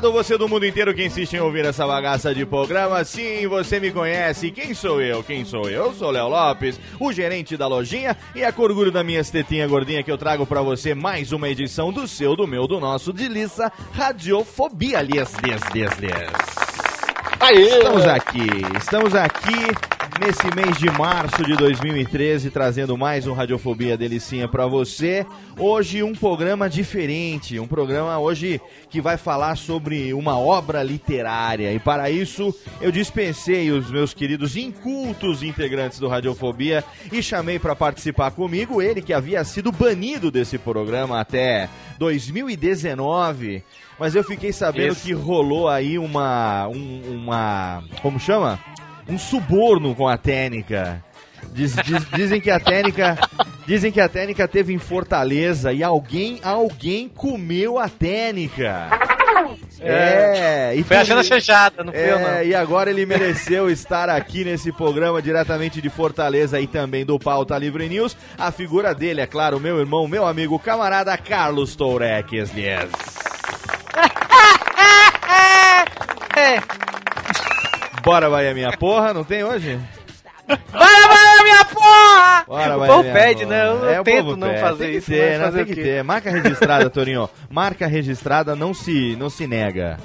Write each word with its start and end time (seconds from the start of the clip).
Desocupado, 0.00 0.12
você 0.12 0.36
do 0.38 0.48
mundo 0.48 0.66
inteiro 0.66 0.94
que 0.94 1.04
insiste 1.04 1.34
em 1.34 1.40
ouvir 1.40 1.64
essa 1.64 1.86
bagaça 1.86 2.34
de 2.34 2.46
programa. 2.46 3.04
Sim, 3.04 3.46
você 3.46 3.78
me 3.78 3.90
conhece. 3.92 4.50
Quem 4.50 4.74
sou 4.74 5.00
eu? 5.00 5.22
Quem 5.22 5.44
sou 5.44 5.68
eu? 5.68 5.86
Eu 5.86 5.94
sou 5.94 6.10
Léo 6.10 6.28
Lopes, 6.28 6.80
o 6.98 7.12
gerente 7.12 7.56
da 7.56 7.66
lojinha 7.66 8.16
e 8.34 8.42
é 8.42 8.50
com 8.50 8.62
orgulho 8.62 8.90
da 8.90 9.04
minha 9.04 9.22
tetinha 9.24 9.66
gordinha 9.66 10.02
que 10.02 10.10
eu 10.10 10.18
trago 10.18 10.46
pra 10.46 10.62
você 10.62 10.94
mais 10.94 11.32
uma 11.32 11.48
edição 11.48 11.92
do 11.92 12.08
seu, 12.08 12.34
do 12.34 12.46
meu, 12.46 12.66
do 12.66 12.80
nosso, 12.80 13.12
de 13.12 13.28
Lissa 13.28 13.70
Radiofobia. 13.92 15.02
Lias, 15.02 15.34
lias, 15.42 15.62
lias, 15.72 15.98
lias. 15.98 16.30
Estamos 17.52 18.06
aqui, 18.06 18.48
estamos 18.76 19.14
aqui 19.14 19.99
nesse 20.18 20.46
mês 20.54 20.76
de 20.78 20.90
março 20.90 21.44
de 21.44 21.54
2013, 21.56 22.50
trazendo 22.50 22.96
mais 22.96 23.26
um 23.26 23.32
Radiofobia 23.32 23.96
Delicinha 23.96 24.48
pra 24.48 24.66
você. 24.66 25.24
Hoje 25.58 26.02
um 26.02 26.14
programa 26.14 26.68
diferente, 26.68 27.58
um 27.58 27.66
programa 27.66 28.18
hoje 28.18 28.60
que 28.88 29.00
vai 29.00 29.16
falar 29.16 29.56
sobre 29.56 30.12
uma 30.14 30.38
obra 30.38 30.82
literária. 30.82 31.72
E 31.72 31.78
para 31.78 32.10
isso 32.10 32.54
eu 32.80 32.90
dispensei 32.90 33.70
os 33.70 33.90
meus 33.90 34.12
queridos 34.12 34.56
incultos 34.56 35.42
integrantes 35.42 35.98
do 35.98 36.08
Radiofobia 36.08 36.82
e 37.12 37.22
chamei 37.22 37.58
para 37.58 37.76
participar 37.76 38.30
comigo 38.32 38.80
ele 38.82 39.02
que 39.02 39.12
havia 39.12 39.44
sido 39.44 39.70
banido 39.70 40.30
desse 40.30 40.58
programa 40.58 41.20
até 41.20 41.68
2019. 41.98 43.62
Mas 43.98 44.14
eu 44.14 44.24
fiquei 44.24 44.50
sabendo 44.52 44.92
Esse. 44.92 45.02
que 45.08 45.12
rolou 45.12 45.68
aí 45.68 45.98
uma. 45.98 46.66
um- 46.68 47.02
uma. 47.16 47.84
Como 48.00 48.18
chama? 48.18 48.58
Um 49.08 49.18
suborno 49.18 49.94
com 49.94 50.06
a 50.08 50.16
técnica. 50.16 51.02
Diz- 51.52 51.74
diz- 51.76 52.06
dizem 52.14 52.40
que 52.40 52.50
a 52.50 52.60
técnica. 52.60 53.18
Dizem 53.66 53.90
que 53.92 54.00
a 54.00 54.08
técnica 54.08 54.46
teve 54.48 54.72
em 54.72 54.78
Fortaleza 54.78 55.72
e 55.72 55.82
alguém, 55.82 56.38
alguém 56.42 57.08
comeu 57.08 57.78
a 57.78 57.88
técnica. 57.88 58.88
É, 59.80 60.74
e 60.76 60.82
Foi 60.84 60.96
a 60.98 61.02
i- 61.02 61.24
chanchada, 61.24 61.82
não 61.82 61.92
foi 61.92 62.10
eu, 62.10 62.18
não. 62.18 62.28
é, 62.28 62.46
e 62.46 62.54
agora 62.54 62.90
ele 62.90 63.06
mereceu 63.06 63.70
estar 63.70 64.08
aqui 64.10 64.44
nesse 64.44 64.70
programa 64.70 65.22
diretamente 65.22 65.80
de 65.80 65.88
Fortaleza 65.88 66.60
e 66.60 66.66
também 66.66 67.04
do 67.04 67.18
Pauta 67.18 67.56
Livre 67.56 67.88
News. 67.88 68.16
A 68.38 68.52
figura 68.52 68.94
dele, 68.94 69.20
é 69.22 69.26
claro, 69.26 69.58
meu 69.58 69.78
irmão, 69.80 70.06
meu 70.06 70.26
amigo, 70.26 70.58
camarada 70.58 71.16
Carlos 71.16 71.74
Toureques. 71.74 72.52
Yes. 72.54 72.90
É. 76.36 76.99
Bora, 78.02 78.30
Bahia, 78.30 78.54
minha 78.54 78.72
porra, 78.76 79.12
não 79.14 79.24
tem 79.24 79.44
hoje? 79.44 79.78
Vai, 80.48 80.58
vai, 81.08 81.42
minha 81.44 81.64
porra! 81.66 82.44
Bora, 82.46 82.76
o 82.76 82.80
Bahia, 82.80 82.92
povo 82.92 83.02
minha 83.02 83.14
pede, 83.14 83.44
porra. 83.44 83.56
né? 83.56 83.66
Eu 83.66 83.88
É, 83.90 84.00
o 84.00 84.04
tento 84.04 84.24
povo 84.24 84.36
não 84.36 84.48
pede. 84.48 84.60
fazer 84.60 84.78
tem 84.84 84.90
que 84.92 84.98
isso, 84.98 85.10
ter, 85.10 85.20
mas 85.30 85.38
né? 85.38 85.44
fazer 85.44 85.64
Tem 85.64 85.72
o 85.72 85.76
que 85.76 85.82
ter. 85.82 86.04
Marca 86.04 86.30
registrada, 86.30 86.90
Torinho. 86.90 87.30
Marca 87.48 87.86
registrada 87.86 88.56
não 88.56 88.74
se, 88.74 89.16
não 89.16 89.30
se 89.30 89.46
nega. 89.46 89.98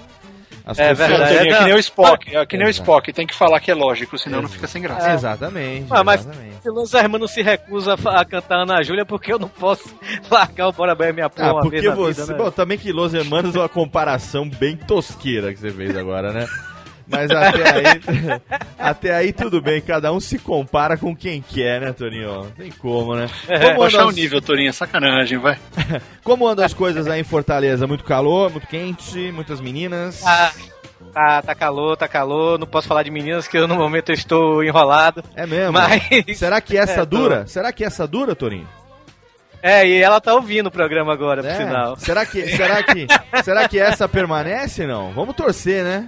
As 0.68 0.78
É 0.80 0.90
pessoas- 0.90 1.10
verdade. 1.10 1.34
Torinho, 1.38 1.54
é 1.54 1.58
que 1.58 1.64
nem 1.64 1.74
o 1.74 1.80
Spock, 1.80 2.36
é 2.36 2.46
que 2.46 2.58
nem 2.58 2.68
o. 2.68 2.70
Spock, 2.70 3.14
tem 3.14 3.26
que 3.28 3.36
falar 3.36 3.60
que 3.60 3.70
é 3.72 3.74
lógico, 3.76 4.18
senão 4.18 4.42
não 4.42 4.50
fica 4.50 4.68
sem 4.68 4.82
graça. 4.82 5.12
Exatamente. 5.14 5.86
Ah, 5.92 6.04
mas 6.04 6.22
exatamente. 6.22 6.56
se 6.62 6.70
o 6.70 6.74
Los 6.74 6.94
Hermanos 6.94 7.32
se 7.32 7.42
recusa 7.44 7.96
a 8.06 8.26
cantar 8.26 8.62
Ana 8.62 8.82
Júlia, 8.84 9.06
porque 9.06 9.32
eu 9.34 9.40
não 9.40 9.48
posso 9.48 9.94
largar 10.30 10.68
o 10.68 10.72
Bora 10.72 10.94
Bem 10.96 11.14
Minha 11.14 11.30
Porra 11.30 11.50
Ah, 11.50 11.54
uma 11.54 11.62
porque 11.62 11.82
você. 11.90 12.22
vida, 12.22 12.34
né? 12.34 12.38
Bom, 12.38 12.52
também 12.52 12.78
que 12.78 12.92
Los 12.92 13.14
Hermanos 13.14 13.56
é 13.56 13.60
uma 13.60 13.70
comparação 13.70 14.48
bem 14.50 14.76
tosqueira 14.76 15.52
que 15.54 15.60
você 15.60 15.72
fez 15.72 15.96
agora, 15.96 16.32
né? 16.34 16.48
Mas 17.08 17.30
até 17.32 17.70
aí. 17.70 18.02
até 18.80 19.16
aí 19.16 19.32
tudo 19.34 19.62
bem, 19.62 19.80
cada 19.82 20.12
um 20.12 20.20
se 20.20 20.40
compara 20.40 20.98
com 20.98 21.16
quem 21.16 21.42
quer, 21.42 21.82
né, 21.82 21.94
Toninho? 21.94 22.44
Não 22.46 22.52
tem 22.52 22.72
como, 22.72 23.16
né? 23.16 23.30
Como 23.48 23.80
Baixar 23.80 23.98
andam, 24.00 24.06
o 24.08 24.10
as, 24.10 24.16
nível, 24.16 24.42
Torinho, 24.42 24.70
é 24.70 24.72
sacanagem, 24.72 25.38
vai. 25.38 25.58
como 26.24 26.48
andam 26.48 26.66
as 26.66 26.74
coisas 26.74 27.08
aí 27.08 27.22
em 27.22 27.24
Fortaleza? 27.24 27.86
Muito 27.86 28.04
calor, 28.04 28.50
muito 28.52 28.68
quente, 28.68 29.32
muitas 29.32 29.62
meninas. 29.62 30.24
Ah, 30.26 30.52
tá, 31.14 31.42
tá 31.44 31.56
calor, 31.56 31.96
tá 31.96 32.08
calor. 32.08 32.58
Não 32.58 32.66
posso 32.68 32.88
falar 32.88 33.04
de 33.04 33.12
meninas, 33.12 33.48
que 33.48 33.58
eu, 33.58 33.68
no 33.68 33.76
momento 33.76 34.10
eu 34.10 34.16
estou 34.16 34.64
enrolado. 34.64 35.24
É 35.36 35.46
mesmo? 35.46 35.74
Mas. 35.74 36.02
Será 36.38 36.60
que 36.60 36.76
essa 36.78 36.94
É, 36.94 36.98
tô- 36.98 37.06
dura? 37.06 37.46
Será 37.48 37.72
que 37.72 37.84
essa 37.84 38.08
dura, 38.08 38.36
Torinho? 38.36 38.68
É, 39.62 39.88
e 39.88 40.00
ela 40.00 40.22
tá 40.22 40.34
ouvindo 40.36 40.68
o 40.68 40.72
programa 40.72 41.12
agora, 41.14 41.42
por 41.42 41.50
É. 41.50 41.56
sinal. 41.58 41.96
Será 41.98 42.24
que, 42.24 42.48
será 42.56 42.84
que, 42.84 43.08
será 43.44 43.68
que 43.68 43.79
essa 43.79 44.08
permanece 44.08 44.85
não? 44.85 45.12
Vamos 45.12 45.35
torcer, 45.35 45.84
né? 45.84 46.08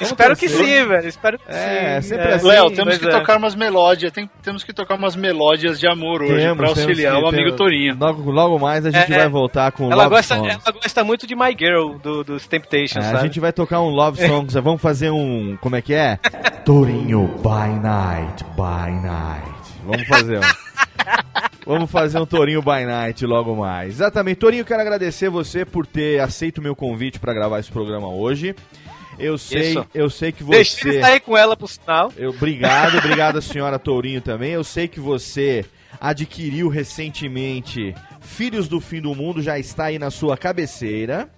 Espero 0.00 0.36
que 0.36 0.48
sim, 0.48 0.84
velho. 0.86 1.08
Espero 1.08 1.38
que 1.38 1.44
É, 1.48 2.00
sim. 2.00 2.08
sempre 2.10 2.32
assim. 2.32 2.46
Léo, 2.46 2.70
temos 2.70 2.98
que 2.98 3.06
é. 3.06 3.10
tocar 3.10 3.36
umas 3.38 3.54
melódias, 3.54 4.10
tem- 4.12 4.28
temos 4.42 4.64
que 4.64 4.72
tocar 4.72 4.96
umas 4.96 5.14
melódias 5.14 5.78
de 5.78 5.86
amor 5.86 6.22
hoje 6.22 6.34
Temos, 6.36 6.56
pra 6.56 6.68
auxiliar 6.68 7.14
temos 7.14 7.28
o 7.28 7.30
que- 7.30 7.36
amigo 7.40 7.56
temos- 7.56 7.58
Torinho. 7.58 7.96
Logo, 7.98 8.30
logo 8.30 8.58
mais 8.58 8.84
a 8.86 8.90
gente 8.90 9.12
É, 9.12 9.16
vai 9.16 9.26
é. 9.26 9.28
voltar 9.28 9.70
com 9.72 9.84
Ela 9.92 10.04
Love 10.04 10.16
gosta, 10.16 10.36
Songs. 10.36 10.58
ela 10.66 10.72
gosta 10.82 11.04
muito 11.04 11.26
de 11.26 11.34
My 11.36 11.54
Girl, 11.58 11.94
do, 12.02 12.24
dos 12.24 12.46
Temptations, 12.46 13.04
É, 13.04 13.10
a 13.12 13.20
gente 13.22 13.38
vai 13.40 13.52
tocar 13.52 13.80
um 13.80 13.88
Love 13.90 14.26
Songs. 14.26 14.54
Vamos 14.54 14.82
fazer 14.82 15.10
um. 15.10 15.56
Como 15.60 15.76
é 15.76 15.82
que 15.82 15.94
é? 15.94 16.18
Torinho 16.64 17.26
by 17.42 17.78
night, 17.80 18.44
by 18.56 18.90
night. 19.02 19.54
Vamos 19.84 20.06
fazer 20.08 20.38
um. 20.38 20.42
Vamos 21.66 21.90
fazer 21.90 22.18
um 22.18 22.26
Torinho 22.26 22.60
by 22.60 22.84
night 22.84 23.24
logo 23.24 23.54
mais. 23.56 23.88
Exatamente. 23.94 24.36
Torinho, 24.36 24.64
quero 24.66 24.80
agradecer 24.82 25.30
você 25.30 25.64
por 25.64 25.86
ter 25.86 26.20
aceito 26.20 26.58
o 26.58 26.62
meu 26.62 26.76
convite 26.76 27.18
para 27.18 27.32
gravar 27.32 27.58
esse 27.58 27.70
programa 27.70 28.08
hoje. 28.08 28.54
Eu 29.18 29.38
sei, 29.38 29.70
Isso. 29.70 29.86
eu 29.94 30.10
sei 30.10 30.32
que 30.32 30.42
você. 30.42 30.62
de 30.64 31.00
sair 31.00 31.20
com 31.20 31.36
ela, 31.36 31.56
por 31.56 31.68
sinal. 31.68 32.12
Eu, 32.16 32.30
obrigado, 32.30 32.98
obrigado 32.98 33.40
senhora 33.40 33.78
Tourinho 33.78 34.20
também. 34.20 34.52
Eu 34.52 34.64
sei 34.64 34.88
que 34.88 35.00
você 35.00 35.64
adquiriu 36.00 36.68
recentemente 36.68 37.94
Filhos 38.20 38.68
do 38.68 38.80
Fim 38.80 39.00
do 39.00 39.14
Mundo, 39.14 39.42
já 39.42 39.58
está 39.58 39.84
aí 39.84 39.98
na 39.98 40.10
sua 40.10 40.36
cabeceira. 40.36 41.28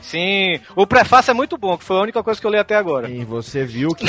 Sim, 0.00 0.60
o 0.74 0.86
prefácio 0.86 1.30
é 1.30 1.34
muito 1.34 1.56
bom, 1.56 1.76
que 1.76 1.84
foi 1.84 1.96
a 1.96 2.02
única 2.02 2.22
coisa 2.22 2.40
que 2.40 2.46
eu 2.46 2.50
li 2.50 2.58
até 2.58 2.74
agora. 2.74 3.08
E 3.10 3.24
você 3.24 3.64
viu 3.64 3.90
que 3.94 4.06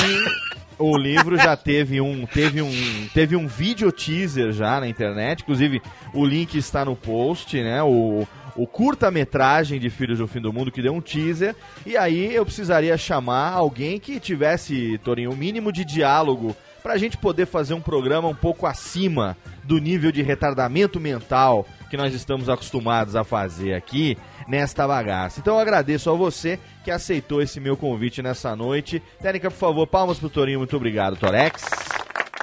o 0.77 0.97
livro 0.97 1.37
já 1.37 1.55
teve 1.55 2.01
um, 2.01 2.25
teve 2.25 2.61
um, 2.61 3.07
teve 3.13 3.35
um 3.35 3.47
vídeo 3.47 3.91
teaser 3.91 4.51
já 4.51 4.79
na 4.79 4.87
internet, 4.87 5.41
inclusive 5.41 5.81
o 6.13 6.25
link 6.25 6.55
está 6.55 6.83
no 6.83 6.95
post, 6.95 7.61
né? 7.61 7.81
O, 7.83 8.27
o 8.57 8.65
curta-metragem 8.65 9.79
de 9.79 9.89
Filhos 9.89 10.17
do 10.17 10.27
Fim 10.27 10.41
do 10.41 10.51
Mundo 10.51 10.71
que 10.71 10.81
deu 10.81 10.93
um 10.93 10.99
teaser. 10.99 11.55
E 11.85 11.95
aí 11.95 12.33
eu 12.33 12.43
precisaria 12.43 12.97
chamar 12.97 13.51
alguém 13.51 13.99
que 13.99 14.19
tivesse, 14.19 14.99
Torinho, 15.03 15.29
o 15.29 15.33
um 15.33 15.37
mínimo 15.37 15.71
de 15.71 15.85
diálogo 15.85 16.55
pra 16.81 16.97
gente 16.97 17.17
poder 17.17 17.45
fazer 17.45 17.73
um 17.73 17.81
programa 17.81 18.27
um 18.27 18.35
pouco 18.35 18.65
acima 18.65 19.37
do 19.63 19.77
nível 19.77 20.11
de 20.11 20.21
retardamento 20.21 20.99
mental 20.99 21.67
que 21.89 21.97
nós 21.97 22.13
estamos 22.13 22.49
acostumados 22.49 23.15
a 23.15 23.23
fazer 23.23 23.73
aqui 23.73 24.17
nesta 24.47 24.87
bagaça. 24.87 25.39
Então 25.39 25.55
eu 25.55 25.59
agradeço 25.59 26.09
a 26.09 26.13
você 26.13 26.57
que 26.83 26.91
aceitou 26.91 27.41
esse 27.41 27.59
meu 27.59 27.75
convite 27.75 28.21
nessa 28.21 28.55
noite. 28.55 29.01
Técnica, 29.21 29.51
por 29.51 29.57
favor, 29.57 29.87
palmas 29.87 30.17
pro 30.17 30.29
Torinho. 30.29 30.59
Muito 30.59 30.75
obrigado, 30.75 31.17
Torex. 31.17 31.96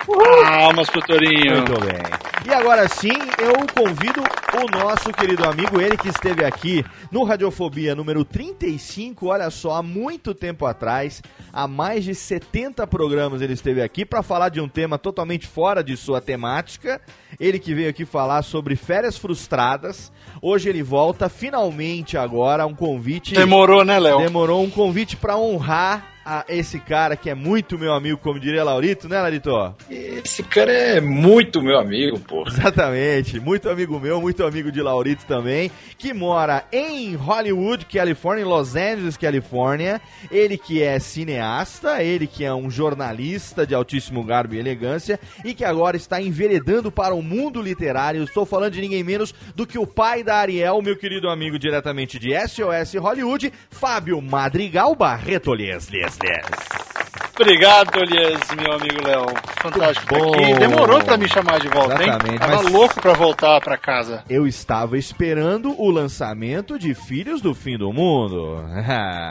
Palmas 0.06 0.90
pro 0.90 1.00
Torinho. 1.00 1.56
Muito 1.56 1.80
bem. 1.80 2.24
E 2.46 2.52
agora 2.52 2.86
sim, 2.88 3.08
eu 3.38 3.54
convido 3.74 4.20
o 4.20 4.78
nosso 4.78 5.10
querido 5.14 5.48
amigo, 5.48 5.80
ele 5.80 5.96
que 5.96 6.08
esteve 6.08 6.44
aqui 6.44 6.84
no 7.10 7.24
Radiofobia 7.24 7.94
número 7.94 8.22
35, 8.22 9.28
olha 9.28 9.48
só, 9.48 9.76
há 9.76 9.82
muito 9.82 10.34
tempo 10.34 10.66
atrás, 10.66 11.22
há 11.50 11.66
mais 11.66 12.04
de 12.04 12.14
70 12.14 12.86
programas 12.86 13.40
ele 13.40 13.54
esteve 13.54 13.80
aqui 13.80 14.04
para 14.04 14.22
falar 14.22 14.50
de 14.50 14.60
um 14.60 14.68
tema 14.68 14.98
totalmente 14.98 15.46
fora 15.46 15.82
de 15.82 15.96
sua 15.96 16.20
temática. 16.20 17.00
Ele 17.40 17.58
que 17.58 17.74
veio 17.74 17.88
aqui 17.88 18.04
falar 18.04 18.42
sobre 18.42 18.76
férias 18.76 19.16
frustradas. 19.16 20.12
Hoje 20.42 20.68
ele 20.68 20.82
volta 20.82 21.30
finalmente 21.30 22.18
agora 22.18 22.66
um 22.66 22.74
convite. 22.74 23.34
Demorou, 23.34 23.84
né, 23.84 23.98
Léo? 23.98 24.18
Demorou 24.18 24.62
um 24.62 24.70
convite 24.70 25.16
para 25.16 25.36
honrar 25.36 26.13
a 26.24 26.44
esse 26.48 26.80
cara 26.80 27.16
que 27.16 27.28
é 27.28 27.34
muito 27.34 27.78
meu 27.78 27.92
amigo, 27.92 28.18
como 28.18 28.40
diria 28.40 28.64
Laurito, 28.64 29.08
né, 29.08 29.20
Laurito? 29.20 29.74
Esse 29.90 30.42
cara 30.42 30.72
é 30.72 31.00
muito 31.00 31.62
meu 31.62 31.78
amigo, 31.78 32.18
pô. 32.18 32.44
Exatamente, 32.46 33.38
muito 33.38 33.68
amigo 33.68 34.00
meu, 34.00 34.20
muito 34.20 34.44
amigo 34.44 34.72
de 34.72 34.80
Laurito 34.80 35.26
também, 35.26 35.70
que 35.98 36.14
mora 36.14 36.64
em 36.72 37.14
Hollywood, 37.14 37.86
Califórnia, 37.86 38.42
em 38.42 38.48
Los 38.48 38.74
Angeles, 38.74 39.16
Califórnia. 39.16 40.00
Ele 40.30 40.56
que 40.56 40.82
é 40.82 40.98
cineasta, 40.98 42.02
ele 42.02 42.26
que 42.26 42.44
é 42.44 42.54
um 42.54 42.70
jornalista 42.70 43.66
de 43.66 43.74
altíssimo 43.74 44.24
garbo 44.24 44.54
e 44.54 44.58
elegância 44.58 45.20
e 45.44 45.54
que 45.54 45.64
agora 45.64 45.96
está 45.96 46.20
enveredando 46.20 46.90
para 46.90 47.14
o 47.14 47.22
mundo 47.22 47.60
literário. 47.60 48.22
Estou 48.24 48.46
falando 48.46 48.72
de 48.72 48.80
ninguém 48.80 49.02
menos 49.02 49.34
do 49.54 49.66
que 49.66 49.78
o 49.78 49.86
pai 49.86 50.22
da 50.22 50.36
Ariel, 50.36 50.80
meu 50.80 50.96
querido 50.96 51.28
amigo 51.28 51.58
diretamente 51.58 52.18
de 52.18 52.30
SOS 52.48 52.94
Hollywood, 52.98 53.52
Fábio 53.70 54.20
Madrigal 54.22 54.94
Barreto 54.94 55.52
Lesles. 55.52 56.13
Yes. 56.22 56.93
Obrigado, 57.38 57.90
Elias, 58.00 58.40
meu 58.56 58.72
amigo 58.72 59.02
Léo. 59.04 59.26
Fantástico 59.60 60.06
bom. 60.14 60.34
aqui. 60.34 60.54
Demorou 60.54 61.02
pra 61.02 61.16
me 61.16 61.28
chamar 61.28 61.58
de 61.58 61.66
volta, 61.68 61.94
Exatamente, 62.02 62.32
hein? 62.32 62.38
Tava 62.38 62.62
mas- 62.62 62.72
louco 62.72 63.00
pra 63.00 63.12
voltar 63.12 63.60
pra 63.60 63.76
casa. 63.76 64.22
Eu 64.30 64.46
estava 64.46 64.96
esperando 64.96 65.74
o 65.80 65.90
lançamento 65.90 66.78
de 66.78 66.94
Filhos 66.94 67.40
do 67.40 67.52
Fim 67.54 67.76
do 67.76 67.92
Mundo. 67.92 68.62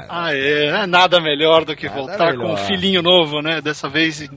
Ah, 0.09 0.29
é. 0.33 0.65
É 0.83 0.85
nada 0.87 1.19
melhor 1.19 1.63
do 1.65 1.75
que 1.75 1.87
Nada 1.87 1.99
voltar 1.99 2.31
melhor. 2.31 2.47
com 2.47 2.53
um 2.53 2.57
filhinho 2.57 3.01
novo, 3.01 3.41
né? 3.41 3.61
Dessa 3.61 3.87
vez 3.87 4.29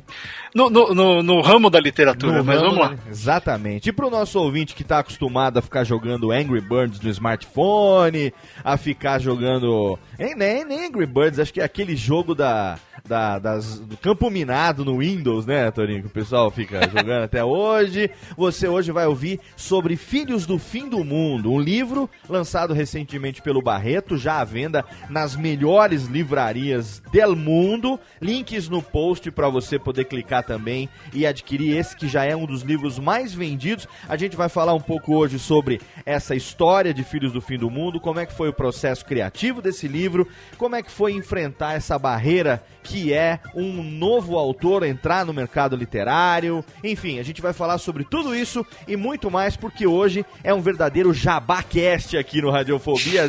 no, 0.55 0.71
no, 0.71 0.95
no, 0.95 1.23
no 1.23 1.41
ramo 1.41 1.69
da 1.69 1.81
literatura. 1.81 2.39
No 2.39 2.45
mas 2.45 2.61
vamos 2.61 2.79
lá. 2.79 2.89
da- 2.89 2.97
Exatamente. 3.11 3.89
E 3.89 3.93
pro 3.93 4.11
nosso 4.11 4.39
ouvinte 4.39 4.75
que 4.75 4.85
tá 4.85 5.01
acostumado 5.01 5.59
a 5.59 5.63
ficar 5.63 5.85
jogando 5.85 6.31
Angry 6.31 6.61
Birds 6.61 7.01
no 7.01 7.11
smartphone, 7.11 8.33
a 8.65 8.77
ficar 8.77 9.19
jogando. 9.21 9.99
Nem, 10.19 10.35
nem, 10.35 10.87
Angry 10.87 11.07
Birds, 11.07 11.39
acho 11.39 11.53
que 11.53 11.61
é 11.61 11.65
aquele 11.65 11.97
jogo 11.97 12.35
da. 12.35 12.79
Da, 13.07 13.39
das- 13.57 13.79
do 13.81 13.97
campo 13.97 14.31
minado 14.31 14.85
no 14.85 14.99
Windows, 14.99 15.47
né, 15.47 15.71
Torinho? 15.71 16.03
Que 16.03 16.07
o 16.07 16.11
pessoal 16.11 16.51
fica 16.51 16.81
jogando 16.89 17.25
até 17.25 17.43
hoje. 17.45 18.11
Você 18.37 18.69
hoje 18.69 18.93
vai 18.93 19.07
ouvir 19.07 19.41
sobre 19.57 19.97
Filhos 19.97 20.47
do 20.47 20.59
Fim 20.59 20.89
do 20.89 21.03
Mundo, 21.05 21.51
um 21.51 21.59
livro 21.61 22.09
lançado 22.29 22.73
recentemente 22.75 23.41
pelo 23.43 23.63
Barreto, 23.63 24.17
já 24.17 24.41
à 24.41 24.45
venda 24.45 24.85
nas 25.09 25.35
melhores 25.35 26.05
livrarias 26.05 27.03
del 27.11 27.35
mundo. 27.35 27.99
Links 28.21 28.69
no 28.69 28.83
post 28.83 29.31
para 29.31 29.49
você 29.49 29.79
poder 29.79 30.05
clicar 30.05 30.43
também 30.45 30.89
e 31.13 31.27
adquirir 31.27 31.77
esse 31.77 31.97
que 31.97 32.07
já 32.09 32.25
é 32.25 32.37
um 32.37 32.47
dos 32.47 32.63
livros 32.63 32.99
mais 32.99 33.33
vendidos. 33.35 33.87
A 34.09 34.17
gente 34.17 34.37
vai 34.37 34.49
falar 34.49 34.75
um 34.75 34.81
pouco 34.81 35.15
hoje 35.15 35.39
sobre 35.39 35.81
essa 36.05 36.35
história 36.35 36.93
de 36.93 37.03
Filhos 37.03 37.33
do 37.33 37.41
Fim 37.41 37.57
do 37.59 37.71
Mundo, 37.71 37.99
como 38.01 38.21
é 38.21 38.27
que 38.27 38.35
foi 38.35 38.49
o 38.49 38.53
processo 38.53 39.05
criativo 39.05 39.63
desse 39.63 39.89
livro, 39.89 40.29
como 40.59 40.77
é 40.77 40.83
que 40.83 40.91
foi 40.91 41.13
enfrentar 41.13 41.75
essa 41.75 41.99
barreira 41.99 42.63
que 42.87 43.13
é 43.13 43.41
um 43.55 43.83
novo 43.83 44.39
autor 44.39 44.85
entrar 44.85 45.27
no 45.27 45.35
mercado 45.35 45.75
literário. 45.75 46.65
Enfim, 46.85 47.19
a 47.19 47.23
gente 47.23 47.43
vai 47.43 47.53
falar 47.53 47.79
sobre 47.79 48.05
tudo 48.05 48.35
isso 48.35 48.65
e 48.87 48.97
muito 48.97 49.31
mais 49.31 49.57
porque 49.57 49.87
hoje 49.87 50.25
é 50.45 50.55
um 50.55 50.61
verdadeiro 50.61 51.13
jabacast 51.13 52.17
aqui 52.17 52.41
no 52.41 52.51
Radiofobia. 52.51 53.27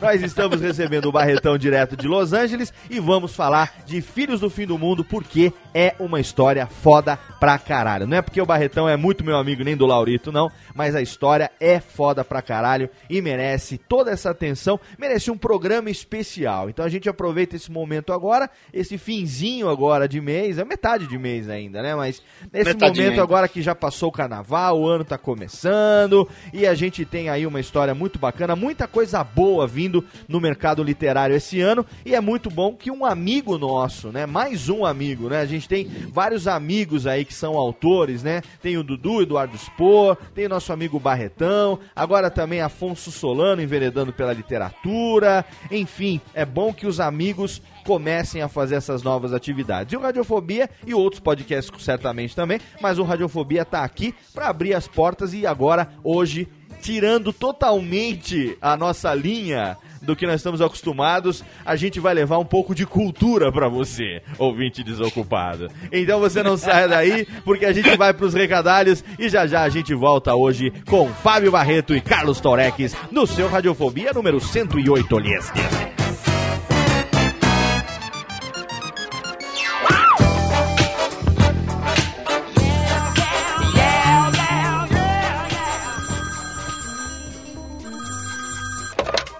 Nós 0.00 0.22
estamos 0.22 0.60
recebendo 0.60 1.06
o 1.06 1.12
Barretão 1.12 1.58
direto 1.58 1.96
de 1.96 2.08
Los 2.08 2.32
Angeles 2.32 2.72
e 2.88 2.98
vamos 2.98 3.34
falar 3.34 3.82
de 3.84 4.00
Filhos 4.00 4.40
do 4.40 4.48
Fim 4.48 4.66
do 4.66 4.78
Mundo 4.78 5.04
porque 5.04 5.52
é 5.74 5.94
uma 5.98 6.20
história 6.20 6.66
foda 6.66 7.18
pra 7.38 7.58
caralho. 7.58 8.06
Não 8.06 8.16
é 8.16 8.22
porque 8.22 8.40
o 8.40 8.46
Barretão 8.46 8.88
é 8.88 8.96
muito 8.96 9.24
meu 9.24 9.36
amigo 9.36 9.62
nem 9.62 9.76
do 9.76 9.84
Laurito 9.84 10.32
não, 10.32 10.50
mas 10.74 10.94
a 10.94 11.02
história 11.02 11.50
é 11.60 11.78
foda 11.80 12.24
pra 12.24 12.40
caralho 12.40 12.88
e 13.10 13.20
merece 13.20 13.76
toda 13.76 14.10
essa 14.10 14.30
atenção, 14.30 14.80
merece 14.98 15.30
um 15.30 15.36
programa 15.36 15.90
especial. 15.90 16.70
Então 16.70 16.84
a 16.84 16.88
gente 16.88 17.08
aproveita 17.08 17.56
esse 17.56 17.70
momento 17.70 18.12
agora, 18.12 18.48
esse 18.72 18.85
finzinho 18.96 19.68
agora 19.68 20.08
de 20.08 20.20
mês, 20.20 20.58
é 20.58 20.64
metade 20.64 21.06
de 21.06 21.18
mês 21.18 21.48
ainda, 21.48 21.82
né? 21.82 21.94
Mas 21.94 22.22
nesse 22.52 22.70
Metadinha 22.70 23.06
momento 23.06 23.22
agora 23.22 23.48
que 23.48 23.62
já 23.62 23.74
passou 23.74 24.08
o 24.08 24.12
carnaval, 24.12 24.80
o 24.80 24.86
ano 24.86 25.04
tá 25.04 25.18
começando 25.18 26.28
e 26.52 26.66
a 26.66 26.74
gente 26.74 27.04
tem 27.04 27.28
aí 27.28 27.46
uma 27.46 27.60
história 27.60 27.94
muito 27.94 28.18
bacana, 28.18 28.54
muita 28.54 28.86
coisa 28.86 29.22
boa 29.24 29.66
vindo 29.66 30.04
no 30.28 30.40
mercado 30.40 30.82
literário 30.82 31.34
esse 31.34 31.60
ano 31.60 31.84
e 32.04 32.14
é 32.14 32.20
muito 32.20 32.50
bom 32.50 32.74
que 32.74 32.90
um 32.90 33.04
amigo 33.04 33.58
nosso, 33.58 34.12
né? 34.12 34.26
Mais 34.26 34.68
um 34.68 34.84
amigo, 34.84 35.28
né? 35.28 35.40
A 35.40 35.46
gente 35.46 35.68
tem 35.68 35.86
vários 36.12 36.46
amigos 36.46 37.06
aí 37.06 37.24
que 37.24 37.34
são 37.34 37.56
autores, 37.56 38.22
né? 38.22 38.42
Tem 38.62 38.76
o 38.76 38.82
Dudu, 38.82 39.22
Eduardo 39.22 39.56
Spor, 39.58 40.16
tem 40.34 40.46
o 40.46 40.50
nosso 40.50 40.72
amigo 40.72 41.00
Barretão, 41.00 41.78
agora 41.94 42.30
também 42.30 42.60
Afonso 42.60 43.10
Solano 43.10 43.62
enveredando 43.62 44.12
pela 44.12 44.32
literatura. 44.32 45.44
Enfim, 45.70 46.20
é 46.34 46.44
bom 46.44 46.72
que 46.72 46.86
os 46.86 47.00
amigos 47.00 47.62
comecem 47.86 48.42
a 48.42 48.48
fazer 48.48 48.74
essas 48.74 49.02
novas 49.04 49.32
atividades. 49.32 49.92
E 49.92 49.96
o 49.96 50.00
Radiofobia 50.00 50.68
e 50.84 50.92
outros 50.92 51.20
podcasts 51.20 51.72
certamente 51.82 52.34
também, 52.34 52.60
mas 52.80 52.98
o 52.98 53.04
Radiofobia 53.04 53.64
tá 53.64 53.84
aqui 53.84 54.12
para 54.34 54.48
abrir 54.48 54.74
as 54.74 54.88
portas 54.88 55.32
e 55.32 55.46
agora 55.46 55.88
hoje 56.02 56.48
tirando 56.82 57.32
totalmente 57.32 58.58
a 58.60 58.76
nossa 58.76 59.14
linha 59.14 59.76
do 60.02 60.14
que 60.14 60.26
nós 60.26 60.36
estamos 60.36 60.60
acostumados, 60.60 61.42
a 61.64 61.74
gente 61.74 61.98
vai 61.98 62.14
levar 62.14 62.38
um 62.38 62.44
pouco 62.44 62.74
de 62.74 62.84
cultura 62.84 63.50
pra 63.50 63.68
você, 63.68 64.22
ouvinte 64.38 64.84
desocupado. 64.84 65.68
Então 65.90 66.20
você 66.20 66.42
não 66.42 66.56
saia 66.56 66.86
daí, 66.86 67.26
porque 67.44 67.64
a 67.64 67.72
gente 67.72 67.96
vai 67.96 68.12
pros 68.12 68.34
recadalhos 68.34 69.02
e 69.18 69.28
já 69.28 69.46
já 69.46 69.62
a 69.62 69.68
gente 69.68 69.94
volta 69.94 70.34
hoje 70.34 70.72
com 70.86 71.08
Fábio 71.08 71.50
Barreto 71.50 71.94
e 71.94 72.00
Carlos 72.00 72.40
Toreques 72.40 72.94
no 73.10 73.26
seu 73.26 73.48
Radiofobia 73.48 74.12
número 74.12 74.40
108, 74.40 75.18
Lies. 75.18 76.05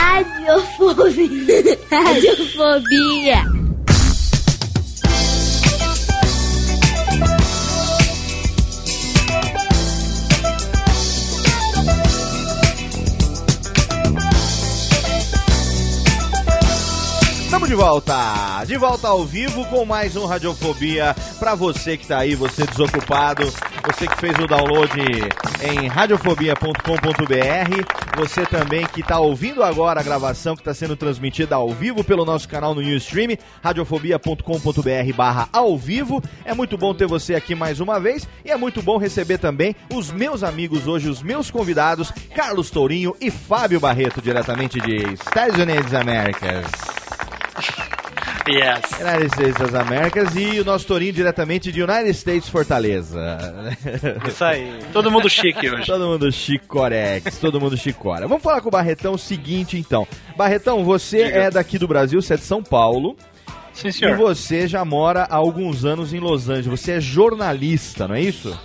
Radiofobia. 0.00 1.76
Radiofobia. 1.90 3.69
De 17.70 17.76
volta! 17.76 18.64
De 18.66 18.76
volta 18.76 19.06
ao 19.06 19.24
vivo 19.24 19.64
com 19.66 19.84
mais 19.84 20.16
um 20.16 20.26
Radiofobia 20.26 21.14
pra 21.38 21.54
você 21.54 21.96
que 21.96 22.04
tá 22.04 22.18
aí, 22.18 22.34
você 22.34 22.66
desocupado, 22.66 23.44
você 23.86 24.08
que 24.08 24.16
fez 24.16 24.36
o 24.40 24.46
download 24.48 25.00
em 25.62 25.86
radiofobia.com.br, 25.86 28.16
você 28.16 28.44
também 28.46 28.84
que 28.86 29.04
tá 29.04 29.20
ouvindo 29.20 29.62
agora 29.62 30.00
a 30.00 30.02
gravação 30.02 30.56
que 30.56 30.64
tá 30.64 30.74
sendo 30.74 30.96
transmitida 30.96 31.54
ao 31.54 31.70
vivo 31.70 32.02
pelo 32.02 32.24
nosso 32.24 32.48
canal 32.48 32.74
no 32.74 32.80
Ustream, 32.80 33.36
radiofobia.com.br 33.62 35.12
barra 35.14 35.48
ao 35.52 35.78
vivo. 35.78 36.20
É 36.44 36.52
muito 36.52 36.76
bom 36.76 36.92
ter 36.92 37.06
você 37.06 37.36
aqui 37.36 37.54
mais 37.54 37.78
uma 37.78 38.00
vez 38.00 38.26
e 38.44 38.50
é 38.50 38.56
muito 38.56 38.82
bom 38.82 38.96
receber 38.96 39.38
também 39.38 39.76
os 39.94 40.10
meus 40.10 40.42
amigos 40.42 40.88
hoje, 40.88 41.08
os 41.08 41.22
meus 41.22 41.52
convidados, 41.52 42.10
Carlos 42.34 42.68
Tourinho 42.68 43.14
e 43.20 43.30
Fábio 43.30 43.78
Barreto, 43.78 44.20
diretamente 44.20 44.80
de 44.80 45.14
Estados 45.14 45.56
Unidos 45.56 45.94
Américas. 45.94 46.89
Yes. 48.52 48.80
United 49.00 49.26
States 49.32 49.54
das 49.54 49.74
Américas 49.74 50.34
e 50.34 50.60
o 50.60 50.64
nosso 50.64 50.86
Tourinho 50.86 51.12
diretamente 51.12 51.70
de 51.70 51.82
United 51.82 52.10
States 52.10 52.48
Fortaleza. 52.48 53.38
Isso 54.28 54.44
aí. 54.44 54.78
Todo 54.92 55.10
mundo 55.10 55.28
chique 55.30 55.70
hoje. 55.70 55.86
Todo 55.86 56.06
mundo 56.06 56.30
chicorex, 56.32 57.38
todo 57.38 57.60
mundo 57.60 57.76
chicora. 57.76 58.26
Vamos 58.26 58.42
falar 58.42 58.60
com 58.60 58.68
o 58.68 58.72
Barretão 58.72 59.12
o 59.14 59.18
seguinte, 59.18 59.76
então. 59.78 60.06
Barretão, 60.36 60.84
você 60.84 61.24
Diga. 61.26 61.38
é 61.38 61.50
daqui 61.50 61.78
do 61.78 61.86
Brasil, 61.88 62.20
você 62.20 62.34
é 62.34 62.36
de 62.36 62.44
São 62.44 62.62
Paulo. 62.62 63.16
Sim, 63.72 63.88
E 63.88 63.92
senhor. 63.92 64.16
você 64.16 64.66
já 64.66 64.84
mora 64.84 65.22
há 65.30 65.36
alguns 65.36 65.84
anos 65.84 66.12
em 66.12 66.18
Los 66.18 66.48
Angeles. 66.48 66.66
Você 66.80 66.92
é 66.92 67.00
jornalista, 67.00 68.08
não 68.08 68.14
é 68.16 68.20
isso? 68.20 68.58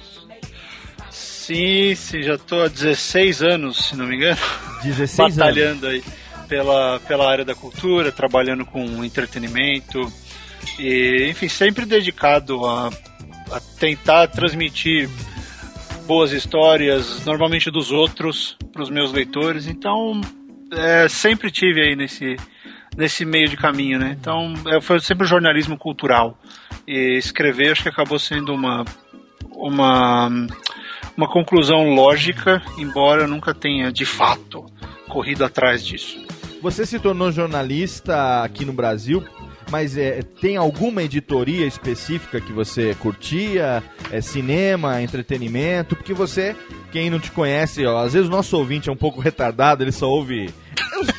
Sim, 1.11 1.93
sim, 1.95 2.23
já 2.23 2.37
tô 2.37 2.61
há 2.63 2.67
16 2.67 3.43
anos, 3.43 3.89
se 3.89 3.95
não 3.95 4.07
me 4.07 4.15
engano, 4.15 4.37
16 4.83 5.19
anos. 5.19 5.35
batalhando 5.37 5.87
aí 5.87 6.03
pela, 6.47 6.99
pela 7.01 7.29
área 7.29 7.45
da 7.45 7.55
cultura, 7.55 8.11
trabalhando 8.11 8.65
com 8.65 9.03
entretenimento 9.03 10.11
e, 10.79 11.27
enfim, 11.29 11.47
sempre 11.47 11.85
dedicado 11.85 12.65
a, 12.65 12.89
a 13.51 13.59
tentar 13.79 14.27
transmitir 14.27 15.09
boas 16.05 16.31
histórias, 16.31 17.25
normalmente 17.25 17.71
dos 17.71 17.91
outros, 17.91 18.57
para 18.71 18.83
os 18.83 18.89
meus 18.89 19.11
leitores. 19.11 19.67
Então, 19.67 20.21
é, 20.71 21.07
sempre 21.07 21.51
tive 21.51 21.81
aí 21.81 21.95
nesse 21.95 22.37
nesse 22.97 23.25
meio 23.25 23.49
de 23.49 23.57
caminho, 23.57 23.99
né? 23.99 24.15
Então, 24.19 24.53
é, 24.67 24.79
foi 24.79 25.01
sempre 25.01 25.27
jornalismo 25.27 25.77
cultural 25.77 26.39
e 26.87 27.17
escrever 27.17 27.71
acho 27.71 27.83
que 27.83 27.89
acabou 27.89 28.17
sendo 28.17 28.53
uma 28.53 28.85
uma 29.51 30.29
uma 31.17 31.27
conclusão 31.27 31.93
lógica, 31.93 32.61
embora 32.77 33.23
eu 33.23 33.27
nunca 33.27 33.53
tenha 33.53 33.91
de 33.91 34.05
fato 34.05 34.65
corrido 35.07 35.43
atrás 35.45 35.85
disso. 35.85 36.25
Você 36.65 36.83
se 36.83 36.97
tornou 36.97 37.31
jornalista 37.31 38.41
aqui 38.41 38.65
no 38.65 38.73
Brasil, 38.73 39.23
mas 39.69 39.95
é, 39.95 40.23
tem 40.41 40.57
alguma 40.57 41.03
editoria 41.03 41.63
específica 41.67 42.41
que 42.41 42.51
você 42.51 42.95
curtia? 42.95 43.83
É 44.11 44.19
cinema, 44.19 44.99
entretenimento? 44.99 45.95
Porque 45.95 46.11
você, 46.11 46.55
quem 46.91 47.07
não 47.11 47.19
te 47.19 47.29
conhece, 47.29 47.85
ó, 47.85 47.99
às 47.99 48.13
vezes 48.13 48.27
o 48.27 48.31
nosso 48.31 48.57
ouvinte 48.57 48.89
é 48.89 48.91
um 48.91 48.95
pouco 48.95 49.21
retardado, 49.21 49.83
ele 49.83 49.91
só 49.91 50.09
ouve. 50.09 50.49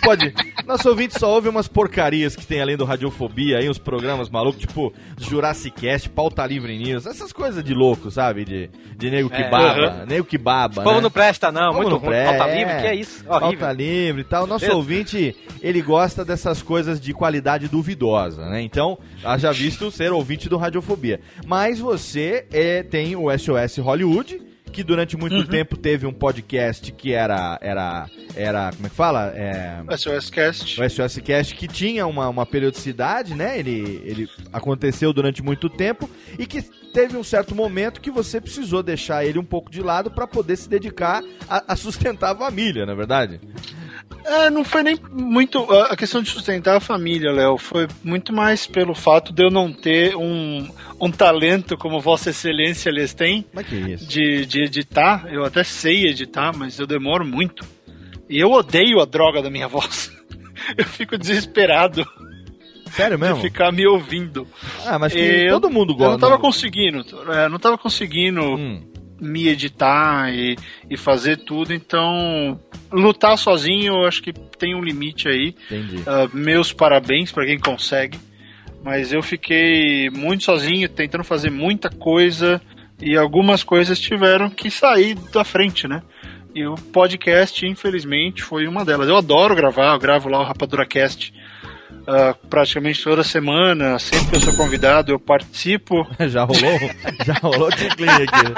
Pode. 0.03 0.33
Nosso 0.67 0.89
ouvinte 0.89 1.19
só 1.19 1.31
ouve 1.35 1.49
umas 1.49 1.69
porcarias 1.69 2.35
que 2.37 2.47
tem 2.47 2.61
além 2.61 2.77
do 2.77 2.85
Radiofobia 2.85 3.59
aí, 3.59 3.69
uns 3.69 3.79
programas 3.79 4.29
malucos, 4.29 4.61
tipo 4.61 4.93
Jurassic 5.19 5.81
Cast, 5.81 6.09
Pauta 6.11 6.45
Livre 6.47 6.77
News, 6.79 7.07
essas 7.07 7.33
coisas 7.33 7.63
de 7.63 7.75
louco, 7.75 8.11
sabe? 8.11 8.45
De, 8.45 8.71
de 8.97 9.11
nego 9.11 9.29
que 9.31 9.43
É. 9.43 9.51
baba, 9.51 10.05
nego 10.07 10.25
que 10.25 10.39
baba. 10.39 10.83
Como 10.83 10.97
né? 10.97 11.01
não 11.03 11.11
presta, 11.11 11.51
não. 11.53 11.69
Como 11.73 11.79
muito 11.83 11.91
não 11.91 11.99
ruim. 11.99 12.09
presta, 12.09 12.39
Falta 12.39 12.53
é. 12.53 12.59
livre, 12.59 12.81
que 12.81 12.87
é 12.87 12.95
isso? 12.95 13.25
Horrível. 13.29 13.59
Pauta 13.59 13.73
livre 13.73 14.21
e 14.23 14.25
tal. 14.25 14.47
Nosso 14.47 14.65
Mesmo. 14.65 14.79
ouvinte, 14.79 15.37
ele 15.63 15.83
gosta 15.83 16.25
dessas 16.25 16.63
coisas 16.63 17.01
de 17.01 17.13
qualidade 17.13 17.69
duvidosa, 17.69 18.47
né? 18.49 18.61
Então, 18.63 18.99
haja 19.25 19.53
visto 19.53 19.91
ser 19.91 20.13
ouvinte 20.13 20.49
do 20.49 20.57
Radiofobia. 20.57 21.21
Mas 21.47 21.79
você 21.79 22.47
é, 22.53 22.83
tem 22.83 23.14
o 23.16 23.27
SOS 23.37 23.79
Hollywood, 23.79 24.40
que 24.72 24.83
durante 24.85 25.16
muito 25.16 25.37
Uhum. 25.37 25.46
tempo 25.46 25.76
teve 25.76 26.07
um 26.07 26.12
podcast 26.12 26.92
que 26.92 27.12
era. 27.12 27.59
era. 27.62 28.07
era. 28.35 28.70
como 28.74 28.87
é 28.87 28.90
que 28.90 28.96
fala? 28.96 29.33
É, 29.35 29.83
SOS 29.96 30.31
Cast. 30.31 30.81
o 30.81 30.88
SOS 30.90 31.18
Cast 31.18 31.55
que 31.55 31.66
tinha 31.66 32.07
uma, 32.07 32.29
uma 32.29 32.44
periodicidade, 32.44 33.35
né? 33.35 33.59
Ele, 33.59 34.00
ele 34.05 34.29
aconteceu 34.52 35.12
durante 35.12 35.42
muito 35.42 35.68
tempo 35.68 36.09
e 36.38 36.46
que 36.46 36.62
teve 36.92 37.16
um 37.16 37.24
certo 37.24 37.55
momento 37.55 38.00
que 38.00 38.11
você 38.11 38.40
precisou 38.40 38.83
deixar 38.83 39.24
ele 39.24 39.38
um 39.38 39.44
pouco 39.44 39.70
de 39.70 39.83
lado 39.83 40.11
para 40.11 40.26
poder 40.26 40.57
se 40.57 40.68
dedicar 40.68 41.22
a, 41.48 41.72
a 41.72 41.76
sustentar 41.76 42.33
a 42.33 42.37
família, 42.37 42.85
na 42.87 42.92
é 42.92 42.96
verdade? 42.96 43.40
É, 44.25 44.51
não 44.51 44.64
foi 44.64 44.83
nem 44.83 44.99
muito 45.12 45.59
a 45.73 45.97
questão 45.97 46.21
de 46.21 46.31
sustentar 46.31 46.77
a 46.77 46.81
família, 46.81 47.31
Léo. 47.31 47.59
Foi 47.59 47.87
muito 48.03 48.33
mais 48.33 48.66
pelo 48.66 48.95
fato 48.95 49.33
de 49.33 49.45
eu 49.45 49.51
não 49.51 49.73
ter 49.73 50.16
um, 50.16 50.69
um 51.01 51.11
talento 51.11 51.77
como 51.77 52.01
Vossa 52.01 52.31
Excelência 52.31 52.90
tem 53.14 53.47
Mas 53.53 53.66
que 53.66 53.77
isso? 53.77 54.07
de, 54.09 54.45
de 54.45 54.62
editar. 54.62 55.27
Eu 55.33 55.45
até 55.45 55.62
sei 55.62 56.07
editar, 56.09 56.53
mas 56.57 56.79
eu 56.79 56.87
demoro 56.88 57.25
muito. 57.25 57.64
E 58.29 58.38
eu 58.40 58.51
odeio 58.51 59.01
a 59.01 59.05
droga 59.05 59.40
da 59.40 59.49
minha 59.51 59.69
voz. 59.69 60.11
Eu 60.77 60.85
fico 60.85 61.16
desesperado 61.16 62.05
Sério 62.90 63.16
mesmo? 63.19 63.37
de 63.37 63.42
ficar 63.42 63.71
me 63.71 63.87
ouvindo. 63.87 64.49
Ah, 64.85 64.99
mas 64.99 65.14
Eu- 65.14 65.51
todo 65.61 65.71
mundo 65.71 65.92
Eu 65.92 65.97
gosta. 65.97 66.12
não 66.12 66.19
tava 66.19 66.38
conseguindo, 66.38 67.05
é, 67.33 67.49
não 67.49 67.59
tava 67.59 67.79
conseguindo 67.79 68.40
Hum, 68.42 68.83
me 69.20 69.48
editar 69.48 70.33
e, 70.33 70.57
e 70.90 70.96
fazer 70.96 71.38
tudo, 71.38 71.72
então 71.72 72.61
lutar 72.92 73.37
sozinho 73.38 73.94
eu 73.94 74.07
acho 74.07 74.22
que 74.22 74.33
tem 74.33 74.74
um 74.74 74.83
limite 74.83 75.29
aí. 75.29 75.55
Ah, 76.07 76.29
meus 76.33 76.72
parabéns 76.72 77.33
pra 77.33 77.46
quem 77.46 77.59
consegue, 77.59 78.18
mas 78.83 79.12
eu 79.12 79.22
fiquei 79.22 80.11
muito 80.11 80.44
sozinho, 80.44 80.88
tentando 80.88 81.24
fazer 81.24 81.50
muita 81.50 81.88
coisa 81.88 82.61
e 83.00 83.16
algumas 83.16 83.62
coisas 83.62 83.98
tiveram 83.98 84.48
que 84.48 84.70
sair 84.70 85.14
da 85.33 85.44
frente, 85.44 85.87
né? 85.87 86.02
E 86.55 86.66
o 86.66 86.74
podcast, 86.74 87.66
infelizmente, 87.66 88.42
foi 88.42 88.66
uma 88.66 88.83
delas. 88.83 89.09
Eu 89.09 89.16
adoro 89.16 89.55
gravar, 89.55 89.92
eu 89.92 89.98
gravo 89.98 90.31
lá 90.31 90.40
o 90.40 90.44
Rapadura 90.44 90.87
Ah, 92.07 92.35
praticamente 92.49 93.03
toda 93.03 93.25
semana, 93.25 93.99
sempre 93.99 94.27
que 94.29 94.37
eu 94.37 94.40
sou 94.40 94.55
convidado 94.55 95.12
eu 95.12 95.19
participo. 95.19 96.07
já 96.29 96.45
rolou? 96.45 96.79
já 97.25 97.35
rolou 97.42 97.71
ticlinho 97.71 98.12
aqui. 98.12 98.55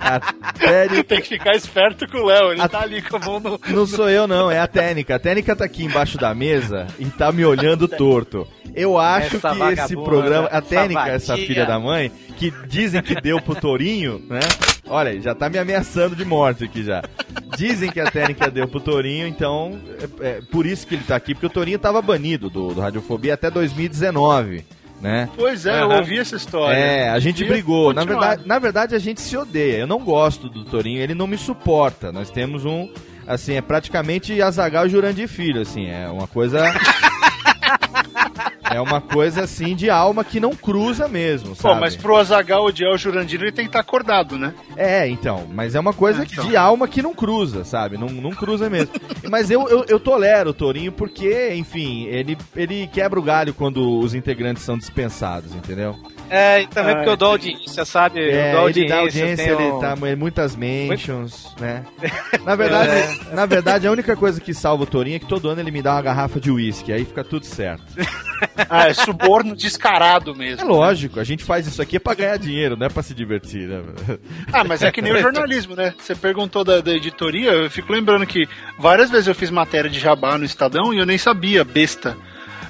Até 0.00 0.86
ele 0.86 1.02
Tem 1.02 1.20
que 1.20 1.28
ficar 1.28 1.54
esperto 1.54 2.08
com 2.08 2.18
o 2.18 2.26
Léo, 2.26 2.52
ele 2.52 2.62
A- 2.62 2.68
tá 2.68 2.80
ali 2.80 3.02
com 3.02 3.16
a 3.16 3.20
mão 3.20 3.40
no... 3.40 3.60
Não 3.68 3.86
sou 3.86 4.08
eu, 4.08 4.26
não, 4.26 4.50
é 4.50 4.58
a 4.58 4.66
Técnica. 4.66 5.16
A 5.16 5.18
Técnica 5.18 5.54
tá 5.54 5.64
aqui 5.64 5.84
embaixo 5.84 6.16
da 6.16 6.34
mesa 6.34 6.86
e 6.98 7.04
tá 7.06 7.30
me 7.30 7.44
olhando 7.44 7.86
torto. 7.86 8.46
Eu 8.74 8.96
acho 8.98 9.36
Essa 9.36 9.54
que 9.54 9.62
esse 9.62 9.94
programa. 9.94 10.48
A 10.48 10.60
Técnica, 10.62 11.08
essa 11.08 11.36
filha 11.36 11.66
da 11.66 11.78
mãe, 11.78 12.10
que 12.38 12.52
dizem 12.68 13.02
que 13.02 13.20
deu 13.20 13.40
pro 13.42 13.56
Torinho, 13.56 14.22
né? 14.28 14.40
Olha, 14.86 15.20
já 15.20 15.34
tá 15.34 15.50
me 15.50 15.58
ameaçando 15.58 16.14
de 16.14 16.24
morte 16.24 16.64
aqui 16.64 16.84
já. 16.84 17.02
Dizem 17.56 17.90
que 17.90 18.00
a 18.00 18.10
Técnica 18.10 18.50
deu 18.50 18.68
pro 18.68 18.80
Torinho, 18.80 19.26
então 19.26 19.78
é, 20.20 20.28
é 20.28 20.40
por 20.50 20.64
isso 20.64 20.86
que 20.86 20.94
ele 20.94 21.04
tá 21.04 21.16
aqui, 21.16 21.34
porque 21.34 21.46
o 21.46 21.50
Torinho 21.50 21.78
tava 21.78 22.00
banido 22.00 22.48
do, 22.48 22.72
do 22.72 22.80
Radiofobia 22.80 23.34
até 23.34 23.50
2019, 23.50 24.64
né? 25.02 25.28
Pois 25.36 25.66
é, 25.66 25.80
eu 25.80 25.90
Aham. 25.90 25.98
ouvi 25.98 26.18
essa 26.18 26.36
história. 26.36 26.76
É, 26.76 27.10
a 27.10 27.18
gente 27.18 27.44
brigou. 27.44 27.92
Na 27.92 28.04
verdade, 28.04 28.42
na 28.46 28.58
verdade, 28.58 28.94
a 28.94 28.98
gente 28.98 29.20
se 29.20 29.36
odeia. 29.36 29.78
Eu 29.78 29.86
não 29.86 29.98
gosto 29.98 30.48
do 30.48 30.64
Torinho, 30.64 31.02
ele 31.02 31.14
não 31.14 31.26
me 31.26 31.36
suporta. 31.36 32.12
Nós 32.12 32.30
temos 32.30 32.64
um. 32.64 32.88
Assim, 33.26 33.54
é 33.54 33.60
praticamente 33.60 34.40
Azagal 34.40 34.86
e 34.86 34.88
Jurandir 34.88 35.28
Filho, 35.28 35.60
assim, 35.60 35.86
é 35.86 36.08
uma 36.08 36.26
coisa. 36.26 36.64
é 38.70 38.80
uma 38.80 39.00
coisa 39.00 39.42
assim 39.44 39.74
de 39.74 39.90
alma 39.90 40.24
que 40.24 40.40
não 40.40 40.54
cruza 40.54 41.08
mesmo, 41.08 41.50
Pô, 41.50 41.62
sabe? 41.62 41.80
mas 41.80 41.96
pro 41.96 42.16
Azagal 42.16 42.64
odiar 42.64 42.92
o 42.92 42.98
Jurandir, 42.98 43.40
ele 43.40 43.52
tem 43.52 43.64
que 43.64 43.70
estar 43.70 43.80
acordado, 43.80 44.38
né? 44.38 44.54
É, 44.76 45.08
então, 45.08 45.46
mas 45.52 45.74
é 45.74 45.80
uma 45.80 45.92
coisa 45.92 46.22
É, 46.22 46.24
então. 46.24 46.46
de 46.46 46.56
alma 46.56 46.86
que 46.88 47.02
não 47.02 47.14
cruza, 47.14 47.64
sabe? 47.64 47.96
Não, 47.96 48.08
não 48.08 48.30
cruza 48.30 48.68
mesmo. 48.70 48.92
mas 49.30 49.50
eu, 49.50 49.68
eu, 49.68 49.84
eu 49.88 50.00
tolero 50.00 50.50
o 50.50 50.54
Torinho 50.54 50.92
porque, 50.92 51.54
enfim, 51.54 52.04
ele, 52.06 52.36
ele 52.56 52.86
quebra 52.92 53.18
o 53.18 53.22
galho 53.22 53.54
quando 53.54 53.98
os 53.98 54.14
integrantes 54.14 54.62
são 54.62 54.76
dispensados, 54.78 55.54
entendeu? 55.54 55.96
É, 56.30 56.62
e 56.62 56.66
também 56.66 56.92
Ah, 56.92 56.96
porque 56.96 57.10
eu 57.10 57.16
dou 57.16 57.28
audiência, 57.30 57.84
sabe? 57.84 58.20
É, 58.20 58.52
eu 58.52 58.58
dou 58.60 58.68
ele 58.68 58.86
dá 58.88 58.98
audiência, 58.98 59.22
audiência, 59.24 59.56
tenho- 59.56 59.70
ele 59.72 59.80
tá 59.80 59.96
muitas 60.16 60.54
mentions, 60.56 61.54
né? 61.60 61.84
Na 62.44 62.54
verdade, 62.54 63.20
na 63.32 63.46
verdade, 63.46 63.86
a 63.86 63.90
única 63.92 64.14
coisa 64.16 64.40
que 64.40 64.52
salva 64.54 64.82
o 64.84 64.86
Torinho 64.86 65.16
é 65.16 65.18
que 65.18 65.26
todo 65.26 65.48
ano 65.48 65.60
ele 65.60 65.70
me 65.70 65.82
dá 65.82 65.94
uma 65.94 66.02
garrafa 66.02 66.40
de 66.40 66.50
uísque, 66.50 66.92
aí 66.92 67.04
fica 67.04 67.24
tudo 67.24 67.44
certo. 67.46 67.84
Ah, 68.70 68.88
é 68.88 68.94
suborno 68.94 69.54
descarado 69.56 70.30
É 70.32 70.34
mesmo. 70.34 70.68
lógico, 70.68 71.18
a 71.18 71.24
gente 71.24 71.42
faz 71.42 71.66
isso 71.66 71.80
aqui 71.82 71.98
pra 71.98 72.14
ganhar 72.14 72.36
dinheiro, 72.38 72.76
não 72.76 72.86
é 72.86 72.88
pra 72.88 73.02
se 73.02 73.12
divertir, 73.14 73.66
né? 73.68 73.82
Ah, 74.52 74.62
mas 74.64 74.80
é 74.82 74.90
que 74.92 75.00
nem 75.02 75.12
o 75.12 75.18
jornalismo, 75.20 75.74
né? 75.74 75.92
Você 75.98 76.14
perguntou 76.14 76.62
da, 76.64 76.80
da 76.80 76.92
editoria, 76.92 77.50
eu 77.50 77.70
fico 77.70 77.92
lembrando 77.92 78.24
que 78.26 78.48
várias 78.78 79.10
vezes 79.10 79.26
eu 79.26 79.34
fiz 79.34 79.50
matéria 79.50 79.90
de 79.90 79.98
jabá 79.98 80.36
no 80.38 80.44
Estadão 80.44 80.92
e 80.94 80.98
eu 80.98 81.06
nem 81.06 81.18
sabia, 81.18 81.64
besta. 81.64 82.16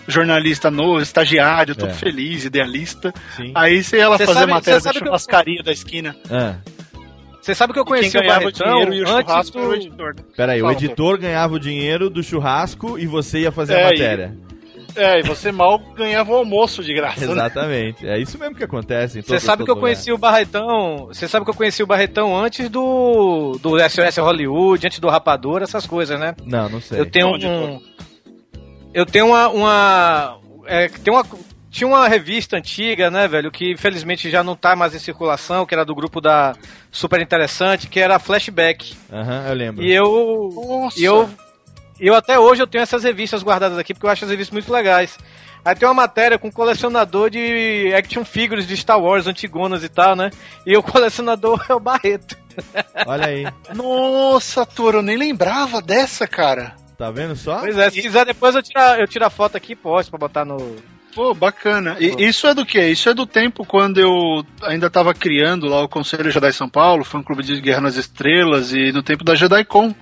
Jornalista 0.09 0.71
novo, 0.71 1.01
estagiário, 1.03 1.77
todo 1.77 1.91
É. 1.91 1.95
feliz, 1.95 2.45
idealista. 2.47 3.13
Sim. 3.37 3.53
Aí 3.55 3.85
você 3.85 3.99
ia 3.99 4.09
lá 4.09 4.17
Você 4.17 4.25
fazer 4.27 4.39
sabe- 4.41 4.53
matéria 4.53 4.81
você 4.81 4.85
da 4.85 4.93
sabe 4.93 4.99
que 4.99 5.05
eu- 5.05 5.07
churrascaria 5.09 5.63
da 5.63 5.71
esquina. 5.73 6.17
Ah, 6.31 6.55
Você 7.43 7.55
sabe 7.55 7.73
que 7.73 7.79
eu 7.79 7.83
E 7.83 7.87
quem 7.87 7.95
conheci 7.97 8.19
o 8.19 8.21
ganhava 8.21 8.41
Barretão 8.41 8.69
dinheiro 8.73 8.95
e 8.95 8.99
o 9.01 9.09
antes 9.09 9.31
churrasco 9.31 9.59
era 9.59 9.67
o 9.67 9.71
do... 9.71 9.77
editor. 9.77 10.15
né? 10.17 10.23
peraí, 10.37 10.59
o 10.61 10.65
Fala, 10.65 10.73
editor 10.75 11.19
ganhava 11.19 11.55
o 11.55 11.59
dinheiro 11.59 12.11
do 12.11 12.23
churrasco 12.23 12.99
e 12.99 13.07
você 13.07 13.41
ia 13.41 13.53
fazer 13.53 13.75
É, 13.75 13.77
a 13.77 13.81
e- 13.81 13.91
matéria. 13.93 14.37
É, 14.97 15.21
e 15.21 15.23
você 15.23 15.53
mal 15.53 15.79
ganhava 15.95 16.33
o 16.33 16.35
almoço 16.37 16.83
de 16.83 16.93
graça. 16.93 17.25
né? 17.25 17.33
Exatamente. 17.33 18.07
É 18.07 18.19
isso 18.19 18.37
mesmo 18.39 18.55
que 18.57 18.65
acontece. 18.65 19.23
Você 19.23 19.39
sabe 19.39 19.65
que 19.65 19.71
eu 19.71 19.77
conheci 19.77 20.11
o 20.13 20.19
Barretão. 20.19 21.07
Você 21.07 21.29
sabe 21.29 21.45
que 21.45 21.51
eu 21.51 21.55
conheci 21.55 21.83
o 21.83 21.87
Barretão 21.87 22.37
antes 22.37 22.69
do. 22.69 23.59
do 23.63 23.79
SOS 23.89 24.17
Hollywood, 24.19 24.87
antes 24.87 24.99
do 24.99 25.09
Rapador, 25.09 25.63
essas 25.63 25.87
coisas, 25.87 26.19
né? 26.19 26.35
lugar. 26.39 26.63
Não, 26.65 26.69
não 26.69 26.81
sei. 26.81 26.99
Eu 27.01 27.07
tenho 27.07 27.29
um. 27.29 27.81
Eu 28.93 29.07
tenho 29.07 29.27
uma. 29.27 29.49
uma 29.49 30.39
é, 30.67 30.89
tem 30.89 31.13
uma. 31.13 31.25
Tinha 31.71 31.87
uma 31.87 32.09
revista 32.09 32.57
antiga, 32.57 33.11
né, 33.11 33.29
velho, 33.29 33.51
que 33.51 33.71
infelizmente 33.71 34.31
já 34.31 34.43
não 34.43 34.57
tá 34.57 34.75
mais 34.75 34.95
em 34.95 34.99
circulação, 34.99 35.67
que 35.67 35.75
era 35.75 35.85
do 35.85 35.95
grupo 35.95 36.19
da 36.19 36.55
Super 36.91 37.21
Interessante, 37.21 37.89
que 37.89 38.01
era 38.01 38.19
Flashback. 38.19 38.97
Aham, 39.13 39.45
eu 39.49 39.55
lembro. 39.55 39.85
E 39.85 39.93
eu. 39.93 40.51
Nossa. 40.55 40.99
E 40.99 41.05
eu, 41.05 41.29
eu 42.01 42.15
até 42.15 42.39
hoje 42.39 42.63
eu 42.63 42.67
tenho 42.67 42.83
essas 42.83 43.05
revistas 43.05 43.43
guardadas 43.43 43.77
aqui, 43.77 43.93
porque 43.93 44.07
eu 44.07 44.11
acho 44.11 44.25
as 44.25 44.31
revistas 44.31 44.53
muito 44.53 44.73
legais. 44.73 45.19
Aí 45.65 45.75
tem 45.75 45.87
uma 45.87 45.95
matéria 45.95 46.39
com 46.39 46.51
colecionador 46.51 47.29
de 47.29 47.93
action 47.95 48.25
figures 48.25 48.67
de 48.67 48.77
Star 48.77 48.99
Wars, 48.99 49.27
antigonas 49.27 49.85
e 49.85 49.89
tal, 49.89 50.17
né? 50.17 50.31
E 50.65 50.77
o 50.77 50.83
colecionador 50.83 51.65
é 51.69 51.75
o 51.75 51.81
Barreto. 51.81 52.37
Olha 53.07 53.27
aí. 53.27 53.47
Nossa, 53.75 54.65
Toro, 54.65 54.99
eu 54.99 55.03
nem 55.03 55.17
lembrava 55.17 55.83
dessa, 55.83 56.27
cara. 56.27 56.75
Tá 56.99 57.11
vendo 57.13 57.37
só? 57.37 57.61
Pois 57.61 57.79
é, 57.79 57.89
se 57.91 58.03
quiser 58.03 58.27
depois 58.27 58.55
eu 58.57 58.63
tiro, 58.63 58.81
a- 58.81 58.99
eu 58.99 59.07
tiro 59.07 59.25
a 59.25 59.31
foto 59.31 59.57
aqui 59.57 59.73
e 59.73 59.77
posto 59.77 60.11
pra 60.11 60.19
botar 60.19 60.45
no. 60.45 60.77
Pô, 61.15 61.33
bacana. 61.33 61.97
E 62.01 62.25
isso 62.27 62.47
é 62.47 62.53
do 62.55 62.67
quê? 62.67 62.89
Isso 62.89 63.09
é 63.09 63.15
do 63.15 63.25
tempo 63.25 63.65
quando 63.65 63.99
eu 63.99 64.45
ainda 64.63 64.91
tava 64.91 65.15
criando 65.15 65.67
lá 65.69 65.81
o 65.83 65.89
Conselho 65.89 66.31
Jedi 66.31 66.53
São 66.53 66.69
Paulo, 66.69 67.05
fã 67.05 67.23
clube 67.23 67.43
de 67.45 67.61
Guerra 67.61 67.81
nas 67.83 67.97
Estrelas, 67.97 68.73
e 68.73 68.91
no 68.93 69.03
tempo 69.03 69.23
da 69.25 69.35
JediCon. 69.35 69.95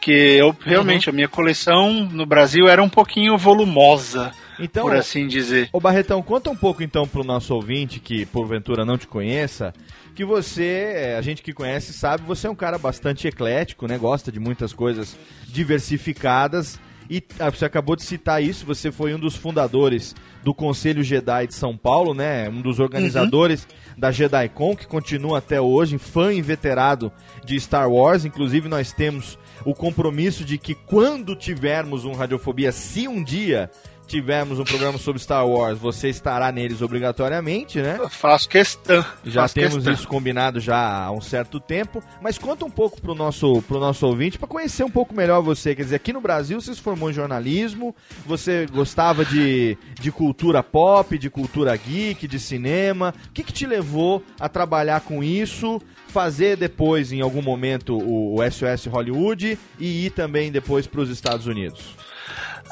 Que 0.00 0.10
eu 0.10 0.56
realmente, 0.64 1.08
a 1.08 1.12
minha 1.12 1.28
coleção 1.28 2.08
no 2.10 2.26
Brasil 2.26 2.66
era 2.66 2.82
um 2.82 2.88
pouquinho 2.88 3.38
volumosa, 3.38 4.32
Então, 4.62 4.84
por 4.84 4.96
assim 4.96 5.26
dizer. 5.26 5.68
Ô 5.72 5.80
Barretão, 5.80 6.22
conta 6.22 6.50
um 6.50 6.56
pouco 6.56 6.82
então 6.82 7.06
pro 7.06 7.24
nosso 7.24 7.54
ouvinte 7.54 7.98
que 8.00 8.24
porventura 8.26 8.84
não 8.84 8.96
te 8.96 9.06
conheça, 9.06 9.74
que 10.14 10.24
você, 10.24 10.92
é, 10.94 11.16
a 11.16 11.22
gente 11.22 11.42
que 11.42 11.52
conhece 11.52 11.92
sabe, 11.92 12.22
você 12.24 12.46
é 12.46 12.50
um 12.50 12.54
cara 12.54 12.78
bastante 12.78 13.26
eclético, 13.26 13.86
né? 13.86 13.98
Gosta 13.98 14.30
de 14.30 14.38
muitas 14.38 14.72
coisas 14.72 15.16
diversificadas 15.48 16.78
e 17.10 17.22
ah, 17.38 17.50
você 17.50 17.64
acabou 17.64 17.96
de 17.96 18.02
citar 18.02 18.42
isso, 18.42 18.64
você 18.64 18.90
foi 18.90 19.14
um 19.14 19.18
dos 19.18 19.36
fundadores 19.36 20.14
do 20.42 20.54
Conselho 20.54 21.02
Jedi 21.02 21.46
de 21.46 21.54
São 21.54 21.76
Paulo, 21.76 22.14
né? 22.14 22.48
Um 22.48 22.62
dos 22.62 22.78
organizadores 22.80 23.66
da 23.98 24.10
JediCon, 24.10 24.74
que 24.74 24.86
continua 24.86 25.38
até 25.38 25.60
hoje, 25.60 25.98
fã 25.98 26.32
inveterado 26.32 27.12
de 27.44 27.58
Star 27.60 27.90
Wars, 27.90 28.24
inclusive 28.24 28.68
nós 28.68 28.92
temos 28.92 29.38
o 29.64 29.74
compromisso 29.74 30.44
de 30.44 30.58
que 30.58 30.74
quando 30.74 31.36
tivermos 31.36 32.04
um 32.04 32.12
Radiofobia, 32.12 32.72
se 32.72 33.06
um 33.06 33.22
dia 33.22 33.70
tivermos 34.12 34.58
um 34.58 34.64
programa 34.64 34.98
sobre 34.98 35.22
Star 35.22 35.48
Wars, 35.48 35.78
você 35.78 36.10
estará 36.10 36.52
neles 36.52 36.82
obrigatoriamente, 36.82 37.80
né? 37.80 37.96
Eu 37.98 38.10
Faço 38.10 38.46
questão. 38.46 39.02
Já 39.24 39.42
faço 39.42 39.54
temos 39.54 39.74
questão. 39.76 39.92
isso 39.94 40.06
combinado 40.06 40.60
já 40.60 41.04
há 41.04 41.10
um 41.10 41.22
certo 41.22 41.58
tempo, 41.58 42.04
mas 42.20 42.36
conta 42.36 42.62
um 42.66 42.70
pouco 42.70 43.00
pro 43.00 43.14
nosso, 43.14 43.62
pro 43.62 43.80
nosso 43.80 44.06
ouvinte 44.06 44.38
para 44.38 44.46
conhecer 44.46 44.84
um 44.84 44.90
pouco 44.90 45.14
melhor 45.14 45.40
você. 45.40 45.74
Quer 45.74 45.84
dizer, 45.84 45.96
aqui 45.96 46.12
no 46.12 46.20
Brasil 46.20 46.60
você 46.60 46.74
se 46.74 46.80
formou 46.82 47.08
em 47.08 47.14
jornalismo, 47.14 47.96
você 48.26 48.66
gostava 48.66 49.24
de, 49.24 49.78
de 49.98 50.12
cultura 50.12 50.62
pop, 50.62 51.16
de 51.16 51.30
cultura 51.30 51.74
geek, 51.74 52.28
de 52.28 52.38
cinema. 52.38 53.14
O 53.28 53.32
que, 53.32 53.42
que 53.42 53.52
te 53.52 53.64
levou 53.64 54.22
a 54.38 54.46
trabalhar 54.46 55.00
com 55.00 55.24
isso, 55.24 55.80
fazer 56.08 56.58
depois, 56.58 57.12
em 57.12 57.22
algum 57.22 57.40
momento, 57.40 57.96
o, 57.96 58.38
o 58.38 58.50
SOS 58.50 58.84
Hollywood 58.86 59.58
e 59.80 60.04
ir 60.04 60.10
também 60.10 60.52
depois 60.52 60.86
para 60.86 61.00
os 61.00 61.08
Estados 61.08 61.46
Unidos? 61.46 61.96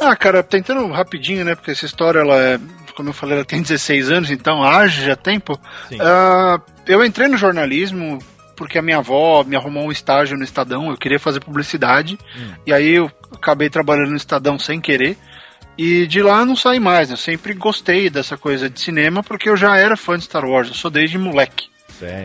Ah, 0.01 0.17
cara, 0.17 0.43
tentando 0.43 0.87
rapidinho, 0.89 1.45
né? 1.45 1.55
Porque 1.55 1.71
essa 1.71 1.85
história, 1.85 2.21
ela 2.21 2.37
é, 2.37 2.59
como 2.97 3.11
eu 3.11 3.13
falei, 3.13 3.37
ela 3.37 3.45
tem 3.45 3.61
16 3.61 4.11
anos, 4.11 4.31
então 4.31 4.65
haja 4.65 5.15
tempo. 5.15 5.61
Ah, 6.01 6.61
eu 6.87 7.05
entrei 7.05 7.29
no 7.29 7.37
jornalismo 7.37 8.19
porque 8.57 8.79
a 8.79 8.83
minha 8.83 8.99
avó 8.99 9.43
me 9.43 9.57
arrumou 9.57 9.85
um 9.85 9.93
estágio 9.93 10.37
no 10.37 10.45
Estadão, 10.45 10.91
eu 10.91 10.97
queria 10.99 11.19
fazer 11.19 11.41
publicidade, 11.41 12.19
e 12.67 12.75
aí 12.75 12.91
eu 12.97 13.11
acabei 13.33 13.71
trabalhando 13.71 14.11
no 14.11 14.17
Estadão 14.17 14.59
sem 14.59 14.79
querer. 14.79 15.17
E 15.79 16.07
de 16.07 16.21
lá 16.21 16.45
não 16.45 16.55
saí 16.55 16.79
mais, 16.79 17.09
né? 17.09 17.15
eu 17.15 17.17
sempre 17.17 17.55
gostei 17.55 18.11
dessa 18.11 18.37
coisa 18.37 18.69
de 18.69 18.79
cinema 18.79 19.23
porque 19.23 19.49
eu 19.49 19.57
já 19.57 19.79
era 19.79 19.97
fã 19.97 20.19
de 20.19 20.25
Star 20.25 20.45
Wars, 20.45 20.69
eu 20.69 20.75
sou 20.75 20.91
desde 20.91 21.17
moleque. 21.17 21.71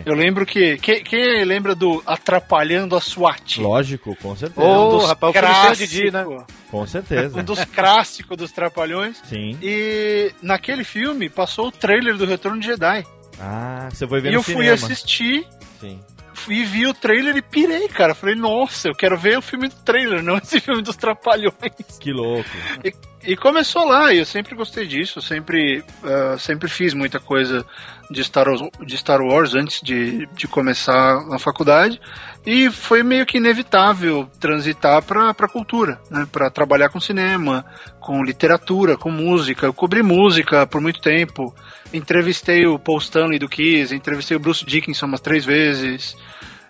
Eu 0.05 0.13
lembro 0.13 0.45
que. 0.45 0.77
Quem, 0.77 1.03
quem 1.03 1.43
lembra 1.43 1.75
do 1.75 2.01
Atrapalhando 2.05 2.95
a 2.95 3.01
SWAT? 3.01 3.59
Lógico, 3.59 4.15
com 4.21 4.35
certeza. 4.35 4.65
Ô, 4.67 4.87
um 4.87 4.97
dos 4.97 5.07
rapaz, 5.07 5.35
o 5.35 5.39
clássicos, 5.39 5.77
cheio 5.77 5.89
de 5.89 5.95
Didi, 5.95 6.11
né? 6.11 6.25
Com 6.69 6.87
certeza. 6.87 7.39
Um 7.39 7.43
dos 7.43 7.63
clássicos 7.65 8.37
dos 8.37 8.51
Trapalhões. 8.51 9.21
Sim. 9.25 9.57
E 9.61 10.31
naquele 10.41 10.83
filme 10.83 11.29
passou 11.29 11.67
o 11.67 11.71
trailer 11.71 12.15
do 12.17 12.25
Retorno 12.25 12.59
de 12.59 12.67
Jedi. 12.67 13.05
Ah, 13.39 13.89
você 13.91 14.07
foi 14.07 14.21
ver 14.21 14.29
e 14.29 14.31
no 14.31 14.37
eu 14.39 14.43
fui 14.43 14.53
cinema. 14.55 14.73
assistir 14.73 15.45
Sim. 15.79 15.99
e 16.47 16.63
vi 16.63 16.87
o 16.87 16.93
trailer 16.93 17.35
e 17.35 17.41
pirei, 17.41 17.87
cara. 17.87 18.15
Falei, 18.15 18.35
nossa, 18.35 18.87
eu 18.87 18.95
quero 18.95 19.17
ver 19.17 19.37
o 19.37 19.41
filme 19.41 19.67
do 19.67 19.75
trailer, 19.75 20.23
não 20.23 20.37
esse 20.37 20.59
filme 20.59 20.81
dos 20.81 20.95
Trapalhões. 20.95 21.53
Que 21.99 22.11
louco. 22.11 22.49
E, 22.83 22.93
e 23.25 23.35
começou 23.35 23.85
lá, 23.85 24.13
e 24.13 24.19
eu 24.19 24.25
sempre 24.25 24.55
gostei 24.55 24.87
disso, 24.87 25.19
eu 25.19 25.23
sempre, 25.23 25.83
ah, 26.03 26.37
sempre 26.39 26.69
fiz 26.69 26.93
muita 26.93 27.19
coisa 27.19 27.65
de 28.09 28.23
Star 28.23 28.47
Wars, 28.47 28.61
de 28.85 28.97
Star 28.97 29.21
Wars 29.21 29.53
antes 29.53 29.81
de, 29.81 30.27
de 30.27 30.47
começar 30.47 31.25
na 31.27 31.39
faculdade, 31.39 31.99
e 32.45 32.69
foi 32.69 33.01
meio 33.01 33.25
que 33.25 33.37
inevitável 33.37 34.29
transitar 34.39 35.01
para 35.01 35.29
a 35.29 35.47
cultura, 35.47 35.99
né, 36.11 36.27
para 36.31 36.49
trabalhar 36.49 36.89
com 36.89 36.99
cinema, 36.99 37.65
com 37.99 38.23
literatura, 38.23 38.97
com 38.97 39.09
música. 39.09 39.65
Eu 39.65 39.73
cobri 39.73 40.03
música 40.03 40.67
por 40.67 40.79
muito 40.79 41.01
tempo, 41.01 41.53
entrevistei 41.93 42.65
o 42.67 42.77
Paul 42.77 42.99
Stanley 42.99 43.39
do 43.39 43.49
Kiss, 43.49 43.93
entrevistei 43.93 44.37
o 44.37 44.39
Bruce 44.39 44.65
Dickinson 44.65 45.07
umas 45.07 45.21
três 45.21 45.43
vezes, 45.43 46.15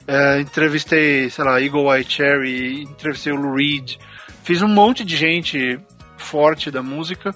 eh, 0.08 0.40
entrevistei, 0.40 1.30
sei 1.30 1.44
lá, 1.44 1.62
Eagle 1.62 1.94
Eye 1.94 2.06
Cherry, 2.08 2.84
entrevistei 2.84 3.34
o 3.34 3.36
Lou 3.36 3.56
Reed, 3.56 3.98
fiz 4.44 4.62
um 4.62 4.68
monte 4.68 5.04
de 5.04 5.18
gente 5.18 5.80
forte 6.18 6.72
da 6.72 6.82
música, 6.82 7.36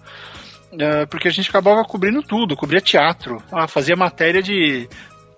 eh, 0.78 1.06
porque 1.06 1.28
a 1.28 1.32
gente 1.32 1.50
acabava 1.50 1.84
cobrindo 1.84 2.22
tudo, 2.22 2.56
cobria 2.56 2.82
teatro, 2.82 3.42
ah, 3.52 3.68
fazia 3.68 3.96
matéria 3.96 4.42
de 4.42 4.88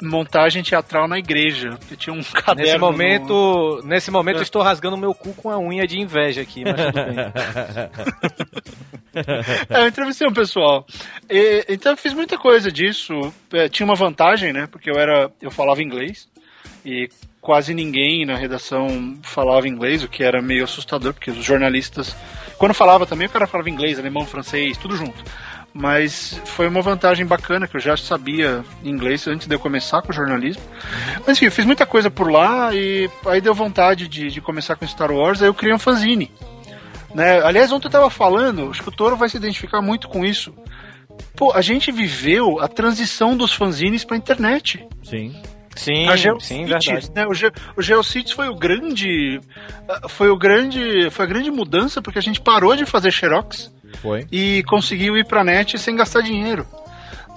montagem 0.04 0.64
teatral 0.64 1.08
na 1.08 1.20
igreja, 1.20 1.78
tinha 1.96 2.12
um 2.14 2.24
caderno. 2.34 2.64
Nesse 2.64 2.78
no- 2.80 2.86
momento, 2.88 3.82
nesse 3.86 4.10
momento 4.12 4.38
É. 4.38 4.40
eu 4.40 4.44
estou 4.44 4.62
rasgando 4.64 4.98
meu 4.98 5.14
cu 5.14 5.32
com 5.36 5.50
a 5.52 5.60
unha 5.60 5.86
de 5.86 6.00
inveja 6.00 6.42
aqui, 6.42 6.64
mas 6.64 6.76
tudo 6.76 6.94
bem. 6.94 7.16
É, 9.70 9.82
eu 9.84 9.88
entrevistei 9.88 10.26
um 10.28 10.34
pessoal. 10.34 10.86
E- 11.30 11.66
então 11.68 11.92
eu 11.92 11.98
fiz 11.98 12.14
muita 12.14 12.38
coisa 12.38 12.72
disso. 12.72 13.14
É, 13.52 13.68
tinha 13.68 13.86
uma 13.86 13.94
vantagem, 13.96 14.54
né? 14.54 14.68
Porque 14.72 14.90
eu 14.90 14.96
era. 14.98 15.30
eu 15.42 15.52
falava 15.52 15.84
inglês 15.84 16.30
e 16.86 17.10
quase 17.42 17.74
ninguém 17.74 18.26
na 18.26 18.38
redação 18.38 19.18
falava 19.22 19.68
inglês, 19.68 20.02
o 20.04 20.08
que 20.08 20.24
era 20.24 20.42
meio 20.42 20.64
assustador, 20.64 21.14
porque 21.14 21.32
os 21.32 21.44
jornalistas. 21.44 22.16
Quando 22.62 22.76
falava 22.76 23.08
também, 23.08 23.26
o 23.26 23.30
cara 23.32 23.48
falava 23.48 23.72
inglês, 23.72 23.98
alemão, 23.98 24.24
francês, 24.24 24.78
tudo 24.78 24.96
junto. 24.96 25.24
Mas 25.74 26.40
foi 26.46 26.68
uma 26.68 26.80
vantagem 26.84 27.26
bacana, 27.26 27.68
que 27.68 27.76
eu 27.76 27.82
já 27.82 27.98
sabia 27.98 28.64
inglês 28.84 29.28
antes 29.28 29.48
de 29.48 29.56
eu 29.56 29.60
começar 29.60 30.00
com 30.04 30.12
o 30.12 30.14
jornalismo. 30.14 30.62
Mas 31.26 31.38
enfim, 31.38 31.46
eu 31.46 31.52
fiz 31.52 31.66
muita 31.66 31.88
coisa 31.88 32.12
por 32.12 32.32
lá 32.32 32.70
e 32.72 33.10
aí 33.26 33.42
deu 33.42 33.56
vontade 33.56 34.08
de, 34.08 34.30
de 34.30 34.40
começar 34.40 34.76
com 34.76 34.86
Star 34.86 35.12
Wars, 35.12 35.42
aí 35.42 35.48
eu 35.48 35.56
criei 35.56 35.74
um 35.74 35.80
fanzine. 35.80 36.32
Né? 37.16 37.42
Aliás, 37.42 37.72
ontem 37.72 37.88
eu 37.88 37.92
tava 37.92 38.12
falando, 38.12 38.70
acho 38.70 38.84
que 38.84 38.90
o 38.90 38.96
Toro 38.96 39.18
vai 39.18 39.28
se 39.28 39.38
identificar 39.38 39.82
muito 39.82 40.08
com 40.08 40.24
isso. 40.24 40.54
Pô, 41.36 41.54
a 41.54 41.62
gente 41.62 41.92
viveu 41.92 42.60
a 42.60 42.68
transição 42.68 43.36
dos 43.36 43.52
fanzines 43.52 44.04
pra 44.04 44.16
internet. 44.16 44.88
Sim. 45.02 45.36
Sim, 45.76 46.08
a 46.08 46.12
sim, 46.12 46.24
Geocities, 46.24 46.70
verdade. 46.70 47.12
né? 47.16 47.26
O, 47.28 47.34
Ge 47.34 47.52
o 47.76 47.82
Geocities 47.82 48.34
foi 48.34 48.50
o 48.50 48.56
grande 48.56 49.40
ah, 49.88 50.10
foi 50.10 50.30
o 50.30 50.38
grande 50.38 51.10
foi 51.12 51.26
a 51.26 51.28
grande 51.28 51.50
mudança 51.50 52.02
porque 52.02 52.20
a 52.20 52.22
gente 52.22 52.42
parou 52.42 52.76
de 52.76 52.86
fazer 52.86 53.12
xerox 53.12 53.74
Foi. 54.02 54.28
e 54.32 54.64
conseguiu 54.68 55.18
ir 55.18 55.26
pra 55.26 55.44
net 55.44 55.78
sem 55.78 55.96
gastar 55.96 56.22
dinheiro. 56.22 56.66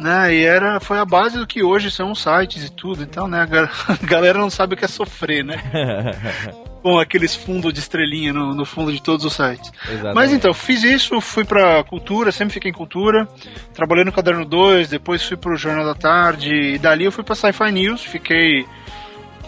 Né, 0.00 0.34
e 0.34 0.44
era, 0.44 0.80
foi 0.80 0.98
a 0.98 1.04
base 1.04 1.38
do 1.38 1.46
que 1.46 1.62
hoje 1.62 1.88
são 1.88 2.10
os 2.10 2.20
sites 2.20 2.64
e 2.64 2.68
tudo. 2.72 3.04
Então, 3.04 3.28
né, 3.28 3.42
a 3.42 3.46
galera 4.04 4.40
não 4.40 4.50
sabe 4.50 4.74
o 4.74 4.76
que 4.76 4.84
é 4.84 4.88
sofrer, 4.88 5.44
né? 5.44 5.54
Com 6.84 6.98
aqueles 6.98 7.34
fundos 7.34 7.72
de 7.72 7.80
estrelinha 7.80 8.30
no, 8.30 8.54
no 8.54 8.66
fundo 8.66 8.92
de 8.92 9.00
todos 9.00 9.24
os 9.24 9.32
sites. 9.32 9.72
Exatamente. 9.88 10.14
Mas 10.14 10.32
então, 10.34 10.52
fiz 10.52 10.84
isso, 10.84 11.18
fui 11.18 11.42
pra 11.42 11.82
cultura, 11.82 12.30
sempre 12.30 12.52
fiquei 12.52 12.70
em 12.70 12.74
cultura. 12.74 13.26
Trabalhei 13.72 14.04
no 14.04 14.12
Caderno 14.12 14.44
2, 14.44 14.90
depois 14.90 15.22
fui 15.22 15.38
pro 15.38 15.56
Jornal 15.56 15.86
da 15.86 15.94
Tarde, 15.94 16.54
e 16.54 16.78
dali 16.78 17.06
eu 17.06 17.10
fui 17.10 17.24
pra 17.24 17.34
Sci-Fi 17.34 17.72
News, 17.72 18.04
fiquei 18.04 18.66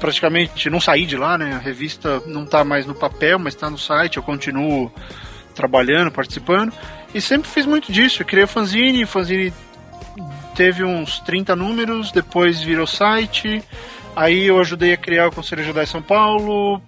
praticamente, 0.01 0.71
não 0.71 0.81
saí 0.81 1.05
de 1.05 1.17
lá, 1.17 1.37
né? 1.37 1.55
A 1.55 1.59
revista 1.59 2.23
não 2.27 2.47
tá 2.47 2.65
mais 2.65 2.87
no 2.87 2.95
papel, 2.95 3.39
mas 3.39 3.55
tá 3.55 3.69
no 3.69 3.77
site, 3.77 4.17
eu 4.17 4.23
continuo 4.23 4.91
trabalhando, 5.55 6.11
participando. 6.11 6.73
E 7.15 7.21
sempre 7.21 7.51
fiz 7.51 7.67
muito 7.67 7.93
disso, 7.93 8.23
eu 8.23 8.27
criei 8.27 8.45
o 8.45 8.49
fanzine, 8.49 9.05
o 9.05 9.07
fanzine 9.07 9.53
teve 10.55 10.83
uns 10.83 11.21
30 11.21 11.55
números, 11.55 12.11
depois 12.13 12.63
virou 12.63 12.87
site, 12.87 13.63
aí 14.15 14.47
eu 14.47 14.59
ajudei 14.59 14.95
a 14.95 14.97
criar 14.97 15.29
o 15.29 15.33
Conselho 15.33 15.63
Jedi 15.63 15.87
São 15.87 16.01
Paulo, 16.01 16.81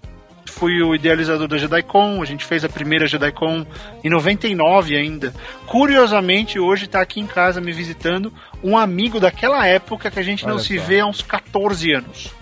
fui 0.50 0.82
o 0.82 0.94
idealizador 0.94 1.46
da 1.48 1.56
JediCon, 1.56 2.22
a 2.22 2.24
gente 2.24 2.44
fez 2.44 2.64
a 2.64 2.68
primeira 2.68 3.06
JediCon 3.06 3.66
em 4.02 4.10
99 4.10 4.96
ainda. 4.96 5.34
Curiosamente, 5.66 6.58
hoje 6.58 6.86
tá 6.86 7.00
aqui 7.00 7.20
em 7.20 7.26
casa 7.26 7.60
me 7.60 7.72
visitando 7.72 8.32
um 8.62 8.76
amigo 8.76 9.20
daquela 9.20 9.66
época 9.66 10.10
que 10.10 10.18
a 10.18 10.22
gente 10.22 10.46
não 10.46 10.54
Olha 10.54 10.62
se 10.62 10.78
só. 10.78 10.84
vê 10.84 11.00
há 11.00 11.06
uns 11.06 11.22
14 11.22 11.92
anos. 11.92 12.34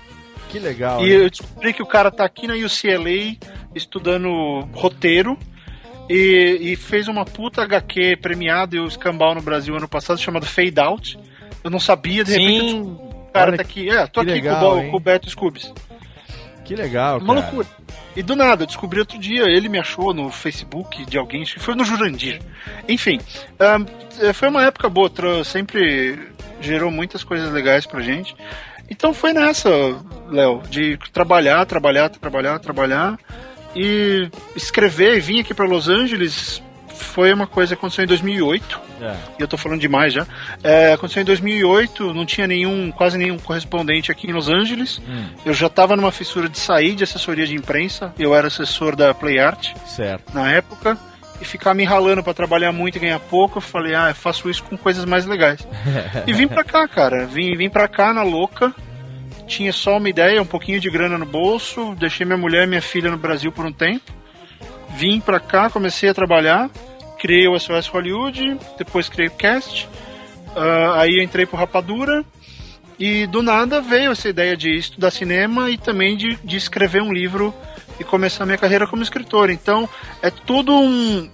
Que 0.49 0.59
legal. 0.59 1.01
E 1.01 1.13
hein? 1.13 1.19
eu 1.23 1.31
descobri 1.31 1.73
que 1.73 1.83
o 1.83 1.87
cara 1.87 2.11
tá 2.11 2.25
aqui 2.25 2.47
na 2.47 2.55
UCLA 2.55 3.37
estudando 3.75 4.67
roteiro 4.73 5.39
e, 6.09 6.59
e 6.61 6.77
fez 6.77 7.09
uma 7.09 7.25
puta 7.25 7.63
HQ 7.63 8.17
premiada 8.17 8.77
e 8.77 8.81
o 8.81 8.87
escambau 8.87 9.35
no 9.35 9.43
Brasil 9.43 9.77
ano 9.77 9.89
passado 9.89 10.19
chamado 10.19 10.47
Fade 10.47 10.79
Out. 10.79 11.19
Eu 11.63 11.71
não 11.71 11.81
sabia, 11.81 12.23
de 12.23 12.33
repente 12.33 12.71
Sim. 12.71 12.81
o 12.81 13.29
cara 13.33 13.49
Olha 13.49 13.57
tá 13.57 13.63
aqui. 13.63 13.91
É, 13.91 14.07
tô 14.07 14.21
aqui 14.21 14.31
legal, 14.31 14.61
com, 14.61 14.87
o, 14.87 14.91
com 14.91 14.97
o 14.97 15.01
Beto 15.01 15.29
Scoobies. 15.29 15.73
Que 16.67 16.75
legal, 16.75 17.19
Uma 17.19 17.35
cara. 17.35 17.47
loucura. 17.47 17.69
E 18.17 18.23
do 18.23 18.35
nada, 18.35 18.63
eu 18.65 18.67
descobri 18.67 18.99
outro 18.99 19.19
dia, 19.19 19.45
ele 19.45 19.69
me 19.69 19.79
achou 19.79 20.13
no 20.13 20.31
Facebook 20.31 21.05
de 21.05 21.17
alguém, 21.19 21.43
acho 21.43 21.55
que 21.55 21.61
foi 21.61 21.75
no 21.75 21.85
Jurandir. 21.85 22.41
Enfim, 22.89 23.21
eh, 23.59 24.33
foi 24.33 24.49
uma 24.49 24.65
época 24.65 24.89
boa, 24.89 25.11
sempre 25.45 26.19
gerou 26.61 26.91
muitas 26.91 27.23
coisas 27.23 27.53
legais 27.53 27.87
pra 27.87 28.01
gente. 28.01 28.35
Então 28.91 29.13
foi 29.13 29.33
nessa, 29.33 29.69
Léo, 30.31 30.63
de 30.69 30.99
trabalhar, 31.13 31.65
trabalhar, 31.67 32.09
trabalhar, 32.09 32.59
trabalhar 32.59 33.19
e 33.75 34.29
escrever 34.55 35.17
e 35.17 35.21
vir 35.21 35.41
aqui 35.41 35.53
pra 35.53 35.67
Los 35.67 35.89
Angeles. 35.89 36.63
Foi 36.97 37.33
uma 37.33 37.47
coisa 37.47 37.75
que 37.75 37.79
aconteceu 37.79 38.05
em 38.05 38.09
2008 38.09 38.81
É. 39.01 39.15
e 39.39 39.43
eu 39.43 39.49
tô 39.49 39.57
falando 39.57 39.81
demais 39.81 40.13
já. 40.13 40.27
É, 40.63 40.93
aconteceu 40.93 41.23
em 41.23 41.25
2008, 41.25 42.13
não 42.15 42.25
tinha 42.27 42.47
nenhum, 42.47 42.91
quase 42.91 43.17
nenhum 43.19 43.39
correspondente 43.39 44.11
aqui 44.11 44.27
em 44.29 44.33
Los 44.33 44.49
Angeles. 44.49 45.01
Hum. 45.09 45.27
Eu 45.45 45.55
já 45.55 45.69
tava 45.69 45.95
numa 45.97 46.11
fissura 46.13 46.49
de 46.49 46.59
sair 46.59 46.95
de 46.95 47.05
assessoria 47.05 47.47
de 47.47 47.55
imprensa. 47.55 48.13
Eu 48.19 48.35
era 48.35 48.47
assessor 48.49 48.97
da 48.97 49.13
Play 49.15 49.39
Art 49.39 49.75
Certo. 49.87 50.35
na 50.35 50.51
época. 50.51 50.97
E 51.39 51.45
ficar 51.45 51.75
me 51.75 51.85
ralando 51.85 52.23
pra 52.25 52.33
trabalhar 52.33 52.73
muito 52.73 52.97
e 52.97 52.99
ganhar 52.99 53.19
pouco, 53.21 53.59
eu 53.59 53.63
falei, 53.63 53.95
ah, 53.95 54.09
eu 54.09 54.15
faço 54.15 54.49
isso 54.49 54.65
com 54.65 54.75
coisas 54.75 55.05
mais 55.05 55.27
legais. 55.27 55.61
e 56.27 56.33
vim 56.33 56.49
pra 56.49 56.65
cá, 56.65 56.89
cara. 56.89 57.27
Vim, 57.27 57.55
vim 57.57 57.69
pra 57.69 57.87
cá 57.87 58.15
na 58.15 58.23
louca. 58.23 58.75
Tinha 59.47 59.71
só 59.73 59.99
uma 59.99 60.09
ideia, 60.09 60.41
um 60.41 60.47
pouquinho 60.47 60.81
de 60.81 60.89
grana 60.91 61.19
no 61.19 61.27
bolso. 61.27 61.95
Deixei 61.99 62.25
minha 62.25 62.39
mulher 62.39 62.65
e 62.65 62.67
minha 62.67 62.81
filha 62.81 63.11
no 63.11 63.19
Brasil 63.19 63.53
por 63.53 63.67
um 63.67 63.73
tempo. 63.73 64.11
Vim 64.97 65.21
pra 65.21 65.39
cá, 65.39 65.69
comecei 65.69 66.09
a 66.09 66.15
trabalhar. 66.15 66.71
Criei 67.19 67.47
o 67.47 67.59
SOS 67.59 67.87
Hollywood, 67.89 68.59
depois 68.79 69.11
criei 69.11 69.29
o 69.29 69.33
Cast. 69.33 69.87
Ah, 70.57 71.03
aí 71.03 71.23
entrei 71.23 71.45
pro 71.45 71.59
Rapadura. 71.59 72.25
E 72.99 73.27
do 73.27 73.43
nada 73.43 73.83
veio 73.83 74.13
essa 74.13 74.27
ideia 74.27 74.57
de 74.57 74.71
estudar 74.71 75.11
cinema 75.11 75.69
e 75.69 75.77
também 75.77 76.17
de, 76.17 76.37
de 76.37 76.57
escrever 76.57 77.03
um 77.03 77.13
livro 77.13 77.55
e 78.01 78.05
começar 78.05 78.47
minha 78.47 78.57
carreira 78.57 78.87
como 78.87 79.03
escritor. 79.03 79.51
Então 79.51 79.87
é 80.23 80.31
tudo 80.31 80.73
um. 80.73 81.29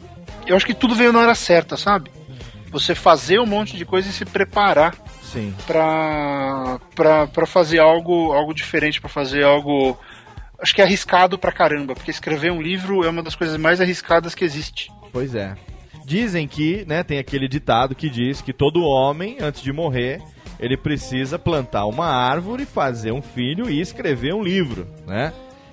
Eu 0.45 0.57
acho 0.57 0.67
que 0.67 0.75
tudo 0.75 0.97
veio 0.97 1.13
na 1.13 1.21
hora 1.21 1.35
certa, 1.37 1.77
sabe? 1.77 2.11
Você 2.73 2.97
fazer 2.97 3.39
um 3.39 3.47
monte 3.47 3.77
de 3.77 3.85
coisa 3.85 4.09
e 4.09 4.13
se 4.13 4.25
preparar 4.25 4.93
pra 5.65 7.47
fazer 7.47 7.79
algo, 7.79 8.33
algo 8.33 8.53
diferente, 8.53 9.01
pra 9.01 9.09
fazer 9.09 9.45
algo. 9.45 9.97
Acho 10.63 10.75
que 10.75 10.81
é 10.81 10.85
arriscado 10.85 11.37
pra 11.37 11.51
caramba, 11.51 11.93
porque 11.93 12.11
escrever 12.13 12.53
um 12.53 12.63
livro 12.63 13.05
é 13.05 13.09
uma 13.09 13.23
das 13.23 13.35
coisas 13.35 13.57
mais 13.57 13.81
arriscadas 13.81 14.33
que 14.33 14.45
existe. 14.45 14.91
Pois 15.13 15.35
é. 15.35 15.57
Dizem 16.05 16.47
que, 16.47 16.85
né, 16.87 17.03
tem 17.03 17.19
aquele 17.19 17.49
ditado 17.49 17.97
que 17.97 18.09
diz 18.09 18.41
que 18.41 18.53
todo 18.53 18.85
homem, 18.85 19.39
antes 19.41 19.61
de 19.61 19.73
morrer, 19.73 20.23
ele 20.61 20.77
precisa 20.77 21.37
plantar 21.39 21.87
uma 21.87 22.07
árvore, 22.07 22.65
fazer 22.65 23.13
um 23.13 23.21
filho 23.21 23.69
e 23.69 23.81
escrever 23.81 24.35
um 24.35 24.43
livro, 24.43 24.87
né? 25.05 25.33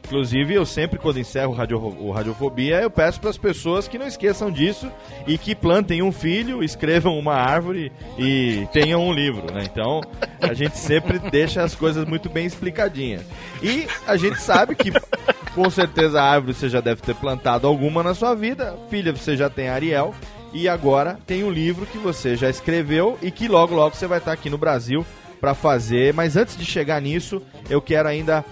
Inclusive, 0.10 0.56
eu 0.56 0.66
sempre, 0.66 0.98
quando 0.98 1.20
encerro 1.20 1.52
o, 1.52 1.56
radio, 1.56 1.78
o 1.78 2.12
Radiofobia, 2.12 2.82
eu 2.82 2.90
peço 2.90 3.22
para 3.22 3.30
as 3.30 3.38
pessoas 3.38 3.88
que 3.88 4.00
não 4.00 4.08
esqueçam 4.08 4.50
disso 4.50 4.92
e 5.28 5.38
que 5.38 5.54
plantem 5.54 6.02
um 6.02 6.12
filho, 6.12 6.64
escrevam 6.64 7.16
uma 7.20 7.36
árvore 7.36 7.92
e 8.18 8.68
tenham 8.74 9.08
um 9.08 9.14
livro, 9.14 9.54
né? 9.54 9.62
Então, 9.72 10.02
a 10.42 10.52
gente 10.56 10.80
sempre 10.80 11.20
deixa 11.30 11.62
as 11.62 11.76
coisas 11.76 12.06
muito 12.06 12.28
bem 12.28 12.48
explicadinhas. 12.48 13.22
E 13.62 13.86
a 14.08 14.18
gente 14.18 14.42
sabe 14.42 14.74
que, 14.74 14.92
com 15.54 15.70
certeza, 15.70 16.20
a 16.20 16.28
árvore 16.28 16.56
você 16.56 16.70
já 16.70 16.82
deve 16.82 17.04
ter 17.04 17.14
plantado 17.14 17.68
alguma 17.68 18.02
na 18.02 18.16
sua 18.16 18.34
vida, 18.34 18.76
filha, 18.90 19.14
você 19.14 19.38
já 19.38 19.48
tem 19.48 19.70
Ariel, 19.70 20.16
e 20.52 20.68
agora 20.68 21.20
tem 21.28 21.44
um 21.44 21.52
livro 21.52 21.86
que 21.86 22.00
você 22.00 22.36
já 22.36 22.50
escreveu 22.50 23.16
e 23.22 23.30
que 23.30 23.48
logo, 23.48 23.76
logo 23.76 23.96
você 23.96 24.08
vai 24.08 24.18
estar 24.18 24.32
aqui 24.32 24.50
no 24.50 24.58
Brasil 24.58 25.06
para 25.40 25.54
fazer. 25.54 26.16
Mas 26.16 26.36
antes 26.36 26.58
de 26.58 26.66
chegar 26.66 27.00
nisso, 27.00 27.42
eu 27.70 27.80
quero 27.80 28.10
ainda 28.10 28.44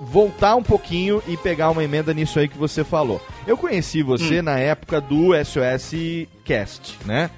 voltar 0.00 0.56
um 0.56 0.62
pouquinho 0.62 1.22
e 1.26 1.36
pegar 1.36 1.70
uma 1.70 1.82
emenda 1.82 2.12
nisso 2.12 2.38
aí 2.38 2.48
que 2.48 2.58
você 2.58 2.84
falou. 2.84 3.20
Eu 3.46 3.56
conheci 3.56 4.02
você 4.02 4.42
na 4.42 4.58
época 4.58 5.00
do 5.00 5.32
SOS 5.44 5.92
Cast, 6.44 6.98
né? 7.04 7.30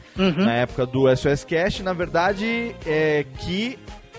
Na 0.44 0.54
época 0.54 0.84
do 0.86 1.04
SOS 1.16 1.44
Cast, 1.44 1.82
na 1.82 1.92
verdade, 1.92 2.74
é 2.84 3.24
que 3.38 3.78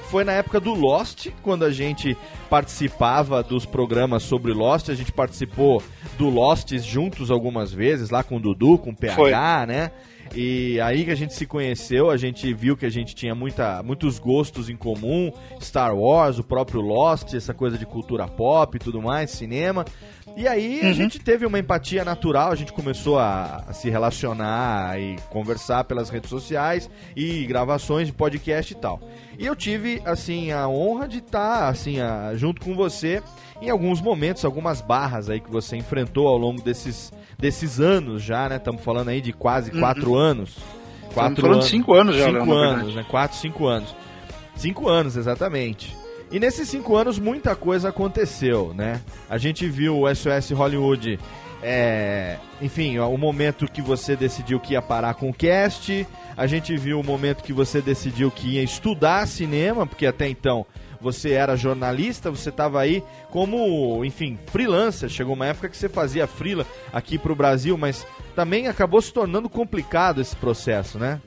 foi 0.09 0.23
na 0.23 0.31
época 0.31 0.59
do 0.59 0.73
Lost, 0.73 1.27
quando 1.43 1.63
a 1.63 1.71
gente 1.71 2.17
participava 2.49 3.43
dos 3.43 3.63
programas 3.65 4.23
sobre 4.23 4.53
Lost, 4.53 4.89
a 4.89 4.95
gente 4.95 5.11
participou 5.11 5.83
do 6.17 6.29
Lost 6.29 6.73
juntos 6.79 7.29
algumas 7.29 7.71
vezes, 7.71 8.09
lá 8.09 8.23
com 8.23 8.37
o 8.37 8.39
Dudu, 8.39 8.79
com 8.79 8.89
o 8.89 8.95
PH, 8.95 9.15
Foi. 9.15 9.31
né? 9.67 9.91
E 10.35 10.79
aí 10.81 11.03
que 11.05 11.11
a 11.11 11.15
gente 11.15 11.33
se 11.33 11.45
conheceu, 11.45 12.09
a 12.09 12.17
gente 12.17 12.53
viu 12.53 12.77
que 12.77 12.85
a 12.85 12.89
gente 12.89 13.15
tinha 13.15 13.33
muita, 13.33 13.81
muitos 13.83 14.19
gostos 14.19 14.69
em 14.69 14.75
comum, 14.75 15.31
Star 15.61 15.95
Wars, 15.95 16.37
o 16.39 16.43
próprio 16.43 16.81
Lost, 16.81 17.33
essa 17.33 17.53
coisa 17.53 17.77
de 17.77 17.85
cultura 17.85 18.27
pop 18.27 18.75
e 18.75 18.79
tudo 18.79 19.01
mais, 19.01 19.31
cinema. 19.31 19.85
E 20.37 20.47
aí 20.47 20.81
a 20.81 20.93
gente 20.93 21.19
teve 21.19 21.45
uma 21.45 21.57
empatia 21.59 22.05
natural, 22.05 22.51
a 22.51 22.55
gente 22.55 22.71
começou 22.71 23.17
a, 23.17 23.63
a 23.67 23.73
se 23.73 23.89
relacionar 23.89 24.99
e 24.99 25.15
conversar 25.29 25.83
pelas 25.85 26.09
redes 26.09 26.29
sociais 26.29 26.89
e 27.15 27.45
gravações 27.45 28.07
de 28.07 28.13
podcast 28.13 28.71
e 28.71 28.75
tal. 28.77 28.99
E 29.37 29.45
eu 29.45 29.55
tive, 29.55 30.01
assim, 30.05 30.51
a 30.51 30.67
honra 30.67 31.07
de 31.07 31.17
estar, 31.17 31.67
assim, 31.67 31.99
a- 31.99 32.33
junto 32.35 32.61
com 32.61 32.75
você 32.75 33.21
em 33.61 33.69
alguns 33.69 33.99
momentos, 34.01 34.45
algumas 34.45 34.81
barras 34.81 35.29
aí 35.29 35.39
que 35.39 35.49
você 35.51 35.75
enfrentou 35.75 36.27
ao 36.27 36.37
longo 36.37 36.61
desses, 36.61 37.11
desses 37.39 37.79
anos 37.79 38.21
já, 38.21 38.49
né? 38.49 38.57
Estamos 38.57 38.83
falando 38.83 39.07
aí 39.09 39.21
de 39.21 39.31
quase 39.31 39.71
quatro 39.71 40.15
anos. 40.15 40.57
Quatro 41.13 41.41
falando 41.41 41.61
de 41.61 41.67
cinco 41.67 41.93
anos 41.93 42.15
já, 42.15 42.25
Cinco 42.25 42.45
na 42.45 42.53
anos, 42.53 42.95
né? 42.95 43.05
Quatro, 43.09 43.37
cinco 43.37 43.65
anos. 43.65 43.95
Cinco 44.55 44.89
anos, 44.89 45.15
exatamente. 45.15 45.95
E 46.31 46.39
nesses 46.39 46.67
cinco 46.67 46.95
anos 46.95 47.17
muita 47.17 47.55
coisa 47.55 47.89
aconteceu, 47.89 48.73
né? 48.75 49.01
A 49.29 49.37
gente 49.37 49.67
viu 49.67 50.01
o 50.01 50.13
SOS 50.13 50.51
Hollywood, 50.51 51.17
é, 51.63 52.37
enfim, 52.61 52.99
ó, 52.99 53.09
o 53.09 53.17
momento 53.17 53.65
que 53.71 53.81
você 53.81 54.15
decidiu 54.15 54.59
que 54.59 54.73
ia 54.73 54.81
parar 54.81 55.15
com 55.15 55.29
o 55.29 55.33
cast, 55.33 56.05
a 56.37 56.45
gente 56.45 56.77
viu 56.77 56.99
o 56.99 57.03
momento 57.03 57.41
que 57.41 57.53
você 57.53 57.81
decidiu 57.81 58.29
que 58.29 58.55
ia 58.55 58.63
estudar 58.63 59.27
cinema, 59.27 59.87
porque 59.87 60.05
até 60.05 60.27
então 60.27 60.65
você 61.01 61.31
era 61.31 61.55
jornalista, 61.55 62.29
você 62.29 62.49
estava 62.49 62.81
aí 62.81 63.03
como, 63.29 64.03
enfim, 64.03 64.37
freelancer. 64.47 65.09
Chegou 65.09 65.33
uma 65.33 65.47
época 65.47 65.69
que 65.69 65.77
você 65.77 65.89
fazia 65.89 66.27
freela 66.27 66.65
aqui 66.91 67.17
pro 67.17 67.35
Brasil, 67.35 67.77
mas 67.77 68.05
também 68.35 68.67
acabou 68.67 69.01
se 69.01 69.13
tornando 69.13 69.49
complicado 69.49 70.21
esse 70.21 70.35
processo, 70.35 70.97
né? 70.97 71.21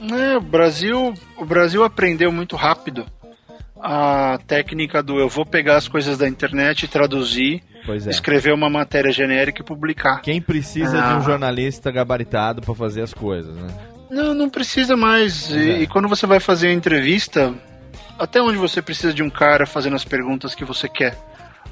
É, 0.00 0.36
o 0.36 0.40
Brasil, 0.40 1.14
o 1.38 1.44
Brasil 1.44 1.82
aprendeu 1.82 2.30
muito 2.30 2.56
rápido 2.56 3.06
a 3.80 4.38
técnica 4.46 5.02
do 5.02 5.18
eu 5.18 5.28
vou 5.28 5.44
pegar 5.44 5.76
as 5.76 5.86
coisas 5.86 6.18
da 6.18 6.26
internet 6.26 6.84
e 6.84 6.88
traduzir, 6.88 7.62
é. 7.88 8.10
escrever 8.10 8.52
uma 8.52 8.68
matéria 8.68 9.12
genérica 9.12 9.62
e 9.62 9.64
publicar. 9.64 10.20
Quem 10.22 10.40
precisa 10.40 10.96
de 10.96 11.04
Ah. 11.04 11.18
um 11.18 11.22
jornalista 11.22 11.90
gabaritado 11.90 12.60
para 12.62 12.74
fazer 12.74 13.02
as 13.02 13.14
coisas, 13.14 13.54
né? 13.54 13.68
Não, 14.10 14.34
não 14.34 14.48
precisa 14.48 14.96
mais. 14.96 15.50
E, 15.50 15.70
é. 15.70 15.82
e 15.82 15.86
quando 15.86 16.08
você 16.08 16.26
vai 16.26 16.40
fazer 16.40 16.68
a 16.68 16.72
entrevista, 16.72 17.54
até 18.18 18.40
onde 18.40 18.58
você 18.58 18.80
precisa 18.82 19.12
de 19.12 19.22
um 19.22 19.30
cara 19.30 19.66
fazendo 19.66 19.96
as 19.96 20.04
perguntas 20.04 20.54
que 20.54 20.64
você 20.64 20.88
quer? 20.88 21.16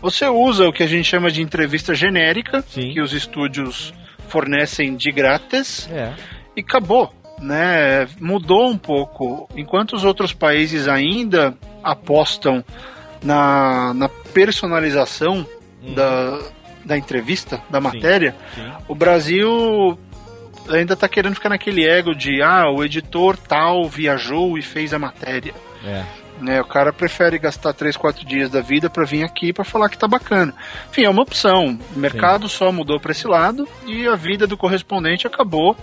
Você 0.01 0.27
usa 0.27 0.69
o 0.69 0.73
que 0.73 0.83
a 0.83 0.87
gente 0.87 1.05
chama 1.09 1.31
de 1.31 1.41
entrevista 1.41 1.95
genérica, 1.95 2.63
Sim. 2.69 2.93
que 2.93 3.01
os 3.01 3.13
estúdios 3.13 3.95
fornecem 4.29 4.97
de 4.97 5.11
grátis, 5.11 5.89
É. 5.91 6.13
e 6.57 6.61
acabou. 6.61 7.13
Né? 7.41 8.07
Mudou 8.21 8.69
um 8.69 8.79
pouco. 8.79 9.49
Enquanto 9.57 9.95
os 9.95 10.05
outros 10.05 10.33
países 10.33 10.89
ainda 10.89 11.55
apostam 11.83 12.65
na, 13.23 13.93
na 13.95 14.09
personalização 14.09 15.47
da, 15.95 16.39
da 16.85 16.97
entrevista, 16.97 17.61
da 17.71 17.81
matéria, 17.81 18.35
sim. 18.55 18.71
o 18.89 18.95
Brasil 18.95 19.99
ainda 20.69 20.97
tá 20.97 21.09
querendo 21.09 21.35
ficar 21.35 21.49
naquele 21.49 21.87
ego 21.87 22.15
de 22.15 22.41
ah, 22.43 22.71
o 22.71 22.85
editor 22.85 23.37
tal 23.37 23.89
viajou 23.89 24.57
e 24.59 24.63
fez 24.63 24.95
a 24.95 24.99
matéria. 24.99 25.55
É. 25.85 26.05
Né, 26.41 26.61
o 26.61 26.65
cara 26.65 26.93
prefere 26.93 27.39
gastar 27.39 27.73
3, 27.73 27.97
4 27.97 28.27
dias 28.27 28.51
da 28.51 28.61
vida 28.61 28.91
para 28.91 29.05
vir 29.05 29.23
aqui 29.23 29.53
para 29.53 29.65
falar 29.65 29.89
que 29.89 29.97
tá 29.97 30.09
bacana. 30.09 30.53
Enfim, 30.91 31.05
é 31.05 31.09
uma 31.09 31.23
opção. 31.23 31.79
O 31.95 31.99
mercado 31.99 32.49
só 32.49 32.73
mudou 32.73 32.99
para 32.99 33.13
esse 33.13 33.27
lado 33.27 33.69
e 33.87 34.07
a 34.09 34.17
vida 34.17 34.47
do 34.47 34.57
correspondente 34.57 35.27
acabou 35.29 35.77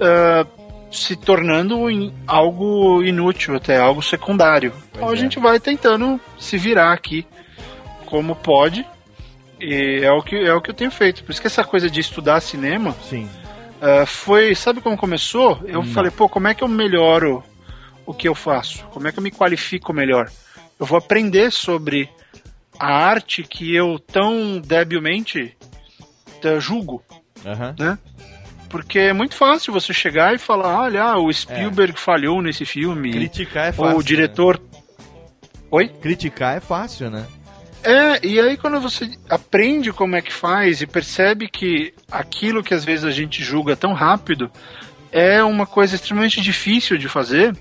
ah, 0.00 0.46
se 0.90 1.16
tornando 1.16 1.88
em 1.90 2.12
algo 2.26 3.02
inútil, 3.02 3.54
até 3.56 3.78
algo 3.78 4.02
secundário. 4.02 4.72
então 4.90 5.08
a 5.08 5.14
é. 5.14 5.16
gente 5.16 5.38
vai 5.38 5.58
tentando 5.58 6.20
se 6.38 6.58
virar 6.58 6.92
aqui 6.92 7.26
como 8.06 8.36
pode. 8.36 8.84
E 9.60 10.00
é 10.02 10.10
o 10.10 10.22
que 10.22 10.36
é 10.36 10.52
o 10.52 10.60
que 10.60 10.70
eu 10.70 10.74
tenho 10.74 10.90
feito. 10.90 11.22
Por 11.22 11.32
isso 11.32 11.40
que 11.40 11.46
essa 11.46 11.64
coisa 11.64 11.88
de 11.88 12.00
estudar 12.00 12.40
cinema, 12.40 12.94
Sim. 13.08 13.28
Uh, 13.80 14.06
foi, 14.06 14.54
sabe 14.54 14.80
como 14.80 14.96
começou? 14.96 15.60
Eu 15.64 15.80
Hum. 15.80 15.84
falei, 15.84 16.10
pô, 16.10 16.28
como 16.28 16.46
é 16.46 16.54
que 16.54 16.62
eu 16.62 16.68
melhoro 16.68 17.42
o 18.06 18.14
que 18.14 18.28
eu 18.28 18.34
faço? 18.34 18.84
Como 18.86 19.06
é 19.06 19.12
que 19.12 19.18
eu 19.18 19.22
me 19.22 19.30
qualifico 19.30 19.92
melhor? 19.92 20.30
Eu 20.78 20.86
vou 20.86 20.98
aprender 20.98 21.50
sobre 21.52 22.08
a 22.78 22.86
arte 22.86 23.42
que 23.42 23.74
eu 23.74 23.98
tão 23.98 24.58
debilmente 24.58 25.56
uh, 26.44 26.60
julgo, 26.60 27.02
Aham. 27.44 27.74
né? 27.78 27.98
Porque 28.68 28.98
é 28.98 29.12
muito 29.12 29.34
fácil 29.34 29.72
você 29.72 29.92
chegar 29.92 30.34
e 30.34 30.38
falar, 30.38 30.74
olha, 30.84 31.02
ah, 31.02 31.18
o 31.18 31.30
Spielberg 31.30 31.98
falhou 32.00 32.40
nesse 32.40 32.64
filme. 32.64 33.12
Criticar 33.12 33.66
é 33.66 33.68
ou 33.68 33.74
fácil. 33.74 33.98
o 33.98 34.02
diretor. 34.02 34.60
Oi? 35.70 35.84
né? 35.84 35.92
Criticar 36.00 36.56
é 36.56 36.60
fácil, 36.60 37.10
né? 37.10 37.26
É, 37.84 38.24
e 38.24 38.40
aí 38.40 38.56
quando 38.56 38.80
você 38.80 39.10
aprende 39.28 39.92
como 39.92 40.16
é 40.16 40.22
que 40.22 40.32
faz 40.32 40.80
e 40.80 40.86
percebe 40.86 41.48
que 41.48 41.92
aquilo 42.10 42.62
que 42.62 42.72
às 42.72 42.84
vezes 42.84 43.04
a 43.04 43.10
gente 43.10 43.42
julga 43.42 43.74
tão 43.74 43.92
rápido 43.92 44.50
é 45.10 45.42
uma 45.42 45.66
coisa 45.66 45.96
extremamente 45.96 46.40
difícil 46.40 46.96
de 46.96 47.08
fazer 47.08 47.54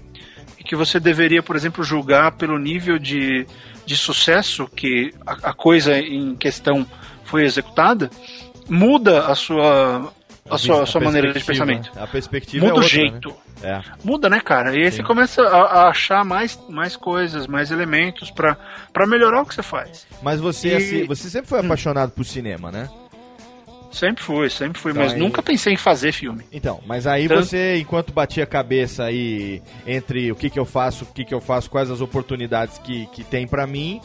e 0.62 0.64
que 0.64 0.76
você 0.76 1.00
deveria, 1.00 1.42
por 1.42 1.56
exemplo, 1.56 1.84
julgar 1.84 2.34
pelo 2.34 2.60
nível 2.60 3.00
de, 3.00 3.48
de 3.84 3.98
sucesso 3.98 4.68
que 4.68 5.12
a, 5.26 5.50
a 5.50 5.54
coisa 5.56 5.98
em 5.98 6.36
questão 6.36 6.86
foi 7.24 7.44
executada, 7.46 8.12
muda 8.70 9.26
a 9.26 9.34
sua, 9.34 10.14
a 10.48 10.58
sua, 10.60 10.84
a 10.84 10.86
sua 10.86 11.02
maneira 11.02 11.34
de 11.34 11.44
pensamento. 11.44 11.92
A 12.00 12.06
perspectiva 12.06 12.64
Muda 12.64 12.76
é 12.76 12.80
o 12.80 12.84
outra, 12.84 12.90
jeito. 12.96 13.30
Né? 13.30 13.36
É. 13.64 13.82
Muda, 14.04 14.30
né, 14.30 14.40
cara? 14.40 14.76
E 14.76 14.84
aí 14.84 14.92
Sim. 14.92 14.98
você 14.98 15.04
começa 15.04 15.42
a, 15.42 15.62
a 15.86 15.90
achar 15.90 16.24
mais, 16.24 16.60
mais 16.70 16.96
coisas, 16.96 17.48
mais 17.48 17.72
elementos 17.72 18.30
pra 18.30 18.56
melhorar 19.08 19.42
o 19.42 19.46
que 19.46 19.56
você 19.56 19.64
faz. 19.64 20.06
Mas 20.22 20.40
você, 20.40 20.70
E- 20.70 20.76
assim, 20.76 21.06
você 21.08 21.28
sempre 21.28 21.50
foi 21.50 21.60
apaixonado 21.60 22.12
por 22.12 22.24
cinema, 22.24 22.72
né? 22.72 22.88
Sempre 23.92 24.24
fui, 24.24 24.50
sempre 24.50 24.80
fui, 24.80 24.92
Então 24.92 25.04
mas 25.04 25.14
aí- 25.14 25.20
nunca 25.20 25.44
pensei 25.44 25.74
em 25.74 25.78
fazer 25.78 26.12
filme. 26.14 26.44
Então, 26.52 26.80
mas 26.86 27.06
aí 27.06 27.28
Tanto- 27.28 27.44
você, 27.46 27.78
enquanto 27.78 28.14
batia 28.14 28.44
a 28.44 28.48
cabeça 28.48 29.04
aí 29.04 29.62
entre 29.86 30.32
o 30.32 30.36
que, 30.36 30.50
que 30.50 30.58
eu 30.60 30.66
faço, 30.66 31.04
o 31.04 31.08
que, 31.08 31.26
que 31.26 31.34
eu 31.34 31.42
faço, 31.42 31.70
quais 31.70 31.92
as 31.92 32.00
oportunidades 32.02 32.78
que, 32.78 33.06
que 33.08 33.24
tem 33.24 33.46
pra 33.48 33.68
mim, 33.68 34.00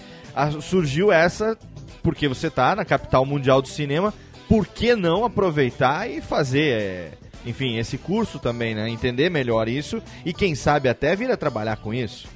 surgiu 0.61 1.13
essa, 1.13 1.57
porque 2.03 2.27
você 2.29 2.51
tá 2.51 2.75
na 2.75 2.85
capital 2.85 3.25
mundial 3.25 3.63
do 3.63 3.69
cinema, 3.69 4.13
por 4.49 4.67
que 4.67 4.95
não 4.97 5.25
aproveitar 5.25 6.11
e 6.11 6.21
fazer, 6.21 6.73
é, 6.73 7.11
enfim, 7.47 7.79
esse 7.79 7.97
curso 7.97 8.39
também, 8.41 8.75
né? 8.75 8.89
Entender 8.89 9.31
melhor 9.31 9.69
isso 9.69 10.03
e 10.25 10.33
quem 10.33 10.55
sabe 10.55 10.89
até 10.89 11.15
vir 11.17 11.31
a 11.31 11.37
trabalhar 11.37 11.77
com 11.77 11.95
isso. 11.95 12.27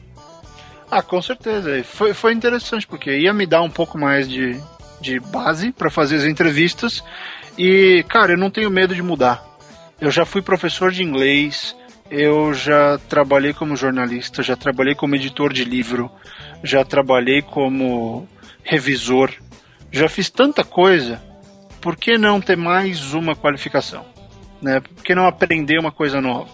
Ah, 0.90 1.02
com 1.02 1.20
certeza. 1.22 1.82
Foi, 1.84 2.14
foi 2.14 2.32
interessante, 2.32 2.86
porque 2.86 3.16
ia 3.16 3.32
me 3.32 3.46
dar 3.46 3.62
um 3.62 3.70
pouco 3.70 3.96
mais 3.96 4.28
de, 4.28 4.60
de 5.00 5.20
base 5.20 5.70
pra 5.70 5.88
fazer 5.90 6.16
as 6.16 6.24
entrevistas. 6.24 7.02
E, 7.62 8.02
cara, 8.04 8.32
eu 8.32 8.38
não 8.38 8.48
tenho 8.48 8.70
medo 8.70 8.94
de 8.94 9.02
mudar. 9.02 9.44
Eu 10.00 10.10
já 10.10 10.24
fui 10.24 10.40
professor 10.40 10.90
de 10.90 11.02
inglês, 11.02 11.76
eu 12.10 12.54
já 12.54 12.96
trabalhei 13.06 13.52
como 13.52 13.76
jornalista, 13.76 14.42
já 14.42 14.56
trabalhei 14.56 14.94
como 14.94 15.14
editor 15.14 15.52
de 15.52 15.62
livro, 15.62 16.10
já 16.64 16.86
trabalhei 16.86 17.42
como 17.42 18.26
revisor, 18.64 19.30
já 19.92 20.08
fiz 20.08 20.30
tanta 20.30 20.64
coisa. 20.64 21.22
Por 21.82 21.98
que 21.98 22.16
não 22.16 22.40
ter 22.40 22.56
mais 22.56 23.12
uma 23.12 23.36
qualificação? 23.36 24.06
Né? 24.62 24.80
Por 24.80 25.04
que 25.04 25.14
não 25.14 25.26
aprender 25.26 25.78
uma 25.78 25.92
coisa 25.92 26.18
nova? 26.18 26.48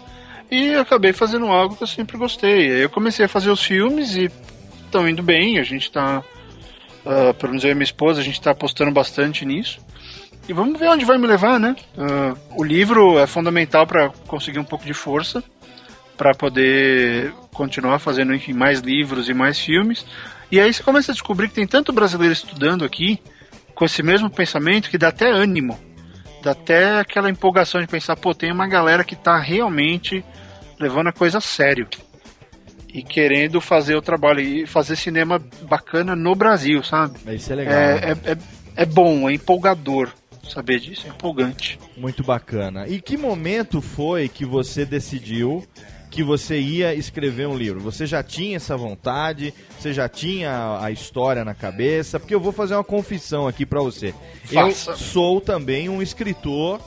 E 0.51 0.75
acabei 0.75 1.13
fazendo 1.13 1.47
algo 1.47 1.77
que 1.77 1.85
eu 1.85 1.87
sempre 1.87 2.19
gostei. 2.19 2.83
Eu 2.83 2.91
comecei 2.91 3.27
a 3.27 3.29
fazer 3.29 3.51
os 3.51 3.63
filmes 3.63 4.17
e 4.17 4.29
estão 4.85 5.09
indo 5.09 5.23
bem. 5.23 5.61
A 5.61 5.63
gente 5.63 5.89
tá, 5.89 6.25
ah, 7.07 7.33
pelo 7.35 7.51
menos 7.51 7.63
eu 7.63 7.71
e 7.71 7.75
minha 7.75 7.85
esposa, 7.85 8.21
a 8.21 8.25
gente 8.25 8.41
tá 8.41 8.51
apostando 8.51 8.91
bastante 8.91 9.45
nisso. 9.45 9.86
E 10.49 10.53
vamos 10.53 10.79
ver 10.79 10.89
onde 10.89 11.05
vai 11.05 11.19
me 11.19 11.27
levar, 11.27 11.59
né? 11.59 11.75
Ah, 11.99 12.35
o 12.57 12.63
livro 12.63 13.19
é 13.19 13.27
fundamental 13.27 13.87
para 13.87 14.11
conseguir 14.29 14.59
um 14.59 14.65
pouco 14.65 14.85
de 14.85 14.95
força, 14.95 15.43
para 16.17 16.35
poder 16.35 17.33
continuar 17.53 17.99
fazendo 17.99 18.35
enfim, 18.35 18.53
mais 18.53 18.81
livros 18.81 19.29
e 19.29 19.35
mais 19.35 19.59
filmes. 19.59 20.07
E 20.51 20.61
aí 20.61 20.73
você 20.73 20.83
começa 20.83 21.11
a 21.11 21.15
descobrir 21.15 21.49
que 21.49 21.55
tem 21.55 21.67
tanto 21.67 21.93
brasileiro 21.93 22.33
estudando 22.33 22.85
aqui 22.85 23.21
com 23.75 23.85
esse 23.85 24.03
mesmo 24.03 24.31
pensamento 24.31 24.89
que 24.89 24.97
dá 24.97 25.09
até 25.09 25.29
ânimo. 25.29 25.79
Dá 26.43 26.53
até 26.53 27.01
aquela 27.01 27.29
empolgação 27.29 27.81
de 27.81 27.89
pensar, 27.89 28.17
pô, 28.17 28.33
tem 28.33 28.53
uma 28.53 28.69
galera 28.69 29.03
que 29.03 29.17
tá 29.17 29.37
realmente 29.39 30.25
levando 30.79 31.09
a 31.09 31.13
coisa 31.13 31.39
a 31.39 31.41
sério. 31.41 31.89
E 32.95 33.03
querendo 33.03 33.61
fazer 33.61 33.97
o 33.97 34.01
trabalho 34.01 34.41
e 34.41 34.65
fazer 34.65 34.95
cinema 34.95 35.43
bacana 35.63 36.15
no 36.15 36.35
Brasil, 36.37 36.83
sabe? 36.85 37.19
Isso 37.35 37.53
é 37.53 37.57
legal. 37.57 37.75
É, 37.75 37.95
né? 37.95 38.01
é, 38.25 38.33
é, 38.33 38.39
é 38.77 38.87
bom, 38.87 39.29
é 39.29 39.35
empolgador 39.35 40.11
saber 40.51 40.81
disso, 40.81 41.07
é 41.07 41.11
empolgante. 41.11 41.79
Muito 41.97 42.23
bacana. 42.23 42.87
E 42.89 43.01
que 43.01 43.17
momento 43.17 43.81
foi 43.81 44.29
que 44.29 44.45
você 44.45 44.85
decidiu 44.85 45.67
que 46.11 46.23
você 46.23 46.59
ia 46.59 46.95
escrever 46.95 47.47
um 47.47 47.57
livro? 47.57 47.81
Você 47.81 48.07
já 48.07 48.23
tinha 48.23 48.57
essa 48.57 48.77
vontade? 48.77 49.53
Você 49.79 49.93
já 49.93 50.09
tinha 50.09 50.79
a 50.81 50.91
história 50.91 51.45
na 51.45 51.55
cabeça? 51.55 52.19
Porque 52.19 52.35
eu 52.35 52.41
vou 52.41 52.53
fazer 52.53 52.75
uma 52.75 52.85
confissão 52.85 53.47
aqui 53.47 53.67
pra 53.67 53.81
você. 53.81 54.15
Faça. 54.45 54.93
Eu 54.93 54.97
sou 54.97 55.41
também 55.41 55.89
um 55.89 56.01
escritor 56.01 56.81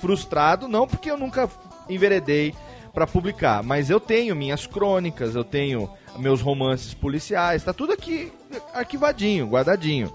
frustrado, 0.00 0.68
não 0.68 0.86
porque 0.86 1.10
eu 1.10 1.16
nunca 1.16 1.48
enveredei 1.88 2.54
pra 2.92 3.06
publicar, 3.06 3.62
mas 3.62 3.88
eu 3.88 3.98
tenho 3.98 4.36
minhas 4.36 4.66
crônicas, 4.66 5.34
eu 5.34 5.44
tenho 5.44 5.90
meus 6.18 6.40
romances 6.40 6.92
policiais, 6.92 7.64
tá 7.64 7.72
tudo 7.72 7.92
aqui 7.92 8.30
arquivadinho, 8.74 9.46
guardadinho. 9.46 10.12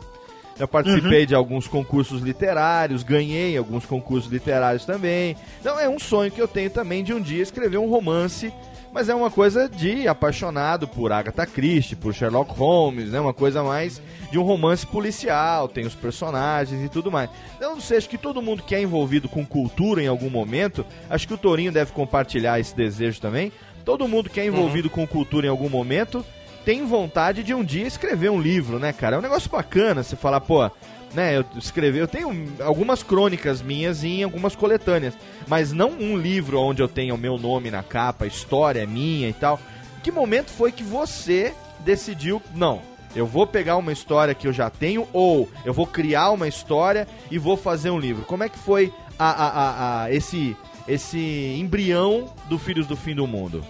Já 0.58 0.68
participei 0.68 1.26
de 1.26 1.36
alguns 1.36 1.68
concursos 1.68 2.22
literários, 2.22 3.04
ganhei 3.04 3.56
alguns 3.56 3.86
concursos 3.86 4.32
literários 4.32 4.86
também. 4.86 5.36
Então 5.60 5.80
é 5.80 5.88
um 5.88 6.00
sonho 6.00 6.32
que 6.32 6.42
eu 6.42 6.48
tenho 6.48 6.70
também 6.70 7.04
de 7.04 7.14
um 7.14 7.22
dia 7.22 7.44
escrever 7.44 7.78
um 7.78 7.90
romance, 7.90 8.52
mas 8.92 9.08
é 9.08 9.14
uma 9.14 9.30
coisa 9.30 9.70
de 9.70 10.08
apaixonado 10.08 10.88
por 10.88 11.12
Agatha 11.12 11.46
Christie, 11.46 11.96
por 11.96 12.14
Sherlock 12.14 12.52
Holmes, 12.58 13.12
né? 13.12 13.20
Uma 13.20 13.34
coisa 13.34 13.62
mais 13.62 14.02
de 14.32 14.40
um 14.40 14.44
romance 14.44 14.86
policial, 14.86 15.68
tem 15.68 15.86
os 15.86 15.94
personagens 15.94 16.84
e 16.84 16.90
tudo 16.90 17.12
mais. 17.12 17.30
Eu 17.62 17.72
não 17.72 17.80
sei, 17.80 17.98
acho 17.98 18.10
que 18.10 18.18
todo 18.18 18.42
mundo 18.42 18.64
que 18.64 18.74
é 18.74 18.82
envolvido 18.82 19.30
com 19.30 19.46
cultura 19.46 20.02
em 20.02 20.08
algum 20.08 20.30
momento, 20.30 20.84
acho 21.08 21.28
que 21.28 21.34
o 21.34 21.38
Torinho 21.38 21.72
deve 21.72 21.92
compartilhar 21.92 22.60
esse 22.60 22.76
desejo 22.76 23.22
também. 23.22 23.52
Todo 23.86 24.08
mundo 24.08 24.30
que 24.30 24.40
é 24.40 24.46
envolvido 24.46 24.90
com 24.90 25.06
cultura 25.06 25.46
em 25.46 25.50
algum 25.50 25.70
momento 25.70 26.26
tem 26.68 26.86
vontade 26.86 27.44
de 27.44 27.54
um 27.54 27.64
dia 27.64 27.88
escrever 27.88 28.30
um 28.30 28.42
livro, 28.42 28.78
né, 28.78 28.92
cara? 28.92 29.16
É 29.16 29.20
um 29.20 29.22
negócio 29.22 29.50
bacana 29.50 30.04
você 30.04 30.18
falar, 30.18 30.42
pô, 30.42 30.70
né, 31.14 31.38
eu 31.38 31.46
escrever, 31.56 32.02
eu 32.02 32.10
tenho 32.10 32.30
algumas 32.62 33.02
crônicas 33.02 33.62
minhas 33.62 34.04
em 34.04 34.22
algumas 34.22 34.54
coletâneas, 34.54 35.14
mas 35.48 35.72
não 35.72 35.92
um 35.92 36.18
livro 36.18 36.60
onde 36.60 36.82
eu 36.82 36.88
tenha 36.90 37.16
o 37.16 37.18
meu 37.18 37.38
nome 37.38 37.72
na 37.72 37.82
capa, 37.82 38.28
história 38.28 38.82
é 38.82 38.86
minha 38.86 39.30
e 39.30 39.34
tal. 39.34 39.58
Que 40.04 40.12
momento 40.12 40.52
foi 40.52 40.74
que 40.74 40.84
você 40.84 41.54
decidiu, 41.86 42.42
não, 42.54 42.82
eu 43.16 43.26
vou 43.26 43.48
pegar 43.48 43.78
uma 43.78 43.94
história 43.94 44.36
que 44.36 44.46
eu 44.46 44.52
já 44.52 44.70
tenho 44.70 45.08
ou 45.14 45.50
eu 45.64 45.74
vou 45.74 45.88
criar 45.88 46.32
uma 46.32 46.50
história 46.50 47.08
e 47.32 47.38
vou 47.38 47.56
fazer 47.56 47.92
um 47.92 47.98
livro? 47.98 48.26
Como 48.26 48.44
é 48.44 48.50
que 48.50 48.60
foi 48.60 48.92
a, 49.18 49.30
a, 49.30 49.48
a, 49.48 50.04
a 50.04 50.14
esse 50.14 50.54
esse 50.86 51.56
embrião 51.58 52.34
do 52.50 52.60
Filhos 52.60 52.88
do 52.88 52.98
Fim 52.98 53.16
do 53.16 53.26
Mundo? 53.26 53.64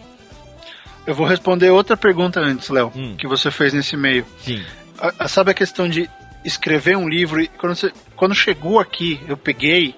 Eu 1.07 1.15
vou 1.15 1.25
responder 1.25 1.69
outra 1.71 1.95
pergunta 1.97 2.39
antes, 2.39 2.67
Léo, 2.69 2.91
Hum. 2.95 3.15
que 3.17 3.25
você 3.25 3.49
fez 3.49 3.73
nesse 3.73 3.95
meio. 3.97 4.25
Sim. 4.41 4.61
A- 4.99 5.13
a- 5.19 5.27
sabe 5.27 5.51
a 5.51 5.53
questão 5.53 5.87
de 5.87 6.09
escrever 6.43 6.97
um 6.97 7.07
livro 7.07 7.41
e 7.41 7.47
quando, 7.47 7.75
você- 7.75 7.93
quando 8.15 8.35
chegou 8.35 8.79
aqui, 8.79 9.19
eu 9.27 9.37
peguei 9.37 9.95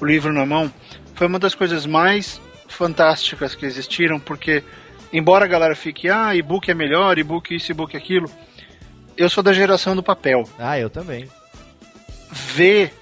o 0.00 0.06
livro 0.06 0.32
na 0.32 0.46
mão, 0.46 0.72
foi 1.14 1.26
uma 1.26 1.38
das 1.38 1.54
coisas 1.54 1.84
mais 1.84 2.40
fantásticas 2.66 3.54
que 3.54 3.66
existiram, 3.66 4.18
porque 4.18 4.64
embora 5.12 5.44
a 5.44 5.48
galera 5.48 5.76
fique, 5.76 6.08
ah, 6.08 6.34
e-book 6.34 6.70
é 6.70 6.74
melhor, 6.74 7.18
e-book 7.18 7.54
isso, 7.54 7.70
e-book 7.70 7.94
aquilo, 7.96 8.30
eu 9.16 9.28
sou 9.28 9.42
da 9.42 9.52
geração 9.52 9.94
do 9.94 10.02
papel. 10.02 10.48
Ah, 10.58 10.78
eu 10.78 10.88
também. 10.88 11.28
Ver 12.30 12.92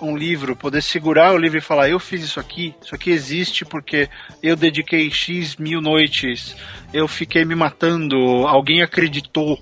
um 0.00 0.16
livro, 0.16 0.56
poder 0.56 0.82
segurar 0.82 1.32
o 1.34 1.38
livro 1.38 1.58
e 1.58 1.60
falar, 1.60 1.88
eu 1.88 1.98
fiz 1.98 2.22
isso 2.22 2.38
aqui, 2.40 2.74
isso 2.82 2.94
aqui 2.94 3.10
existe 3.10 3.64
porque 3.64 4.08
eu 4.42 4.56
dediquei 4.56 5.10
X 5.10 5.56
mil 5.56 5.80
noites, 5.80 6.56
eu 6.92 7.06
fiquei 7.08 7.44
me 7.44 7.54
matando, 7.54 8.16
alguém 8.46 8.82
acreditou 8.82 9.58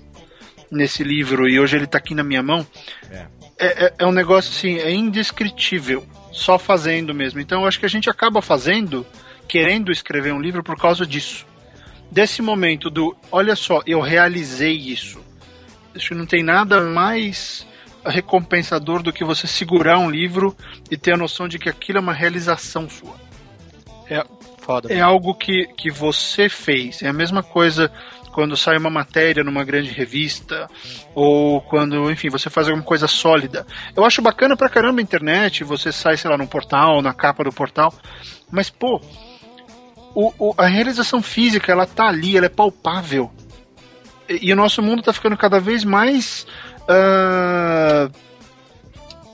nesse 0.71 1.03
livro 1.03 1.47
e 1.47 1.59
hoje 1.59 1.77
ele 1.77 1.87
tá 1.87 1.97
aqui 1.97 2.13
na 2.15 2.23
minha 2.23 2.43
mão. 2.43 2.65
É. 3.09 3.25
É, 3.57 3.85
é- 3.85 3.93
é 3.99 4.05
um 4.05 4.11
negócio 4.11 4.51
assim, 4.51 4.77
é 4.77 4.91
indescritível, 4.91 6.05
só 6.31 6.59
fazendo 6.59 7.13
mesmo. 7.13 7.39
Então 7.39 7.61
eu 7.61 7.67
acho 7.67 7.79
que 7.79 7.85
a 7.85 7.89
gente 7.89 8.09
acaba 8.09 8.41
fazendo, 8.41 9.05
querendo 9.47 9.91
escrever 9.91 10.33
um 10.33 10.41
livro 10.41 10.63
por 10.63 10.77
causa 10.77 11.05
disso. 11.05 11.45
Desse 12.11 12.41
momento 12.41 12.89
do, 12.89 13.15
olha 13.31 13.55
só, 13.55 13.81
eu 13.85 13.99
realizei 14.01 14.75
isso. 14.75 15.19
Acho 15.95 16.09
que 16.09 16.15
não 16.15 16.25
tem 16.25 16.43
nada 16.43 16.81
mais 16.81 17.65
recompensador 18.11 19.01
do 19.01 19.11
que 19.13 19.23
você 19.23 19.47
segurar 19.47 19.97
um 19.99 20.09
livro 20.09 20.55
e 20.89 20.97
ter 20.97 21.13
a 21.13 21.17
noção 21.17 21.47
de 21.47 21.57
que 21.59 21.69
aquilo 21.69 21.97
é 21.97 22.01
uma 22.01 22.13
realização 22.13 22.89
sua. 22.89 23.15
É, 24.09 24.23
Foda. 24.59 24.91
é 24.93 25.01
algo 25.01 25.33
que, 25.33 25.67
que 25.77 25.89
você 25.91 26.47
fez. 26.49 27.01
É 27.01 27.07
a 27.07 27.13
mesma 27.13 27.41
coisa 27.43 27.91
quando 28.33 28.57
sai 28.57 28.77
uma 28.77 28.89
matéria 28.89 29.43
numa 29.45 29.63
grande 29.63 29.89
revista, 29.91 30.69
ou 31.13 31.61
quando, 31.61 32.11
enfim, 32.11 32.29
você 32.29 32.49
faz 32.49 32.67
alguma 32.67 32.83
coisa 32.85 33.07
sólida. 33.07 33.65
Eu 33.95 34.03
acho 34.03 34.21
bacana 34.21 34.57
pra 34.57 34.67
caramba 34.67 34.99
a 34.99 35.03
internet, 35.03 35.63
você 35.63 35.89
sai, 35.89 36.17
sei 36.17 36.29
lá, 36.29 36.37
num 36.37 36.45
portal, 36.45 37.01
na 37.01 37.13
capa 37.13 37.45
do 37.45 37.51
portal, 37.53 37.93
mas, 38.51 38.69
pô, 38.69 38.99
o, 40.13 40.33
o- 40.37 40.53
a 40.57 40.65
realização 40.67 41.21
física, 41.21 41.71
ela 41.71 41.85
tá 41.85 42.07
ali, 42.09 42.35
ela 42.35 42.45
é 42.47 42.49
palpável. 42.49 43.31
E, 44.27 44.49
e 44.49 44.53
o 44.53 44.55
nosso 44.55 44.81
mundo 44.81 45.01
tá 45.01 45.13
ficando 45.13 45.37
cada 45.37 45.59
vez 45.59 45.85
mais. 45.85 46.45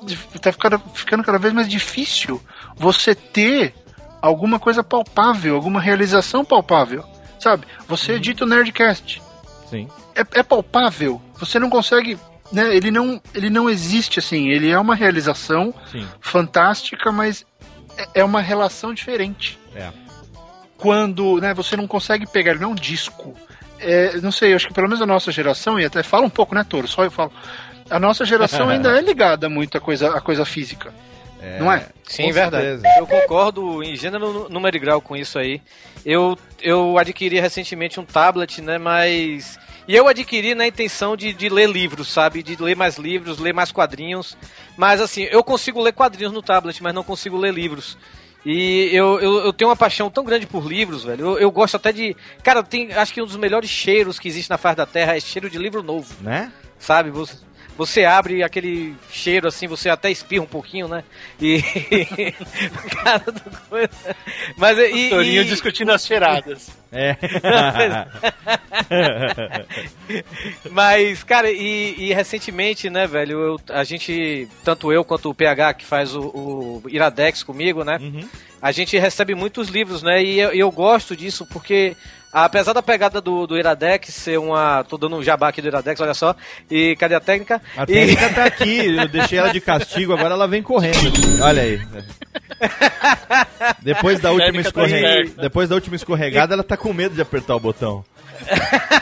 Dif- 0.04 0.40
tá 0.40 0.52
ficando, 0.52 0.80
ficando 0.94 1.24
cada 1.24 1.38
vez 1.38 1.54
mais 1.54 1.68
difícil 1.68 2.42
você 2.76 3.14
ter 3.16 3.74
alguma 4.22 4.60
coisa 4.60 4.84
palpável, 4.84 5.56
alguma 5.56 5.82
realização 5.82 6.44
palpável. 6.46 7.04
Sabe? 7.40 7.66
Você 7.88 8.14
edita 8.14 8.44
o 8.44 8.48
Nerdcast. 8.48 9.22
Sim. 9.70 9.88
É, 10.16 10.40
é 10.40 10.44
palpável. 10.44 11.22
Você 11.40 11.58
não 11.58 11.70
consegue. 11.70 12.18
Né, 12.52 12.76
ele, 12.76 12.92
não, 12.92 13.20
ele 13.34 13.50
não 13.50 13.70
existe 13.70 14.20
assim. 14.20 14.50
Ele 14.50 14.70
é 14.70 14.78
uma 14.78 14.94
realização 14.94 15.74
Sim. 15.92 16.06
fantástica, 16.20 17.12
mas 17.12 17.46
é- 17.98 18.08
é 18.16 18.24
uma 18.24 18.42
relação 18.42 18.94
diferente. 18.94 19.58
É. 19.76 19.90
Quando 20.78 21.40
né, 21.40 21.54
você 21.54 21.76
não 21.78 21.88
consegue 21.88 22.28
pegar, 22.28 22.52
ele 22.52 22.60
não 22.60 22.70
é 22.70 22.72
um 22.74 22.76
disco. 22.76 23.34
É, 23.82 24.18
não 24.22 24.32
sei, 24.32 24.54
acho 24.54 24.68
que 24.68 24.74
pelo 24.74 24.88
menos 24.88 25.02
a 25.02 25.06
nossa 25.06 25.32
geração, 25.32 25.80
e 25.80 25.86
até 25.86 26.04
fala 26.04 26.26
um 26.26 26.30
pouco, 26.30 26.56
né, 26.56 26.64
Toro? 26.68 26.88
Só 26.88 27.04
eu 27.04 27.12
falo. 27.12 27.32
A 27.90 28.00
nossa 28.00 28.24
geração 28.24 28.70
ainda 28.70 28.96
é 28.98 29.02
ligada 29.02 29.50
muito 29.50 29.78
à 29.78 29.82
coisa, 29.82 30.16
à 30.16 30.22
coisa 30.22 30.46
física. 30.46 30.94
Não 31.60 31.72
é? 31.72 31.88
Sim, 32.08 32.26
Com 32.26 32.34
verdade. 32.34 32.64
certeza. 32.64 33.00
Eu 33.00 33.08
concordo 33.08 33.84
em 33.84 33.96
gênero, 33.96 34.48
número 34.50 34.78
e 34.78 34.80
grau 34.80 35.02
com 35.02 35.16
isso 35.16 35.40
aí. 35.40 35.60
Eu, 36.06 36.38
eu 36.62 36.98
adquiri 37.00 37.40
recentemente 37.40 38.00
um 38.00 38.06
tablet, 38.06 38.62
né? 38.62 38.78
Mas. 38.78 39.60
E 39.88 39.96
eu 39.96 40.08
adquiri 40.08 40.54
na 40.54 40.68
intenção 40.68 41.18
de, 41.18 41.34
de 41.34 41.50
ler 41.50 41.68
livros, 41.68 42.08
sabe? 42.10 42.44
De 42.44 42.56
ler 42.62 42.76
mais 42.76 42.98
livros, 42.98 43.40
ler 43.40 43.54
mais 43.54 43.72
quadrinhos. 43.72 44.38
Mas 44.78 45.02
assim, 45.02 45.24
eu 45.24 45.44
consigo 45.44 45.82
ler 45.82 45.94
quadrinhos 45.94 46.32
no 46.32 46.44
tablet, 46.44 46.82
mas 46.84 46.94
não 46.94 47.04
consigo 47.04 47.38
ler 47.38 47.54
livros. 47.54 47.98
E 48.46 48.90
eu, 48.92 49.20
eu, 49.20 49.38
eu 49.46 49.54
tenho 49.54 49.70
uma 49.70 49.76
paixão 49.76 50.10
tão 50.10 50.24
grande 50.24 50.48
por 50.48 50.66
livros, 50.68 51.04
velho. 51.04 51.26
Eu, 51.26 51.40
eu 51.40 51.52
gosto 51.52 51.76
até 51.76 51.92
de. 51.92 52.16
Cara, 52.44 52.64
tem, 52.64 52.92
acho 52.92 53.14
que 53.14 53.22
um 53.22 53.26
dos 53.26 53.36
melhores 53.36 53.70
cheiros 53.70 54.18
que 54.18 54.28
existe 54.28 54.50
na 54.50 54.58
face 54.58 54.78
da 54.78 54.86
Terra 54.86 55.16
é 55.16 55.20
cheiro 55.20 55.50
de 55.50 55.58
livro 55.58 55.84
novo 55.84 56.16
Né? 56.22 56.52
sabe? 56.82 57.12
Você, 57.12 57.38
você 57.86 58.06
abre 58.06 58.44
aquele 58.44 58.96
cheiro 59.10 59.48
assim, 59.48 59.68
você 59.68 59.90
até 59.90 60.12
espirra 60.12 60.44
um 60.44 60.48
pouquinho, 60.48 60.88
né? 60.88 61.04
E. 61.42 61.62
Cara, 63.04 63.32
do 63.32 63.42
coisa. 63.68 64.16
Mas 64.56 64.78
e. 64.78 65.10
Torinho 65.10 65.42
e- 65.42 65.46
discutindo 65.46 65.92
as 65.92 66.06
cheiradas. 66.06 66.70
É. 66.92 67.16
Mas, 70.70 71.24
cara, 71.24 71.52
e, 71.52 71.96
e 71.98 72.14
recentemente, 72.14 72.90
né, 72.90 73.08
velho, 73.08 73.40
eu- 73.40 73.60
a 73.70 73.84
gente, 73.84 74.48
tanto 74.64 74.92
eu 74.92 75.04
quanto 75.04 75.30
o 75.30 75.36
PH 75.36 75.74
que 75.76 75.86
faz 75.86 76.16
o, 76.16 76.22
o 76.22 76.84
Iradex 76.88 77.44
comigo, 77.44 77.84
né? 77.84 77.98
Uhum. 78.00 78.28
A 78.62 78.72
gente 78.72 78.98
recebe 78.98 79.34
muitos 79.34 79.70
livros, 79.70 80.04
né? 80.04 80.24
E 80.24 80.40
eu, 80.40 80.52
eu 80.52 80.72
gosto 80.72 81.16
disso 81.16 81.46
porque, 81.48 81.96
apesar 82.32 82.74
da 82.74 82.82
pegada 82.82 83.20
do, 83.22 83.46
do 83.48 83.58
Iradex 83.58 84.14
ser 84.14 84.38
uma. 84.40 84.84
tô 84.84 84.98
dando 84.98 85.16
um 85.18 85.24
jabá 85.24 85.50
aqui 85.50 85.62
do 85.62 85.68
Iradex, 85.68 86.00
olha 86.02 86.14
só. 86.14 86.36
E 86.70 86.96
cadê 86.98 87.16
a 87.16 87.20
técnica? 87.20 87.62
A 87.78 87.84
E- 87.84 87.86
técnica 87.88 88.30
tá 88.34 88.46
aqui, 88.46 88.86
eu 88.98 89.08
deixei 89.08 89.40
ela 89.40 89.52
de 89.52 89.62
castigo, 89.62 90.14
agora 90.14 90.34
ela 90.34 90.48
vem 90.48 90.62
correndo. 90.64 90.98
Olha 91.44 91.62
aí. 91.64 91.82
Depois 93.82 94.20
da 94.20 94.32
última 94.32 94.54
tá 94.54 94.60
escorregada, 94.62 95.20
esperta. 95.22 95.42
depois 95.42 95.70
da 95.70 95.76
última 95.76 95.96
escorregada, 95.96 96.54
ela 96.54 96.64
tá 96.64 96.78
com 96.78 96.94
medo 96.94 97.16
de 97.16 97.22
apertar 97.22 97.56
o 97.56 97.60
botão. 97.60 98.04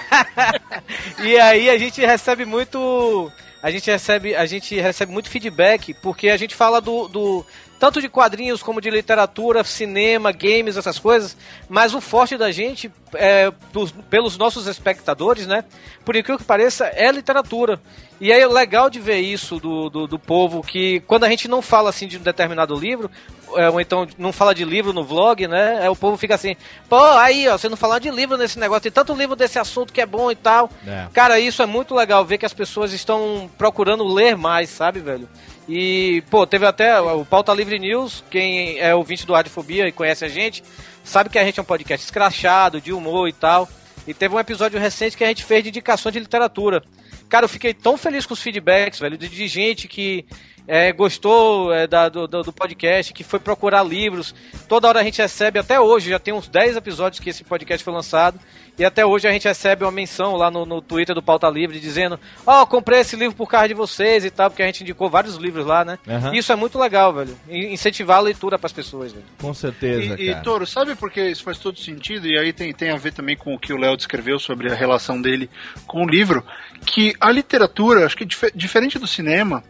E 1.24 1.38
aí 1.38 1.70
a 1.70 1.78
gente 1.78 2.02
recebe 2.02 2.46
muito. 2.46 3.32
A 3.62 3.70
gente 3.70 3.90
recebe, 3.92 4.36
a 4.36 4.46
gente 4.46 4.80
recebe 4.80 5.12
muito 5.12 5.30
feedback, 5.30 5.94
porque 5.96 6.30
a 6.30 6.38
gente 6.38 6.56
fala 6.56 6.80
do, 6.80 7.08
do- 7.10 7.46
tanto 7.80 8.02
de 8.02 8.10
quadrinhos 8.10 8.62
como 8.62 8.82
de 8.82 8.90
literatura, 8.90 9.64
cinema, 9.64 10.32
games, 10.32 10.76
essas 10.78 11.00
coisas, 11.00 11.38
mas 11.70 11.94
o 11.94 12.02
forte 12.02 12.38
da 12.38 12.52
gente, 12.52 12.92
é, 13.14 13.52
dos- 13.72 13.92
pelos 14.10 14.38
nossos 14.38 14.68
espectadores, 14.68 15.48
né? 15.48 15.64
Por 16.04 16.16
incrível 16.16 16.38
que 16.38 16.44
pareça, 16.44 16.86
é 16.88 17.10
literatura. 17.12 17.80
E 18.20 18.34
aí 18.34 18.42
é 18.42 18.48
legal 18.48 18.90
de 18.90 19.00
ver 19.00 19.20
isso 19.20 19.60
do, 19.60 19.90
do, 19.90 20.06
do 20.08 20.20
povo, 20.20 20.62
que 20.62 21.00
quando 21.08 21.24
a 21.24 21.30
gente 21.30 21.48
não 21.48 21.62
fala 21.62 21.90
assim 21.90 22.06
de 22.06 22.18
um 22.18 22.22
determinado 22.22 22.76
livro, 22.78 23.10
é, 23.56 23.70
ou 23.70 23.80
então 23.80 24.06
não 24.18 24.34
fala 24.34 24.54
de 24.54 24.66
livro 24.66 24.92
no 24.92 25.04
vlog, 25.06 25.48
né? 25.48 25.86
É, 25.86 25.90
o 25.90 25.96
povo 25.96 26.18
fica 26.18 26.36
assim, 26.36 26.56
pô, 26.90 27.02
aí, 27.02 27.48
ó, 27.48 27.58
você 27.58 27.70
não 27.70 27.78
fala 27.78 27.98
de 27.98 28.12
livro 28.12 28.38
nesse 28.38 28.60
negócio, 28.60 28.84
tem 28.84 28.92
tanto 28.92 29.14
livro 29.14 29.38
desse 29.38 29.58
assunto 29.58 29.94
que 29.94 30.02
é 30.02 30.06
bom 30.06 30.30
e 30.30 30.36
tal. 30.36 30.70
É. 30.86 31.08
Cara, 31.14 31.40
isso 31.40 31.62
é 31.62 31.66
muito 31.66 31.96
legal 31.96 32.26
ver 32.26 32.38
que 32.38 32.46
as 32.46 32.54
pessoas 32.54 32.92
estão 32.92 33.50
procurando 33.58 34.04
ler 34.06 34.36
mais, 34.36 34.70
sabe, 34.70 35.00
velho? 35.00 35.30
E, 35.72 36.24
pô, 36.32 36.48
teve 36.48 36.66
até 36.66 37.00
o 37.00 37.24
Pauta 37.24 37.54
Livre 37.54 37.78
News, 37.78 38.24
quem 38.32 38.80
é 38.80 38.96
ouvinte 38.96 39.24
do 39.26 39.34
Radiofobia 39.34 39.88
e 39.88 39.92
conhece 39.92 40.26
a 40.26 40.28
gente, 40.28 40.64
sabe 41.04 41.30
que 41.30 41.38
a 41.38 41.44
gente 41.44 41.60
é 41.60 41.62
um 41.62 41.66
podcast 41.66 42.04
escrachado, 42.04 42.82
de 42.82 42.92
humor 42.92 43.30
e 43.30 43.34
tal. 43.34 43.70
E 44.08 44.14
teve 44.14 44.34
um 44.34 44.40
episódio 44.40 44.80
recente 44.80 45.16
que 45.16 45.24
a 45.24 45.28
gente 45.28 45.44
fez 45.44 45.62
de 45.62 45.70
indicação 45.70 46.12
de 46.12 46.20
literatura. 46.20 46.82
Cara, 47.30 47.46
eu 47.46 47.50
fiquei 47.50 47.72
tão 47.76 47.96
feliz 47.98 48.26
com 48.26 48.34
os 48.34 48.42
feedbacks, 48.42 49.00
velho, 49.00 49.16
de, 49.16 49.28
de 49.30 49.48
gente 49.48 49.88
que 49.88 50.26
é, 50.68 50.92
gostou 50.92 51.72
é, 51.72 51.86
da- 51.86 52.10
do, 52.10 52.28
do- 52.28 52.52
podcast, 52.54 53.14
que 53.14 53.24
foi 53.24 53.40
procurar 53.40 53.84
livros. 53.84 54.34
Toda 54.68 54.88
hora 54.88 55.02
a 55.02 55.04
gente 55.04 55.22
recebe, 55.22 55.60
até 55.60 55.80
hoje, 55.80 56.10
já 56.10 56.18
tem 56.18 56.34
uns 56.34 56.48
10 56.48 56.78
episódios 56.78 57.20
que 57.20 57.30
esse 57.30 57.44
podcast 57.44 57.84
foi 57.84 57.94
lançado. 57.94 58.40
E 58.80 58.86
até 58.86 59.06
hoje 59.06 59.28
a 59.28 59.32
gente 59.32 59.46
recebe 59.46 59.84
uma 59.84 59.92
menção 59.92 60.38
lá 60.38 60.50
no, 60.50 60.66
no 60.66 60.82
Twitter 60.82 61.14
do 61.14 61.22
Pauta 61.22 61.50
Livre 61.50 61.80
dizendo: 61.80 62.18
Ó, 62.48 62.66
comprei 62.66 63.02
esse 63.02 63.16
livro 63.18 63.36
por 63.36 63.48
causa 63.48 63.68
de 63.68 63.74
vocês 63.74 64.24
e 64.24 64.32
tal, 64.32 64.50
porque 64.50 64.64
a 64.64 64.66
gente 64.66 64.82
indicou 64.84 65.10
vários 65.10 65.36
livros 65.36 65.66
lá, 65.66 65.84
né? 65.84 66.00
E 66.34 66.38
isso 66.38 66.52
é 66.52 66.56
muito 66.56 66.80
legal, 66.80 67.14
velho. 67.14 67.38
In- 67.50 67.74
Incentivar 67.74 68.18
a 68.18 68.22
leitura 68.22 68.58
pras 68.58 68.72
pessoas, 68.72 69.12
velho. 69.12 69.26
Com 69.42 69.54
certeza, 69.54 70.16
E, 70.18 70.28
e 70.28 70.32
cara. 70.32 70.44
Toro, 70.44 70.66
sabe 70.66 70.96
por 70.96 71.12
que 71.12 71.22
isso 71.22 71.44
faz 71.44 71.58
todo 71.60 71.78
sentido? 71.78 72.26
E 72.26 72.38
aí 72.38 72.54
tem, 72.54 72.74
tem 72.74 72.90
a 72.92 72.96
ver 72.96 73.12
também 73.12 73.36
com 73.36 73.54
o 73.54 73.60
que 73.60 73.74
o 73.74 73.78
Léo 73.78 73.98
descreveu 73.98 74.40
sobre 74.40 74.72
a 74.72 74.76
relação 74.76 75.22
dele 75.22 75.50
com 75.86 76.06
o 76.06 76.10
livro. 76.10 76.46
Que 76.86 77.14
a 77.20 77.30
literatura, 77.32 78.06
acho 78.06 78.16
que 78.16 78.24
dif- 78.26 78.52
diferente 78.56 78.98
do 78.98 79.06
cinema, 79.08 79.62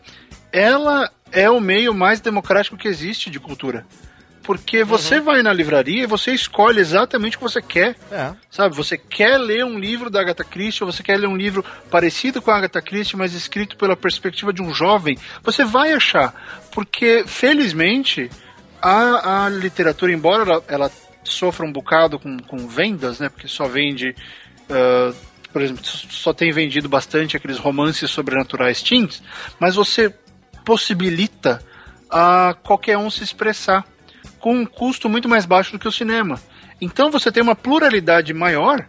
ela 0.51 1.09
é 1.31 1.49
o 1.49 1.59
meio 1.59 1.93
mais 1.93 2.19
democrático 2.21 2.77
que 2.77 2.87
existe 2.87 3.29
de 3.29 3.39
cultura. 3.39 3.85
Porque 4.43 4.83
você 4.83 5.19
vai 5.19 5.43
na 5.43 5.53
livraria 5.53 6.03
e 6.03 6.07
você 6.07 6.31
escolhe 6.33 6.79
exatamente 6.79 7.35
o 7.35 7.39
que 7.39 7.43
você 7.43 7.61
quer. 7.61 7.95
É. 8.11 8.31
Sabe, 8.49 8.75
você 8.75 8.97
quer 8.97 9.37
ler 9.37 9.63
um 9.63 9.77
livro 9.77 10.09
da 10.09 10.21
Agatha 10.21 10.43
Christie, 10.43 10.83
ou 10.83 10.91
você 10.91 11.03
quer 11.03 11.17
ler 11.17 11.27
um 11.27 11.37
livro 11.37 11.63
parecido 11.91 12.41
com 12.41 12.49
a 12.49 12.57
Agatha 12.57 12.81
Christie, 12.81 13.15
mas 13.15 13.33
escrito 13.33 13.77
pela 13.77 13.95
perspectiva 13.95 14.51
de 14.51 14.61
um 14.61 14.73
jovem, 14.73 15.17
você 15.43 15.63
vai 15.63 15.93
achar. 15.93 16.33
Porque, 16.71 17.23
felizmente, 17.27 18.29
a, 18.81 19.45
a 19.45 19.49
literatura, 19.49 20.11
embora 20.11 20.43
ela, 20.43 20.63
ela 20.67 20.91
sofra 21.23 21.65
um 21.65 21.71
bocado 21.71 22.17
com, 22.17 22.37
com 22.39 22.67
vendas, 22.67 23.19
né? 23.19 23.29
Porque 23.29 23.47
só 23.47 23.67
vende. 23.67 24.15
ah, 24.69 25.13
por 25.51 25.61
exemplo, 25.61 25.83
só- 25.85 26.07
só 26.09 26.33
tem 26.33 26.51
vendido 26.51 26.87
bastante 26.87 27.35
aqueles 27.35 27.57
romances 27.57 28.09
sobrenaturais 28.11 28.81
teens, 28.83 29.21
mas 29.59 29.75
você 29.75 30.13
possibilita 30.63 31.59
a 32.09 32.55
qualquer 32.63 32.97
um 32.97 33.09
se 33.09 33.23
expressar 33.23 33.83
com 34.39 34.53
um 34.55 34.65
custo 34.65 35.09
muito 35.09 35.27
mais 35.27 35.45
baixo 35.45 35.71
do 35.71 35.79
que 35.79 35.87
o 35.87 35.91
cinema. 35.91 36.39
Então 36.81 37.11
você 37.11 37.31
tem 37.31 37.43
uma 37.43 37.55
pluralidade 37.55 38.33
maior 38.33 38.85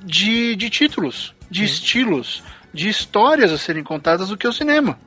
de, 0.00 0.56
de 0.56 0.68
títulos, 0.70 1.34
de 1.50 1.64
estilos, 1.64 2.42
de 2.72 2.88
histórias 2.88 3.52
a 3.52 3.58
serem 3.58 3.82
contadas 3.84 4.28
do 4.28 4.36
que 4.36 4.46
o 4.46 4.52
cinema. 4.52 4.98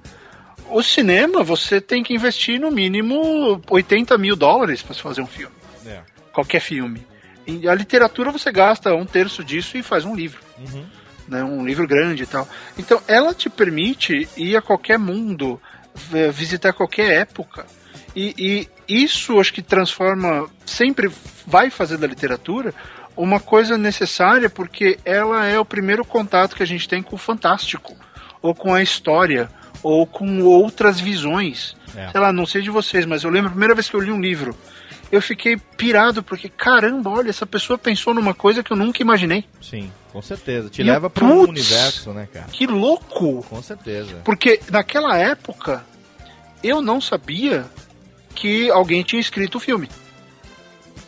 O 0.69 0.83
cinema 0.83 1.43
você 1.43 1.81
tem 1.81 2.03
que 2.03 2.13
investir 2.13 2.59
no 2.59 2.71
mínimo 2.71 3.61
80 3.69 4.17
mil 4.17 4.35
dólares 4.35 4.81
para 4.81 4.95
fazer 4.95 5.21
um 5.21 5.27
filme. 5.27 5.55
É. 5.85 6.01
Qualquer 6.31 6.59
filme. 6.61 7.05
E 7.45 7.67
a 7.67 7.73
literatura 7.73 8.31
você 8.31 8.51
gasta 8.51 8.93
um 8.93 9.05
terço 9.05 9.43
disso 9.43 9.77
e 9.77 9.83
faz 9.83 10.05
um 10.05 10.15
livro. 10.15 10.39
Uhum. 10.59 10.85
Né, 11.27 11.43
um 11.43 11.65
livro 11.65 11.87
grande 11.87 12.23
e 12.23 12.25
tal. 12.25 12.47
Então 12.77 13.01
ela 13.07 13.33
te 13.33 13.49
permite 13.49 14.27
ir 14.35 14.55
a 14.55 14.61
qualquer 14.61 14.97
mundo, 14.97 15.61
v- 15.93 16.31
visitar 16.31 16.73
qualquer 16.73 17.11
época. 17.21 17.65
E, 18.15 18.67
e 18.87 19.03
isso 19.05 19.39
acho 19.39 19.53
que 19.53 19.61
transforma, 19.61 20.49
sempre 20.65 21.11
vai 21.45 21.69
fazer 21.69 21.97
da 21.97 22.07
literatura 22.07 22.73
uma 23.15 23.39
coisa 23.39 23.77
necessária, 23.77 24.49
porque 24.49 24.97
ela 25.03 25.45
é 25.45 25.59
o 25.59 25.65
primeiro 25.65 26.05
contato 26.05 26.55
que 26.55 26.63
a 26.63 26.67
gente 26.67 26.87
tem 26.87 27.03
com 27.03 27.15
o 27.15 27.19
fantástico, 27.19 27.95
ou 28.41 28.55
com 28.55 28.73
a 28.73 28.81
história, 28.81 29.49
ou 29.83 30.07
com 30.07 30.41
outras 30.41 30.99
visões. 30.99 31.75
É. 31.95 32.09
Sei 32.11 32.21
lá, 32.21 32.31
não 32.31 32.45
sei 32.45 32.61
de 32.61 32.69
vocês, 32.69 33.05
mas 33.05 33.23
eu 33.23 33.29
lembro 33.29 33.47
a 33.47 33.51
primeira 33.51 33.75
vez 33.75 33.89
que 33.89 33.95
eu 33.95 33.99
li 33.99 34.11
um 34.11 34.21
livro, 34.21 34.55
eu 35.11 35.21
fiquei 35.21 35.57
pirado, 35.57 36.21
porque 36.21 36.47
caramba, 36.47 37.09
olha, 37.09 37.29
essa 37.29 37.45
pessoa 37.45 37.77
pensou 37.77 38.13
numa 38.13 38.33
coisa 38.33 38.63
que 38.63 38.71
eu 38.71 38.77
nunca 38.77 39.01
imaginei. 39.01 39.43
Sim, 39.59 39.91
com 40.13 40.21
certeza. 40.21 40.69
Te 40.69 40.81
E 40.81 40.85
leva 40.85 41.09
para 41.09 41.25
um 41.25 41.41
universo, 41.41 42.11
né, 42.11 42.27
cara? 42.31 42.47
Que 42.51 42.67
louco! 42.67 43.43
Com 43.49 43.61
certeza. 43.61 44.21
Porque 44.23 44.61
naquela 44.71 45.17
época 45.17 45.83
eu 46.63 46.81
não 46.81 47.01
sabia 47.01 47.65
que 48.39 48.69
alguém 48.71 49.03
tinha 49.03 49.19
escrito 49.19 49.55
o 49.55 49.59
filme. 49.59 49.89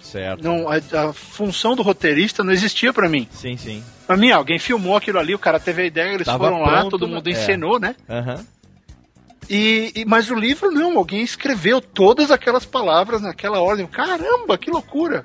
Certo. 0.02 0.44
Não, 0.44 0.68
a, 0.70 0.76
a 1.10 1.14
função 1.14 1.74
do 1.76 1.82
roteirista 1.82 2.44
não 2.44 2.52
existia 2.52 2.92
pra 2.92 3.08
mim. 3.08 3.28
Sim, 3.32 3.56
sim. 3.56 3.82
Pra 4.06 4.18
mim, 4.18 4.30
alguém 4.32 4.60
filmou 4.60 4.98
aquilo 4.98 5.20
ali, 5.20 5.34
o 5.34 5.40
cara 5.40 5.58
teve 5.60 5.84
a 5.84 5.86
ideia, 5.86 6.14
eles 6.14 6.26
Tava 6.26 6.44
foram 6.46 6.62
lá, 6.62 6.80
pronto, 6.82 6.90
todo 6.92 7.08
né? 7.08 7.16
mundo 7.16 7.28
É. 7.30 7.32
encenou, 7.32 7.80
né? 7.80 7.96
Aham. 8.10 8.46
E, 9.50 9.92
e- 9.96 10.06
mas 10.06 10.30
o 10.30 10.36
livro 10.36 10.70
não, 10.70 10.98
alguém 10.98 11.22
escreveu 11.22 11.82
todas 11.82 12.30
aquelas 12.30 12.66
palavras 12.66 13.22
naquela 13.22 13.62
ordem. 13.62 13.88
Caramba, 13.88 14.58
que 14.58 14.70
loucura! 14.70 15.24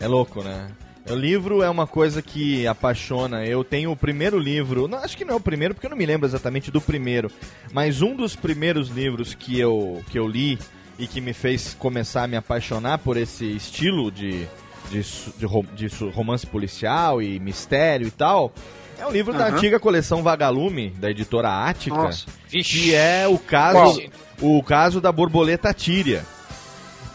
É 0.00 0.06
louco, 0.08 0.42
né? 0.42 0.68
O 1.08 1.14
livro 1.14 1.62
é 1.62 1.68
uma 1.68 1.86
coisa 1.86 2.20
que 2.22 2.66
apaixona. 2.66 3.44
Eu 3.46 3.62
tenho 3.62 3.92
o 3.92 3.96
primeiro 3.96 4.38
livro, 4.38 4.88
não, 4.88 4.98
acho 4.98 5.16
que 5.16 5.24
não 5.24 5.34
é 5.34 5.36
o 5.36 5.40
primeiro, 5.40 5.74
porque 5.74 5.86
eu 5.86 5.90
não 5.90 5.96
me 5.96 6.06
lembro 6.06 6.26
exatamente 6.26 6.70
do 6.70 6.80
primeiro, 6.80 7.30
mas 7.72 8.00
um 8.02 8.16
dos 8.16 8.34
primeiros 8.34 8.88
livros 8.88 9.34
que 9.34 9.58
eu, 9.60 10.02
que 10.10 10.18
eu 10.18 10.26
li 10.26 10.58
e 10.98 11.06
que 11.06 11.20
me 11.20 11.32
fez 11.32 11.74
começar 11.78 12.24
a 12.24 12.26
me 12.28 12.36
apaixonar 12.36 12.98
por 12.98 13.16
esse 13.16 13.44
estilo 13.56 14.10
de, 14.10 14.46
de, 14.90 15.02
de 15.38 15.88
de 15.88 16.04
romance 16.10 16.46
policial 16.46 17.20
e 17.20 17.38
mistério 17.40 18.06
e 18.06 18.10
tal, 18.10 18.52
é 18.98 19.06
um 19.06 19.10
livro 19.10 19.32
da 19.32 19.46
Aham. 19.48 19.56
antiga 19.56 19.80
coleção 19.80 20.22
Vagalume, 20.22 20.90
da 20.90 21.10
editora 21.10 21.48
Ática, 21.66 21.96
Nossa. 21.96 22.26
que 22.48 22.94
é 22.94 23.26
o 23.28 23.38
caso, 23.38 24.00
o 24.40 24.62
caso 24.62 25.00
da 25.00 25.10
borboleta 25.10 25.72
tíria. 25.74 26.24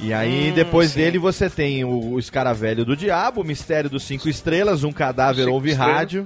E 0.02 0.14
aí, 0.14 0.52
Hum, 0.52 0.54
depois 0.54 0.92
sim. 0.92 1.00
dele, 1.00 1.18
você 1.18 1.50
tem 1.50 1.84
o, 1.84 1.90
o 2.14 2.20
Escaravelho 2.20 2.86
do 2.86 2.96
Diabo, 2.96 3.42
o 3.42 3.44
Mistério 3.44 3.90
dos 3.90 4.04
Cinco 4.04 4.30
Estrelas, 4.30 4.84
Um 4.86 4.92
Cadáver 4.94 5.44
Cinco 5.44 5.56
Ouve 5.56 5.72
Estrelas. 5.72 5.94
Rádio. 5.96 6.24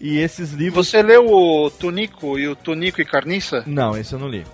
E 0.00 0.18
esses 0.18 0.52
livros. 0.52 0.88
Você 0.88 1.02
leu 1.02 1.26
o 1.30 1.70
Tunico 1.70 2.38
e 2.38 2.48
o 2.48 2.56
Tunico 2.56 3.00
e 3.00 3.04
Carniça? 3.04 3.62
Não, 3.66 3.96
esse 3.96 4.12
eu 4.12 4.18
não 4.18 4.28
li. 4.28 4.44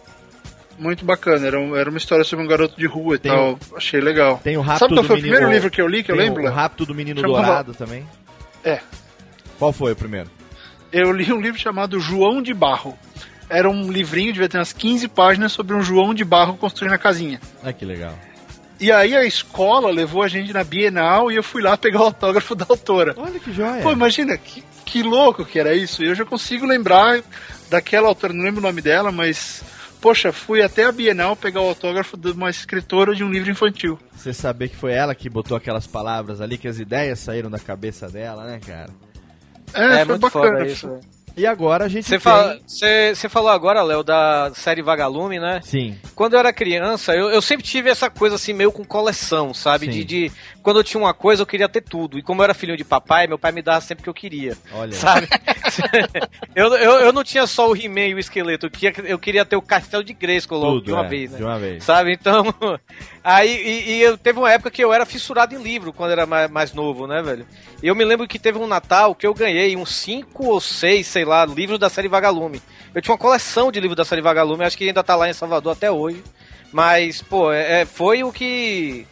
Muito 0.79 1.05
bacana, 1.05 1.47
era, 1.47 1.59
um- 1.59 1.75
era 1.75 1.89
uma 1.89 1.99
história 1.99 2.25
sobre 2.25 2.45
um 2.45 2.49
garoto 2.49 2.77
de 2.77 2.87
rua 2.87 3.17
e 3.17 3.19
Tem 3.19 3.33
tal. 3.33 3.59
Achei 3.77 4.01
legal. 4.01 4.41
Tem 4.45 4.57
o 4.57 4.61
Rapto 4.61 4.81
Sabe 4.81 4.95
qual 4.95 5.05
foi 5.05 5.17
o 5.17 5.19
Menino- 5.19 5.33
primeiro 5.37 5.55
livro 5.55 5.71
que 5.71 5.81
eu 5.81 5.87
li, 5.89 6.03
que 6.03 6.13
eu 6.13 6.17
lembro? 6.17 6.43
O? 6.45 6.51
Rapto 6.51 6.85
do 6.85 6.95
Menino 6.95 7.21
Chamava- 7.21 7.45
Dourado 7.47 7.75
também. 7.75 8.07
É. 8.65 8.81
Qual 9.59 9.73
foi 9.73 9.93
o 9.93 9.97
primeiro? 9.97 10.31
Eu 10.93 11.11
li 11.13 11.33
um 11.33 11.41
livro 11.41 11.59
chamado 11.59 11.99
João 11.99 12.43
de 12.43 12.53
Barro. 12.53 12.97
Era 13.49 13.71
um 13.71 13.91
livrinho, 13.91 14.33
devia 14.33 14.49
ter 14.49 14.59
umas 14.59 14.73
15 14.73 15.09
páginas 15.09 15.53
sobre 15.53 15.75
um 15.75 15.83
João 15.83 16.13
de 16.13 16.25
Barro 16.25 16.57
construindo 16.57 16.93
a 16.93 16.99
casinha. 16.99 17.41
Ah, 17.63 17.73
que 17.73 17.85
legal. 17.85 18.13
E 18.79 18.93
aí 18.93 19.17
a 19.17 19.25
escola 19.25 19.91
levou 19.91 20.23
a 20.23 20.29
gente 20.29 20.53
na 20.53 20.63
Bienal 20.63 21.31
e 21.33 21.37
eu 21.37 21.43
fui 21.43 21.63
lá 21.63 21.77
pegar 21.79 22.01
o 22.01 22.05
autógrafo 22.05 22.55
da 22.55 22.67
autora. 22.69 23.15
Olha 23.17 23.39
que 23.41 23.51
joia. 23.53 23.83
Pô, 23.83 23.91
imagina, 23.93 24.37
que, 24.37 24.63
que 24.85 25.03
louco 25.03 25.45
que 25.47 25.59
era 25.59 25.75
isso. 25.75 26.03
Eu 26.03 26.15
já 26.15 26.25
consigo 26.27 26.67
lembrar 26.67 27.23
daquela 27.71 28.09
autora, 28.09 28.35
não 28.35 28.45
lembro 28.45 28.61
o 28.61 28.63
nome 28.63 28.83
dela, 28.83 29.11
mas. 29.11 29.63
Poxa, 30.07 30.33
fui 30.33 30.63
até 30.63 30.85
a 30.85 30.93
Bienal 30.93 31.35
pegar 31.35 31.61
o 31.61 31.67
autógrafo 31.69 32.17
de 32.17 32.31
uma 32.31 32.49
escritora 32.49 33.13
de 33.13 33.25
um 33.25 33.29
livro 33.29 33.51
infantil. 33.51 33.99
Você 34.15 34.33
saber 34.33 34.69
que 34.69 34.77
foi 34.77 34.93
ela 34.93 35.17
que 35.17 35.29
botou 35.29 35.57
aquelas 35.57 35.85
palavras 35.85 36.41
ali, 36.41 36.57
que 36.57 36.69
as 36.69 36.79
ideias 36.79 37.19
saíram 37.19 37.51
da 37.51 37.59
cabeça 37.59 38.09
dela, 38.09 38.45
né, 38.45 38.61
cara? 38.65 38.91
É, 39.75 39.85
É, 39.85 39.97
foi 39.97 40.05
muito 40.05 40.21
bacana. 40.21 40.59
foda 40.59 40.67
isso. 40.69 41.01
E 41.37 41.45
agora 41.45 41.85
a 41.85 41.89
gente 41.89 42.05
Você 42.05 42.11
tem... 42.13 42.19
fala- 42.21 42.57
falou 43.29 43.51
agora, 43.51 43.83
Léo, 43.83 44.05
da 44.05 44.53
série 44.55 44.81
Vagalume, 44.81 45.41
né? 45.41 45.61
Sim. 45.65 45.99
Quando 46.15 46.35
eu 46.35 46.39
era 46.39 46.53
criança, 46.53 47.13
eu, 47.13 47.29
eu 47.29 47.43
sempre 47.43 47.67
tive 47.67 47.91
essa 47.91 48.09
coisa 48.09 48.37
assim, 48.37 48.53
meio 48.53 48.71
com 48.71 48.85
coleção, 48.85 49.53
sabe? 49.53 49.89
De, 49.89 50.05
de- 50.05 50.33
Quando 50.67 50.79
eu 50.79 50.83
tinha 50.83 51.01
uma 51.01 51.15
coisa, 51.15 51.43
eu 51.43 51.47
queria 51.47 51.69
ter 51.69 51.81
tudo. 51.81 52.19
E 52.19 52.23
como 52.23 52.41
eu 52.41 52.45
era 52.45 52.53
filho 52.53 52.77
de 52.77 52.83
papai, 52.83 53.29
meu 53.29 53.39
pai 53.39 53.53
me 53.53 53.63
dava 53.63 53.81
sempre 53.81 54.01
o 54.01 54.03
que 54.03 54.11
eu 54.11 54.15
queria. 54.15 54.57
Olha. 54.73 54.91
Sabe? 54.91 55.29
eu, 56.57 56.75
eu, 56.75 56.93
eu 57.03 57.13
não 57.13 57.23
tinha 57.23 57.47
só 57.47 57.71
o 57.71 57.77
He-Man 57.77 58.09
e 58.09 58.15
o 58.15 58.19
esqueleto, 58.19 58.67
eu 58.67 58.71
queria, 58.71 58.93
eu 59.05 59.17
queria 59.17 59.45
ter 59.45 59.55
o 59.55 59.63
castelo 59.63 60.03
de 60.03 60.13
Grayskull 60.13 60.59
logo 60.59 60.81
de 60.81 60.91
uma 60.91 61.05
é, 61.05 61.09
vez, 61.09 61.31
né? 61.31 61.39
De 61.39 61.45
uma 61.45 61.57
vez. 61.57 61.85
Sabe? 61.85 62.15
Então. 62.15 62.53
Aí, 63.23 63.49
e, 63.49 63.93
e 63.93 64.03
eu 64.03 64.19
teve 64.19 64.41
uma 64.41 64.51
época 64.51 64.73
que 64.73 64.83
eu 64.83 64.93
era 64.93 65.07
fissurado 65.07 65.55
em 65.55 65.63
livro 65.63 65.93
quando 65.93 66.11
era 66.11 66.27
mais, 66.27 66.51
mais 66.51 66.75
novo, 66.75 67.07
né, 67.07 67.23
velho? 67.23 67.47
E 67.81 67.87
eu 67.87 67.95
me 67.95 68.05
lembro 68.05 68.27
que 68.27 68.37
teve 68.37 68.59
um 68.59 68.67
Natal 68.67 69.15
que 69.15 69.25
eu 69.25 69.35
ganhei 69.35 69.77
uns 69.77 69.95
5 69.95 70.47
ou 70.49 70.61
6, 70.61 71.07
sei 71.07 71.25
lá, 71.25 71.47
livros 71.47 71.79
da 71.79 71.89
série 71.89 72.09
Vagalume. 72.09 72.61
Eu 72.93 73.01
tinha 73.01 73.13
uma 73.13 73.19
coleção 73.19 73.71
de 73.71 73.79
livros 73.79 73.97
da 73.97 74.05
série 74.05 74.21
Vagalume, 74.21 74.65
acho 74.65 74.77
que 74.77 74.89
ainda 74.89 75.05
tá 75.05 75.15
lá 75.15 75.31
em 75.31 75.33
Salvador 75.33 75.75
até 75.75 75.93
hoje. 75.93 76.25
Mas, 76.73 77.23
pô, 77.23 77.53
é, 77.53 77.83
é- 77.83 77.87
foi 77.87 78.25
o 78.25 78.33
que 78.33 79.07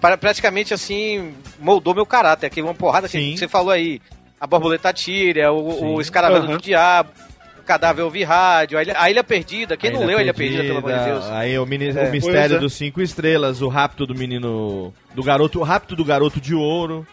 pra- 0.00 0.16
praticamente 0.16 0.72
assim 0.74 1.32
moldou 1.58 1.94
meu 1.94 2.06
caráter. 2.06 2.46
Aqui, 2.46 2.60
uma 2.62 2.74
porrada 2.74 3.06
assim, 3.06 3.32
Sim. 3.32 3.36
você 3.36 3.48
falou 3.48 3.70
aí. 3.70 4.00
A 4.40 4.46
borboleta 4.46 4.90
tíria, 4.92 5.52
o, 5.52 5.96
o 5.96 6.00
escaravelho 6.00 6.44
Aham. 6.44 6.52
do 6.56 6.62
diabo, 6.62 7.10
o 7.58 7.62
cadáver 7.62 8.02
ouvir 8.02 8.24
rádio, 8.24 8.78
a 8.78 8.82
ilha, 8.82 8.94
a 8.96 9.10
Ilha 9.10 9.22
Perdida. 9.22 9.76
Quem 9.76 9.90
A 9.90 9.92
não 9.92 10.06
leu 10.06 10.16
a 10.16 10.22
Ilha 10.22 10.32
Perdida, 10.32 10.62
pelo 10.62 10.78
amor 10.78 10.92
de 10.94 11.04
Deus? 11.04 11.24
Aí 11.26 11.58
o, 11.58 11.66
mini- 11.66 11.90
É. 11.94 12.08
o 12.08 12.10
Mistério 12.10 12.56
é. 12.56 12.58
dos 12.58 12.72
Cinco 12.72 13.02
Estrelas, 13.02 13.60
o 13.60 13.68
Rapto 13.68 14.06
do 14.06 14.14
Menino... 14.14 14.94
Do 15.14 15.22
garoto, 15.22 15.60
o 15.60 15.62
Rapto 15.62 15.94
do 15.94 16.02
Garoto 16.06 16.40
de 16.40 16.54
Ouro. 16.54 17.06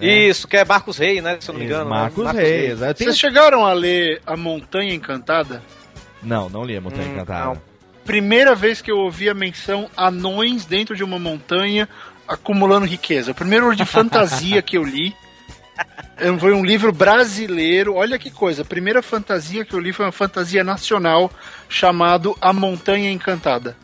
É. 0.00 0.06
Isso, 0.28 0.48
que 0.48 0.56
é 0.56 0.64
Marcos 0.64 0.96
Rey, 0.96 1.20
né? 1.20 1.36
Se 1.38 1.50
eu 1.50 1.52
não 1.52 1.60
me 1.60 1.66
engano. 1.66 1.84
né? 1.84 1.90
Marcos, 1.90 2.30
Reis. 2.32 2.80
Eu 2.80 2.94
tenho- 2.94 3.10
Vocês 3.10 3.18
chegaram 3.18 3.66
a 3.66 3.74
ler 3.74 4.22
A 4.26 4.34
Montanha 4.34 4.94
Encantada? 4.94 5.62
Não, 6.22 6.48
não 6.48 6.64
li 6.64 6.76
a 6.76 6.80
Montanha 6.80 7.06
Hum, 7.08 7.12
Encantada. 7.12 7.44
não. 7.44 7.62
Primeira 8.06 8.54
vez 8.54 8.80
que 8.80 8.90
eu 8.90 8.96
ouvi 8.98 9.28
a 9.28 9.34
menção 9.34 9.88
anões 9.94 10.64
dentro 10.64 10.96
de 10.96 11.04
uma 11.04 11.18
montanha 11.18 11.86
acumulando 12.26 12.86
riqueza. 12.86 13.32
O 13.32 13.34
primeiro 13.34 13.70
livro 13.70 13.84
de 13.84 13.90
fantasia 13.90 14.62
que 14.62 14.76
eu 14.76 14.84
li 14.84 15.14
eh, 16.18 16.38
foi 16.38 16.52
um 16.52 16.64
livro 16.64 16.92
brasileiro. 16.92 17.94
Olha 17.94 18.18
que 18.18 18.30
coisa. 18.30 18.62
A 18.62 18.64
primeira 18.64 19.02
fantasia 19.02 19.64
que 19.64 19.74
eu 19.74 19.80
li 19.80 19.92
foi 19.92 20.06
uma 20.06 20.12
fantasia 20.12 20.62
nacional 20.64 21.30
chamado 21.68 22.36
A 22.40 22.52
Montanha 22.52 23.10
Encantada. 23.10 23.76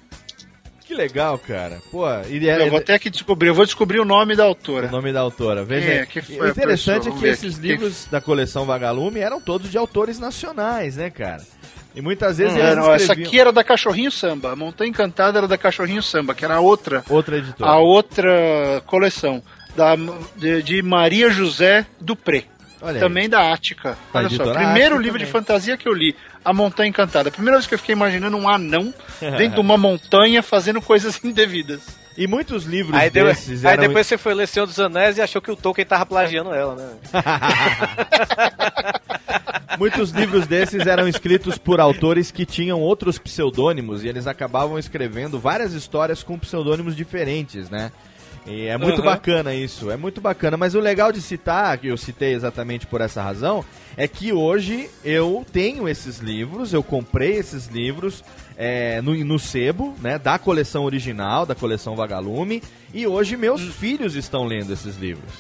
Que 0.91 0.95
legal, 0.97 1.39
cara. 1.39 1.81
Pô, 1.89 2.05
e 2.29 2.49
é, 2.49 2.63
Eu 2.67 2.71
vou 2.71 2.81
até 2.81 2.99
que 2.99 3.09
descobrir. 3.09 3.49
Eu 3.49 3.55
vou 3.55 3.65
descobrir 3.65 4.01
o 4.01 4.05
nome 4.05 4.35
da 4.35 4.45
o 4.45 4.49
autora. 4.49 4.91
nome 4.91 5.13
da 5.13 5.21
autora. 5.21 5.65
Veja, 5.65 5.89
é 5.89 6.05
que 6.07 6.21
foi 6.21 6.37
o 6.39 6.43
a 6.43 6.49
interessante 6.49 7.09
é 7.09 7.13
que 7.13 7.27
esses 7.27 7.59
livros 7.59 8.09
da 8.11 8.21
coleção 8.21 8.67
Vagalume 8.67 9.21
eram 9.21 9.41
todos 9.41 9.71
de 9.71 9.79
autores 9.79 10.19
nacionais, 10.19 10.97
né, 10.97 11.09
cara? 11.09 11.47
E 11.95 12.01
muitas 12.01 12.39
vezes 12.39 12.55
Hum, 12.55 12.59
eles 12.59 12.77
não, 12.77 12.93
essa 12.95 13.13
aqui 13.13 13.41
era 13.41 13.53
da 13.53 13.65
Cachorrinho 13.65 14.11
Samba. 14.13 14.53
A 14.53 14.57
Montanha 14.57 14.89
Encantada 14.91 15.39
era 15.39 15.49
da 15.49 15.59
Cachorrinho 15.59 16.03
Samba, 16.03 16.35
que 16.35 16.45
era 16.45 16.55
a 16.55 16.61
outra, 16.61 17.03
Outra 17.09 17.37
editora. 17.39 17.71
a 17.71 17.79
outra 17.79 18.83
coleção. 18.87 19.43
Da, 19.77 19.95
de, 20.37 20.63
de 20.63 20.83
Maria 20.83 21.31
José 21.31 21.87
Dupré. 22.01 22.45
Olha 22.83 22.95
aí. 22.95 23.01
também 23.01 23.29
da 23.29 23.53
Ática. 23.53 23.97
Da 24.13 24.21
Olha 24.21 24.31
só, 24.31 24.53
primeiro 24.55 24.95
Ática 24.95 25.03
livro 25.03 25.19
de 25.19 25.25
também. 25.27 25.27
fantasia 25.33 25.77
que 25.77 25.87
eu 25.87 25.93
li, 25.93 26.17
A 26.45 26.53
Montanha 26.53 26.89
Encantada. 26.89 27.29
A 27.29 27.33
primeira 27.33 27.57
vez 27.59 27.67
que 27.67 27.75
eu 27.75 27.79
fiquei 27.79 27.95
imaginando 27.95 28.37
um 28.37 28.49
anão 28.49 28.93
dentro 29.21 29.57
de 29.57 29.61
uma 29.61 29.77
montanha 29.77 30.43
fazendo 30.43 30.81
coisas 30.81 31.23
indevidas. 31.25 31.81
E 32.21 32.27
muitos 32.27 32.65
livros 32.65 33.01
Aí, 33.01 33.09
deu- 33.09 33.25
desses 33.25 33.65
aí 33.65 33.73
eram... 33.73 33.89
depois 33.89 34.07
você 34.07 34.19
foi 34.19 34.35
ler 34.35 34.47
Senhor 34.47 34.67
dos 34.67 34.79
Anéis 34.79 35.17
e 35.17 35.23
achou 35.23 35.41
que 35.41 35.51
o 35.51 35.57
Tolkien 35.57 35.87
tava 35.87 36.05
plagiando 36.05 36.53
ela, 36.53 36.75
né? 36.75 36.91
Muitos 39.79 40.11
livros 40.11 40.47
desses 40.47 40.87
eram 40.87 41.09
escritos 41.09 41.57
por 41.57 41.81
autores 41.81 42.31
que 42.31 42.45
tinham 42.45 42.79
outros 42.81 43.19
pseudônimos 43.19 44.05
e 44.05 44.09
eles 44.09 44.27
acabavam 44.27 44.79
escrevendo 44.79 45.39
várias 45.39 45.73
histórias 45.73 46.23
com 46.23 46.39
pseudônimos 46.39 46.95
diferentes, 46.95 47.71
né? 47.71 47.91
E 48.47 48.67
é 48.67 48.77
muito 48.77 48.99
Uhum. 48.99 49.05
bacana 49.05 49.55
isso, 49.55 49.91
é 49.91 49.97
muito 49.97 50.21
bacana. 50.21 50.57
Mas 50.57 50.75
o 50.75 50.81
legal 50.81 51.13
de 51.13 51.23
citar, 51.23 51.79
que 51.79 51.89
eu 51.89 51.97
citei 51.97 52.35
exatamente 52.35 52.87
por 52.87 53.01
essa 53.01 53.23
razão, 53.23 53.65
é 53.97 54.09
que 54.09 54.33
hoje 54.33 54.91
eu 55.05 55.45
tenho 55.53 55.89
esses 55.89 56.19
livros, 56.19 56.73
eu 56.75 56.83
comprei 56.83 57.35
esses 57.35 57.67
livros 57.69 58.25
é, 58.63 59.01
no, 59.01 59.15
no 59.25 59.39
sebo, 59.39 59.95
né? 60.03 60.19
Da 60.19 60.39
coleção 60.39 60.85
original, 60.85 61.47
da 61.47 61.55
coleção 61.55 61.97
Vagalume, 61.97 62.63
e 62.93 63.07
hoje 63.07 63.35
meus 63.35 63.63
Hum. 63.63 63.73
filhos 63.73 64.15
estão 64.15 64.45
lendo 64.45 64.71
esses 64.71 64.97
livros. 64.99 65.33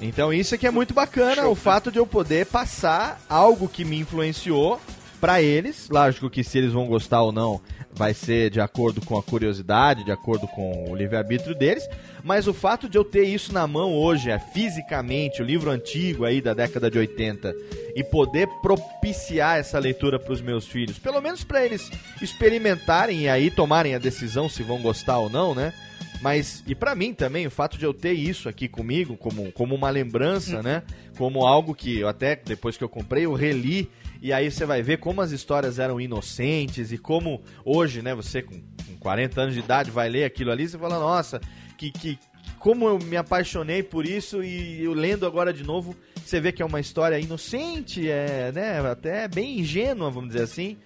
Então 0.00 0.32
isso 0.32 0.54
é 0.54 0.58
que 0.58 0.64
é 0.66 0.70
muito 0.70 0.94
bacana, 0.94 1.42
Show. 1.42 1.50
o 1.50 1.56
fato 1.56 1.90
de 1.90 1.98
eu 1.98 2.06
poder 2.06 2.46
passar 2.46 3.20
algo 3.28 3.68
que 3.68 3.84
me 3.84 3.98
influenciou 3.98 4.80
pra 5.20 5.42
eles. 5.42 5.88
Lógico 5.88 6.30
que 6.30 6.42
se 6.42 6.58
eles 6.58 6.72
vão 6.72 6.86
gostar 6.86 7.22
ou 7.22 7.32
não, 7.32 7.60
vai 7.92 8.14
ser 8.14 8.50
de 8.50 8.60
acordo 8.60 9.00
com 9.00 9.18
a 9.18 9.22
curiosidade, 9.22 10.04
de 10.04 10.12
acordo 10.12 10.46
com 10.48 10.90
o 10.90 10.96
livre-arbítrio 10.96 11.54
deles. 11.54 11.88
Mas 12.22 12.46
o 12.46 12.54
fato 12.54 12.88
de 12.88 12.98
eu 12.98 13.04
ter 13.04 13.24
isso 13.24 13.52
na 13.52 13.66
mão 13.66 13.94
hoje, 13.94 14.30
é 14.30 14.38
fisicamente, 14.38 15.42
o 15.42 15.44
livro 15.44 15.70
antigo 15.70 16.24
aí 16.24 16.40
da 16.40 16.54
década 16.54 16.90
de 16.90 16.98
80, 16.98 17.54
e 17.94 18.04
poder 18.04 18.48
propiciar 18.62 19.58
essa 19.58 19.78
leitura 19.78 20.18
pros 20.18 20.40
meus 20.40 20.66
filhos, 20.66 20.98
pelo 20.98 21.20
menos 21.20 21.44
pra 21.44 21.64
eles 21.64 21.90
experimentarem 22.20 23.22
e 23.22 23.28
aí 23.28 23.50
tomarem 23.50 23.94
a 23.94 23.98
decisão 23.98 24.48
se 24.48 24.62
vão 24.62 24.80
gostar 24.80 25.18
ou 25.18 25.30
não, 25.30 25.54
né? 25.54 25.72
Mas, 26.20 26.64
e 26.66 26.74
pra 26.74 26.94
mim 26.94 27.14
também, 27.14 27.46
o 27.46 27.50
fato 27.50 27.78
de 27.78 27.84
eu 27.84 27.94
ter 27.94 28.12
isso 28.12 28.48
aqui 28.48 28.68
comigo, 28.68 29.16
como, 29.16 29.52
como 29.52 29.74
uma 29.74 29.88
lembrança, 29.88 30.62
né? 30.62 30.82
Como 31.16 31.46
algo 31.46 31.74
que 31.74 32.00
eu 32.00 32.08
até, 32.08 32.34
depois 32.36 32.76
que 32.76 32.82
eu 32.82 32.88
comprei, 32.88 33.24
eu 33.24 33.34
reli. 33.34 33.88
E 34.20 34.32
aí 34.32 34.50
você 34.50 34.66
vai 34.66 34.82
ver 34.82 34.98
como 34.98 35.20
as 35.20 35.30
histórias 35.30 35.78
eram 35.78 36.00
inocentes 36.00 36.92
e 36.92 36.98
como 36.98 37.42
hoje, 37.64 38.02
né? 38.02 38.14
Você 38.14 38.42
com, 38.42 38.54
com 38.86 38.96
40 38.98 39.40
anos 39.40 39.54
de 39.54 39.60
idade 39.60 39.90
vai 39.90 40.08
ler 40.08 40.24
aquilo 40.24 40.50
ali, 40.50 40.68
você 40.68 40.76
fala, 40.78 40.98
nossa, 40.98 41.40
que, 41.76 41.90
que, 41.90 42.18
como 42.58 42.88
eu 42.88 42.98
me 42.98 43.16
apaixonei 43.16 43.82
por 43.82 44.04
isso 44.06 44.42
e 44.42 44.82
eu 44.82 44.92
lendo 44.92 45.24
agora 45.26 45.52
de 45.52 45.62
novo, 45.62 45.94
você 46.24 46.40
vê 46.40 46.50
que 46.52 46.60
é 46.62 46.66
uma 46.66 46.80
história 46.80 47.18
inocente, 47.18 48.10
é, 48.10 48.50
né? 48.52 48.80
Até 48.90 49.28
bem 49.28 49.60
ingênua, 49.60 50.10
vamos 50.10 50.30
dizer 50.32 50.42
assim 50.44 50.76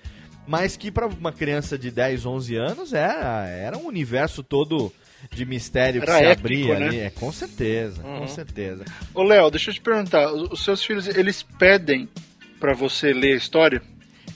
mas 0.46 0.76
que 0.76 0.90
para 0.90 1.06
uma 1.06 1.32
criança 1.32 1.78
de 1.78 1.90
10, 1.90 2.26
11 2.26 2.56
anos 2.56 2.92
era, 2.92 3.46
era 3.48 3.78
um 3.78 3.86
universo 3.86 4.42
todo 4.42 4.92
de 5.30 5.44
mistério 5.44 6.02
que 6.02 6.10
Era 6.10 6.18
se 6.18 6.24
épico, 6.24 6.46
abria 6.48 6.78
né? 6.80 6.86
ali. 6.88 6.98
É, 6.98 7.10
com 7.10 7.30
certeza, 7.30 8.02
Uhum. 8.04 8.18
com 8.20 8.26
certeza. 8.28 8.84
Ô, 9.14 9.22
Léo, 9.22 9.50
deixa 9.52 9.70
eu 9.70 9.74
te 9.74 9.80
perguntar. 9.80 10.32
Os 10.32 10.64
seus 10.64 10.84
filhos, 10.84 11.06
eles 11.06 11.44
pedem 11.44 12.08
pra 12.62 12.74
você 12.74 13.12
ler 13.12 13.32
a 13.32 13.36
história? 13.36 13.82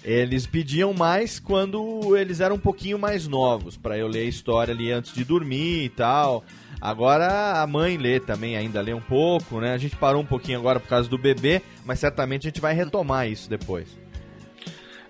Eles 0.02 0.48
pediam 0.48 0.92
mais 0.92 1.38
quando 1.38 2.16
eles 2.16 2.40
eram 2.40 2.56
um 2.56 2.58
pouquinho 2.58 2.98
mais 2.98 3.28
novos, 3.28 3.76
pra 3.76 3.96
eu 3.96 4.08
ler 4.08 4.22
a 4.22 4.28
história 4.28 4.74
ali 4.74 4.90
antes 4.90 5.14
de 5.14 5.24
dormir 5.24 5.84
e 5.84 5.88
tal. 5.88 6.44
Agora 6.80 7.62
a 7.62 7.66
mãe 7.68 7.96
lê 7.96 8.18
também, 8.18 8.56
ainda 8.56 8.80
lê 8.80 8.92
um 8.92 9.00
pouco, 9.00 9.60
né? 9.60 9.72
A 9.72 9.78
gente 9.78 9.94
parou 9.94 10.22
um 10.22 10.26
pouquinho 10.26 10.58
agora 10.58 10.80
por 10.80 10.88
causa 10.88 11.08
do 11.08 11.16
bebê, 11.16 11.62
mas 11.84 12.00
certamente 12.00 12.48
a 12.48 12.50
gente 12.50 12.60
vai 12.60 12.74
retomar 12.74 13.28
isso 13.28 13.48
depois. 13.48 13.96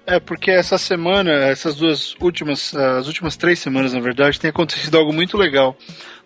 É, 0.06 0.20
porque 0.20 0.50
essa 0.50 0.76
semana, 0.76 1.32
essas 1.32 1.74
duas 1.74 2.14
últimas, 2.20 2.74
as 2.74 3.06
últimas 3.06 3.34
três 3.34 3.58
semanas, 3.58 3.94
na 3.94 4.00
verdade, 4.00 4.38
tem 4.38 4.50
acontecido 4.50 4.98
algo 4.98 5.10
muito 5.10 5.38
legal. 5.38 5.74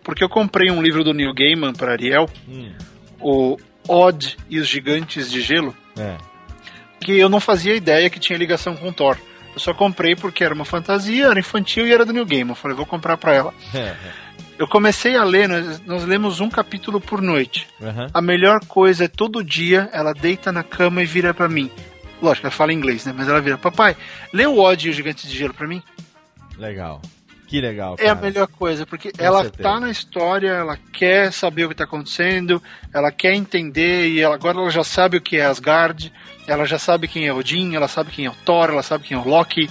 Porque 0.03 0.23
eu 0.23 0.29
comprei 0.29 0.69
um 0.69 0.81
livro 0.81 1.05
do 1.05 1.13
Neil 1.13 1.33
Gaiman 1.33 1.71
para 1.71 1.93
Ariel, 1.93 2.29
Hum, 2.49 2.73
o 3.21 3.57
Odd 3.87 4.37
e 4.49 4.59
os 4.59 4.67
Gigantes 4.67 5.31
de 5.31 5.39
Gelo, 5.39 5.73
é. 5.97 6.30
Que 7.01 7.17
eu 7.17 7.27
não 7.29 7.39
fazia 7.39 7.75
ideia 7.75 8.09
que 8.09 8.19
tinha 8.19 8.37
ligação 8.37 8.75
com 8.75 8.93
Thor. 8.93 9.17
Eu 9.53 9.59
só 9.59 9.73
comprei 9.73 10.15
porque 10.15 10.43
era 10.43 10.53
uma 10.53 10.63
fantasia, 10.63 11.25
era 11.27 11.39
infantil 11.39 11.85
e 11.85 11.91
era 11.91 12.05
do 12.05 12.13
Neil 12.13 12.25
Gaiman. 12.25 12.51
Eu 12.51 12.55
falei, 12.55 12.77
vou 12.77 12.85
comprar 12.85 13.17
para 13.17 13.33
ela. 13.33 13.53
é. 13.75 13.95
Eu 14.57 14.67
comecei 14.67 15.15
a 15.15 15.23
ler, 15.23 15.49
nós, 15.49 15.81
nós 15.87 16.03
lemos 16.05 16.39
um 16.39 16.47
capítulo 16.49 17.01
por 17.01 17.19
noite. 17.21 17.67
Aham. 17.81 18.07
A 18.13 18.21
melhor 18.21 18.63
coisa 18.65 19.05
é 19.05 19.07
todo 19.07 19.43
dia 19.43 19.89
ela 19.91 20.13
deita 20.13 20.51
na 20.51 20.61
cama 20.63 21.01
e 21.01 21.05
vira 21.05 21.33
pra 21.33 21.49
mim. 21.49 21.69
Lógico, 22.21 22.45
ela 22.45 22.51
fala 22.51 22.71
inglês, 22.71 23.03
né? 23.05 23.13
Mas 23.17 23.27
ela 23.27 23.41
vira, 23.41 23.57
papai, 23.57 23.97
lê 24.31 24.45
o 24.45 24.59
Odd 24.59 24.87
e 24.87 24.91
o 24.91 24.93
Gigante 24.93 25.27
de 25.27 25.35
Gelo 25.35 25.53
pra 25.55 25.67
mim. 25.67 25.81
Legal. 26.57 27.01
Que 27.47 27.59
legal, 27.59 27.95
É 27.99 28.03
a 28.05 28.15
cara. 28.15 28.21
melhor 28.27 28.47
coisa, 28.47 28.85
porque 28.85 29.11
ela 29.17 29.41
certeza. 29.41 29.63
tá 29.63 29.77
na 29.79 29.89
história, 29.89 30.47
ela 30.49 30.77
quer 30.93 31.33
saber 31.33 31.65
o 31.65 31.69
que 31.69 31.75
tá 31.75 31.83
acontecendo, 31.83 32.63
ela 32.93 33.11
quer 33.11 33.33
entender, 33.33 34.07
e 34.07 34.21
ela- 34.21 34.35
agora 34.35 34.57
ela 34.57 34.69
já 34.69 34.85
sabe 34.85 35.17
o 35.17 35.21
que 35.21 35.35
é 35.35 35.43
Asgard, 35.43 36.13
ela 36.47 36.65
já 36.65 36.77
sabe 36.79 37.07
quem 37.07 37.27
é 37.27 37.33
Odin, 37.33 37.75
ela 37.75 37.87
sabe 37.87 38.11
quem 38.11 38.25
é 38.25 38.29
o 38.29 38.35
Thor, 38.45 38.69
ela 38.69 38.83
sabe 38.83 39.03
quem 39.05 39.17
é 39.17 39.19
o 39.19 39.27
Loki. 39.27 39.69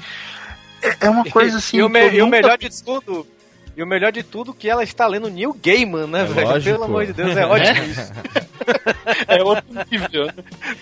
É, 0.83 1.07
é 1.07 1.11
uma 1.11 1.25
coisa 1.31 1.59
assim. 1.59 1.79
e, 1.79 1.83
o 1.83 1.89
me- 1.89 2.11
e 2.11 2.23
o 2.23 2.27
melhor 2.29 2.57
de 2.59 2.69
tudo. 2.83 3.27
E 3.77 3.83
o 3.83 3.87
melhor 3.87 4.11
de 4.13 4.23
tudo 4.23 4.53
que 4.53 4.69
ela 4.69 4.83
está 4.83 5.07
lendo 5.07 5.31
Neil 5.31 5.57
Gaiman, 5.63 6.07
né, 6.09 6.23
É 6.23 6.25
velho? 6.25 6.49
lógico. 6.49 6.73
Pelo 6.73 6.85
amor 6.85 7.07
de 7.07 7.13
Deus, 7.13 7.37
é 7.37 7.47
ótimo 7.47 7.85
isso. 7.85 8.13
É 9.27 9.43
outro 9.43 9.65
nível. 9.91 10.27
né? 10.27 10.35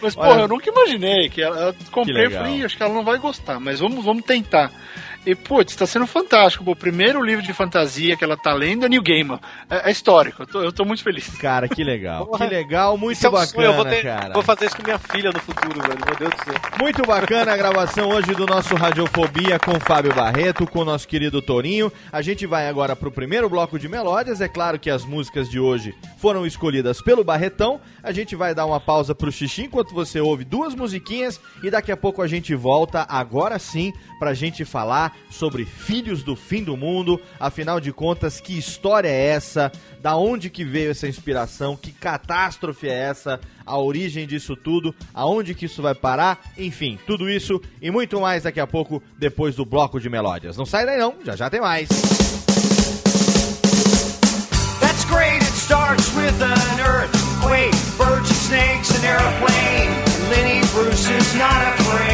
Mas, 0.02 0.16
Olha- 0.16 0.28
porra, 0.28 0.40
eu 0.42 0.48
nunca 0.48 0.68
imaginei 0.70 1.28
que 1.28 1.40
ela. 1.42 1.56
Eu 1.68 1.74
comprei 1.92 2.26
e 2.26 2.30
falei, 2.30 2.54
"Ih, 2.56 2.64
acho 2.64 2.76
que 2.76 2.82
ela 2.82 2.92
não 2.94 3.04
vai 3.04 3.18
gostar, 3.18 3.60
mas 3.60 3.78
vamos, 3.80 4.04
vamos 4.04 4.24
tentar. 4.24 4.70
E, 5.26 5.34
putz, 5.34 5.76
tá 5.76 5.86
sendo 5.86 6.06
fantástico. 6.06 6.64
pô. 6.64 6.70
O 6.72 6.76
primeiro 6.76 7.22
livro 7.22 7.42
de 7.44 7.52
fantasia 7.52 8.16
que 8.16 8.24
ela 8.24 8.36
tá 8.36 8.52
lendo 8.54 8.86
é 8.86 8.88
New 8.88 9.02
Gaiman. 9.02 9.38
É, 9.68 9.88
é 9.88 9.92
histórico, 9.92 10.42
eu 10.42 10.46
tô, 10.46 10.62
eu 10.62 10.72
tô 10.72 10.84
muito 10.84 11.02
feliz. 11.02 11.28
Cara, 11.38 11.68
que 11.68 11.84
legal. 11.84 12.26
que 12.28 12.46
legal, 12.46 12.96
muito 12.96 13.24
é 13.24 13.28
um 13.28 13.32
bacana, 13.32 13.64
eu 13.64 13.74
vou, 13.74 13.84
ter- 13.84 14.02
cara. 14.02 14.32
vou 14.32 14.42
fazer 14.42 14.66
isso 14.66 14.76
com 14.76 14.82
minha 14.82 14.98
filha 14.98 15.30
no 15.30 15.38
futuro, 15.40 15.80
velho. 15.82 15.98
Meu 16.06 16.16
Deus 16.16 16.30
do 16.30 16.44
céu. 16.44 16.54
Muito 16.80 17.02
bacana 17.02 17.52
a 17.52 17.56
gravação 17.56 18.08
hoje 18.08 18.32
do 18.34 18.46
nosso 18.46 18.74
Radiofobia 18.74 19.58
com 19.58 19.78
Fábio 19.80 20.14
Barreto, 20.14 20.66
com 20.66 20.80
o 20.80 20.84
nosso 20.84 21.06
querido 21.06 21.42
Torinho. 21.42 21.92
A 22.10 22.22
gente 22.22 22.46
vai 22.46 22.68
agora 22.68 22.96
pro 22.96 23.10
primeiro 23.10 23.48
bloco 23.50 23.78
de 23.78 23.88
melódias. 23.88 24.40
É 24.40 24.48
claro 24.48 24.78
que 24.78 24.88
as 24.88 25.04
músicas 25.04 25.48
de 25.50 25.60
hoje 25.60 25.94
foram 26.18 26.46
escolhidas 26.46 27.02
pelo 27.02 27.22
Barretão. 27.22 27.80
A 28.02 28.12
gente 28.12 28.34
vai 28.34 28.54
dar 28.54 28.64
uma 28.64 28.80
pausa 28.80 29.14
pro 29.14 29.30
xixi 29.30 29.64
enquanto 29.64 29.92
você 29.92 30.20
ouve 30.20 30.44
duas 30.44 30.74
musiquinhas 30.74 31.38
e 31.62 31.70
daqui 31.70 31.92
a 31.92 31.96
pouco 31.96 32.22
a 32.22 32.26
gente 32.28 32.54
volta 32.54 33.04
agora 33.08 33.58
sim 33.58 33.92
pra 34.18 34.32
gente 34.34 34.64
falar 34.64 35.07
sobre 35.30 35.64
Filhos 35.64 36.22
do 36.22 36.34
Fim 36.36 36.62
do 36.62 36.76
Mundo. 36.76 37.20
Afinal 37.38 37.80
de 37.80 37.92
contas, 37.92 38.40
que 38.40 38.58
história 38.58 39.08
é 39.08 39.26
essa? 39.26 39.70
Da 40.00 40.16
onde 40.16 40.50
que 40.50 40.64
veio 40.64 40.90
essa 40.90 41.08
inspiração? 41.08 41.76
Que 41.76 41.92
catástrofe 41.92 42.88
é 42.88 42.94
essa? 42.94 43.40
A 43.66 43.78
origem 43.78 44.26
disso 44.26 44.56
tudo? 44.56 44.94
Aonde 45.12 45.54
que 45.54 45.66
isso 45.66 45.82
vai 45.82 45.94
parar? 45.94 46.52
Enfim, 46.56 46.98
tudo 47.06 47.28
isso 47.28 47.60
e 47.82 47.90
muito 47.90 48.20
mais 48.20 48.44
daqui 48.44 48.60
a 48.60 48.66
pouco, 48.66 49.02
depois 49.18 49.54
do 49.56 49.64
bloco 49.64 50.00
de 50.00 50.08
melódias. 50.08 50.56
Não 50.56 50.66
sai 50.66 50.86
daí 50.86 50.98
não, 50.98 51.14
já 51.24 51.36
já 51.36 51.50
tem 51.50 51.60
mais. 51.60 51.88
That's 54.80 55.04
great, 55.04 55.42
it 55.42 55.54
starts 55.56 56.14
with 56.14 56.40
an 56.42 56.80
earthquake, 56.80 57.74
birds 57.96 58.30
and 58.30 58.36
snakes, 58.48 58.90
an 58.98 59.04
airplane. 59.04 59.90
Lenny 60.30 60.60
Bruce 60.72 61.08
is 61.08 61.34
not 61.34 61.80
afraid. 61.80 62.07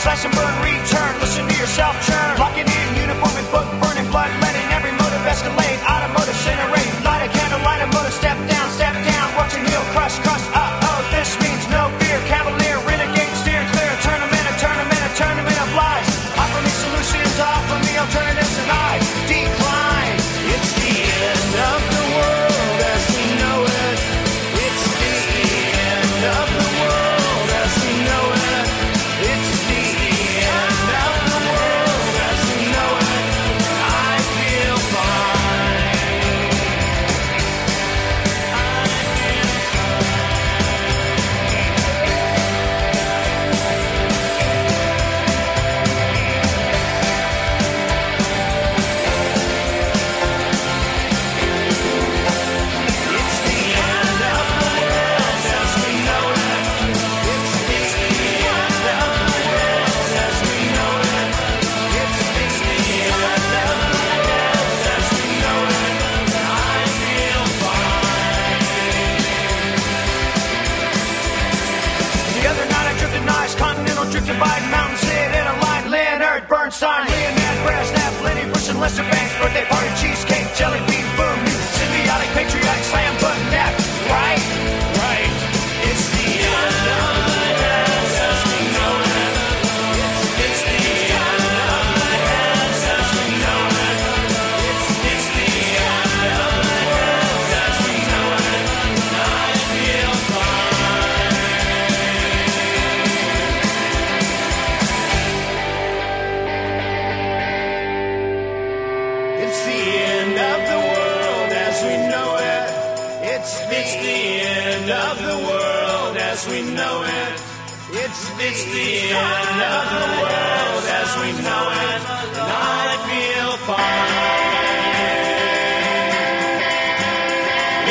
Slash 0.00 0.29
And 78.80 78.96
Lester 78.96 79.02
birthday 79.38 79.66
party, 79.68 79.90
cheesecake, 80.00 80.48
jelly 80.56 80.80
bean, 80.88 81.04
boom, 81.14 81.36
symbiotic, 81.76 82.32
patriotic, 82.32 82.84
slam 82.84 83.09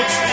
It's 0.01 0.28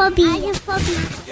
Radiofobia. 0.00 0.32
Radiofobia. 0.32 1.29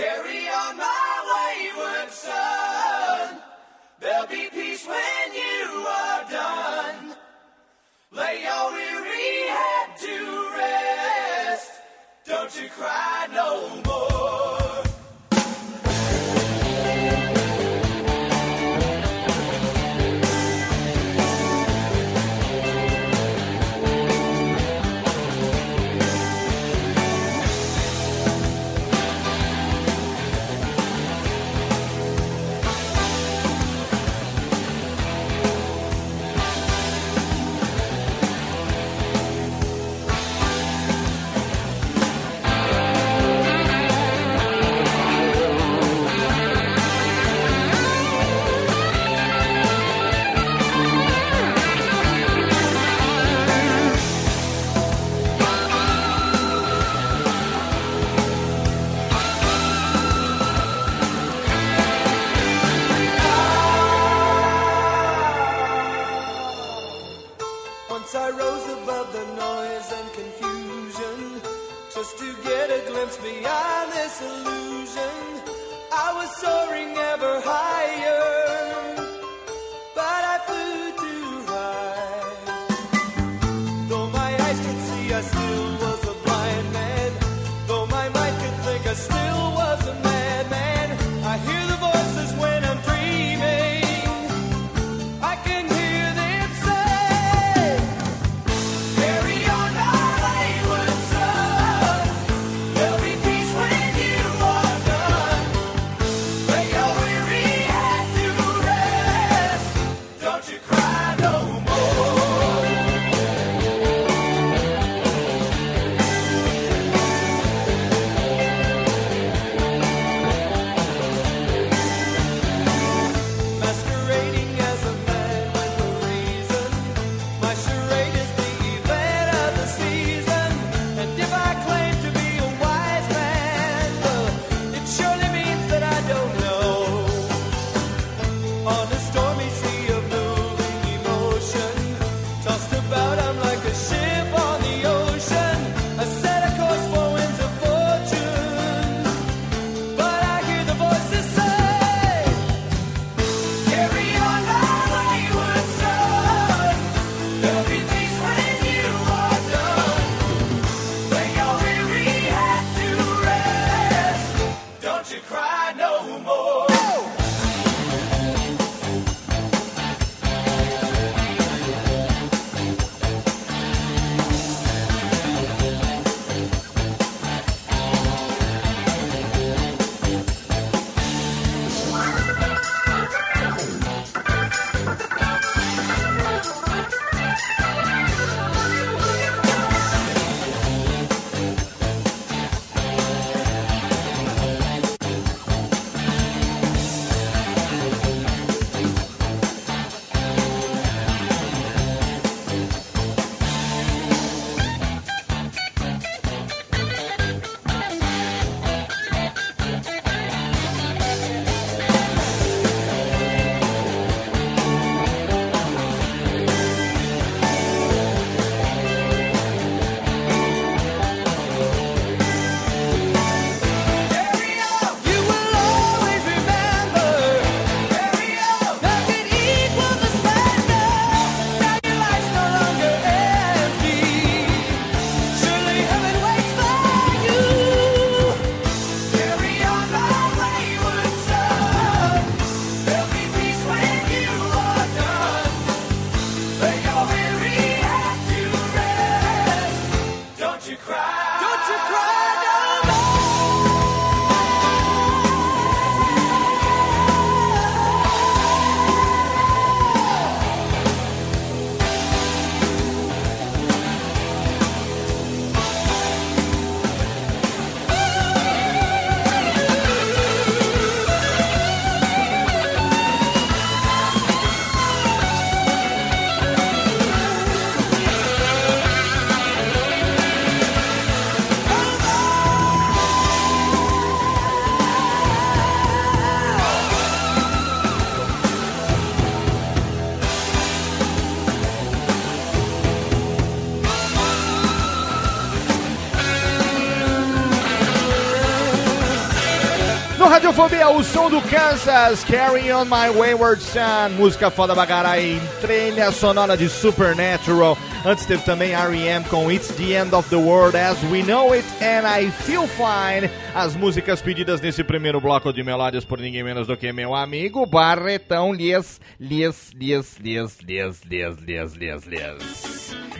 Radiofobia, 300.48 300.88
o 300.88 301.04
som 301.04 301.28
do 301.28 301.42
Kansas, 301.42 302.24
Carry 302.24 302.72
On 302.72 302.86
My 302.86 303.10
Wayward 303.14 303.62
Son, 303.62 304.08
música 304.16 304.50
foda 304.50 304.74
bagarai, 304.74 305.38
trilha 305.60 306.10
sonora 306.10 306.56
de 306.56 306.70
Supernatural. 306.70 307.76
Antes 308.02 308.24
teve 308.24 308.42
também 308.44 308.72
R.E.M. 308.72 309.26
com 309.26 309.52
It's 309.52 309.68
the 309.72 309.92
End 309.92 310.14
of 310.14 310.26
the 310.30 310.36
World 310.36 310.74
as 310.74 310.96
We 311.10 311.22
Know 311.22 311.52
It 311.52 311.66
and 311.82 312.06
I 312.08 312.30
Feel 312.30 312.66
Fine. 312.66 313.30
As 313.54 313.76
músicas 313.76 314.22
pedidas 314.22 314.58
nesse 314.58 314.82
primeiro 314.82 315.20
bloco 315.20 315.52
de 315.52 315.62
melódias 315.62 316.06
por 316.06 316.18
ninguém 316.18 316.42
menos 316.42 316.66
do 316.66 316.78
que 316.78 316.94
meu 316.94 317.14
amigo 317.14 317.66
Barretão 317.66 318.50
Lies, 318.50 318.98
Lies, 319.20 319.70
Lies, 319.78 320.16
Lies, 320.18 320.58
Lies, 320.66 321.02
Lies, 321.04 321.36
Lies, 321.42 321.74
Lies, 321.74 322.06
Lies. 322.06 322.67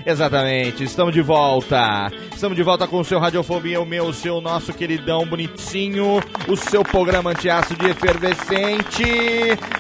Exatamente, 0.09 0.85
estamos 0.85 1.13
de 1.13 1.21
volta. 1.21 2.11
Estamos 2.33 2.57
de 2.57 2.63
volta 2.63 2.89
com 2.89 2.99
o 2.99 3.05
seu 3.05 3.19
Radiofobia, 3.19 3.79
o 3.79 3.85
meu, 3.85 4.07
o 4.07 4.15
seu, 4.15 4.41
nosso 4.41 4.73
queridão 4.73 5.27
bonitinho, 5.27 6.19
o 6.49 6.57
seu 6.57 6.83
programa 6.83 7.33
antiaço 7.33 7.77
de 7.77 7.91
efervescente. 7.91 9.05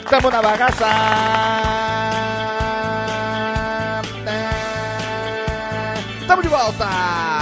Tamo 0.07 0.31
na 0.31 0.43
bagaça. 0.43 0.87
Estamos 6.20 6.43
de 6.43 6.49
volta! 6.51 7.38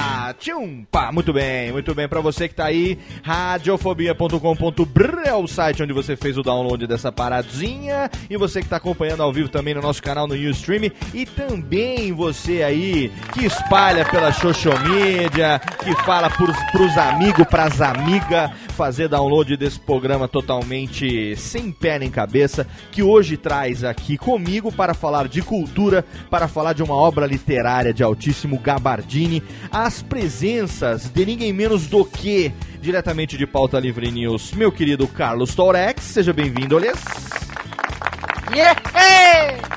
Tchumpa! 0.47 1.11
Muito 1.11 1.33
bem, 1.33 1.73
muito 1.73 1.93
bem. 1.93 2.07
Pra 2.07 2.21
você 2.21 2.49
que 2.49 2.55
tá 2.55 2.67
aí, 2.67 2.97
radiofobia.com.br 3.21 5.21
é 5.25 5.35
o 5.35 5.49
site 5.49 5.83
onde 5.83 5.93
você 5.93 6.17
fez 6.17 6.39
o 6.39 6.43
download 6.45 6.87
dessa 6.87 7.11
paradinha. 7.11 8.09
E 8.31 8.37
você 8.37 8.63
que 8.63 8.69
tá 8.69 8.77
acompanhando 8.77 9.25
ao 9.25 9.33
vivo 9.33 9.49
também 9.49 9.75
no 9.75 9.83
nosso 9.83 10.01
canal 10.01 10.29
no 10.29 10.37
Ustream. 10.37 10.93
E 11.13 11.27
também 11.27 12.13
você 12.13 12.63
aí 12.63 13.11
que 13.35 13.45
espalha 13.45 14.05
pela 14.05 14.33
social 14.33 14.79
media, 14.79 15.61
que 15.83 15.93
fala 16.05 16.31
pros, 16.31 16.57
pros 16.71 16.97
amigos, 16.97 17.45
pras 17.49 17.81
amigas, 17.81 18.53
fazer 18.69 19.09
download 19.09 19.57
desse 19.57 19.81
programa 19.81 20.29
totalmente 20.29 21.35
sem 21.35 21.73
pé 21.73 21.99
nem 21.99 22.09
cabeça, 22.09 22.69
que 22.93 23.03
hoje 23.03 23.37
traz 23.37 23.83
aqui 23.83 24.17
comigo 24.17 24.71
para 24.71 24.95
falar 24.95 25.27
de 25.27 25.43
cultura, 25.43 26.05
para 26.31 26.47
falar 26.47 26.73
de 26.73 26.85
uma 26.85 26.95
obra 26.95 27.27
literária 27.27 27.93
de 27.93 28.05
altíssimo 28.05 28.61
gabardine, 28.61 29.43
as 29.73 30.03
presenças 30.03 30.36
de 30.41 31.25
ninguém 31.25 31.53
menos 31.53 31.87
do 31.87 32.05
que, 32.05 32.53
diretamente 32.81 33.39
de 33.39 33.47
Pauta 33.47 33.81
Livre 33.81 34.11
News, 34.11 34.53
meu 34.53 34.71
querido 34.71 35.09
Carlos 35.09 35.55
Torex, 35.55 36.03
seja 36.05 36.33
bem-vindo, 36.33 36.77
Olhês. 36.77 36.99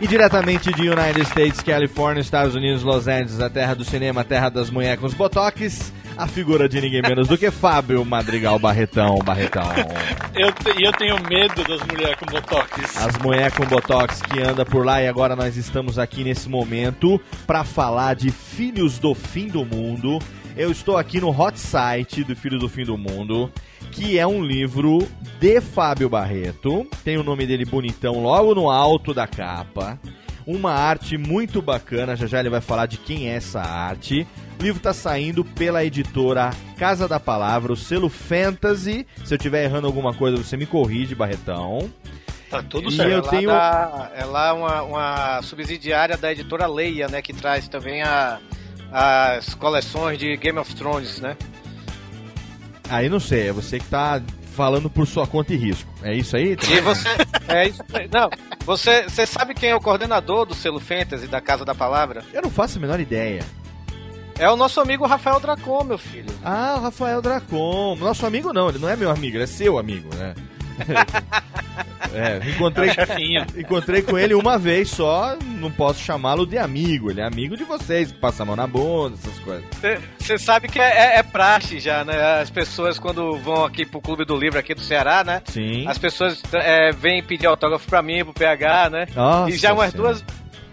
E 0.01 0.07
diretamente 0.07 0.71
de 0.73 0.89
United 0.89 1.21
States, 1.21 1.61
Califórnia, 1.61 2.21
Estados 2.21 2.55
Unidos, 2.55 2.83
Los 2.83 3.07
Angeles, 3.07 3.39
a 3.41 3.49
terra 3.49 3.73
do 3.73 3.83
cinema, 3.83 4.21
a 4.21 4.23
terra 4.23 4.49
das 4.49 4.69
mulheres 4.69 4.99
com 4.99 5.05
os 5.07 5.13
botox, 5.13 5.91
a 6.17 6.27
figura 6.27 6.69
de 6.69 6.79
ninguém 6.79 7.01
menos 7.01 7.27
do 7.27 7.37
que 7.37 7.49
Fábio 7.51 8.03
Madrigal 8.05 8.57
Barretão, 8.59 9.17
Barretão. 9.23 9.63
Eu, 10.35 10.53
te- 10.53 10.81
eu 10.81 10.91
tenho 10.93 11.15
medo 11.27 11.63
das 11.67 11.81
mulheres 11.85 12.15
com 12.17 12.25
botox. 12.27 12.95
As 12.97 13.17
mulheres 13.17 13.53
com 13.57 13.65
botox 13.65 14.21
que 14.21 14.39
anda 14.41 14.63
por 14.65 14.85
lá 14.85 15.01
e 15.01 15.07
agora 15.07 15.35
nós 15.35 15.57
estamos 15.57 15.99
aqui 15.99 16.23
nesse 16.23 16.47
momento 16.47 17.19
para 17.45 17.65
falar 17.65 18.13
de 18.15 18.31
Filhos 18.31 18.99
do 18.99 19.13
Fim 19.13 19.47
do 19.49 19.65
Mundo. 19.65 20.17
Eu 20.59 20.71
estou 20.71 20.97
aqui 20.97 21.21
no 21.21 21.29
hot 21.29 21.57
site 21.57 22.21
do 22.21 22.35
Filhos 22.35 22.59
do 22.59 22.67
Fim 22.67 22.83
do 22.83 22.97
Mundo, 22.97 23.49
que 23.93 24.19
é 24.19 24.27
um 24.27 24.43
livro 24.43 25.07
de 25.39 25.61
Fábio 25.61 26.09
Barreto. 26.09 26.85
Tem 27.01 27.15
o 27.17 27.23
nome 27.23 27.47
dele 27.47 27.63
bonitão 27.63 28.21
logo 28.21 28.53
no 28.53 28.69
alto 28.69 29.13
da 29.13 29.25
capa. 29.25 29.97
Uma 30.45 30.73
arte 30.73 31.17
muito 31.17 31.61
bacana, 31.61 32.13
já 32.13 32.27
já 32.27 32.41
ele 32.41 32.49
vai 32.49 32.59
falar 32.59 32.87
de 32.87 32.97
quem 32.97 33.29
é 33.29 33.35
essa 33.35 33.61
arte. 33.61 34.27
O 34.59 34.63
livro 34.63 34.79
está 34.79 34.91
saindo 34.91 35.45
pela 35.45 35.85
editora 35.85 36.49
Casa 36.77 37.07
da 37.07 37.21
Palavra, 37.21 37.71
o 37.71 37.77
selo 37.77 38.09
Fantasy. 38.09 39.07
Se 39.23 39.33
eu 39.33 39.37
estiver 39.37 39.63
errando 39.63 39.87
alguma 39.87 40.13
coisa, 40.13 40.35
você 40.35 40.57
me 40.57 40.65
corrige, 40.65 41.15
Barretão. 41.15 41.89
Tá 42.49 42.61
tudo 42.61 42.89
E 42.89 42.91
certo. 42.97 43.11
eu 43.11 43.17
é 43.19 43.21
lá, 43.21 43.29
tenho- 43.29 43.49
da- 43.49 44.11
é 44.13 44.25
lá 44.25 44.53
uma, 44.53 44.81
uma 44.81 45.41
subsidiária 45.41 46.17
da 46.17 46.33
editora 46.33 46.67
Leia, 46.67 47.07
né? 47.07 47.21
Que 47.21 47.31
traz 47.31 47.67
também 47.69 48.01
a, 48.01 48.39
as 48.91 49.53
coleções 49.53 50.17
de 50.17 50.35
Game 50.37 50.57
of 50.57 50.73
Thrones, 50.75 51.19
né? 51.19 51.35
Aí 52.89 53.07
não 53.07 53.19
sei, 53.19 53.49
é 53.49 53.51
você 53.51 53.79
que 53.79 53.85
tá 53.85 54.21
falando 54.55 54.89
por 54.89 55.07
sua 55.07 55.25
conta 55.27 55.53
e 55.53 55.57
risco. 55.57 55.89
É 56.03 56.13
isso 56.13 56.35
aí? 56.35 56.57
E 56.69 56.81
você. 56.81 57.07
É 57.47 57.67
isso 57.67 57.83
aí. 57.93 58.09
Não, 58.11 58.29
você, 58.65 59.03
você 59.03 59.25
sabe 59.25 59.53
quem 59.53 59.69
é 59.69 59.75
o 59.75 59.79
coordenador 59.79 60.45
do 60.45 60.53
selo 60.53 60.79
Fantasy 60.79 61.27
da 61.27 61.39
Casa 61.39 61.63
da 61.63 61.73
Palavra? 61.73 62.23
Eu 62.33 62.41
não 62.41 62.49
faço 62.49 62.77
a 62.77 62.81
menor 62.81 62.99
ideia. 62.99 63.43
É 64.37 64.49
o 64.49 64.55
nosso 64.55 64.79
amigo 64.79 65.05
Rafael 65.05 65.39
Dracon, 65.39 65.83
meu 65.83 65.97
filho. 65.97 66.33
Ah, 66.43 66.75
o 66.77 66.81
Rafael 66.81 67.21
Dracon. 67.21 67.95
Nosso 67.95 68.25
amigo 68.25 68.53
não, 68.53 68.69
ele 68.69 68.79
não 68.79 68.87
é 68.87 68.95
meu 68.95 69.09
amigo, 69.09 69.35
ele 69.35 69.43
é 69.43 69.47
seu 69.47 69.77
amigo, 69.77 70.09
né? 70.15 70.33
É, 72.13 72.39
encontrei, 72.49 72.89
É 72.89 73.59
encontrei 73.59 74.01
com 74.01 74.17
ele 74.17 74.33
uma 74.33 74.57
vez 74.57 74.89
só, 74.89 75.37
não 75.59 75.71
posso 75.71 75.99
chamá-lo 75.99 76.45
de 76.45 76.57
amigo, 76.57 77.11
ele 77.11 77.21
é 77.21 77.25
amigo 77.25 77.55
de 77.55 77.63
vocês, 77.63 78.11
que 78.11 78.17
passa 78.17 78.43
a 78.43 78.45
mão 78.45 78.55
na 78.55 78.67
bunda, 78.67 79.15
essas 79.21 79.39
coisas. 79.39 79.65
Você 80.19 80.37
sabe 80.37 80.67
que 80.67 80.79
é, 80.79 81.15
é, 81.15 81.19
é 81.19 81.23
praxe 81.23 81.79
já, 81.79 82.03
né? 82.03 82.41
As 82.41 82.49
pessoas 82.49 82.97
quando 82.99 83.37
vão 83.39 83.63
aqui 83.63 83.85
pro 83.85 84.01
Clube 84.01 84.25
do 84.25 84.35
Livro 84.35 84.59
aqui 84.59 84.73
do 84.73 84.81
Ceará, 84.81 85.23
né? 85.23 85.41
Sim. 85.45 85.87
As 85.87 85.97
pessoas 85.97 86.41
é, 86.53 86.91
vêm 86.91 87.23
pedir 87.23 87.47
autógrafo 87.47 87.87
pra 87.87 88.01
mim, 88.01 88.23
pro 88.23 88.33
PH, 88.33 88.89
né? 88.89 89.05
Nossa 89.15 89.51
e 89.51 89.57
já 89.57 89.73
umas 89.73 89.91
Senhora. 89.91 90.13
duas. 90.13 90.25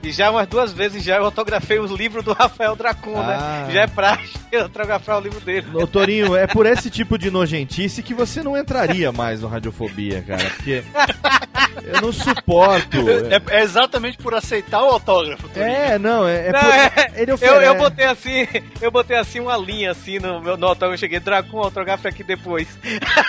E 0.06 0.12
já 0.12 0.30
umas 0.30 0.46
duas 0.46 0.72
vezes 0.72 1.02
já 1.02 1.16
eu 1.16 1.24
autografei 1.24 1.78
os 1.78 1.90
livros 1.90 2.24
do 2.24 2.32
Rafael 2.32 2.76
Dracon, 2.76 3.18
Ah. 3.20 3.64
né? 3.66 3.72
Já 3.72 3.82
é 3.82 3.86
praxe 3.86 4.34
eu 4.52 4.62
autografar 4.64 5.18
o 5.18 5.20
livro 5.20 5.40
dele. 5.40 5.66
Ô 5.74 5.86
Torinho, 5.86 6.36
é 6.36 6.46
por 6.46 6.64
esse 6.66 6.88
tipo 6.90 7.18
de 7.18 7.30
nojentice 7.30 8.02
que 8.02 8.14
você 8.14 8.42
não 8.42 8.56
entraria 8.56 9.10
mais 9.12 9.40
no 9.40 9.48
Radiofobia, 9.48 10.22
cara, 10.26 10.44
porque 10.50 10.82
eu 11.84 12.00
não 12.00 12.12
suporto. 12.12 12.96
É, 13.50 13.58
é 13.58 13.62
exatamente 13.62 14.16
por 14.18 14.34
aceitar 14.34 14.82
o 14.82 14.90
autógrafo. 14.90 15.48
Torinho. 15.48 15.66
É, 15.66 15.98
não, 15.98 16.26
é, 16.26 16.48
é 16.48 16.52
Não, 16.52 16.60
por- 16.60 16.70
é, 16.74 17.12
ele 17.16 17.30
eu, 17.30 17.34
oferece. 17.34 17.64
eu 17.66 17.74
botei 17.74 18.04
assim, 18.06 18.46
eu 18.80 18.90
botei 18.90 19.16
assim 19.16 19.40
uma 19.40 19.56
linha 19.56 19.90
assim 19.90 20.18
no 20.18 20.40
meu 20.40 20.56
no 20.56 20.66
autógrafo, 20.66 20.94
eu 20.94 20.98
cheguei, 20.98 21.20
Dracon, 21.20 21.58
autografa 21.58 22.08
aqui 22.08 22.22
depois. 22.22 22.68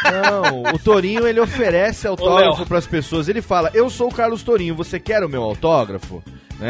Não, 0.04 0.74
o 0.74 0.80
Torinho 0.80 1.28
ele 1.28 1.40
oferece 1.40 2.08
autógrafo 2.08 2.58
Léo. 2.60 2.66
pras 2.68 2.86
pessoas. 2.86 3.28
Ele 3.28 3.42
fala: 3.42 3.72
Eu 3.74 3.90
sou 3.90 4.10
o 4.10 4.14
Carlos 4.14 4.44
Torinho, 4.44 4.76
você 4.76 5.00
quer 5.00 5.24
o 5.24 5.30
meu 5.30 5.44
autógrafo? 5.44 6.24
Né? 6.60 6.67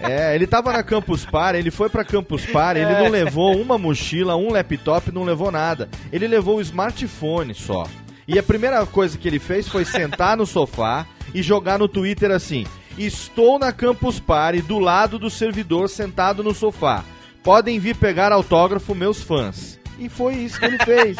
É, 0.00 0.34
ele 0.34 0.46
tava 0.46 0.72
na 0.72 0.82
Campus 0.82 1.24
Party, 1.24 1.58
ele 1.58 1.70
foi 1.70 1.88
pra 1.88 2.04
Campus 2.04 2.44
Party, 2.46 2.80
ele 2.80 2.94
não 2.94 3.08
levou 3.08 3.60
uma 3.60 3.78
mochila, 3.78 4.36
um 4.36 4.52
laptop, 4.52 5.12
não 5.12 5.24
levou 5.24 5.50
nada. 5.50 5.88
Ele 6.12 6.26
levou 6.26 6.56
o 6.56 6.60
smartphone 6.60 7.54
só. 7.54 7.86
E 8.26 8.38
a 8.38 8.42
primeira 8.42 8.84
coisa 8.86 9.18
que 9.18 9.26
ele 9.26 9.38
fez 9.38 9.68
foi 9.68 9.84
sentar 9.84 10.36
no 10.36 10.46
sofá 10.46 11.06
e 11.34 11.42
jogar 11.42 11.78
no 11.78 11.88
Twitter 11.88 12.30
assim: 12.30 12.66
Estou 12.96 13.58
na 13.58 13.72
Campus 13.72 14.20
Party 14.20 14.62
do 14.62 14.78
lado 14.78 15.18
do 15.18 15.30
servidor 15.30 15.88
sentado 15.88 16.42
no 16.42 16.54
sofá. 16.54 17.04
Podem 17.42 17.78
vir 17.78 17.96
pegar 17.96 18.32
autógrafo, 18.32 18.94
meus 18.94 19.22
fãs. 19.22 19.79
E 20.00 20.08
foi 20.08 20.34
isso 20.34 20.58
que 20.58 20.64
ele 20.64 20.78
fez. 20.78 21.16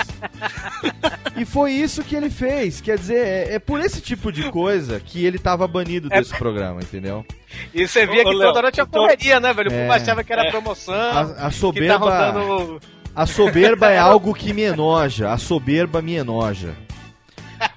E 1.36 1.44
foi 1.44 1.72
isso 1.72 2.02
que 2.02 2.16
ele 2.16 2.30
fez. 2.30 2.80
Quer 2.80 2.96
dizer, 2.98 3.26
é, 3.26 3.54
é 3.54 3.58
por 3.58 3.78
esse 3.78 4.00
tipo 4.00 4.32
de 4.32 4.50
coisa 4.50 4.98
que 4.98 5.24
ele 5.24 5.38
tava 5.38 5.68
banido 5.68 6.08
É- 6.10 6.18
desse 6.18 6.34
programa, 6.36 6.80
entendeu? 6.80 7.24
E 7.74 7.86
você 7.86 8.06
via 8.06 8.22
Ô, 8.22 8.30
que 8.30 8.34
Léo, 8.36 8.48
toda 8.48 8.58
hora 8.58 8.72
tinha 8.72 8.82
eu 8.84 8.86
tô- 8.88 9.00
correria, 9.00 9.38
né, 9.38 9.52
velho? 9.52 9.68
O 9.68 9.72
povo 9.72 9.92
É. 9.92 9.96
achava 9.96 10.24
que 10.24 10.32
era 10.32 10.46
É. 10.46 10.50
promoção. 10.50 10.94
A, 10.94 11.20
a 11.20 11.24
que 11.26 11.34
tá 11.42 11.50
soberba. 11.50 11.98
rodando. 11.98 12.80
A 13.14 13.26
soberba 13.26 13.90
é 13.90 13.98
algo 13.98 14.32
que 14.34 14.52
me 14.54 14.62
enoja. 14.62 15.30
A 15.30 15.36
soberba 15.36 16.00
me 16.00 16.14
enoja. 16.14 16.74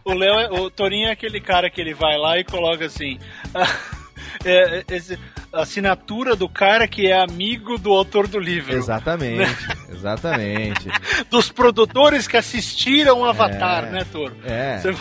O 0.05 0.13
Léo, 0.13 0.61
o 0.63 0.71
Torinho 0.71 1.09
é 1.09 1.11
aquele 1.11 1.41
cara 1.41 1.69
que 1.69 1.81
ele 1.81 1.93
vai 1.93 2.17
lá 2.17 2.37
e 2.39 2.43
coloca 2.45 2.85
assim. 2.85 3.19
é, 4.45 4.83
esse- 4.89 5.19
assinatura 5.53 6.35
do 6.35 6.49
cara 6.49 6.87
que 6.87 7.07
é 7.07 7.21
amigo 7.21 7.77
do 7.77 7.91
autor 7.93 8.27
do 8.27 8.39
livro. 8.39 8.73
Exatamente. 8.75 9.51
Exatamente. 9.93 10.87
Dos 11.29 11.49
produtores 11.51 12.27
que 12.27 12.35
assistiram 12.35 13.21
o 13.21 13.25
Avatar, 13.25 13.85
É. 13.85 13.89
né, 13.91 14.05
Toro? 14.11 14.35
É. 14.43 14.79
Você- 14.79 14.95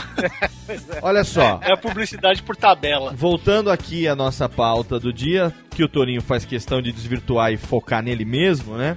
Olha 1.03 1.25
só. 1.25 1.59
É 1.63 1.73
a 1.73 1.77
publicidade 1.77 2.43
por 2.43 2.55
tabela. 2.55 3.13
Voltando 3.17 3.71
aqui 3.71 4.07
à 4.07 4.15
nossa 4.15 4.49
pauta 4.49 5.01
do 5.01 5.13
dia, 5.13 5.53
que 5.71 5.83
o 5.83 5.89
Torinho 5.89 6.21
faz 6.23 6.45
questão 6.45 6.81
de 6.83 6.93
desvirtuar 6.93 7.53
e 7.53 7.57
focar 7.57 8.03
nele 8.03 8.25
mesmo, 8.25 8.77
né? 8.77 8.97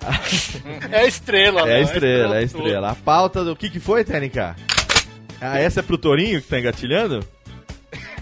É 0.92 1.00
a 1.00 1.06
estrela, 1.06 1.60
É 1.60 1.62
a 1.62 1.66
Léo, 1.66 1.82
estrela, 1.82 2.34
é 2.34 2.38
a 2.38 2.40
do- 2.40 2.44
estrela. 2.46 2.90
A 2.90 2.94
pauta 2.94 3.44
do 3.44 3.56
que 3.56 3.68
que 3.70 3.80
foi, 3.80 4.04
Técnica? 4.04 4.54
Ah, 5.40 5.58
essa 5.58 5.80
é 5.80 5.82
pro 5.82 5.96
Torinho 5.98 6.40
que 6.42 6.48
tá 6.48 6.58
engatilhando? 6.58 7.20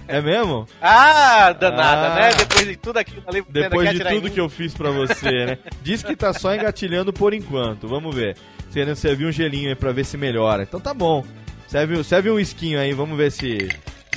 É 0.09 0.21
mesmo? 0.21 0.67
Ah, 0.81 1.53
danada, 1.53 2.13
Ah. 2.13 2.15
né? 2.15 2.35
Depois 2.35 2.67
de 2.67 2.77
tudo 2.77 2.99
aquilo 2.99 3.23
ali, 3.27 3.45
Depois 3.49 3.91
de 3.91 4.05
tudo 4.05 4.31
que 4.31 4.41
eu 4.41 4.49
fiz 4.49 4.73
pra 4.75 4.91
você, 4.91 5.47
né? 5.47 5.59
Diz 5.83 6.03
que 6.03 6.15
tá 6.15 6.33
só 6.33 6.55
engatilhando 6.55 7.13
por 7.13 7.35
enquanto. 7.35 7.89
Vamos 7.89 8.15
ver. 8.15 8.37
Você 8.71 8.95
serviu 8.95 9.29
um 9.29 9.33
gelinho 9.33 9.69
aí 9.71 9.75
pra 9.75 9.93
ver 9.93 10.05
se 10.05 10.17
melhora. 10.17 10.63
Então 10.63 10.79
tá 10.79 10.93
bom. 10.95 11.25
Serve, 11.67 12.03
serve 12.05 12.31
um 12.31 12.39
esquinho 12.39 12.79
aí, 12.79 12.93
vamos 12.93 13.17
ver 13.17 13.33
se, 13.33 13.69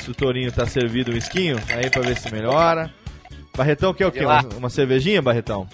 se 0.02 0.12
o 0.12 0.14
Torinho 0.14 0.52
tá 0.52 0.66
servido 0.66 1.12
um 1.12 1.18
esquinho. 1.18 1.58
Aí 1.76 1.90
pra 1.90 2.02
ver 2.02 2.18
se 2.18 2.32
melhora. 2.32 2.92
Barretão 3.56 3.94
quer 3.94 4.06
o 4.06 4.12
quê? 4.12 4.24
Uma, 4.24 4.42
uma 4.58 4.70
cervejinha, 4.70 5.22
Barretão? 5.22 5.68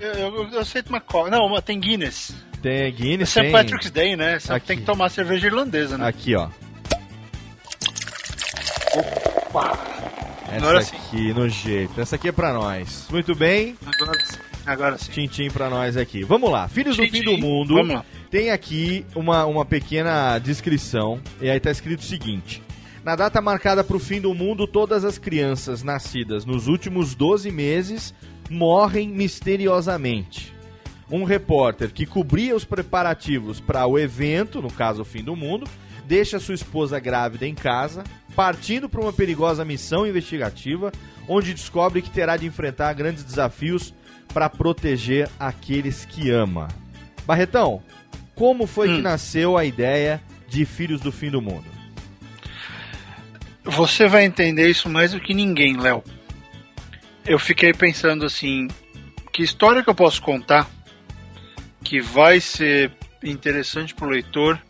Eu, 0.00 0.12
eu, 0.14 0.48
eu 0.52 0.60
aceito 0.60 0.88
uma 0.88 1.00
coca. 1.00 1.30
Não, 1.30 1.44
uma, 1.44 1.60
tem 1.60 1.78
Guinness. 1.78 2.34
Tem 2.62 2.90
Guinness, 2.92 3.28
St. 3.30 3.42
tem... 3.42 3.52
Patrick's 3.52 3.90
Day, 3.90 4.16
né? 4.16 4.38
Só 4.38 4.48
que 4.48 4.56
Aqui. 4.56 4.66
tem 4.66 4.78
que 4.78 4.84
tomar 4.84 5.10
cerveja 5.10 5.46
irlandesa, 5.46 5.98
né? 5.98 6.08
Aqui, 6.08 6.34
ó. 6.34 6.48
Essa 8.90 10.56
Agora 10.56 10.82
sim. 10.82 10.96
aqui, 10.96 11.32
no 11.32 11.48
jeito. 11.48 12.00
Essa 12.00 12.16
aqui 12.16 12.28
é 12.28 12.32
pra 12.32 12.52
nós. 12.52 13.06
Muito 13.10 13.34
bem. 13.34 13.76
Agora 13.86 14.24
sim. 14.24 14.38
Agora 14.66 14.98
sim. 14.98 15.12
Tintim 15.12 15.50
pra 15.50 15.70
nós 15.70 15.96
aqui. 15.96 16.24
Vamos 16.24 16.50
lá. 16.50 16.68
Filhos 16.68 16.96
do 16.96 17.02
Fim 17.04 17.22
do 17.22 17.30
Tintim. 17.30 17.40
Mundo. 17.40 17.74
Vamos 17.74 17.94
lá. 17.94 18.04
Tem 18.30 18.50
aqui 18.50 19.06
uma, 19.14 19.46
uma 19.46 19.64
pequena 19.64 20.38
descrição. 20.38 21.20
E 21.40 21.48
aí 21.48 21.60
tá 21.60 21.70
escrito 21.70 22.00
o 22.00 22.04
seguinte. 22.04 22.62
Na 23.04 23.16
data 23.16 23.40
marcada 23.40 23.82
pro 23.82 23.98
fim 23.98 24.20
do 24.20 24.34
mundo, 24.34 24.66
todas 24.66 25.04
as 25.04 25.18
crianças 25.18 25.82
nascidas 25.82 26.44
nos 26.44 26.66
últimos 26.66 27.14
12 27.14 27.50
meses 27.50 28.12
morrem 28.50 29.08
misteriosamente. 29.08 30.52
Um 31.10 31.24
repórter 31.24 31.92
que 31.92 32.04
cobria 32.04 32.54
os 32.54 32.64
preparativos 32.64 33.58
para 33.58 33.86
o 33.86 33.98
evento, 33.98 34.60
no 34.60 34.70
caso 34.70 35.02
o 35.02 35.04
fim 35.04 35.22
do 35.22 35.34
mundo, 35.34 35.66
deixa 36.06 36.38
sua 36.38 36.54
esposa 36.54 37.00
grávida 37.00 37.46
em 37.46 37.54
casa, 37.54 38.04
partindo 38.34 38.88
para 38.88 39.00
uma 39.00 39.12
perigosa 39.12 39.64
missão 39.64 40.06
investigativa, 40.06 40.92
onde 41.28 41.54
descobre 41.54 42.02
que 42.02 42.10
terá 42.10 42.36
de 42.36 42.46
enfrentar 42.46 42.92
grandes 42.94 43.24
desafios 43.24 43.94
para 44.32 44.48
proteger 44.48 45.28
aqueles 45.38 46.04
que 46.04 46.30
ama. 46.30 46.68
Barretão, 47.26 47.82
como 48.34 48.66
foi 48.66 48.96
que 48.96 49.02
nasceu 49.02 49.56
a 49.56 49.64
ideia 49.64 50.22
de 50.48 50.64
Filhos 50.64 51.00
do 51.00 51.12
Fim 51.12 51.30
do 51.30 51.42
Mundo? 51.42 51.66
Você 53.64 54.08
vai 54.08 54.24
entender 54.24 54.68
isso 54.68 54.88
mais 54.88 55.12
do 55.12 55.20
que 55.20 55.34
ninguém, 55.34 55.76
Léo. 55.76 56.02
Eu 57.26 57.38
fiquei 57.38 57.72
pensando 57.72 58.24
assim, 58.24 58.68
que 59.32 59.42
história 59.42 59.82
que 59.82 59.90
eu 59.90 59.94
posso 59.94 60.22
contar 60.22 60.68
que 61.84 62.00
vai 62.00 62.40
ser 62.40 62.92
interessante 63.22 63.94
pro 63.94 64.08
leitor 64.08 64.60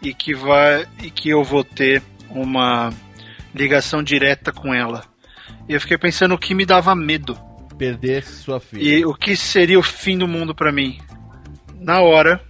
e 0.00 0.14
que 0.14 0.34
vai 0.34 0.86
e 1.02 1.10
que 1.10 1.28
eu 1.28 1.42
vou 1.42 1.64
ter 1.64 2.02
uma 2.34 2.90
ligação 3.54 4.02
direta 4.02 4.52
com 4.52 4.72
ela. 4.74 5.04
E 5.68 5.74
eu 5.74 5.80
fiquei 5.80 5.98
pensando 5.98 6.34
o 6.34 6.38
que 6.38 6.54
me 6.54 6.64
dava 6.66 6.94
medo 6.94 7.38
Perder 7.78 8.24
sua 8.24 8.58
filha. 8.60 8.82
e 8.98 9.04
o 9.04 9.14
que 9.14 9.36
seria 9.36 9.78
o 9.78 9.82
fim 9.82 10.16
do 10.18 10.26
mundo 10.28 10.54
pra 10.54 10.72
mim. 10.72 10.98
Na 11.80 12.00
hora, 12.00 12.40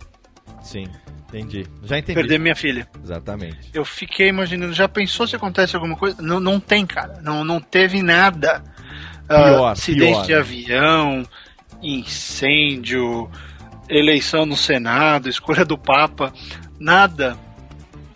Sim, 0.62 0.87
entendi. 1.28 1.66
Já 1.83 1.99
entendi. 1.99 2.14
perder 2.14 2.39
minha 2.39 2.55
filha. 2.55 2.89
Exatamente. 3.03 3.70
Eu 3.74 3.85
fiquei 3.85 4.28
imaginando, 4.28 4.72
já 4.72 4.87
pensou 4.89 5.26
se 5.26 5.35
acontece 5.37 5.74
alguma 5.74 5.97
coisa? 5.97 6.20
Não, 6.22 6.39
não 6.39 6.61
tem, 6.61 6.87
cara. 6.87 7.20
Não, 7.22 7.45
não 7.45 7.61
teve 7.61 8.03
nada. 8.03 8.62
Ah, 9.28 9.45
Pior, 9.45 9.66
acidente 9.68 10.12
pior. 10.12 10.26
de 10.26 10.35
avião, 10.35 11.22
incêndio, 11.83 13.30
eleição 13.89 14.45
no 14.47 14.57
Senado, 14.57 15.28
escolha 15.28 15.64
do 15.64 15.78
Papa. 15.78 16.33
Nada 16.78 17.37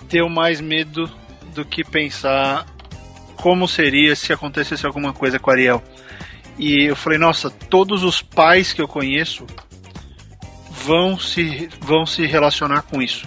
deu 0.08 0.28
mais 0.28 0.60
medo 0.60 1.10
do 1.56 1.64
que 1.64 1.82
pensar 1.82 2.66
como 3.36 3.66
seria 3.66 4.14
se 4.14 4.32
acontecesse 4.32 4.86
alguma 4.86 5.12
coisa 5.12 5.38
com 5.38 5.50
a 5.50 5.54
Ariel. 5.54 5.82
E 6.58 6.84
eu 6.84 6.96
falei, 6.96 7.18
nossa, 7.18 7.50
todos 7.50 8.02
os 8.02 8.22
pais 8.22 8.72
que 8.72 8.80
eu 8.80 8.88
conheço 8.88 9.46
vão 10.70 11.18
se, 11.18 11.68
vão 11.80 12.06
se 12.06 12.24
relacionar 12.26 12.82
com 12.82 13.02
isso. 13.02 13.26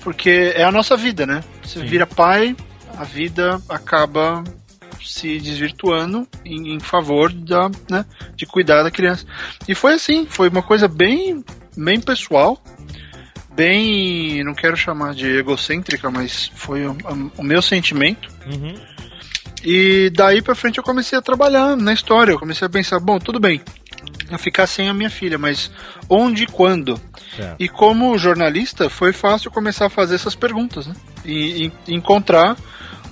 Porque 0.00 0.52
é 0.54 0.62
a 0.62 0.70
nossa 0.70 0.96
vida, 0.96 1.26
né? 1.26 1.42
Você 1.62 1.80
Sim. 1.80 1.86
vira 1.86 2.06
pai, 2.06 2.54
a 2.96 3.04
vida 3.04 3.60
acaba 3.68 4.44
se 5.04 5.38
desvirtuando 5.38 6.26
em, 6.44 6.74
em 6.74 6.80
favor 6.80 7.32
da, 7.32 7.70
né, 7.90 8.04
de 8.34 8.46
cuidar 8.46 8.82
da 8.82 8.90
criança. 8.90 9.26
E 9.68 9.74
foi 9.74 9.94
assim, 9.94 10.26
foi 10.26 10.48
uma 10.48 10.62
coisa 10.62 10.88
bem, 10.88 11.44
bem 11.76 12.00
pessoal, 12.00 12.60
bem, 13.56 14.44
não 14.44 14.54
quero 14.54 14.76
chamar 14.76 15.14
de 15.14 15.26
egocêntrica, 15.26 16.10
mas 16.10 16.52
foi 16.54 16.86
o, 16.86 16.96
o 17.38 17.42
meu 17.42 17.62
sentimento. 17.62 18.28
Uhum. 18.46 18.74
E 19.64 20.10
daí 20.14 20.42
pra 20.42 20.54
frente 20.54 20.78
eu 20.78 20.84
comecei 20.84 21.18
a 21.18 21.22
trabalhar 21.22 21.76
na 21.76 21.92
história. 21.92 22.32
Eu 22.32 22.38
comecei 22.38 22.66
a 22.66 22.70
pensar, 22.70 23.00
bom, 23.00 23.18
tudo 23.18 23.40
bem, 23.40 23.60
eu 24.30 24.38
ficar 24.38 24.66
sem 24.66 24.88
a 24.88 24.94
minha 24.94 25.10
filha, 25.10 25.38
mas 25.38 25.70
onde 26.08 26.44
e 26.44 26.46
quando? 26.46 27.00
Certo. 27.34 27.56
E 27.58 27.68
como 27.68 28.16
jornalista, 28.18 28.88
foi 28.90 29.12
fácil 29.12 29.50
começar 29.50 29.86
a 29.86 29.90
fazer 29.90 30.14
essas 30.14 30.34
perguntas, 30.34 30.86
né? 30.86 30.94
E, 31.24 31.72
e 31.88 31.94
encontrar 31.94 32.56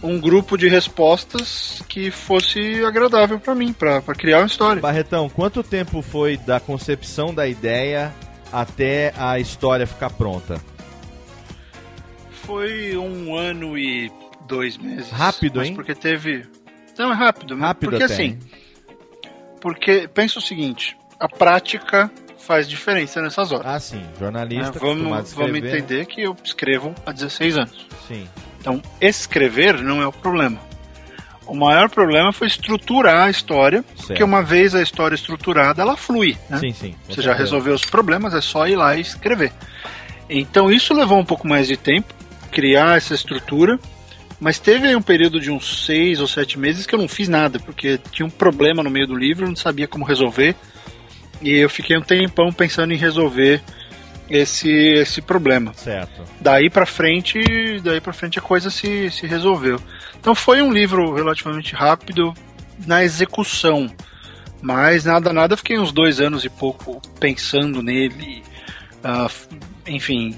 um 0.03 0.21
grupo 0.21 0.59
de 0.59 0.69
respostas 0.69 1.83
que 1.89 2.11
fosse 2.11 2.85
agradável 2.85 3.41
pra 3.41 3.55
mim, 3.55 3.73
pra 3.73 4.03
criar 4.17 4.39
uma 4.39 4.47
história. 4.47 4.83
Barretão, 4.83 5.29
quanto 5.31 5.63
tempo 5.63 6.03
foi 6.03 6.37
da 6.37 6.61
concepção 6.61 7.33
da 7.33 7.49
ideia 7.49 8.13
até 8.61 9.13
a 9.17 9.39
história 9.39 9.87
ficar 9.87 10.11
pronta? 10.11 10.61
Foi 12.45 12.97
um 12.97 13.35
ano 13.35 13.77
e 13.79 14.13
dois 14.47 14.77
meses. 14.77 15.11
Rápido, 15.11 15.63
hein? 15.63 15.75
Porque 15.75 15.95
teve. 15.95 16.47
Não, 16.99 17.11
é 17.11 17.15
rápido. 17.15 17.57
mas 17.57 17.69
Rápido 17.69 17.91
porque 17.91 18.05
até, 18.05 18.15
assim. 18.15 18.23
hein? 18.25 18.39
Porque 19.61 20.09
pensa 20.13 20.39
o 20.39 20.43
seguinte: 20.43 20.97
a 21.19 21.29
prática 21.29 22.11
faz 22.39 22.69
diferença 22.69 23.23
nessas 23.23 23.51
horas. 23.51 23.67
Ah, 23.67 23.81
sim. 23.81 24.03
Jornalista, 24.19 24.77
É, 24.77 24.81
vamos, 24.81 25.33
vamos 25.33 25.59
entender 25.59 26.05
que 26.07 26.23
eu 26.23 26.37
escrevo 26.45 26.95
há 27.07 27.13
16 27.13 27.57
anos. 27.57 27.87
Sim. 28.07 28.29
Então, 28.61 28.81
escrever 29.01 29.83
não 29.83 30.03
é 30.03 30.07
o 30.07 30.13
problema. 30.13 30.61
O 31.47 31.55
maior 31.55 31.91
problema 31.91 32.33
foi 32.33 32.47
estruturar 32.47 33.27
a 33.27 33.31
história, 33.31 33.85
porque 34.07 34.23
uma 34.25 34.43
vez 34.43 34.75
a 34.75 34.83
história 34.83 35.15
estruturada, 35.15 35.83
ela 35.83 35.97
flui. 35.97 36.37
Né? 36.49 36.59
Sim, 36.59 36.73
sim. 36.73 36.95
Você 37.09 37.21
já 37.21 37.35
resolveu 37.35 37.75
os 37.75 37.85
problemas, 37.85 38.35
é 38.35 38.41
só 38.41 38.67
ir 38.67 38.77
lá 38.77 38.97
e 38.97 39.03
escrever. 39.03 39.53
Então, 40.29 40.71
isso 40.71 40.95
levou 40.95 41.19
um 41.19 41.25
pouco 41.25 41.47
mais 41.47 41.69
de 41.69 41.77
tempo, 41.77 42.15
criar 42.51 42.97
essa 42.97 43.15
estrutura, 43.15 43.79
mas 44.41 44.59
teve 44.59 44.89
aí 44.89 44.97
um 44.97 45.03
período 45.03 45.39
de 45.39 45.51
uns 45.51 45.85
seis 45.85 46.21
ou 46.21 46.27
sete 46.27 46.59
meses 46.59 46.87
que 46.87 46.95
eu 46.95 46.99
não 46.99 47.09
fiz 47.09 47.29
nada, 47.29 47.59
porque 47.59 47.99
tinha 48.11 48.25
um 48.25 48.31
problema 48.31 48.83
no 48.83 48.91
meio 48.91 49.07
do 49.07 49.15
livro, 49.15 49.45
eu 49.45 49.49
não 49.49 49.57
sabia 49.57 49.87
como 49.87 50.05
resolver, 50.05 50.57
e 51.43 51.51
eu 51.51 51.69
fiquei 51.69 51.97
um 51.97 52.03
tempão 52.03 52.53
pensando 52.53 52.93
em 52.93 52.97
resolver 52.97 53.63
esse, 54.29 54.71
esse 54.71 55.21
problema. 55.23 55.73
Certo. 55.75 56.23
Daí 56.41 56.71
pra 56.71 56.87
frente, 56.87 57.81
daí 57.83 58.01
para 58.01 58.13
frente 58.13 58.39
a 58.39 58.43
coisa 58.43 58.71
se, 58.71 59.11
se 59.11 59.27
resolveu. 59.27 59.81
Então 60.19 60.35
foi 60.35 60.63
um 60.63 60.73
livro 60.73 61.13
relativamente 61.15 61.75
rápido 61.75 62.33
na 62.87 63.05
execução, 63.05 63.91
mas 64.63 65.05
nada 65.05 65.33
nada, 65.33 65.57
fiquei 65.57 65.79
uns 65.79 65.93
dois 65.93 66.21
anos 66.21 66.45
e 66.45 66.49
pouco 66.49 67.01
pensando 67.21 67.83
nele, 67.83 68.43
f- 69.29 69.47
enfim, 69.87 70.35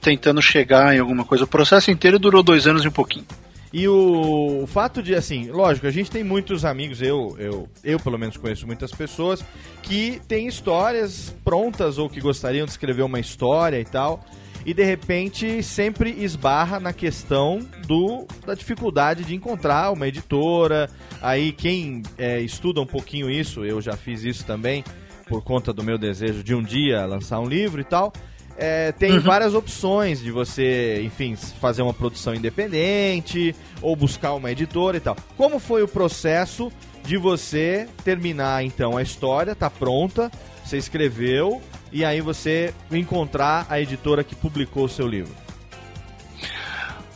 tentando 0.00 0.42
chegar 0.42 0.94
em 0.94 0.98
alguma 0.98 1.24
coisa. 1.24 1.44
O 1.44 1.48
processo 1.48 1.90
inteiro 1.90 2.18
durou 2.18 2.42
dois 2.42 2.66
anos 2.66 2.84
e 2.84 2.88
um 2.88 2.92
pouquinho. 2.92 3.26
E 3.74 3.88
o, 3.88 4.62
o 4.62 4.66
fato 4.68 5.02
de, 5.02 5.16
assim, 5.16 5.50
lógico, 5.50 5.88
a 5.88 5.90
gente 5.90 6.08
tem 6.08 6.22
muitos 6.22 6.64
amigos, 6.64 7.02
eu, 7.02 7.34
eu, 7.40 7.68
eu 7.82 7.98
pelo 7.98 8.16
menos 8.16 8.36
conheço 8.36 8.68
muitas 8.68 8.92
pessoas, 8.92 9.44
que 9.82 10.20
têm 10.28 10.46
histórias 10.46 11.34
prontas 11.42 11.98
ou 11.98 12.08
que 12.08 12.20
gostariam 12.20 12.66
de 12.66 12.70
escrever 12.70 13.02
uma 13.02 13.18
história 13.18 13.80
e 13.80 13.84
tal, 13.84 14.24
e 14.64 14.72
de 14.72 14.84
repente 14.84 15.60
sempre 15.60 16.10
esbarra 16.22 16.78
na 16.78 16.92
questão 16.92 17.66
do, 17.84 18.24
da 18.46 18.54
dificuldade 18.54 19.24
de 19.24 19.34
encontrar 19.34 19.90
uma 19.90 20.06
editora. 20.06 20.88
Aí 21.20 21.50
quem 21.50 22.04
é, 22.16 22.40
estuda 22.40 22.80
um 22.80 22.86
pouquinho 22.86 23.28
isso, 23.28 23.64
eu 23.64 23.82
já 23.82 23.96
fiz 23.96 24.22
isso 24.22 24.46
também, 24.46 24.84
por 25.26 25.42
conta 25.42 25.72
do 25.72 25.82
meu 25.82 25.98
desejo 25.98 26.44
de 26.44 26.54
um 26.54 26.62
dia 26.62 27.04
lançar 27.06 27.40
um 27.40 27.48
livro 27.48 27.80
e 27.80 27.84
tal. 27.84 28.12
É, 28.56 28.92
tem 28.92 29.12
Uhum. 29.14 29.20
várias 29.20 29.52
opções 29.54 30.20
de 30.22 30.30
você, 30.30 31.02
enfim, 31.02 31.34
fazer 31.60 31.82
uma 31.82 31.92
produção 31.94 32.34
independente 32.34 33.54
ou 33.82 33.96
buscar 33.96 34.32
uma 34.34 34.50
editora 34.50 34.96
e 34.96 35.00
tal. 35.00 35.16
Como 35.36 35.58
foi 35.58 35.82
o 35.82 35.88
processo 35.88 36.70
de 37.04 37.16
você 37.16 37.88
terminar 38.04 38.64
então 38.64 38.96
a 38.96 39.02
história, 39.02 39.54
tá 39.54 39.68
pronta, 39.68 40.30
você 40.64 40.76
escreveu 40.78 41.60
e 41.92 42.04
aí 42.04 42.20
você 42.20 42.72
encontrar 42.92 43.66
a 43.68 43.80
editora 43.80 44.22
que 44.24 44.34
publicou 44.36 44.84
o 44.84 44.88
seu 44.88 45.06
livro? 45.08 45.34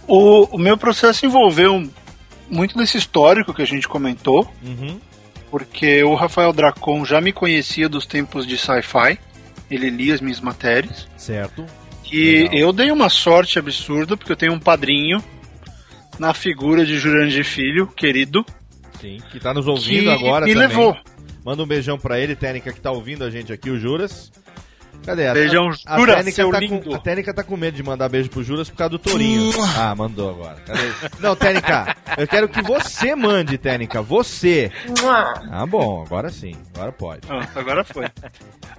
O, 0.06 0.56
o 0.56 0.58
meu 0.58 0.76
processo 0.76 1.26
envolveu 1.26 1.88
muito 2.50 2.76
desse 2.76 2.96
histórico 2.96 3.52
que 3.52 3.62
a 3.62 3.66
gente 3.66 3.86
comentou, 3.86 4.50
Uhum. 4.62 4.98
porque 5.50 6.02
o 6.02 6.14
Rafael 6.14 6.52
Dracon 6.52 7.04
já 7.04 7.20
me 7.20 7.32
conhecia 7.32 7.88
dos 7.88 8.06
tempos 8.06 8.46
de 8.46 8.56
sci-fi, 8.56 9.18
ele 9.70 9.90
lia 9.90 10.14
as 10.14 10.20
minhas 10.20 10.40
matérias. 10.40 11.06
Certo. 11.16 11.64
E 12.10 12.42
Legal. 12.42 12.54
eu 12.54 12.72
dei 12.72 12.90
uma 12.90 13.08
sorte 13.08 13.58
absurda, 13.58 14.16
porque 14.16 14.32
eu 14.32 14.36
tenho 14.36 14.52
um 14.54 14.58
padrinho 14.60 15.22
na 16.18 16.32
figura 16.34 16.84
de 16.86 16.98
Jurandir 16.98 17.44
Filho, 17.44 17.86
querido. 17.86 18.44
Sim, 19.00 19.18
que 19.30 19.38
tá 19.38 19.52
nos 19.54 19.66
ouvindo 19.66 20.04
Que 20.04 20.10
agora 20.10 20.46
me 20.46 20.52
também. 20.54 20.68
levou. 20.68 20.96
Manda 21.44 21.62
um 21.62 21.66
beijão 21.66 21.98
pra 21.98 22.18
ele, 22.18 22.34
Técnica, 22.34 22.72
que 22.72 22.80
tá 22.80 22.90
ouvindo 22.90 23.24
a 23.24 23.30
gente 23.30 23.52
aqui, 23.52 23.70
o 23.70 23.78
Juras. 23.78 24.32
Cadê? 25.04 25.26
A- 25.28 25.32
Beijão, 25.32 25.70
a, 25.86 25.96
Juras, 25.98 26.16
Técnica 26.16 26.36
seu 26.36 26.50
tá 26.50 26.60
lindo. 26.60 26.80
Com, 26.90 26.94
a 26.94 26.98
Técnica 26.98 27.32
tá 27.34 27.42
com 27.42 27.56
medo 27.56 27.74
de 27.76 27.82
mandar 27.82 28.08
beijo 28.08 28.28
pro 28.28 28.42
Juras 28.44 28.68
por 28.68 28.76
causa 28.76 28.90
do 28.90 28.98
Torinho. 28.98 29.52
Ah, 29.76 29.94
mandou 29.94 30.30
agora. 30.30 30.56
Cadê? 30.66 30.80
Não, 31.20 31.34
Técnica, 31.34 31.96
eu 32.16 32.28
quero 32.28 32.48
que 32.48 32.60
você 32.62 33.14
mande, 33.14 33.56
Técnica. 33.56 34.02
Você. 34.02 34.70
Ah, 35.50 35.64
bom, 35.66 36.02
agora 36.04 36.28
sim. 36.30 36.54
Agora 36.74 36.92
pode. 36.92 37.22
Ah, 37.30 37.48
agora 37.54 37.84
foi. 37.84 38.06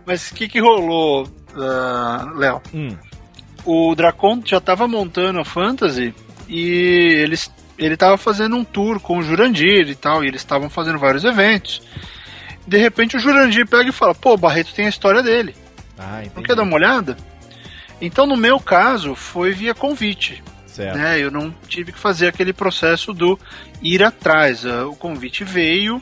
Mas 0.06 0.30
o 0.30 0.36
que, 0.36 0.48
que 0.48 0.60
rolou? 0.60 1.28
ah, 1.56 2.32
Léo. 2.36 2.62
Hum. 2.74 2.96
O 3.66 3.96
Dracon 3.96 4.42
já 4.46 4.62
tava 4.62 4.88
montando 4.88 5.40
a 5.40 5.46
Fantasy 5.46 6.14
e 6.48 7.16
eles, 7.24 7.52
ele 7.78 7.98
tava 7.98 8.18
fazendo 8.18 8.56
um 8.56 8.64
tour 8.64 9.00
com 9.00 9.18
o 9.18 9.24
Jurandir 9.24 9.88
e 9.90 9.96
tal, 9.96 10.24
e 10.24 10.28
eles 10.28 10.42
estavam 10.42 10.70
fazendo 10.70 10.98
vários 11.00 11.24
eventos. 11.26 11.82
De 12.68 12.78
repente 12.78 13.18
o 13.18 13.20
Jurandir 13.20 13.68
pega 13.68 13.90
e 13.90 13.94
fala: 13.94 14.14
pô, 14.14 14.34
o 14.34 14.38
Barreto 14.38 14.74
tem 14.74 14.86
a 14.86 14.90
história 14.90 15.22
dele. 15.24 15.56
Ah, 16.00 16.24
Não 16.36 16.42
quer 16.42 16.56
dar 16.56 16.64
uma 16.64 16.76
olhada? 16.76 17.18
Então, 18.02 18.26
no 18.26 18.38
meu 18.38 18.60
caso, 18.60 19.14
foi 19.16 19.52
via 19.52 19.76
convite. 19.76 20.42
Certo. 20.66 20.98
Né? 20.98 21.20
Eu 21.20 21.30
não 21.30 21.54
tive 21.68 21.92
que 21.92 22.00
fazer 22.00 22.28
aquele 22.28 22.54
processo 22.54 23.14
do 23.14 23.38
ir 23.82 24.02
atrás. 24.04 24.66
Ah, 24.66 24.88
O 24.88 24.96
convite 24.96 25.44
veio, 25.44 26.02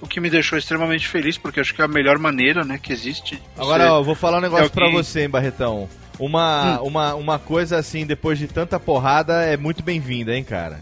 o 0.00 0.06
que 0.06 0.20
me 0.20 0.28
deixou 0.28 0.58
extremamente 0.58 1.08
feliz, 1.08 1.38
porque 1.38 1.60
acho 1.60 1.74
que 1.74 1.80
é 1.80 1.84
a 1.84 1.88
melhor 1.88 2.18
maneira 2.18 2.64
né, 2.64 2.78
que 2.80 2.92
existe. 2.92 3.40
Agora, 3.56 3.94
ó, 3.94 4.02
vou 4.02 4.14
falar 4.14 4.38
um 4.38 4.42
negócio 4.42 4.66
é 4.66 4.68
pra 4.68 4.84
alguém- 4.84 5.02
você, 5.02 5.22
hein, 5.22 5.28
Barretão. 5.30 5.88
Uma, 6.18 6.80
uma, 6.80 7.14
uma 7.14 7.38
coisa 7.38 7.78
assim, 7.78 8.04
depois 8.04 8.38
de 8.40 8.48
tanta 8.48 8.78
porrada, 8.78 9.44
é 9.44 9.56
muito 9.56 9.82
bem-vinda, 9.84 10.34
hein, 10.36 10.42
cara? 10.44 10.80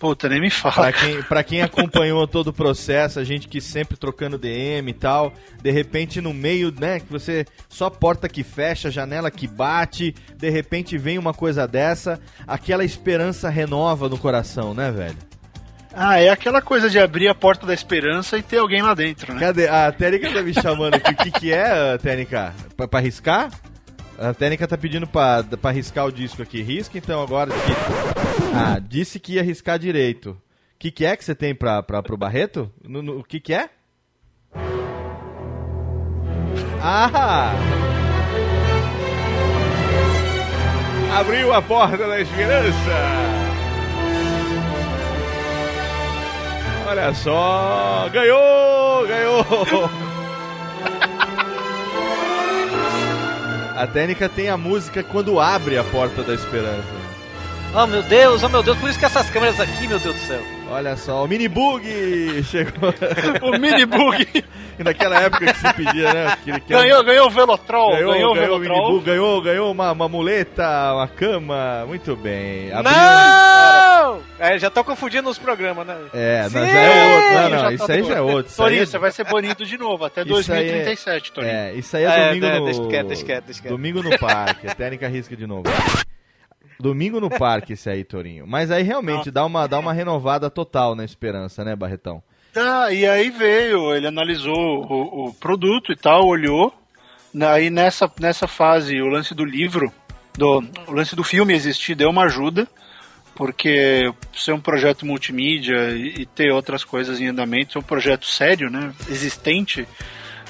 Puta, 0.00 0.30
nem 0.30 0.40
me 0.40 0.48
fala. 0.48 0.74
Pra 0.74 0.92
quem, 0.92 1.22
pra 1.22 1.44
quem 1.44 1.60
acompanhou 1.60 2.26
todo 2.26 2.46
o 2.48 2.52
processo, 2.54 3.20
a 3.20 3.24
gente 3.24 3.46
que 3.46 3.60
sempre 3.60 3.98
trocando 3.98 4.38
DM 4.38 4.90
e 4.90 4.94
tal, 4.94 5.30
de 5.62 5.70
repente 5.70 6.22
no 6.22 6.32
meio, 6.32 6.72
né, 6.72 7.00
que 7.00 7.12
você 7.12 7.44
só 7.68 7.90
porta 7.90 8.26
que 8.26 8.42
fecha, 8.42 8.90
janela 8.90 9.30
que 9.30 9.46
bate, 9.46 10.14
de 10.38 10.48
repente 10.48 10.96
vem 10.96 11.18
uma 11.18 11.34
coisa 11.34 11.68
dessa, 11.68 12.18
aquela 12.46 12.82
esperança 12.82 13.50
renova 13.50 14.08
no 14.08 14.16
coração, 14.16 14.72
né, 14.72 14.90
velho? 14.90 15.18
Ah, 15.92 16.18
é 16.18 16.30
aquela 16.30 16.62
coisa 16.62 16.88
de 16.88 16.98
abrir 16.98 17.28
a 17.28 17.34
porta 17.34 17.66
da 17.66 17.74
esperança 17.74 18.38
e 18.38 18.42
ter 18.42 18.56
alguém 18.56 18.80
lá 18.80 18.94
dentro, 18.94 19.34
né? 19.34 19.40
Cadê? 19.40 19.68
A 19.68 19.92
Tênica 19.92 20.32
tá 20.32 20.40
me 20.40 20.54
chamando 20.54 20.94
aqui. 20.94 21.12
O 21.12 21.16
que, 21.16 21.30
que 21.32 21.52
é, 21.52 21.98
Tênica? 21.98 22.54
Pra, 22.74 22.88
pra 22.88 23.00
riscar? 23.00 23.50
A 24.22 24.34
Tênica 24.34 24.68
tá 24.68 24.76
pedindo 24.76 25.06
pra, 25.06 25.42
pra 25.42 25.70
riscar 25.70 26.04
o 26.06 26.12
disco 26.12 26.42
aqui. 26.42 26.60
Risca 26.60 26.98
então 26.98 27.22
agora. 27.22 27.50
Ah, 28.54 28.78
disse 28.78 29.18
que 29.18 29.34
ia 29.34 29.42
riscar 29.42 29.78
direito. 29.78 30.30
O 30.32 30.36
que, 30.78 30.90
que 30.90 31.04
é 31.06 31.16
que 31.16 31.24
você 31.24 31.34
tem 31.34 31.54
pra, 31.54 31.82
pro 31.82 32.16
Barreto? 32.18 32.70
No- 32.86 33.00
no- 33.02 33.18
o 33.20 33.24
que, 33.24 33.40
que 33.40 33.54
é? 33.54 33.70
Ah! 36.82 37.52
Abriu 41.18 41.52
a 41.54 41.62
porta 41.62 42.06
da 42.06 42.20
esperança! 42.20 42.76
Olha 46.86 47.14
só! 47.14 48.08
Ganhou! 48.12 49.06
Ganhou! 49.06 50.09
A 53.80 53.86
técnica 53.86 54.28
tem 54.28 54.50
a 54.50 54.58
música 54.58 55.02
quando 55.02 55.40
abre 55.40 55.78
a 55.78 55.84
porta 55.84 56.22
da 56.22 56.34
esperança. 56.34 56.84
Oh 57.74 57.86
meu 57.86 58.02
Deus, 58.02 58.42
oh 58.42 58.48
meu 58.50 58.62
Deus, 58.62 58.76
por 58.76 58.90
isso 58.90 58.98
que 58.98 59.06
essas 59.06 59.30
câmeras 59.30 59.58
aqui, 59.58 59.88
meu 59.88 59.98
Deus 59.98 60.16
do 60.16 60.20
céu. 60.20 60.59
Olha 60.70 60.96
só, 60.96 61.24
o 61.24 61.28
mini 61.28 61.48
bug 61.48 61.84
chegou. 62.44 62.94
o 63.42 63.58
mini 63.58 63.84
bug. 63.84 64.44
E 64.78 64.84
naquela 64.84 65.20
época 65.20 65.52
que 65.52 65.58
se 65.58 65.74
pedia, 65.74 66.14
né? 66.14 66.36
que 66.44 66.50
ele 66.50 66.60
quer- 66.60 66.74
Ganhou, 66.80 67.02
ganhou 67.04 67.26
o 67.26 67.30
Velotrol. 67.30 67.90
Ganhou, 67.90 68.12
Ganhou, 68.12 68.34
ganhou, 68.34 68.56
o 68.56 68.60
Velotrol. 68.60 68.92
bug, 68.92 69.04
ganhou, 69.04 69.42
ganhou 69.42 69.72
uma, 69.72 69.90
uma 69.92 70.08
muleta, 70.08 70.94
uma 70.94 71.08
cama. 71.08 71.84
Muito 71.88 72.14
bem. 72.16 72.72
Abriu- 72.72 72.92
Não! 72.94 74.20
É, 74.38 74.58
já 74.58 74.70
tô 74.70 74.82
confundindo 74.84 75.28
os 75.28 75.38
programas, 75.38 75.86
né? 75.86 75.96
É, 76.14 76.42
não, 76.44 76.50
Sim! 76.50 76.58
já 76.58 76.80
é 76.80 77.14
outro. 77.14 77.34
Não, 77.34 77.50
não, 77.50 77.62
tá 77.62 77.72
isso 77.72 77.92
aí 77.92 78.02
já 78.04 78.14
é 78.14 78.20
outro. 78.20 78.54
Torinho, 78.56 78.82
é- 78.82 78.86
você 78.86 78.98
vai 78.98 79.10
ser 79.10 79.24
banido 79.24 79.66
de 79.66 79.76
novo, 79.76 80.04
até 80.04 80.22
Isso 80.22 80.52
aí 80.52 80.68
é- 80.68 80.72
2037, 80.72 81.32
Torinho. 81.32 81.52
É, 81.52 81.74
isso 81.74 81.96
aí 81.96 82.04
é, 82.04 82.08
É, 82.08 82.28
domingo 82.28 82.46
é, 82.46 82.58
no... 82.58 82.64
deixa 82.64 82.86
quieto, 82.86 83.06
deixa 83.08 83.24
quieto, 83.24 83.44
deixa 83.44 83.60
quieto. 83.62 83.72
Domingo 83.72 84.02
no 84.02 84.16
parque, 84.18 84.66
a 84.68 84.74
técnica 84.74 85.08
risca 85.08 85.36
de 85.36 85.46
novo. 85.46 85.64
Domingo 86.80 87.20
no 87.20 87.28
parque 87.30 87.74
esse 87.74 87.88
aí, 87.90 88.04
Torinho. 88.04 88.46
Mas 88.46 88.70
aí 88.70 88.82
realmente 88.82 89.30
dá 89.30 89.44
uma, 89.44 89.66
dá 89.66 89.78
uma 89.78 89.92
renovada 89.92 90.48
total 90.50 90.94
na 90.94 91.04
esperança, 91.04 91.64
né, 91.64 91.76
Barretão? 91.76 92.22
Tá, 92.52 92.92
e 92.92 93.06
aí 93.06 93.30
veio, 93.30 93.94
ele 93.94 94.06
analisou 94.08 94.54
o, 94.54 95.28
o 95.28 95.34
produto 95.34 95.92
e 95.92 95.96
tal, 95.96 96.26
olhou. 96.26 96.74
Aí 97.48 97.70
nessa, 97.70 98.10
nessa 98.18 98.48
fase, 98.48 99.00
o 99.00 99.06
lance 99.06 99.34
do 99.34 99.44
livro, 99.44 99.92
do, 100.36 100.64
o 100.88 100.92
lance 100.92 101.14
do 101.14 101.22
filme 101.22 101.54
existir, 101.54 101.94
deu 101.94 102.10
uma 102.10 102.24
ajuda, 102.24 102.66
porque 103.36 104.12
ser 104.34 104.52
um 104.52 104.60
projeto 104.60 105.06
multimídia 105.06 105.90
e, 105.90 106.22
e 106.22 106.26
ter 106.26 106.50
outras 106.50 106.82
coisas 106.82 107.20
em 107.20 107.28
andamento, 107.28 107.72
ser 107.72 107.78
um 107.78 107.82
projeto 107.82 108.26
sério, 108.26 108.68
né, 108.68 108.92
existente, 109.08 109.86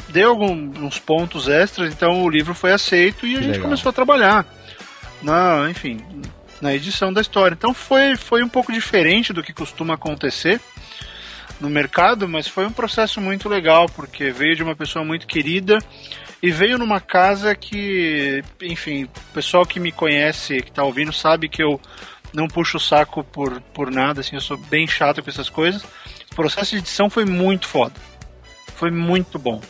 deu 0.09 0.31
alguns 0.31 0.99
pontos 0.99 1.49
extras, 1.49 1.93
então 1.93 2.23
o 2.23 2.31
livro 2.31 2.55
foi 2.55 2.73
aceito 2.73 3.27
e 3.27 3.35
a 3.35 3.39
Que 3.39 3.45
gente 3.45 3.53
legal. 3.53 3.65
começou 3.65 3.91
a 3.91 3.93
trabalhar 3.93 4.47
na, 5.23 5.69
enfim, 5.71 6.05
na 6.61 6.75
edição 6.75 7.13
da 7.13 7.21
história. 7.21 7.55
Então 7.55 7.73
foi, 7.75 8.17
foi 8.17 8.43
um 8.43 8.49
pouco 8.49 8.73
diferente 8.73 9.33
do 9.33 9.43
que 9.43 9.53
costuma 9.53 9.95
acontecer 9.95 10.61
no 11.61 11.69
mercado, 11.69 12.29
mas 12.29 12.49
foi 12.49 12.67
um 12.67 12.73
processo 12.73 13.21
muito 13.21 13.49
legal, 13.49 13.87
porque 13.89 14.31
veio 14.31 14.57
de 14.57 14.63
uma 14.63 14.75
pessoa 14.75 15.05
muito 15.05 15.27
querida 15.27 15.79
e 16.43 16.51
veio 16.51 16.79
numa 16.79 17.01
casa 17.01 17.55
que, 17.55 18.43
enfim, 18.63 19.05
o 19.05 19.35
pessoal 19.35 19.67
que 19.67 19.79
me 19.79 19.93
conhece, 19.93 20.63
que 20.63 20.73
tá 20.73 20.83
ouvindo, 20.83 21.13
sabe 21.13 21.49
que 21.49 21.63
eu 21.63 21.79
não 22.33 22.49
puxo 22.49 22.79
o 22.79 22.81
saco 22.81 23.23
por, 23.23 23.61
por 23.75 23.91
nada, 23.91 24.21
assim, 24.21 24.37
eu 24.37 24.41
sou 24.41 24.57
bem 24.57 24.87
chato 24.87 25.23
com 25.23 25.29
essas 25.29 25.51
coisas. 25.51 25.83
O 26.33 26.35
processo 26.35 26.71
de 26.71 26.79
edição 26.79 27.11
foi 27.11 27.25
muito 27.25 27.67
foda. 27.67 27.95
Foi 28.77 28.91
muito 28.91 29.39
bom. 29.39 29.61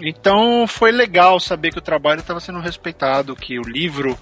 Então 0.00 0.66
foi 0.66 0.92
legal 0.92 1.38
saber 1.40 1.72
que 1.72 1.78
o 1.78 1.82
trabalho 1.82 2.20
estava 2.20 2.40
sendo 2.40 2.60
respeitado, 2.60 3.36
que 3.36 3.58
o 3.58 3.62
livro 3.62 4.16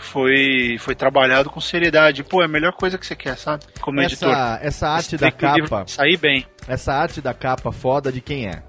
foi, 0.00 0.76
foi 0.80 0.94
trabalhado 0.94 1.50
com 1.50 1.60
seriedade. 1.60 2.22
Pô, 2.24 2.42
é 2.42 2.44
a 2.44 2.48
melhor 2.48 2.72
coisa 2.72 2.96
que 2.98 3.06
você 3.06 3.14
quer, 3.16 3.36
sabe? 3.36 3.64
Como 3.80 4.00
editor. 4.00 4.30
Essa, 4.30 4.58
essa 4.62 4.88
arte 4.88 5.16
da 5.16 5.28
o 5.28 5.32
capa, 5.32 5.84
Sair 5.86 6.16
bem. 6.16 6.46
essa 6.66 6.92
arte 6.92 7.20
da 7.20 7.32
capa 7.34 7.70
foda 7.72 8.10
de 8.10 8.20
quem 8.20 8.48
é? 8.48 8.62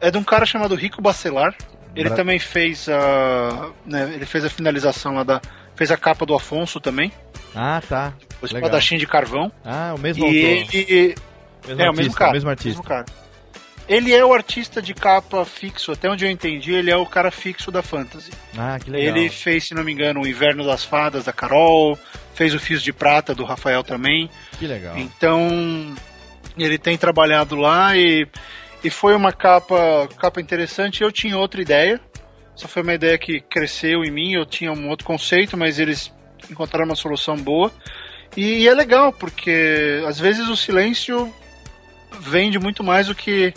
É 0.00 0.10
de 0.10 0.16
um 0.18 0.24
cara 0.24 0.46
chamado 0.46 0.74
Rico 0.74 1.02
Bacelar. 1.02 1.54
Ele 1.94 2.08
Bra- 2.08 2.16
também 2.16 2.38
fez 2.38 2.88
a. 2.88 3.70
né, 3.84 4.12
ele 4.14 4.24
fez 4.24 4.44
a 4.44 4.50
finalização 4.50 5.14
lá 5.14 5.24
da. 5.24 5.40
Fez 5.74 5.90
a 5.90 5.96
capa 5.96 6.24
do 6.24 6.34
Afonso 6.34 6.78
também. 6.80 7.10
Ah, 7.54 7.82
tá. 7.88 8.12
O 8.40 8.46
Legal. 8.46 8.60
espadachim 8.60 8.96
de 8.96 9.06
carvão. 9.06 9.50
Ah, 9.64 9.92
o 9.96 9.98
mesmo 10.00 10.24
e 10.24 10.26
autor. 10.26 10.74
ele. 10.78 11.14
Mesmo 11.66 11.82
é, 11.82 11.84
o 11.84 11.88
artista, 11.88 12.02
mesmo 12.02 12.14
cara. 12.14 12.32
mesmo 12.32 12.50
artista. 12.50 12.82
cara. 12.82 13.04
Ele 13.90 14.14
é 14.14 14.24
o 14.24 14.32
artista 14.32 14.80
de 14.80 14.94
capa 14.94 15.44
fixo, 15.44 15.90
até 15.90 16.08
onde 16.08 16.24
eu 16.24 16.30
entendi, 16.30 16.72
ele 16.72 16.92
é 16.92 16.96
o 16.96 17.04
cara 17.04 17.28
fixo 17.32 17.72
da 17.72 17.82
Fantasy. 17.82 18.30
Ah, 18.56 18.78
que 18.78 18.88
legal. 18.88 19.16
Ele 19.16 19.28
fez, 19.28 19.64
se 19.64 19.74
não 19.74 19.82
me 19.82 19.90
engano, 19.90 20.20
o 20.20 20.28
Inverno 20.28 20.64
das 20.64 20.84
Fadas 20.84 21.24
da 21.24 21.32
Carol, 21.32 21.98
fez 22.32 22.54
o 22.54 22.60
Fios 22.60 22.84
de 22.84 22.92
Prata 22.92 23.34
do 23.34 23.42
Rafael 23.42 23.82
também. 23.82 24.30
Que 24.60 24.68
legal. 24.68 24.96
Então, 24.96 25.92
ele 26.56 26.78
tem 26.78 26.96
trabalhado 26.96 27.56
lá 27.56 27.96
e, 27.96 28.28
e 28.84 28.90
foi 28.90 29.12
uma 29.12 29.32
capa, 29.32 30.08
capa 30.16 30.40
interessante. 30.40 31.02
Eu 31.02 31.10
tinha 31.10 31.36
outra 31.36 31.60
ideia, 31.60 32.00
só 32.54 32.68
foi 32.68 32.82
uma 32.82 32.94
ideia 32.94 33.18
que 33.18 33.40
cresceu 33.40 34.04
em 34.04 34.10
mim. 34.12 34.34
Eu 34.34 34.46
tinha 34.46 34.70
um 34.72 34.88
outro 34.88 35.04
conceito, 35.04 35.56
mas 35.56 35.80
eles 35.80 36.12
encontraram 36.48 36.86
uma 36.86 36.94
solução 36.94 37.36
boa. 37.36 37.72
E, 38.36 38.68
é 38.68 38.72
legal, 38.72 39.12
porque 39.12 40.00
às 40.06 40.20
vezes 40.20 40.48
o 40.48 40.56
silêncio 40.56 41.34
vende 42.20 42.56
muito 42.56 42.84
mais 42.84 43.08
do 43.08 43.16
que 43.16 43.52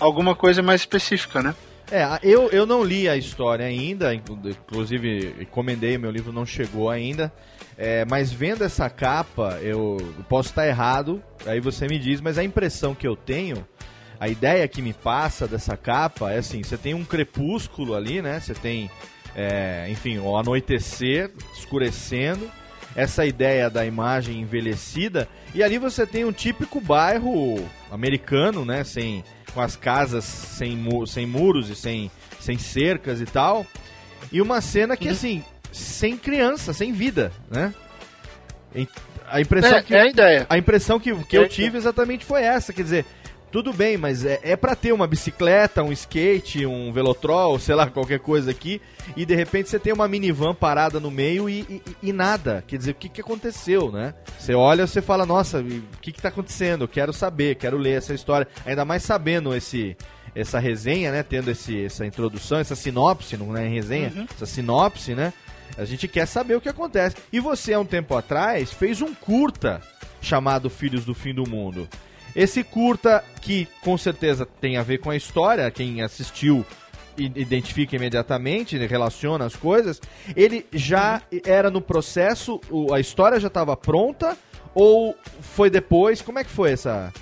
alguma 0.00 0.34
coisa 0.34 0.62
mais 0.62 0.82
específica, 0.82 1.42
né? 1.42 1.54
É, 1.90 2.02
eu, 2.22 2.48
eu 2.50 2.64
não 2.64 2.82
li 2.82 3.08
a 3.08 3.16
história 3.16 3.66
ainda, 3.66 4.14
inclu- 4.14 4.38
inclusive 4.48 5.34
encomendei, 5.40 5.98
meu 5.98 6.10
livro 6.10 6.32
não 6.32 6.46
chegou 6.46 6.88
ainda. 6.88 7.32
É, 7.76 8.04
mas 8.04 8.32
vendo 8.32 8.64
essa 8.64 8.88
capa, 8.88 9.58
eu 9.60 9.96
posso 10.28 10.50
estar 10.50 10.66
errado, 10.66 11.22
aí 11.44 11.60
você 11.60 11.86
me 11.86 11.98
diz, 11.98 12.20
mas 12.20 12.38
a 12.38 12.44
impressão 12.44 12.94
que 12.94 13.06
eu 13.06 13.16
tenho, 13.16 13.66
a 14.18 14.28
ideia 14.28 14.66
que 14.68 14.80
me 14.80 14.92
passa 14.92 15.46
dessa 15.46 15.76
capa 15.76 16.32
é 16.32 16.38
assim: 16.38 16.62
você 16.62 16.78
tem 16.78 16.94
um 16.94 17.04
crepúsculo 17.04 17.94
ali, 17.94 18.22
né? 18.22 18.40
Você 18.40 18.54
tem, 18.54 18.90
é, 19.36 19.86
enfim, 19.90 20.18
o 20.18 20.36
anoitecer, 20.36 21.30
escurecendo, 21.52 22.48
essa 22.96 23.26
ideia 23.26 23.68
da 23.68 23.84
imagem 23.84 24.40
envelhecida, 24.40 25.28
e 25.54 25.62
ali 25.62 25.78
você 25.78 26.06
tem 26.06 26.24
um 26.24 26.32
típico 26.32 26.80
bairro 26.80 27.56
americano, 27.90 28.64
né? 28.64 28.84
Sem, 28.84 29.24
com 29.54 29.60
as 29.60 29.76
casas 29.76 30.24
sem, 30.24 30.76
mu 30.76 31.06
sem 31.06 31.26
muros 31.26 31.70
e 31.70 31.76
sem, 31.76 32.10
sem 32.40 32.58
cercas 32.58 33.20
e 33.20 33.24
tal. 33.24 33.64
E 34.32 34.42
uma 34.42 34.60
cena 34.60 34.96
que, 34.96 35.08
assim, 35.08 35.44
sem 35.70 36.16
criança, 36.16 36.72
sem 36.72 36.92
vida, 36.92 37.32
né? 37.50 37.72
A 39.28 39.40
impressão 39.40 39.78
É, 39.78 39.82
que, 39.82 39.94
é 39.94 40.00
a 40.00 40.06
ideia. 40.06 40.46
a 40.50 40.58
impressão 40.58 40.98
que, 40.98 41.14
que 41.24 41.36
É 41.36 41.40
eu 41.40 41.48
tive 41.48 41.76
exatamente 41.78 42.24
foi 42.24 42.42
essa, 42.42 42.72
quer 42.72 42.82
dizer, 42.82 43.06
tudo 43.54 43.72
bem, 43.72 43.96
mas 43.96 44.24
é, 44.24 44.40
é 44.42 44.56
para 44.56 44.74
ter 44.74 44.90
uma 44.92 45.06
bicicleta, 45.06 45.80
um 45.80 45.92
skate, 45.92 46.66
um 46.66 46.90
velotrol, 46.92 47.56
sei 47.56 47.76
lá, 47.76 47.88
qualquer 47.88 48.18
coisa 48.18 48.50
aqui, 48.50 48.82
e 49.16 49.24
de 49.24 49.32
repente 49.36 49.68
você 49.68 49.78
tem 49.78 49.92
uma 49.92 50.08
minivan 50.08 50.52
parada 50.52 50.98
no 50.98 51.08
meio 51.08 51.48
e, 51.48 51.60
e- 51.60 51.82
e 52.02 52.12
nada. 52.12 52.64
Quer 52.66 52.78
dizer, 52.78 52.90
o 52.90 52.94
que, 52.96 53.08
que 53.08 53.20
aconteceu, 53.20 53.92
né? 53.92 54.12
Você 54.36 54.54
olha 54.54 54.88
você 54.88 55.00
fala, 55.00 55.24
nossa, 55.24 55.60
o 55.60 55.82
que, 56.00 56.10
que 56.10 56.20
tá 56.20 56.30
acontecendo? 56.30 56.82
Eu 56.82 56.88
quero 56.88 57.12
saber, 57.12 57.54
quero 57.54 57.78
ler 57.78 57.92
essa 57.98 58.12
história. 58.12 58.48
Ainda 58.66 58.84
mais 58.84 59.04
sabendo 59.04 59.54
esse, 59.54 59.96
essa 60.34 60.58
resenha, 60.58 61.12
né? 61.12 61.22
Tendo 61.22 61.48
esse, 61.48 61.84
essa 61.84 62.04
introdução, 62.04 62.58
essa 62.58 62.74
sinopse, 62.74 63.36
não 63.36 63.56
é 63.56 63.68
resenha, 63.68 64.12
Uhum. 64.16 64.26
essa 64.34 64.46
sinopse, 64.46 65.14
né? 65.14 65.32
A 65.78 65.84
gente 65.84 66.08
quer 66.08 66.26
saber 66.26 66.56
o 66.56 66.60
que 66.60 66.68
acontece. 66.68 67.14
E 67.32 67.38
você, 67.38 67.72
há 67.72 67.78
um 67.78 67.84
tempo 67.86 68.16
atrás, 68.16 68.72
fez 68.72 69.00
um 69.00 69.14
curta 69.14 69.80
chamado 70.20 70.68
Filhos 70.68 71.04
do 71.04 71.14
Fim 71.14 71.32
do 71.32 71.48
Mundo. 71.48 71.88
Esse 72.34 72.64
curta, 72.64 73.22
que 73.40 73.68
com 73.80 73.96
certeza 73.96 74.44
tem 74.60 74.76
a 74.76 74.82
ver 74.82 74.98
com 74.98 75.10
a 75.10 75.16
história, 75.16 75.70
quem 75.70 76.02
assistiu 76.02 76.64
identifica 77.16 77.94
imediatamente, 77.94 78.76
né, 78.76 78.86
relaciona 78.86 79.44
as 79.44 79.54
coisas, 79.54 80.00
ele 80.34 80.66
já 80.72 81.22
era 81.46 81.70
no 81.70 81.80
processo, 81.80 82.60
a 82.92 82.98
história 82.98 83.38
já 83.38 83.46
estava 83.46 83.76
pronta 83.76 84.36
ou 84.74 85.16
foi 85.40 85.70
depois? 85.70 86.20
Como 86.20 86.38
é 86.40 86.44
que 86.44 86.50
foi 86.50 86.72
essa... 86.72 87.12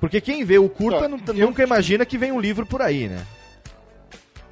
Porque 0.00 0.20
quem 0.20 0.44
vê 0.44 0.58
o 0.58 0.68
curta 0.68 1.06
não- 1.08 1.18
nunca 1.34 1.62
imagina 1.62 2.04
que 2.06 2.16
vem 2.18 2.32
um 2.32 2.40
livro 2.40 2.64
por 2.66 2.80
aí, 2.80 3.08
né? 3.08 3.26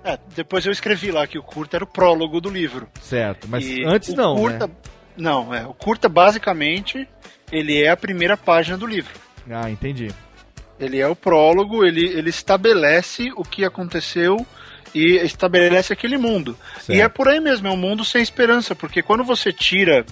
É, 0.02 0.18
depois 0.36 0.66
eu 0.66 0.72
escrevi 0.72 1.10
lá 1.10 1.26
que 1.26 1.38
o 1.38 1.42
curta 1.42 1.78
era 1.78 1.84
o 1.84 1.86
prólogo 1.86 2.38
do 2.40 2.50
livro. 2.50 2.86
Certo, 3.00 3.46
mas 3.48 3.64
E 3.64 3.84
antes 3.84 4.12
não, 4.12 4.36
curta, 4.36 4.66
né? 4.66 4.74
Não, 5.16 5.54
é. 5.54 5.66
O 5.66 5.72
curta, 5.72 6.08
basicamente, 6.10 7.08
ele 7.50 7.82
é 7.82 7.88
a 7.88 7.96
primeira 7.96 8.36
página 8.36 8.76
do 8.76 8.86
livro. 8.86 9.12
Ah, 9.50 9.70
entendi. 9.70 10.10
Ele 10.78 10.98
é 10.98 11.06
o 11.06 11.14
prólogo, 11.14 11.84
ele, 11.84 12.06
ele 12.06 12.30
estabelece 12.30 13.30
o 13.36 13.44
que 13.44 13.64
aconteceu 13.64 14.44
e 14.94 15.16
estabelece 15.16 15.92
aquele 15.92 16.16
mundo. 16.16 16.56
Certo. 16.76 16.92
E 16.92 17.00
é 17.00 17.08
por 17.08 17.28
aí 17.28 17.40
mesmo, 17.40 17.68
é 17.68 17.70
um 17.70 17.76
mundo 17.76 18.04
sem 18.04 18.22
esperança, 18.22 18.74
porque 18.74 19.02
quando 19.02 19.24
você 19.24 19.52
tira 19.52 20.04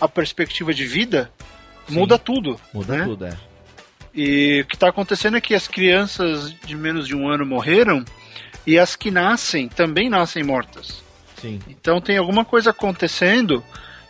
a 0.00 0.08
perspectiva 0.08 0.72
de 0.72 0.86
vida, 0.86 1.30
muda 1.88 2.18
tudo. 2.18 2.60
Muda 2.72 2.98
né? 2.98 3.04
tudo, 3.04 3.26
é. 3.26 3.36
E 4.14 4.62
o 4.62 4.66
que 4.66 4.76
está 4.76 4.88
acontecendo 4.88 5.36
é 5.36 5.40
que 5.40 5.54
as 5.54 5.68
crianças 5.68 6.54
de 6.64 6.74
menos 6.74 7.06
de 7.06 7.14
um 7.14 7.28
ano 7.28 7.44
morreram 7.44 8.04
e 8.66 8.78
as 8.78 8.96
que 8.96 9.10
nascem 9.10 9.68
também 9.68 10.08
nascem 10.08 10.42
mortas. 10.42 11.02
Sim. 11.40 11.60
Então 11.68 12.00
tem 12.00 12.16
alguma 12.16 12.44
coisa 12.44 12.70
acontecendo 12.70 13.62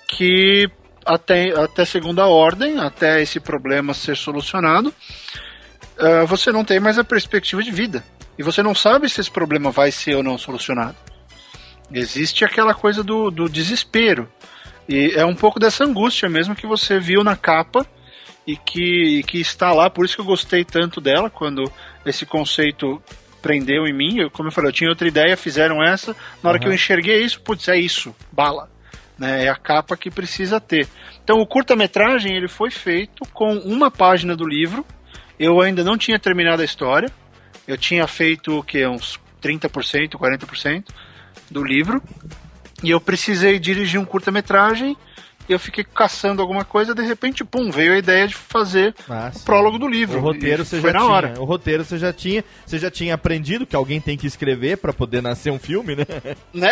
que 0.08 0.70
até, 1.06 1.50
até 1.52 1.84
segunda 1.84 2.26
ordem, 2.26 2.78
até 2.78 3.22
esse 3.22 3.38
problema 3.38 3.94
ser 3.94 4.16
solucionado, 4.16 4.92
ah, 5.98 6.24
você 6.24 6.52
não 6.52 6.64
tem 6.64 6.80
mais 6.80 6.98
a 6.98 7.04
perspectiva 7.04 7.62
de 7.62 7.70
vida. 7.70 8.04
E 8.38 8.42
você 8.42 8.62
não 8.62 8.74
sabe 8.74 9.08
se 9.08 9.20
esse 9.20 9.30
problema 9.30 9.70
vai 9.70 9.90
ser 9.90 10.14
ou 10.14 10.22
não 10.22 10.36
solucionado. 10.36 10.96
Existe 11.90 12.44
aquela 12.44 12.74
coisa 12.74 13.02
do, 13.02 13.30
do 13.30 13.48
desespero. 13.48 14.28
E 14.88 15.12
é 15.14 15.24
um 15.24 15.34
pouco 15.34 15.58
dessa 15.58 15.84
angústia 15.84 16.28
mesmo 16.28 16.54
que 16.54 16.66
você 16.66 16.98
viu 16.98 17.24
na 17.24 17.36
capa 17.36 17.86
e 18.46 18.56
que, 18.56 19.22
que 19.26 19.40
está 19.40 19.72
lá, 19.72 19.90
por 19.90 20.04
isso 20.04 20.14
que 20.14 20.20
eu 20.20 20.26
gostei 20.26 20.64
tanto 20.64 21.00
dela 21.00 21.28
quando 21.30 21.64
esse 22.04 22.24
conceito 22.24 23.02
prendeu 23.40 23.86
em 23.86 23.92
mim. 23.92 24.18
Eu, 24.18 24.30
como 24.30 24.48
eu 24.48 24.52
falei, 24.52 24.68
eu 24.68 24.74
tinha 24.74 24.90
outra 24.90 25.08
ideia, 25.08 25.36
fizeram 25.36 25.82
essa. 25.82 26.14
Na 26.42 26.50
hora 26.50 26.58
que 26.58 26.68
eu 26.68 26.72
enxerguei 26.72 27.24
isso, 27.24 27.40
putz, 27.40 27.68
é 27.68 27.76
isso, 27.76 28.14
bala. 28.30 28.68
Né, 29.18 29.46
é 29.46 29.48
a 29.48 29.56
capa 29.56 29.96
que 29.96 30.10
precisa 30.10 30.60
ter. 30.60 30.86
Então 31.24 31.40
o 31.40 31.46
curta-metragem 31.46 32.36
ele 32.36 32.48
foi 32.48 32.70
feito 32.70 33.24
com 33.32 33.56
uma 33.58 33.90
página 33.90 34.36
do 34.36 34.46
livro. 34.46 34.84
Eu 35.38 35.60
ainda 35.60 35.82
não 35.82 35.96
tinha 35.96 36.18
terminado 36.18 36.60
a 36.62 36.64
história. 36.64 37.10
Eu 37.66 37.78
tinha 37.78 38.06
feito 38.06 38.58
o 38.58 38.62
que 38.62 38.86
uns 38.86 39.18
30%, 39.42 40.10
40% 40.10 40.84
do 41.50 41.64
livro. 41.64 42.02
E 42.82 42.90
eu 42.90 43.00
precisei 43.00 43.58
dirigir 43.58 43.98
um 43.98 44.04
curta-metragem. 44.04 44.96
Eu 45.48 45.58
fiquei 45.60 45.84
caçando 45.84 46.42
alguma 46.42 46.64
coisa, 46.64 46.94
de 46.94 47.02
repente, 47.02 47.44
pum, 47.44 47.70
veio 47.70 47.92
a 47.92 47.98
ideia 47.98 48.26
de 48.26 48.34
fazer 48.34 48.94
Ah, 49.08 49.30
o 49.34 49.40
prólogo 49.40 49.78
do 49.78 49.86
livro. 49.86 50.18
O 50.18 50.22
roteiro 50.22 50.64
você 50.64 50.80
já 50.80 50.92
na 50.92 50.98
tinha. 50.98 51.10
hora. 51.10 51.34
O 51.38 51.44
roteiro 51.44 51.84
você 51.84 51.98
já 51.98 52.12
tinha. 52.12 52.44
Você 52.66 52.78
já 52.78 52.90
tinha 52.90 53.14
aprendido 53.14 53.64
que 53.66 53.76
alguém 53.76 54.00
tem 54.00 54.16
que 54.16 54.26
escrever 54.26 54.78
pra 54.78 54.92
poder 54.92 55.22
nascer 55.22 55.50
um 55.52 55.58
filme, 55.58 55.94
né? 55.94 56.04
Né? 56.52 56.70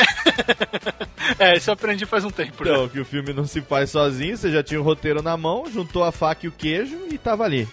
é, 1.38 1.56
isso 1.56 1.70
eu 1.70 1.74
aprendi 1.74 2.04
faz 2.06 2.24
um 2.24 2.30
tempo. 2.30 2.62
Então, 2.62 2.88
que 2.88 2.98
o 2.98 3.04
filme 3.04 3.32
não 3.32 3.46
se 3.46 3.60
faz 3.60 3.90
sozinho, 3.90 4.36
você 4.36 4.50
já 4.50 4.62
tinha 4.62 4.80
o 4.80 4.84
roteiro 4.84 5.22
na 5.22 5.36
mão, 5.36 5.64
juntou 5.70 6.02
a 6.02 6.10
faca 6.10 6.46
e 6.46 6.48
o 6.48 6.52
queijo 6.52 6.98
e 7.10 7.16
tava 7.18 7.44
ali. 7.44 7.68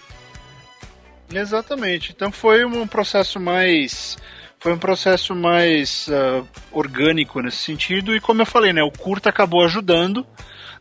Exatamente. 1.32 2.12
Então 2.14 2.30
foi 2.30 2.64
um 2.64 2.86
processo 2.86 3.40
mais. 3.40 4.16
Foi 4.60 4.72
um 4.72 4.78
processo 4.78 5.34
mais 5.34 6.08
ah, 6.10 6.44
orgânico 6.70 7.40
nesse 7.40 7.56
sentido. 7.58 8.14
E 8.14 8.20
como 8.20 8.42
eu 8.42 8.46
falei, 8.46 8.72
né? 8.72 8.82
O 8.82 8.90
curta 8.92 9.28
acabou 9.30 9.64
ajudando. 9.64 10.26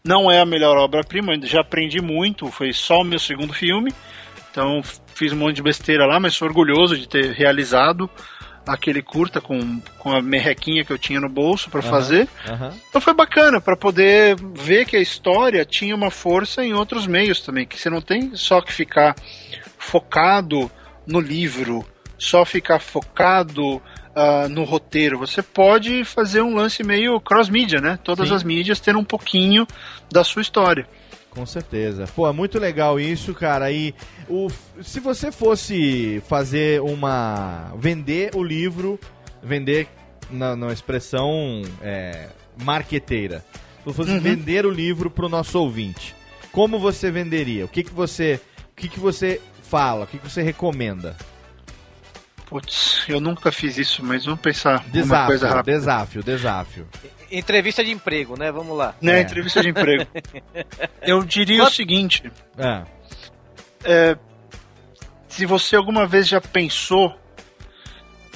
Não 0.04 0.32
é 0.32 0.40
a 0.40 0.46
melhor 0.46 0.78
obra-prima, 0.78 1.34
já 1.44 1.62
aprendi 1.62 2.02
muito. 2.02 2.48
Foi 2.48 2.74
só 2.74 3.02
o 3.02 3.04
meu 3.04 3.20
segundo 3.20 3.54
filme. 3.54 3.94
Então 4.50 4.82
fiz 5.14 5.32
um 5.32 5.38
monte 5.38 5.58
de 5.58 5.64
besteira 5.64 6.06
lá, 6.06 6.20
mas 6.20 6.34
sou 6.34 6.48
orgulhoso 6.48 6.98
de 6.98 7.08
ter 7.08 7.32
realizado 7.32 8.10
aquele 8.68 9.02
curta 9.02 9.42
com, 9.42 9.80
com 9.98 10.12
a 10.12 10.22
merrequinha 10.22 10.84
que 10.86 10.92
eu 10.92 10.98
tinha 10.98 11.20
no 11.20 11.30
bolso 11.30 11.70
para 11.70 11.80
Aham, 11.82 11.90
fazer. 11.90 12.28
aham. 12.48 12.74
Então 12.90 13.02
foi 13.02 13.14
bacana 13.14 13.60
para 13.60 13.76
poder 13.76 14.36
ver 14.54 14.86
que 14.86 14.96
a 14.96 15.02
história 15.02 15.66
tinha 15.66 15.96
uma 15.96 16.12
força 16.12 16.64
em 16.64 16.74
outros 16.74 17.08
meios 17.08 17.42
também, 17.42 17.66
que 17.66 17.80
você 17.80 17.90
não 17.90 18.02
tem 18.02 18.36
só 18.36 18.62
que 18.62 18.72
ficar 18.72 19.16
focado 19.78 20.70
no 21.08 21.20
livro, 21.20 21.86
só 22.18 22.46
ficar 22.46 22.80
focado 22.80 23.82
ah, 24.16 24.48
no 24.50 24.64
roteiro. 24.64 25.18
Você 25.20 25.42
pode 25.42 26.04
fazer 26.04 26.42
um 26.42 26.56
lance 26.56 26.84
meio 26.84 27.20
cross-mídia, 27.20 27.80
né? 27.80 28.00
Todas 28.04 28.30
Sim. 28.30 28.36
as 28.36 28.44
mídias 28.44 28.80
ter 28.80 28.96
um 28.96 29.04
pouquinho 29.04 29.66
da 30.12 30.24
sua 30.24 30.42
história. 30.42 30.88
Com 31.30 31.46
certeza. 31.46 32.06
Pô, 32.14 32.28
é 32.28 32.34
muito 32.34 32.60
legal 32.60 33.00
isso, 33.00 33.34
cara. 33.34 33.72
E 33.72 33.96
o, 34.28 34.50
se 34.82 35.00
você 35.00 35.32
fosse 35.32 36.22
fazer 36.28 36.82
uma. 36.82 37.72
vender 37.78 38.32
o 38.36 38.44
livro, 38.44 39.00
vender 39.42 39.88
na, 40.30 40.56
na 40.58 40.74
expressão 40.74 41.62
é, 41.82 42.28
marqueteira. 42.62 43.46
Se 43.80 43.86
você 43.86 43.94
fosse 43.96 44.12
Uhum. 44.12 44.20
vender 44.20 44.66
o 44.66 44.70
livro 44.70 45.10
pro 45.10 45.30
nosso 45.30 45.58
ouvinte, 45.58 46.14
como 46.52 46.78
você 46.78 47.10
venderia? 47.10 47.64
O 47.64 47.68
que, 47.70 47.84
que 47.84 47.94
você. 47.94 48.40
O 48.74 48.76
que, 48.76 48.90
que 48.90 49.00
você 49.00 49.40
fala? 49.64 50.04
O 50.04 50.08
que, 50.08 50.18
que 50.18 50.30
você 50.30 50.42
recomenda? 50.42 51.16
Putz, 52.52 53.06
eu 53.08 53.22
nunca 53.22 53.50
fiz 53.50 53.78
isso, 53.78 54.04
mas 54.04 54.26
vamos 54.26 54.42
pensar 54.42 54.82
uma 54.82 54.90
Desafio, 54.90 55.26
coisa 55.28 55.48
rápida. 55.50 55.78
desafio, 55.78 56.22
desafio. 56.22 56.88
Entrevista 57.32 57.82
de 57.82 57.92
emprego, 57.92 58.38
né? 58.38 58.52
Vamos 58.52 58.78
lá. 58.78 58.94
Né, 59.02 59.20
É. 59.20 59.22
entrevista 59.22 59.62
de 59.62 59.70
emprego. 59.70 60.06
Eu 61.02 61.24
diria 61.24 61.64
o 61.64 61.70
seguinte: 61.72 62.30
Ah, 62.60 62.84
é, 63.86 64.18
se 65.30 65.46
você 65.46 65.78
alguma 65.78 66.06
vez 66.06 66.28
já 66.28 66.42
pensou 66.42 67.18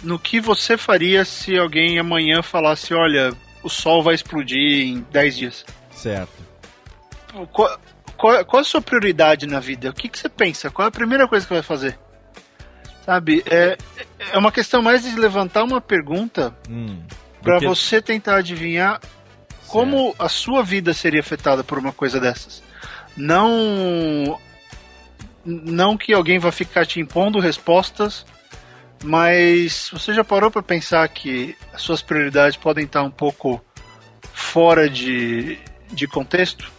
no 0.02 0.18
que 0.18 0.40
você 0.40 0.78
faria 0.78 1.26
se 1.26 1.58
alguém 1.58 2.00
amanhã 2.00 2.42
falasse, 2.42 2.94
olha, 2.94 3.34
o 3.62 3.70
sol 3.70 4.02
vai 4.02 4.16
explodir 4.16 4.88
em 4.88 5.06
10 5.12 5.38
dias. 5.38 5.66
certo. 5.92 6.32
Qual, 7.52 7.78
qual, 8.16 8.46
qual 8.46 8.62
a 8.62 8.64
sua 8.64 8.80
prioridade 8.82 9.46
na 9.46 9.60
vida? 9.60 9.90
O 9.90 9.94
que, 9.94 10.08
que 10.08 10.18
você 10.18 10.30
pensa? 10.30 10.70
Qual 10.72 10.86
é 10.86 10.88
a 10.88 10.92
primeira 10.92 11.28
coisa 11.28 11.46
que 11.46 11.52
vai 11.54 11.62
fazer? 11.62 12.00
Sabe, 13.06 13.44
é, 13.45 13.77
é 14.34 14.38
uma 14.38 14.52
questão 14.52 14.82
mais 14.82 15.03
de 15.03 15.15
levantar 15.15 15.64
uma 15.64 15.80
pergunta 15.80 16.56
Hum, 16.69 17.03
para 17.41 17.53
porque- 17.53 17.68
você 17.68 18.02
tentar 18.02 18.38
adivinhar 18.38 18.99
como 19.68 20.15
a 20.18 20.27
sua 20.27 20.64
vida 20.64 20.94
seria 20.94 21.19
afetada 21.19 21.64
por 21.64 21.77
uma 21.77 21.91
coisa 21.91 22.19
dessas. 22.19 22.64
Não 23.15 24.40
não 25.45 25.95
que 25.95 26.11
alguém 26.11 26.40
vai 26.40 26.52
ficar 26.52 26.88
te 26.88 26.99
impondo 26.99 27.40
respostas, 27.40 28.26
mas 29.03 29.90
você 29.94 30.11
já 30.11 30.23
parou 30.23 30.49
para 30.49 30.64
pensar 30.64 31.07
que 31.10 31.56
as 31.72 31.84
suas 31.84 32.02
prioridades 32.02 32.57
podem 32.57 32.86
estar 32.86 33.03
um 33.03 33.11
pouco 33.11 33.64
fora 34.34 34.90
de, 34.90 35.60
de 35.91 36.07
contexto 36.07 36.72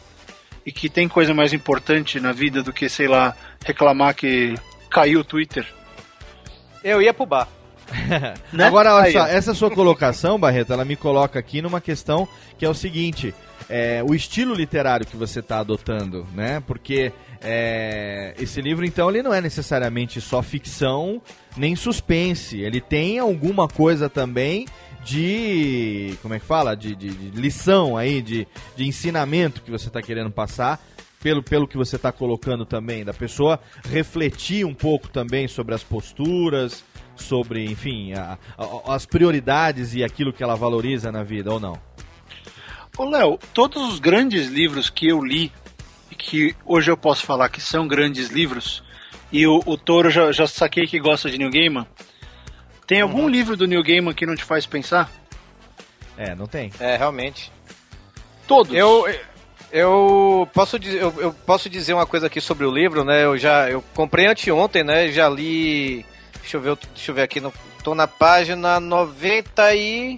e 0.64 0.72
que 0.72 0.88
tem 0.88 1.08
coisa 1.08 1.32
mais 1.32 1.52
importante 1.52 2.18
na 2.18 2.32
vida 2.32 2.60
do 2.60 2.72
que, 2.72 2.88
sei 2.88 3.06
lá, 3.06 3.36
reclamar 3.64 4.14
que 4.16 4.54
caiu 4.90 5.20
o 5.20 5.24
Twitter. 5.24 5.64
Eu 6.86 7.02
ia 7.02 7.12
pro 7.12 7.26
bar. 7.26 7.48
Né? 8.52 8.64
Agora, 8.64 8.94
olha 8.94 9.12
só, 9.12 9.26
essa 9.26 9.54
sua 9.54 9.70
colocação, 9.70 10.38
Barreto, 10.38 10.72
ela 10.72 10.84
me 10.84 10.96
coloca 10.96 11.38
aqui 11.38 11.62
numa 11.62 11.80
questão 11.80 12.26
que 12.58 12.64
é 12.64 12.68
o 12.68 12.74
seguinte: 12.74 13.32
é, 13.68 14.02
o 14.04 14.14
estilo 14.14 14.54
literário 14.54 15.06
que 15.06 15.16
você 15.16 15.38
está 15.40 15.60
adotando, 15.60 16.26
né? 16.34 16.60
Porque 16.66 17.12
é, 17.40 18.34
esse 18.38 18.60
livro, 18.60 18.84
então, 18.84 19.08
ele 19.08 19.22
não 19.22 19.32
é 19.32 19.40
necessariamente 19.40 20.20
só 20.20 20.42
ficção 20.42 21.22
nem 21.56 21.76
suspense. 21.76 22.60
Ele 22.60 22.80
tem 22.80 23.18
alguma 23.20 23.68
coisa 23.68 24.08
também 24.08 24.66
de. 25.04 26.18
Como 26.22 26.34
é 26.34 26.40
que 26.40 26.44
fala? 26.46 26.76
De, 26.76 26.94
de- 26.94 27.30
de 27.30 27.40
lição 27.40 27.96
aí, 27.96 28.20
de, 28.20 28.46
de 28.76 28.84
ensinamento 28.86 29.62
que 29.62 29.70
você 29.70 29.86
está 29.88 30.02
querendo 30.02 30.30
passar. 30.30 30.80
Pelo, 31.22 31.42
pelo 31.42 31.66
que 31.66 31.76
você 31.76 31.96
está 31.96 32.12
colocando 32.12 32.64
também, 32.64 33.04
da 33.04 33.12
pessoa 33.14 33.58
refletir 33.88 34.64
um 34.64 34.74
pouco 34.74 35.08
também 35.08 35.48
sobre 35.48 35.74
as 35.74 35.82
posturas, 35.82 36.84
sobre, 37.16 37.64
enfim, 37.64 38.12
a- 38.12 38.38
a- 38.56 38.94
as 38.94 39.06
prioridades 39.06 39.94
e 39.94 40.04
aquilo 40.04 40.32
que 40.32 40.42
ela 40.42 40.54
valoriza 40.54 41.10
na 41.10 41.22
vida, 41.24 41.50
ou 41.52 41.58
não? 41.58 41.80
Ô 42.96 43.04
Léo, 43.04 43.38
todos 43.52 43.82
os 43.92 43.98
grandes 43.98 44.48
livros 44.48 44.88
que 44.88 45.08
eu 45.08 45.22
li, 45.24 45.50
e 46.10 46.14
que 46.14 46.54
hoje 46.64 46.90
eu 46.90 46.96
posso 46.96 47.24
falar 47.24 47.48
que 47.48 47.60
são 47.60 47.88
grandes 47.88 48.28
livros, 48.28 48.82
e 49.32 49.46
o, 49.46 49.60
o 49.66 49.76
Toro 49.76 50.10
já, 50.10 50.30
já 50.32 50.46
saquei 50.46 50.86
que 50.86 51.00
gosta 51.00 51.28
de 51.30 51.38
New 51.38 51.50
Gaiman, 51.50 51.86
Tem 52.86 53.00
algum 53.00 53.28
livro 53.28 53.56
do 53.56 53.66
Neil 53.66 53.82
Gaiman 53.82 54.14
que 54.14 54.24
não 54.24 54.36
te 54.36 54.44
faz 54.44 54.64
pensar? 54.64 55.10
É, 56.16 56.36
não 56.36 56.46
tem. 56.46 56.70
É, 56.78 56.96
realmente. 56.96 57.50
Todos. 58.46 58.72
Eu, 58.72 59.04
eu 59.80 60.48
posso 60.54 60.78
dizer, 60.78 61.00
eu, 61.02 61.14
eu 61.18 61.32
posso 61.32 61.68
dizer 61.68 61.92
uma 61.94 62.06
coisa 62.06 62.26
aqui 62.26 62.40
sobre 62.40 62.64
o 62.64 62.70
livro, 62.70 63.04
né? 63.04 63.24
Eu 63.24 63.36
já 63.36 63.68
eu 63.70 63.82
comprei 63.94 64.26
anteontem, 64.26 64.82
né? 64.82 65.08
Já 65.08 65.28
li. 65.28 66.04
Deixa 66.40 66.56
eu 66.56 66.60
ver, 66.60 66.76
deixa 66.94 67.10
eu 67.10 67.14
ver 67.14 67.22
aqui, 67.22 67.40
no, 67.40 67.52
tô 67.82 67.94
na 67.94 68.06
página 68.06 68.78
90 68.80 69.74
e 69.74 70.16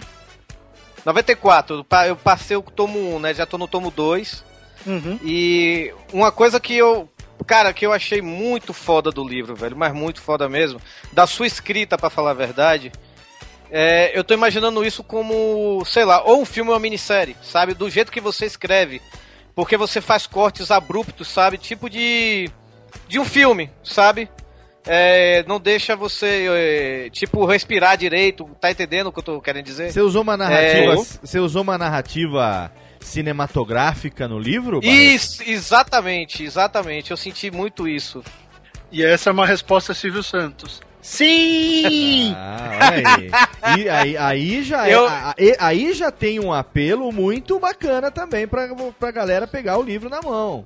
94. 1.05 1.77
Eu 1.77 1.83
pa- 1.83 2.07
Eu 2.07 2.15
passei 2.15 2.55
o 2.57 2.61
tomo 2.61 3.15
1, 3.15 3.19
né? 3.19 3.33
Já 3.33 3.45
tô 3.45 3.57
no 3.57 3.67
tomo 3.67 3.91
2. 3.91 4.43
Uhum. 4.85 5.19
E 5.23 5.93
uma 6.13 6.31
coisa 6.31 6.59
que 6.59 6.75
eu. 6.75 7.09
Cara, 7.47 7.73
que 7.73 7.85
eu 7.85 7.91
achei 7.93 8.21
muito 8.21 8.73
foda 8.73 9.09
do 9.11 9.27
livro, 9.27 9.55
velho, 9.55 9.75
mas 9.75 9.93
muito 9.93 10.21
foda 10.21 10.47
mesmo. 10.47 10.79
Da 11.11 11.25
sua 11.25 11.47
escrita, 11.47 11.97
pra 11.97 12.09
falar 12.09 12.31
a 12.31 12.35
verdade. 12.35 12.91
É, 13.71 14.11
eu 14.17 14.23
tô 14.23 14.33
imaginando 14.33 14.85
isso 14.85 15.03
como, 15.03 15.83
sei 15.85 16.03
lá, 16.03 16.21
ou 16.23 16.41
um 16.41 16.45
filme 16.45 16.69
ou 16.69 16.73
uma 16.75 16.79
minissérie, 16.81 17.35
sabe? 17.41 17.73
Do 17.73 17.89
jeito 17.89 18.11
que 18.11 18.19
você 18.21 18.45
escreve. 18.45 19.01
Porque 19.59 19.75
você 19.75 19.99
faz 19.99 20.25
cortes 20.25 20.71
abruptos, 20.71 21.27
sabe? 21.27 21.57
Tipo 21.57 21.89
de. 21.89 22.49
de 23.09 23.19
um 23.19 23.25
filme, 23.25 23.69
sabe? 23.83 24.29
É, 24.87 25.43
não 25.49 25.59
deixa 25.59 25.97
você, 25.97 26.47
é, 26.49 27.09
tipo, 27.09 27.45
respirar 27.45 27.97
direito, 27.97 28.49
tá 28.61 28.71
entendendo 28.71 29.07
o 29.07 29.11
que 29.11 29.19
eu 29.19 29.23
tô 29.23 29.41
querendo 29.41 29.65
dizer? 29.65 29.91
Você 29.91 29.99
usou 29.99 30.21
uma 30.21 30.37
narrativa, 30.37 30.93
É, 30.93 30.95
você 30.95 31.39
usou 31.39 31.61
uma 31.61 31.77
narrativa 31.77 32.71
cinematográfica 33.01 34.29
no 34.29 34.39
livro? 34.39 34.79
Isso, 34.81 35.43
exatamente, 35.45 36.41
exatamente. 36.41 37.11
Eu 37.11 37.17
senti 37.17 37.51
muito 37.51 37.85
isso. 37.85 38.23
E 38.89 39.03
essa 39.03 39.29
é 39.29 39.33
uma 39.33 39.45
resposta 39.45 39.93
Silvio 39.93 40.23
Santos. 40.23 40.79
Sim! 41.01 42.35
Ah, 42.35 42.69
olha 42.93 43.09
aí. 43.75 43.81
E 43.81 43.89
aí, 43.89 44.17
aí 44.17 44.63
já 44.63 44.87
é- 44.87 44.93
Eu- 44.93 45.07
a- 45.07 45.35
e- 45.37 45.55
aí 45.59 45.93
já 45.93 46.11
tem 46.11 46.39
um 46.39 46.53
apelo 46.53 47.11
muito 47.11 47.59
bacana 47.59 48.09
também 48.11 48.47
pra, 48.47 48.67
pra 48.99 49.11
galera 49.11 49.45
pegar 49.47 49.77
o 49.77 49.81
livro 49.83 50.09
na 50.09 50.21
mão. 50.21 50.65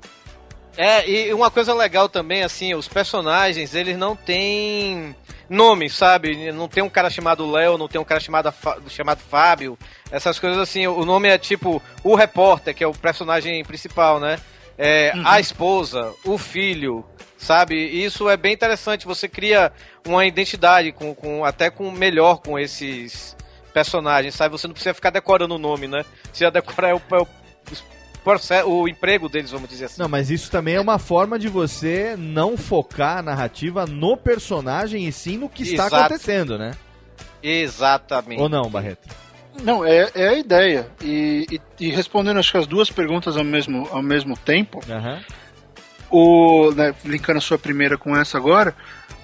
É, 0.77 1.07
e 1.09 1.33
uma 1.33 1.51
coisa 1.51 1.73
legal 1.73 2.09
também, 2.09 2.43
assim, 2.43 2.73
os 2.73 2.87
personagens, 2.87 3.75
eles 3.75 3.97
não 3.97 4.15
têm 4.15 5.15
nome, 5.49 5.89
sabe? 5.89 6.51
Não 6.51 6.67
tem 6.67 6.81
um 6.83 6.89
cara 6.89 7.09
chamado 7.09 7.49
Léo, 7.49 7.77
não 7.77 7.87
tem 7.87 8.01
um 8.01 8.05
cara 8.05 8.19
chamado, 8.19 8.51
chamado 8.89 9.19
Fábio. 9.19 9.77
Essas 10.11 10.39
coisas 10.39 10.59
assim, 10.59 10.87
o 10.87 11.05
nome 11.05 11.27
é 11.27 11.37
tipo 11.37 11.81
o 12.03 12.15
repórter, 12.15 12.73
que 12.75 12.83
é 12.83 12.87
o 12.87 12.93
personagem 12.93 13.63
principal, 13.63 14.19
né? 14.19 14.39
É, 14.77 15.13
A 15.23 15.39
esposa, 15.39 16.11
o 16.25 16.37
filho, 16.37 17.05
sabe? 17.43 17.75
E 17.75 18.03
Isso 18.03 18.29
é 18.29 18.35
bem 18.37 18.53
interessante. 18.53 19.05
Você 19.05 19.27
cria 19.27 19.71
uma 20.07 20.25
identidade 20.25 20.91
com, 20.91 21.13
com 21.13 21.43
até 21.45 21.69
com 21.69 21.91
melhor 21.91 22.39
com 22.41 22.57
esses 22.57 23.35
personagens, 23.73 24.35
sabe? 24.35 24.51
Você 24.51 24.67
não 24.67 24.73
precisa 24.73 24.93
ficar 24.93 25.09
decorando 25.09 25.55
o 25.55 25.59
nome, 25.59 25.87
né? 25.87 26.05
Você 26.31 26.43
já 26.43 26.49
decora 26.49 26.89
é 26.89 26.93
o, 26.93 27.01
é 27.11 28.63
o, 28.63 28.69
o 28.81 28.87
emprego 28.87 29.27
deles, 29.27 29.51
vamos 29.51 29.69
dizer 29.69 29.85
assim. 29.85 30.01
Não, 30.01 30.07
mas 30.09 30.29
isso 30.29 30.49
também 30.49 30.75
é 30.75 30.81
uma 30.81 30.97
forma 30.99 31.37
de 31.37 31.47
você 31.49 32.15
não 32.17 32.55
focar 32.57 33.17
a 33.17 33.21
narrativa 33.21 33.85
no 33.85 34.15
personagem 34.15 35.07
e 35.07 35.11
sim 35.11 35.37
no 35.37 35.49
que 35.49 35.63
está 35.63 35.87
Exato. 35.87 35.95
acontecendo, 35.95 36.57
né? 36.57 36.71
Exatamente. 37.41 38.41
Ou 38.41 38.47
não, 38.47 38.69
Barreto? 38.69 39.07
Não, 39.61 39.85
é, 39.85 40.09
é 40.15 40.29
a 40.29 40.33
ideia. 40.33 40.87
E, 41.01 41.45
e- 41.51 41.61
e 41.85 41.89
respondendo 41.91 42.39
acho 42.39 42.51
que 42.51 42.57
as 42.57 42.65
duas 42.65 42.89
perguntas 42.89 43.37
ao 43.37 43.43
mesmo, 43.43 43.87
ao 43.91 44.01
mesmo 44.01 44.35
tempo, 44.37 44.79
Aham. 44.89 45.21
O, 46.15 46.71
né, 46.75 46.93
linkando 47.03 47.39
a 47.39 47.41
sua 47.41 47.57
primeira 47.57 47.97
com 47.97 48.15
essa 48.15 48.37
agora, 48.37 48.75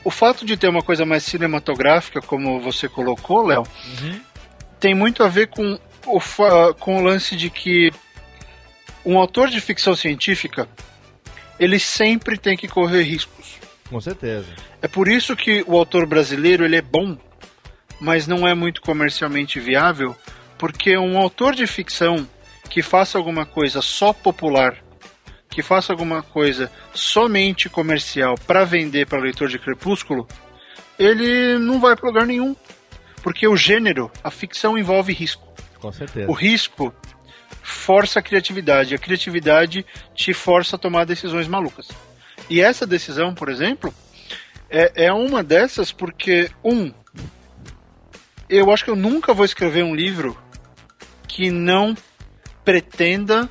o 0.04 0.10
fato 0.10 0.44
de 0.44 0.58
ter 0.58 0.68
uma 0.68 0.82
coisa 0.82 1.06
mais 1.06 1.24
cinematográfica, 1.24 2.20
como 2.20 2.60
você 2.60 2.90
colocou, 2.90 3.46
Léo, 3.46 3.64
tem 4.80 4.96
muito 4.96 5.24
a 5.24 5.28
ver 5.28 5.50
com 5.50 5.80
o, 6.08 6.20
com 6.80 6.98
o 6.98 7.04
lance 7.04 7.36
de 7.36 7.52
que 7.52 7.92
um 9.06 9.20
autor 9.20 9.50
de 9.50 9.62
ficção 9.62 9.96
científica 9.96 10.68
ele 11.60 11.78
sempre 11.78 12.40
tem 12.40 12.58
que 12.58 12.68
correr 12.68 13.04
riscos. 13.04 13.60
Com 13.88 14.02
certeza. 14.02 14.48
É 14.82 14.88
por 14.88 15.08
isso 15.08 15.36
que 15.36 15.64
o 15.68 15.78
autor 15.78 16.08
brasileiro 16.08 16.66
ele 16.66 16.78
é 16.78 16.82
bom, 16.82 17.16
mas 18.02 18.26
não 18.26 18.48
é 18.48 18.56
muito 18.56 18.82
comercialmente 18.82 19.60
viável, 19.60 20.16
porque 20.58 20.98
um 20.98 21.20
autor 21.20 21.54
de 21.54 21.68
ficção 21.68 22.28
que 22.68 22.82
faça 22.82 23.16
alguma 23.16 23.46
coisa 23.46 23.80
só 23.80 24.12
popular, 24.12 24.76
que 25.50 25.64
faça 25.64 25.92
alguma 25.92 26.22
coisa 26.22 26.72
somente 26.94 27.68
comercial 27.68 28.36
para 28.46 28.64
vender 28.64 29.08
para 29.08 29.20
leitor 29.20 29.50
de 29.50 29.58
Crepúsculo, 29.58 30.28
ele 30.98 31.58
não 31.58 31.80
vai 31.80 31.96
para 31.96 32.08
lugar 32.08 32.26
nenhum, 32.26 32.56
porque 33.24 33.48
o 33.48 33.58
gênero, 33.58 34.12
a 34.24 34.30
ficção 34.30 34.78
envolve 34.78 35.12
risco. 35.12 35.48
Com 35.80 35.92
certeza. 35.92 36.30
O 36.30 36.34
risco 36.34 36.94
força 37.62 38.20
a 38.20 38.22
criatividade, 38.22 38.96
a 38.96 38.98
criatividade 38.98 39.86
te 40.14 40.34
força 40.34 40.76
a 40.76 40.80
tomar 40.80 41.06
decisões 41.06 41.48
malucas. 41.48 41.88
E 42.50 42.62
essa 42.62 42.86
decisão, 42.86 43.34
por 43.34 43.50
exemplo, 43.50 43.94
é, 44.70 45.06
é 45.06 45.14
uma 45.14 45.44
dessas 45.44 45.92
porque, 45.92 46.50
um, 46.64 46.92
eu 48.50 48.72
acho 48.72 48.84
que 48.84 48.92
eu 48.92 48.96
nunca 48.96 49.34
vou 49.34 49.46
escrever 49.46 49.84
um 49.84 49.96
livro 49.96 50.38
que 51.28 51.52
não 51.52 51.96
pretenda 52.66 53.50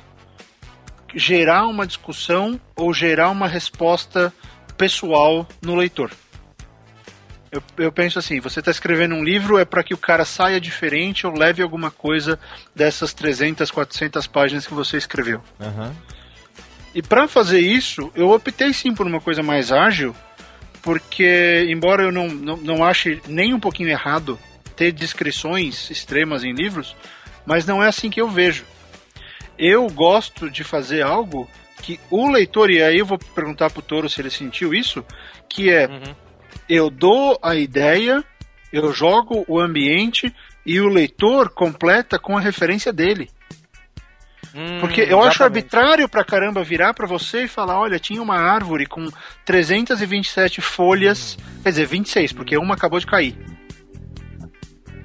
gerar 1.15 1.67
uma 1.67 1.85
discussão 1.85 2.59
ou 2.75 2.93
gerar 2.93 3.29
uma 3.29 3.47
resposta 3.47 4.33
pessoal 4.77 5.47
no 5.61 5.75
leitor. 5.75 6.11
Eu, 7.51 7.63
eu 7.77 7.91
penso 7.91 8.19
assim, 8.19 8.39
você 8.39 8.59
está 8.59 8.69
escrevendo 8.69 9.15
um 9.15 9.23
livro 9.23 9.57
é 9.57 9.65
para 9.65 9.83
que 9.83 9.93
o 9.93 9.97
cara 9.97 10.23
saia 10.23 10.61
diferente 10.61 11.25
ou 11.25 11.33
leve 11.33 11.63
alguma 11.63 11.89
coisa 11.89 12.39
dessas 12.75 13.11
300, 13.11 13.71
400 13.71 14.27
páginas 14.27 14.67
que 14.67 14.73
você 14.73 14.97
escreveu. 14.97 15.41
Aham. 15.59 15.95
E 16.93 17.01
para 17.01 17.27
fazer 17.27 17.59
isso, 17.59 18.11
eu 18.15 18.29
optei 18.29 18.73
sim 18.73 18.93
por 18.93 19.05
uma 19.05 19.21
coisa 19.21 19.43
mais 19.43 19.71
ágil, 19.71 20.15
porque 20.81 21.65
embora 21.69 22.03
eu 22.03 22.11
não, 22.11 22.27
não, 22.27 22.57
não 22.57 22.83
ache 22.83 23.21
nem 23.27 23.53
um 23.53 23.59
pouquinho 23.59 23.89
errado 23.89 24.39
ter 24.75 24.91
descrições 24.91 25.89
extremas 25.91 26.43
em 26.43 26.53
livros, 26.53 26.95
mas 27.45 27.65
não 27.65 27.83
é 27.83 27.87
assim 27.87 28.09
que 28.09 28.21
eu 28.21 28.29
vejo. 28.29 28.63
Eu 29.59 29.87
gosto 29.89 30.49
de 30.49 30.63
fazer 30.63 31.01
algo 31.01 31.49
que 31.81 31.99
o 32.09 32.31
leitor, 32.31 32.69
e 32.69 32.81
aí 32.81 32.97
eu 32.99 33.05
vou 33.05 33.19
perguntar 33.19 33.69
pro 33.69 33.81
Toro 33.81 34.09
se 34.09 34.21
ele 34.21 34.29
sentiu 34.29 34.73
isso, 34.73 35.05
que 35.49 35.69
é 35.69 35.89
eu 36.67 36.89
dou 36.89 37.37
a 37.41 37.55
ideia, 37.55 38.23
eu 38.71 38.93
jogo 38.93 39.43
o 39.47 39.59
ambiente 39.59 40.33
e 40.65 40.79
o 40.79 40.87
leitor 40.87 41.49
completa 41.49 42.17
com 42.17 42.37
a 42.37 42.41
referência 42.41 42.93
dele. 42.93 43.29
Porque 44.79 45.01
eu 45.01 45.21
acho 45.21 45.43
arbitrário 45.43 46.09
pra 46.09 46.23
caramba 46.23 46.63
virar 46.63 46.93
pra 46.93 47.05
você 47.05 47.43
e 47.43 47.47
falar, 47.47 47.79
olha, 47.79 47.99
tinha 47.99 48.21
uma 48.21 48.37
árvore 48.37 48.85
com 48.85 49.07
327 49.45 50.59
folhas, 50.59 51.37
quer 51.61 51.69
dizer, 51.69 51.85
26, 51.85 52.33
porque 52.33 52.57
uma 52.57 52.73
acabou 52.73 52.99
de 52.99 53.05
cair. 53.05 53.35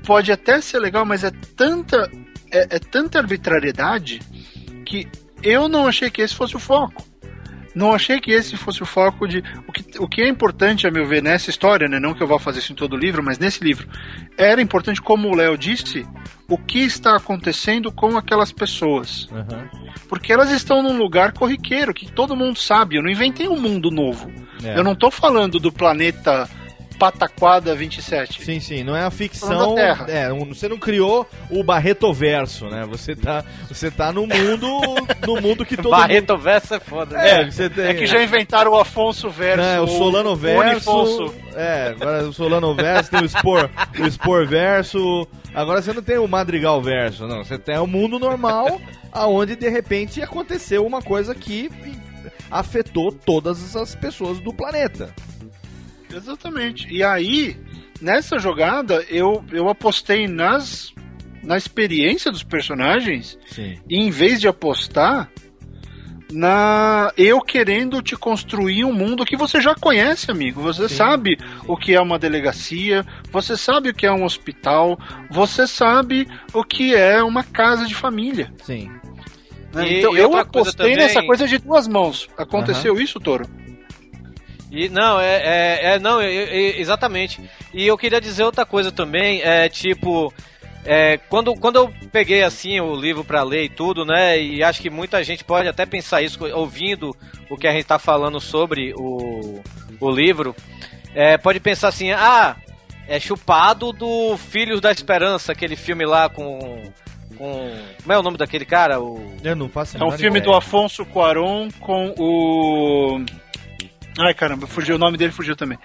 Pode 0.06 0.32
até 0.32 0.60
ser 0.60 0.78
legal, 0.78 1.04
mas 1.04 1.24
é 1.24 1.30
tanta 1.56 2.10
é, 2.50 2.76
é 2.76 2.78
tanta 2.78 3.18
arbitrariedade 3.18 4.20
que 4.84 5.08
eu 5.42 5.68
não 5.68 5.86
achei 5.86 6.10
que 6.10 6.22
esse 6.22 6.34
fosse 6.34 6.56
o 6.56 6.60
foco. 6.60 7.04
Não 7.74 7.92
achei 7.92 8.20
que 8.20 8.30
esse 8.30 8.56
fosse 8.56 8.82
o 8.82 8.86
foco 8.86 9.26
de. 9.26 9.42
O 9.66 9.72
que, 9.72 9.98
o 9.98 10.08
que 10.08 10.22
é 10.22 10.28
importante, 10.28 10.86
a 10.86 10.92
meu 10.92 11.06
ver, 11.06 11.20
nessa 11.20 11.50
história, 11.50 11.88
né? 11.88 11.98
Não 11.98 12.14
que 12.14 12.22
eu 12.22 12.26
vá 12.26 12.38
fazer 12.38 12.60
isso 12.60 12.72
em 12.72 12.76
todo 12.76 12.92
o 12.92 12.96
livro, 12.98 13.22
mas 13.22 13.38
nesse 13.38 13.64
livro, 13.64 13.88
era 14.38 14.62
importante, 14.62 15.02
como 15.02 15.28
o 15.28 15.34
Léo 15.34 15.58
disse, 15.58 16.06
o 16.48 16.56
que 16.56 16.78
está 16.78 17.16
acontecendo 17.16 17.90
com 17.90 18.16
aquelas 18.16 18.52
pessoas. 18.52 19.28
Aham. 19.32 19.68
Porque 20.08 20.32
elas 20.32 20.52
estão 20.52 20.82
num 20.84 20.96
lugar 20.96 21.32
corriqueiro, 21.32 21.92
que 21.92 22.10
todo 22.12 22.36
mundo 22.36 22.58
sabe. 22.58 22.96
Eu 22.96 23.02
não 23.02 23.10
inventei 23.10 23.48
um 23.48 23.58
mundo 23.58 23.90
novo. 23.90 24.30
É. 24.62 24.78
Eu 24.78 24.84
não 24.84 24.94
tô 24.94 25.10
falando 25.10 25.58
do 25.58 25.72
planeta 25.72 26.48
Pataquada 26.98 27.74
27. 27.74 28.44
Sim, 28.44 28.60
sim, 28.60 28.84
não 28.84 28.96
é 28.96 29.04
a 29.04 29.10
ficção. 29.10 29.74
da 29.74 29.82
Terra. 29.82 30.06
É, 30.08 30.28
você 30.32 30.68
não 30.68 30.78
criou 30.78 31.28
o 31.50 31.62
Barretoverso, 31.64 32.66
né? 32.66 32.84
Você 32.88 33.14
tá, 33.16 33.44
você 33.68 33.90
tá 33.90 34.12
no 34.12 34.26
mundo, 34.26 34.68
no 35.26 35.40
mundo 35.40 35.64
que 35.66 35.76
todo 35.76 35.90
Barreto 35.90 36.36
Verso 36.38 36.74
é 36.74 36.80
foda. 36.80 37.16
né? 37.16 37.42
É, 37.42 37.50
você 37.50 37.68
tem- 37.68 37.84
É 37.86 37.94
que 37.94 38.06
já 38.06 38.22
inventaram 38.22 38.72
o 38.72 38.78
Afonso 38.78 39.28
Verso. 39.30 39.62
É, 39.62 39.80
o 39.80 39.86
Solano 39.86 40.30
o 40.30 40.36
Verso. 40.36 40.70
Unifonso. 40.70 41.34
É, 41.54 41.88
agora 41.96 42.22
o 42.28 42.32
Solano 42.32 42.74
Verso, 42.74 43.10
tem 43.10 43.22
o 43.22 43.28
Spor, 43.28 43.70
o 43.98 44.10
Spor 44.10 44.46
Verso. 44.46 45.26
Agora 45.54 45.80
você 45.82 45.92
não 45.92 46.02
tem 46.02 46.18
o 46.18 46.26
Madrigal 46.26 46.80
Verso, 46.82 47.26
não. 47.26 47.44
Você 47.44 47.58
tem 47.58 47.78
o 47.78 47.86
mundo 47.86 48.18
normal, 48.18 48.80
aonde 49.12 49.54
de 49.56 49.68
repente 49.68 50.20
aconteceu 50.22 50.84
uma 50.84 51.00
coisa 51.00 51.34
que 51.34 51.70
afetou 52.50 53.12
todas 53.12 53.74
as 53.76 53.94
pessoas 53.94 54.38
do 54.40 54.52
planeta. 54.52 55.14
Exatamente. 56.14 56.92
E 56.92 57.02
aí, 57.02 57.56
nessa 58.00 58.38
jogada, 58.38 59.04
eu, 59.08 59.44
eu 59.52 59.68
apostei 59.68 60.26
nas 60.26 60.92
na 61.42 61.58
experiência 61.58 62.32
dos 62.32 62.42
personagens 62.42 63.38
Sim. 63.46 63.78
e 63.88 63.98
em 63.98 64.10
vez 64.10 64.40
de 64.40 64.48
apostar 64.48 65.30
na 66.32 67.12
eu 67.16 67.40
querendo 67.40 68.02
te 68.02 68.16
construir 68.16 68.84
um 68.84 68.92
mundo 68.92 69.24
que 69.24 69.36
você 69.36 69.60
já 69.60 69.74
conhece, 69.74 70.30
amigo. 70.30 70.60
Você 70.62 70.88
sabe 70.88 71.38
o 71.68 71.76
que 71.76 71.94
é 71.94 72.00
uma 72.00 72.18
delegacia, 72.18 73.04
você 73.30 73.56
sabe 73.56 73.90
o 73.90 73.94
que 73.94 74.06
é 74.06 74.10
um 74.10 74.24
hospital, 74.24 74.98
você 75.30 75.66
sabe 75.66 76.26
o 76.52 76.64
que 76.64 76.94
é 76.94 77.22
uma 77.22 77.44
casa 77.44 77.86
de 77.86 77.94
família. 77.94 78.52
Sim. 78.64 78.90
né? 79.72 79.98
Então 79.98 80.16
eu 80.16 80.34
apostei 80.36 80.92
também- 80.92 80.96
nessa 80.96 81.22
coisa 81.22 81.46
de 81.46 81.58
duas 81.58 81.86
mãos. 81.86 82.28
Aconteceu 82.36 82.98
isso, 82.98 83.20
Toro? 83.20 83.46
E 84.74 84.88
não, 84.88 85.20
é, 85.20 85.36
é, 85.36 85.80
é- 85.94 85.98
não, 85.98 86.20
é- 86.20 86.32
é- 86.34 86.80
exatamente. 86.80 87.40
E 87.72 87.86
eu 87.86 87.96
queria 87.96 88.20
dizer 88.20 88.42
outra 88.44 88.66
coisa 88.66 88.90
também, 88.90 89.40
é 89.42 89.68
tipo, 89.68 90.32
é, 90.84 91.18
quando, 91.28 91.54
quando 91.54 91.76
eu 91.76 91.92
peguei 92.12 92.42
assim 92.42 92.80
o 92.80 92.94
livro 92.94 93.24
pra 93.24 93.42
ler 93.42 93.64
e 93.64 93.68
tudo, 93.68 94.04
né? 94.04 94.38
E 94.40 94.62
acho 94.62 94.80
que 94.82 94.90
muita 94.90 95.22
gente 95.22 95.44
pode 95.44 95.68
até 95.68 95.86
pensar 95.86 96.22
isso 96.22 96.38
ouvindo 96.54 97.16
o 97.48 97.56
que 97.56 97.66
a 97.66 97.72
gente 97.72 97.84
tá 97.86 97.98
falando 97.98 98.40
sobre 98.40 98.92
o, 98.96 99.60
o 100.00 100.10
livro, 100.10 100.54
é, 101.14 101.38
pode 101.38 101.60
pensar 101.60 101.88
assim, 101.88 102.10
ah, 102.10 102.56
é 103.06 103.20
chupado 103.20 103.92
do 103.92 104.36
Filhos 104.36 104.80
da 104.80 104.90
Esperança, 104.90 105.52
aquele 105.52 105.76
filme 105.76 106.04
lá 106.04 106.28
com 106.28 106.82
com 107.36 107.68
como 108.00 108.12
é 108.12 108.16
o 108.18 108.22
nome 108.22 108.36
daquele 108.38 108.64
cara? 108.64 109.00
O 109.00 109.20
Eu 109.42 109.56
não 109.56 109.68
faço 109.68 109.96
É 109.96 110.04
um 110.04 110.12
filme 110.12 110.38
ideia. 110.38 110.52
do 110.52 110.56
Afonso 110.56 111.04
Cuarón 111.04 111.68
com 111.80 112.14
o. 112.16 113.20
Ai 114.18 114.34
caramba, 114.34 114.66
fugiu, 114.66 114.94
o 114.96 114.98
nome 114.98 115.16
dele 115.16 115.32
fugiu 115.32 115.56
também. 115.56 115.78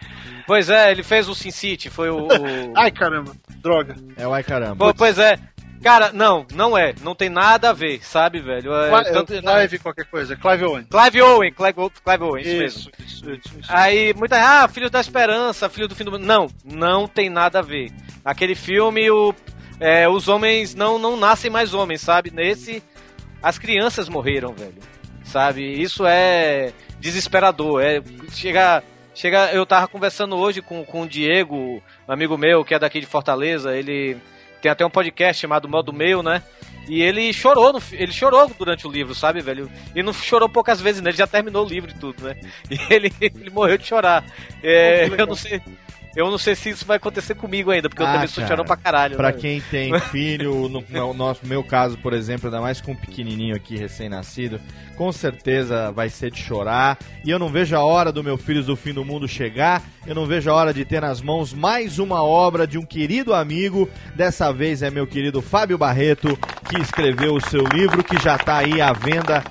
Pois 0.45 0.69
é, 0.69 0.91
ele 0.91 1.03
fez 1.03 1.27
o 1.27 1.35
Sin 1.35 1.51
City, 1.51 1.89
foi 1.89 2.09
o, 2.09 2.27
o- 2.27 2.29
Ai 2.77 2.91
caramba, 2.91 3.33
droga. 3.57 3.95
É 4.15 4.27
o 4.27 4.33
ai 4.33 4.43
caramba. 4.43 4.75
Pô, 4.75 4.93
pois 4.93 5.17
é. 5.17 5.37
Cara, 5.81 6.11
não, 6.11 6.45
não 6.53 6.77
é. 6.77 6.93
Não 7.01 7.15
tem 7.15 7.29
nada 7.29 7.69
a 7.69 7.73
ver, 7.73 8.03
sabe, 8.03 8.41
velho? 8.41 8.75
É, 8.75 8.89
Cla- 8.89 9.03
tanto- 9.05 9.33
Clive 9.41 9.79
qualquer 9.79 10.05
coisa, 10.05 10.35
Clive 10.35 10.65
Owen. 10.65 10.83
Clive 10.83 11.21
Owen, 11.21 11.53
Clive, 11.53 11.73
Clive 12.03 12.23
Owen, 12.23 12.41
isso, 12.43 12.51
Isso, 12.51 12.59
mesmo. 12.59 12.91
isso, 12.99 13.31
isso, 13.31 13.59
isso. 13.61 13.71
Aí, 13.71 14.13
muita 14.13 14.35
ah, 14.35 14.67
Filho 14.67 14.89
da 14.89 14.99
Esperança, 14.99 15.69
Filho 15.69 15.87
do 15.87 15.95
Fim 15.95 16.03
do 16.03 16.11
Mundo. 16.11 16.25
Não, 16.25 16.47
não 16.65 17.07
tem 17.07 17.29
nada 17.29 17.59
a 17.59 17.61
ver. 17.61 17.91
Aquele 18.25 18.55
filme, 18.55 19.09
o, 19.09 19.33
é, 19.79 20.07
os 20.09 20.27
homens 20.27 20.75
não, 20.75 20.99
não 20.99 21.15
nascem 21.15 21.49
mais 21.49 21.73
homens, 21.73 22.01
sabe? 22.01 22.29
Nesse, 22.29 22.83
as 23.41 23.57
crianças 23.57 24.09
morreram, 24.09 24.53
velho. 24.53 24.75
Sabe? 25.23 25.63
Isso 25.81 26.05
é 26.05 26.73
desesperador. 26.99 27.81
É, 27.81 28.01
chega, 28.31 28.83
chega, 29.15 29.51
eu 29.51 29.65
tava 29.65 29.87
conversando 29.87 30.35
hoje 30.37 30.61
com, 30.61 30.83
com 30.83 31.03
o 31.03 31.07
Diego, 31.07 31.81
um 32.07 32.11
amigo 32.11 32.37
meu, 32.37 32.63
que 32.63 32.73
é 32.73 32.79
daqui 32.79 32.99
de 32.99 33.05
Fortaleza. 33.05 33.75
Ele 33.75 34.17
tem 34.61 34.71
até 34.71 34.85
um 34.85 34.89
podcast 34.89 35.41
chamado 35.41 35.69
Modo 35.69 35.93
Meu, 35.93 36.21
né? 36.21 36.43
E 36.87 37.03
ele 37.03 37.31
chorou, 37.31 37.71
no, 37.71 37.81
ele 37.91 38.11
chorou 38.11 38.51
durante 38.57 38.87
o 38.87 38.91
livro, 38.91 39.13
sabe, 39.13 39.41
velho? 39.41 39.69
E 39.95 40.01
não 40.01 40.11
chorou 40.11 40.49
poucas 40.49 40.81
vezes, 40.81 41.01
né? 41.01 41.11
Ele 41.11 41.17
já 41.17 41.27
terminou 41.27 41.63
o 41.65 41.69
livro 41.69 41.91
e 41.91 41.93
tudo, 41.93 42.23
né? 42.23 42.35
E 42.69 42.93
ele, 42.93 43.13
ele 43.21 43.49
morreu 43.51 43.77
de 43.77 43.85
chorar. 43.85 44.25
É, 44.63 45.07
eu 45.07 45.27
não 45.27 45.35
sei. 45.35 45.61
Eu 46.15 46.29
não 46.31 46.37
sei 46.37 46.55
se 46.55 46.69
isso 46.69 46.85
vai 46.85 46.97
acontecer 46.97 47.35
comigo 47.35 47.69
ainda, 47.71 47.87
porque 47.87 48.01
eu 48.01 48.07
Ah, 48.07 48.13
também 48.13 48.27
sou 48.27 48.45
chorão 48.45 48.65
pra 48.65 48.75
caralho. 48.75 49.15
Pra 49.15 49.31
né? 49.31 49.37
quem 49.39 49.61
tem 49.61 49.97
filho, 50.11 50.67
no 50.67 50.83
meu, 50.89 51.13
nosso, 51.13 51.45
meu 51.45 51.63
caso, 51.63 51.97
por 51.99 52.13
exemplo, 52.13 52.47
ainda 52.47 52.59
mais 52.59 52.81
com 52.81 52.91
um 52.93 52.95
pequenininho 52.95 53.55
aqui, 53.55 53.77
recém-nascido, 53.77 54.59
com 54.97 55.11
certeza 55.11 55.91
vai 55.91 56.09
ser 56.09 56.31
de 56.31 56.39
chorar. 56.41 56.97
E 57.23 57.29
eu 57.29 57.37
não 57.39 57.49
vejo 57.49 57.75
a 57.75 57.83
hora 57.83 58.11
do 58.11 58.23
meu 58.23 58.37
Filhos 58.37 58.65
do 58.65 58.75
Fim 58.75 58.93
do 58.93 59.05
Mundo 59.05 59.27
chegar. 59.27 59.83
Eu 60.05 60.15
não 60.15 60.25
vejo 60.25 60.49
a 60.49 60.53
hora 60.53 60.73
de 60.73 60.83
ter 60.83 60.99
nas 61.01 61.21
mãos 61.21 61.53
mais 61.53 61.99
uma 61.99 62.23
obra 62.23 62.65
de 62.65 62.77
um 62.77 62.85
querido 62.85 63.33
amigo. 63.33 63.87
Dessa 64.15 64.51
vez 64.51 64.81
é 64.81 64.89
meu 64.89 65.05
querido 65.05 65.41
Fábio 65.41 65.77
Barreto, 65.77 66.37
que 66.67 66.81
escreveu 66.81 67.35
o 67.35 67.41
seu 67.41 67.63
livro, 67.67 68.03
que 68.03 68.21
já 68.21 68.37
tá 68.37 68.57
aí 68.57 68.81
à 68.81 68.91
venda. 68.91 69.43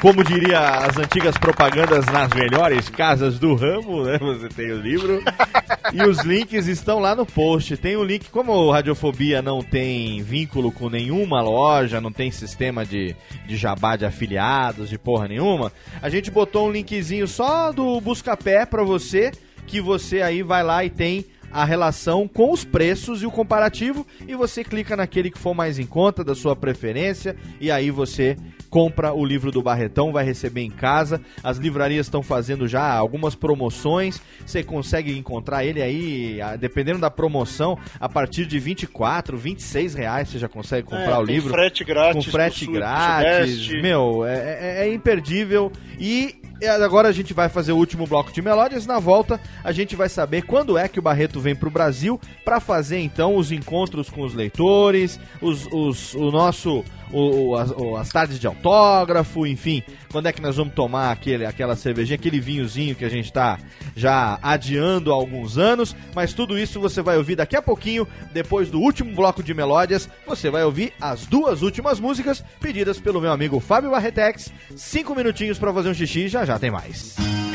Como 0.00 0.24
diria 0.24 0.60
as 0.60 0.96
antigas 0.96 1.36
propagandas 1.36 2.06
nas 2.06 2.32
melhores 2.32 2.88
casas 2.88 3.38
do 3.38 3.54
ramo, 3.54 4.04
né? 4.04 4.16
Você 4.18 4.48
tem 4.48 4.70
o 4.72 4.80
livro. 4.80 5.22
E 5.98 6.06
os 6.08 6.20
links 6.20 6.68
estão 6.68 7.00
lá 7.00 7.16
no 7.16 7.26
post. 7.26 7.76
Tem 7.76 7.96
o 7.96 8.04
link, 8.04 8.30
como 8.30 8.70
Radiofobia 8.70 9.42
não 9.42 9.60
tem 9.60 10.22
vínculo 10.22 10.70
com 10.70 10.88
nenhuma 10.88 11.42
loja, 11.42 12.00
não 12.00 12.12
tem 12.12 12.30
sistema 12.30 12.86
de, 12.86 13.16
de 13.48 13.56
jabá 13.56 13.96
de 13.96 14.04
afiliados, 14.04 14.88
de 14.88 14.96
porra 14.96 15.26
nenhuma, 15.26 15.72
a 16.00 16.08
gente 16.08 16.30
botou 16.30 16.68
um 16.68 16.70
linkzinho 16.70 17.26
só 17.26 17.72
do 17.72 18.00
Buscapé 18.00 18.64
pra 18.64 18.84
você, 18.84 19.32
que 19.66 19.80
você 19.80 20.22
aí 20.22 20.40
vai 20.40 20.62
lá 20.62 20.84
e 20.84 20.90
tem 20.90 21.24
a 21.50 21.64
relação 21.64 22.28
com 22.28 22.52
os 22.52 22.64
preços 22.64 23.22
e 23.22 23.26
o 23.26 23.30
comparativo 23.30 24.06
e 24.26 24.36
você 24.36 24.62
clica 24.62 24.96
naquele 24.96 25.30
que 25.30 25.38
for 25.38 25.54
mais 25.54 25.78
em 25.78 25.86
conta 25.86 26.22
da 26.22 26.34
sua 26.34 26.54
preferência 26.54 27.34
e 27.60 27.70
aí 27.70 27.90
você 27.90 28.36
compra 28.70 29.12
o 29.12 29.24
livro 29.24 29.50
do 29.50 29.62
Barretão, 29.62 30.12
vai 30.12 30.24
receber 30.24 30.62
em 30.62 30.70
casa. 30.70 31.20
As 31.42 31.56
livrarias 31.58 32.06
estão 32.06 32.22
fazendo 32.22 32.68
já 32.68 32.92
algumas 32.92 33.34
promoções. 33.34 34.20
Você 34.44 34.62
consegue 34.62 35.16
encontrar 35.18 35.64
ele 35.64 35.80
aí, 35.82 36.38
dependendo 36.60 36.98
da 36.98 37.10
promoção, 37.10 37.78
a 37.98 38.08
partir 38.08 38.46
de 38.46 38.58
24, 38.58 39.36
26 39.36 39.94
reais 39.94 40.28
você 40.28 40.38
já 40.38 40.48
consegue 40.48 40.86
comprar 40.86 41.12
É, 41.12 41.18
o 41.18 41.22
livro. 41.22 41.50
frete 41.50 41.84
grátis 41.84 42.24
Com 42.26 42.30
frete 42.30 42.64
sul- 42.64 42.74
grátis. 42.74 43.68
Meu, 43.82 44.24
é, 44.24 44.34
é- 44.82 44.88
é 44.88 44.92
imperdível. 44.94 45.72
E 45.98 46.34
agora 46.82 47.08
a 47.08 47.12
gente 47.12 47.32
vai 47.32 47.48
fazer 47.48 47.72
o 47.72 47.76
último 47.76 48.06
bloco 48.06 48.32
de 48.32 48.42
melódias. 48.42 48.84
Na 48.86 48.98
volta, 48.98 49.40
a 49.62 49.72
gente 49.72 49.94
vai 49.96 50.08
saber 50.08 50.42
quando 50.42 50.76
é 50.76 50.88
que 50.88 50.98
o 50.98 51.02
Barreto 51.02 51.40
vem 51.40 51.54
pro 51.54 51.70
Brasil 51.70 52.20
para 52.44 52.60
fazer 52.60 52.98
então 52.98 53.36
os 53.36 53.52
encontros 53.52 54.10
com 54.10 54.22
os 54.22 54.34
leitores, 54.34 55.18
os, 55.40 55.66
os- 55.72 56.14
o 56.14 56.30
nosso. 56.30 56.84
O- 57.12 57.50
o- 57.50 57.56
as, 57.56 57.70
o- 57.70 57.96
as 57.96 58.08
tardes 58.08 58.38
de 58.38 58.46
autógrafo, 58.46 59.46
enfim, 59.46 59.82
quando 60.10 60.26
é 60.26 60.32
que 60.32 60.40
nós 60.42 60.56
vamos 60.56 60.74
tomar 60.74 61.10
aquele, 61.12 61.44
aquela 61.46 61.74
cervejinha, 61.76 62.16
aquele 62.16 62.40
vinhozinho 62.40 62.94
que 62.94 63.04
a 63.04 63.08
gente 63.08 63.32
tá 63.32 63.58
já 63.96 64.38
adiando 64.42 65.10
há 65.12 65.14
alguns 65.14 65.58
anos, 65.58 65.94
mas 66.14 66.32
tudo 66.32 66.58
isso 66.58 66.80
você 66.80 67.02
vai 67.02 67.16
ouvir 67.16 67.36
daqui 67.36 67.56
a 67.56 67.62
pouquinho, 67.62 68.06
depois 68.32 68.70
do 68.70 68.80
último 68.80 69.14
bloco 69.14 69.42
de 69.42 69.52
melódias, 69.54 70.08
você 70.26 70.50
vai 70.50 70.64
ouvir 70.64 70.92
as 71.00 71.26
duas 71.26 71.62
últimas 71.62 71.98
músicas 72.00 72.44
pedidas 72.60 72.98
pelo 73.00 73.20
meu 73.20 73.32
amigo 73.32 73.60
Fábio 73.60 73.90
Barretex, 73.90 74.52
cinco 74.76 75.14
minutinhos 75.14 75.58
pra 75.58 75.72
fazer 75.72 75.88
um 75.90 75.94
xixi, 75.94 76.28
já 76.28 76.44
já 76.44 76.58
tem 76.58 76.70
mais. 76.70 77.16
Now 77.18 77.47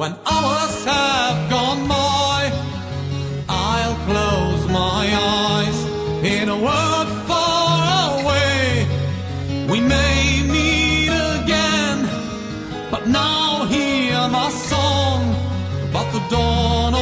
When 0.00 0.16
hours 0.24 0.84
have 0.86 1.50
gone 1.50 1.86
by, 1.86 2.50
I'll 3.50 3.96
close 4.08 4.66
my 4.68 5.04
eyes 5.12 5.78
in 6.24 6.48
a 6.48 6.56
world 6.56 7.08
far 7.28 8.22
away. 8.22 8.86
We 9.68 9.78
may 9.82 10.42
meet 10.56 11.12
again, 11.36 12.08
but 12.90 13.08
now 13.08 13.66
hear 13.66 14.26
my 14.28 14.48
song 14.72 15.34
about 15.90 16.10
the 16.14 16.22
dawn 16.30 16.94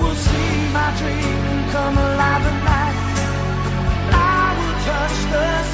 will 0.00 0.14
see 0.14 0.54
my 0.72 0.88
dream 1.00 1.70
come 1.72 1.96
alive 1.96 2.44
at 2.50 2.58
night. 2.70 2.98
I 4.12 4.46
will 4.58 4.76
touch 4.88 5.18
the 5.32 5.65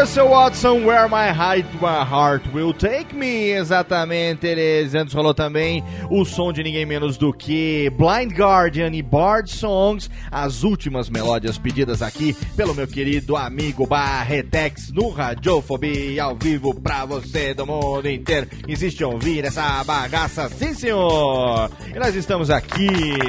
Russell 0.00 0.30
Watson, 0.30 0.86
Where 0.86 1.10
My 1.10 1.28
Heart, 1.28 1.74
My 1.74 2.02
Heart 2.02 2.54
Will 2.54 2.72
Take 2.72 3.14
Me. 3.14 3.50
Exatamente, 3.50 4.46
eles. 4.46 4.94
Antes 4.94 5.12
rolou 5.12 5.34
também 5.34 5.84
o 6.08 6.24
som 6.24 6.54
de 6.54 6.62
ninguém 6.62 6.86
menos 6.86 7.18
do 7.18 7.34
que 7.34 7.90
Blind 7.90 8.32
Guardian 8.32 8.92
e 8.94 9.02
Bard 9.02 9.50
Songs, 9.50 10.08
as 10.30 10.62
últimas 10.62 11.10
melódias 11.10 11.58
pedidas 11.58 12.00
aqui 12.00 12.34
pelo 12.56 12.74
meu 12.74 12.88
querido 12.88 13.36
amigo 13.36 13.86
Barretex 13.86 14.90
no 14.90 15.10
Radiofobia, 15.10 16.24
ao 16.24 16.34
vivo 16.34 16.74
pra 16.80 17.04
você 17.04 17.52
do 17.52 17.66
mundo 17.66 18.08
inteiro. 18.08 18.48
Em 18.66 19.04
ouvir 19.04 19.44
essa 19.44 19.84
bagaça, 19.84 20.48
sim 20.48 20.72
senhor! 20.72 21.70
E 21.94 21.98
nós 21.98 22.14
estamos 22.14 22.48
aqui, 22.48 22.88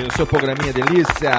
o 0.09 0.15
seu 0.15 0.25
programinha 0.25 0.71
delícia, 0.71 1.33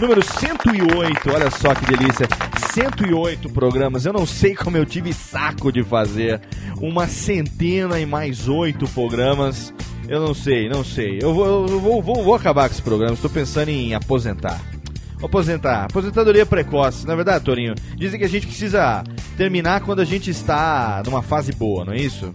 número 0.00 0.22
108, 0.24 1.30
olha 1.30 1.50
só 1.50 1.74
que 1.74 1.84
delícia, 1.84 2.26
108 2.74 3.50
programas, 3.50 4.04
eu 4.04 4.12
não 4.12 4.26
sei 4.26 4.52
como 4.52 4.76
eu 4.76 4.84
tive 4.84 5.12
saco 5.12 5.70
de 5.70 5.84
fazer 5.84 6.40
uma 6.80 7.06
centena 7.06 8.00
e 8.00 8.04
mais 8.04 8.48
oito 8.48 8.88
programas, 8.88 9.72
eu 10.08 10.20
não 10.20 10.34
sei, 10.34 10.68
não 10.68 10.82
sei, 10.82 11.20
eu 11.22 11.32
vou, 11.32 11.68
eu 11.68 11.78
vou, 11.78 12.02
vou, 12.02 12.24
vou 12.24 12.34
acabar 12.34 12.68
com 12.68 12.74
esse 12.74 12.82
programa, 12.82 13.14
estou 13.14 13.30
pensando 13.30 13.68
em 13.68 13.94
aposentar. 13.94 14.60
Aposentar, 15.22 15.84
aposentadoria 15.84 16.44
precoce, 16.44 17.06
na 17.06 17.12
é 17.12 17.16
verdade, 17.16 17.44
Torinho. 17.44 17.76
Dizem 17.96 18.18
que 18.18 18.26
a 18.26 18.28
gente 18.28 18.48
precisa 18.48 19.04
terminar 19.36 19.80
quando 19.82 20.00
a 20.00 20.04
gente 20.04 20.28
está 20.28 21.00
numa 21.06 21.22
fase 21.22 21.52
boa, 21.52 21.84
não 21.84 21.92
é 21.92 21.98
isso? 21.98 22.32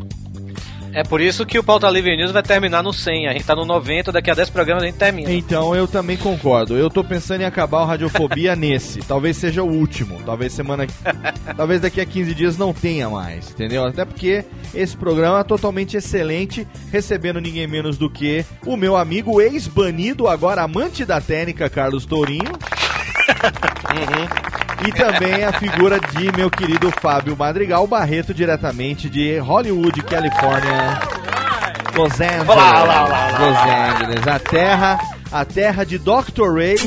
É 0.94 1.04
por 1.04 1.22
isso 1.22 1.46
que 1.46 1.60
o 1.60 1.64
Pauta 1.64 1.90
Livre 1.90 2.16
News 2.18 2.32
vai 2.32 2.42
terminar 2.42 2.82
no 2.82 2.92
100. 2.92 3.28
A 3.28 3.34
gente 3.34 3.46
tá 3.46 3.56
no 3.56 3.66
90, 3.66 4.12
daqui 4.12 4.32
a 4.32 4.34
10 4.34 4.50
programas 4.50 4.84
a 4.84 4.86
gente 4.88 4.98
termina. 4.98 5.32
Então 5.32 5.76
eu 5.76 5.88
também 5.88 6.18
concordo. 6.18 6.76
Eu 6.78 6.90
tô 6.90 7.04
pensando 7.04 7.42
em 7.42 7.46
acabar 7.46 7.82
o 7.82 7.86
Radiofobia 7.86 8.56
nesse. 8.58 9.00
Talvez 9.00 9.38
seja 9.38 9.64
o 9.64 9.68
último. 9.68 10.20
Talvez 10.26 10.54
semana. 10.54 10.88
Talvez 11.56 11.82
daqui 11.82 12.02
a 12.02 12.06
15 12.06 12.34
dias 12.34 12.58
não 12.58 12.74
tenha 12.74 13.10
mais, 13.10 13.52
entendeu? 13.52 13.86
Até 13.86 14.04
porque 14.04 14.44
esse 14.74 14.96
programa 14.98 15.40
é 15.40 15.44
totalmente 15.44 15.98
excelente, 15.98 16.68
recebendo 16.92 17.40
ninguém 17.40 17.68
menos 17.68 17.98
do 17.98 18.10
que 18.10 18.46
o 18.66 18.76
meu 18.76 18.96
amigo 18.96 19.40
ex-banido, 19.42 20.28
agora 20.28 20.64
amante 20.64 21.06
da 21.06 21.22
técnica, 21.22 21.70
Carlos 21.70 22.06
Tourinho. 22.06 22.52
E 24.88 24.92
também 24.92 25.44
a 25.44 25.52
figura 25.52 26.00
de 26.00 26.32
meu 26.36 26.50
querido 26.50 26.92
Fábio 27.02 27.36
Madrigal 27.36 27.86
Barreto, 27.86 28.34
diretamente 28.34 29.10
de 29.10 29.38
Hollywood, 29.40 30.02
Califórnia. 30.04 31.00
Los 31.96 32.14
Angeles. 32.22 32.48
Los 33.40 33.58
Angeles. 33.58 34.28
A 34.28 34.40
terra, 34.40 35.00
a 35.32 35.44
terra 35.44 35.84
de 35.84 35.98
Dr. 35.98 36.54
Ray. 36.54 36.78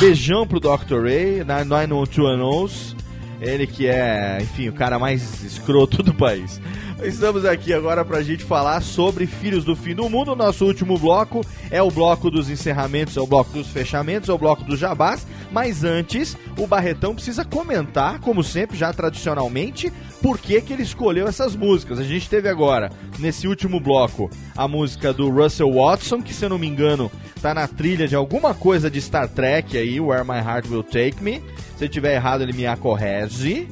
Beijão 0.00 0.46
pro 0.46 0.58
Dr. 0.58 1.02
Ray, 1.02 1.44
90210. 1.44 2.96
Ele 3.40 3.66
que 3.66 3.86
é, 3.86 4.38
enfim, 4.40 4.68
o 4.68 4.72
cara 4.72 4.98
mais 4.98 5.44
escroto 5.44 6.02
do 6.02 6.14
país. 6.14 6.60
Estamos 7.02 7.44
aqui 7.44 7.74
agora 7.74 8.04
pra 8.04 8.22
gente 8.22 8.42
falar 8.42 8.80
sobre 8.80 9.26
Filhos 9.26 9.64
do 9.64 9.76
Fim 9.76 9.94
do 9.94 10.08
Mundo. 10.08 10.34
Nosso 10.34 10.64
último 10.64 10.98
bloco 10.98 11.44
é 11.70 11.80
o 11.82 11.90
bloco 11.90 12.30
dos 12.30 12.48
encerramentos, 12.48 13.16
é 13.18 13.20
o 13.20 13.26
bloco 13.26 13.52
dos 13.52 13.68
fechamentos, 13.68 14.30
é 14.30 14.32
o 14.32 14.38
bloco 14.38 14.64
dos 14.64 14.78
jabás. 14.78 15.26
Mas 15.52 15.84
antes, 15.84 16.36
o 16.58 16.66
Barretão 16.66 17.14
precisa 17.14 17.44
comentar, 17.44 18.18
como 18.20 18.42
sempre, 18.42 18.78
já 18.78 18.92
tradicionalmente, 18.94 19.92
por 20.22 20.38
que, 20.38 20.60
que 20.62 20.72
ele 20.72 20.82
escolheu 20.82 21.28
essas 21.28 21.54
músicas. 21.54 21.98
A 21.98 22.02
gente 22.02 22.30
teve 22.30 22.48
agora, 22.48 22.90
nesse 23.18 23.46
último 23.46 23.78
bloco, 23.78 24.30
a 24.56 24.66
música 24.66 25.12
do 25.12 25.28
Russell 25.28 25.72
Watson, 25.72 26.22
que 26.22 26.32
se 26.32 26.46
eu 26.46 26.48
não 26.48 26.58
me 26.58 26.66
engano, 26.66 27.12
tá 27.42 27.52
na 27.52 27.68
trilha 27.68 28.08
de 28.08 28.16
alguma 28.16 28.54
coisa 28.54 28.90
de 28.90 29.00
Star 29.02 29.28
Trek 29.28 29.76
aí, 29.76 30.00
Where 30.00 30.24
My 30.24 30.38
Heart 30.38 30.70
Will 30.70 30.82
Take 30.82 31.22
Me. 31.22 31.42
Se 31.76 31.84
eu 31.84 31.88
tiver 31.90 32.14
errado, 32.14 32.42
ele 32.42 32.54
me 32.54 32.66
acorrege. 32.66 33.68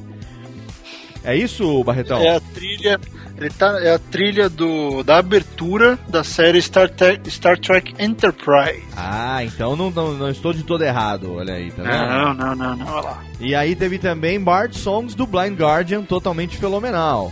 É 1.23 1.35
isso, 1.35 1.83
Barretão? 1.83 2.21
É 2.21 2.35
a 2.35 2.39
trilha. 2.39 2.99
Ele 3.37 3.49
tá, 3.49 3.79
é 3.81 3.93
a 3.93 3.99
trilha 3.99 4.47
do, 4.49 5.03
da 5.03 5.17
abertura 5.17 5.99
da 6.07 6.23
série 6.23 6.61
Star, 6.61 6.89
Trek- 6.89 7.29
Star 7.29 7.59
Trek 7.59 7.93
Enterprise. 7.99 8.81
Ah, 8.95 9.43
então 9.43 9.75
não, 9.75 9.91
não, 9.91 10.13
não 10.13 10.29
estou 10.29 10.53
de 10.53 10.63
todo 10.63 10.83
errado, 10.83 11.33
olha 11.33 11.53
aí, 11.55 11.69
tá 11.71 11.83
vendo? 11.83 11.91
Não, 11.93 12.33
não, 12.33 12.55
não, 12.55 12.75
não. 12.77 12.87
Olha 12.93 13.01
lá. 13.01 13.23
E 13.41 13.53
aí 13.53 13.75
teve 13.75 13.99
também 13.99 14.39
Bard 14.39 14.77
Songs 14.77 15.13
do 15.15 15.27
Blind 15.27 15.59
Guardian, 15.59 16.03
totalmente 16.03 16.55
fenomenal. 16.55 17.31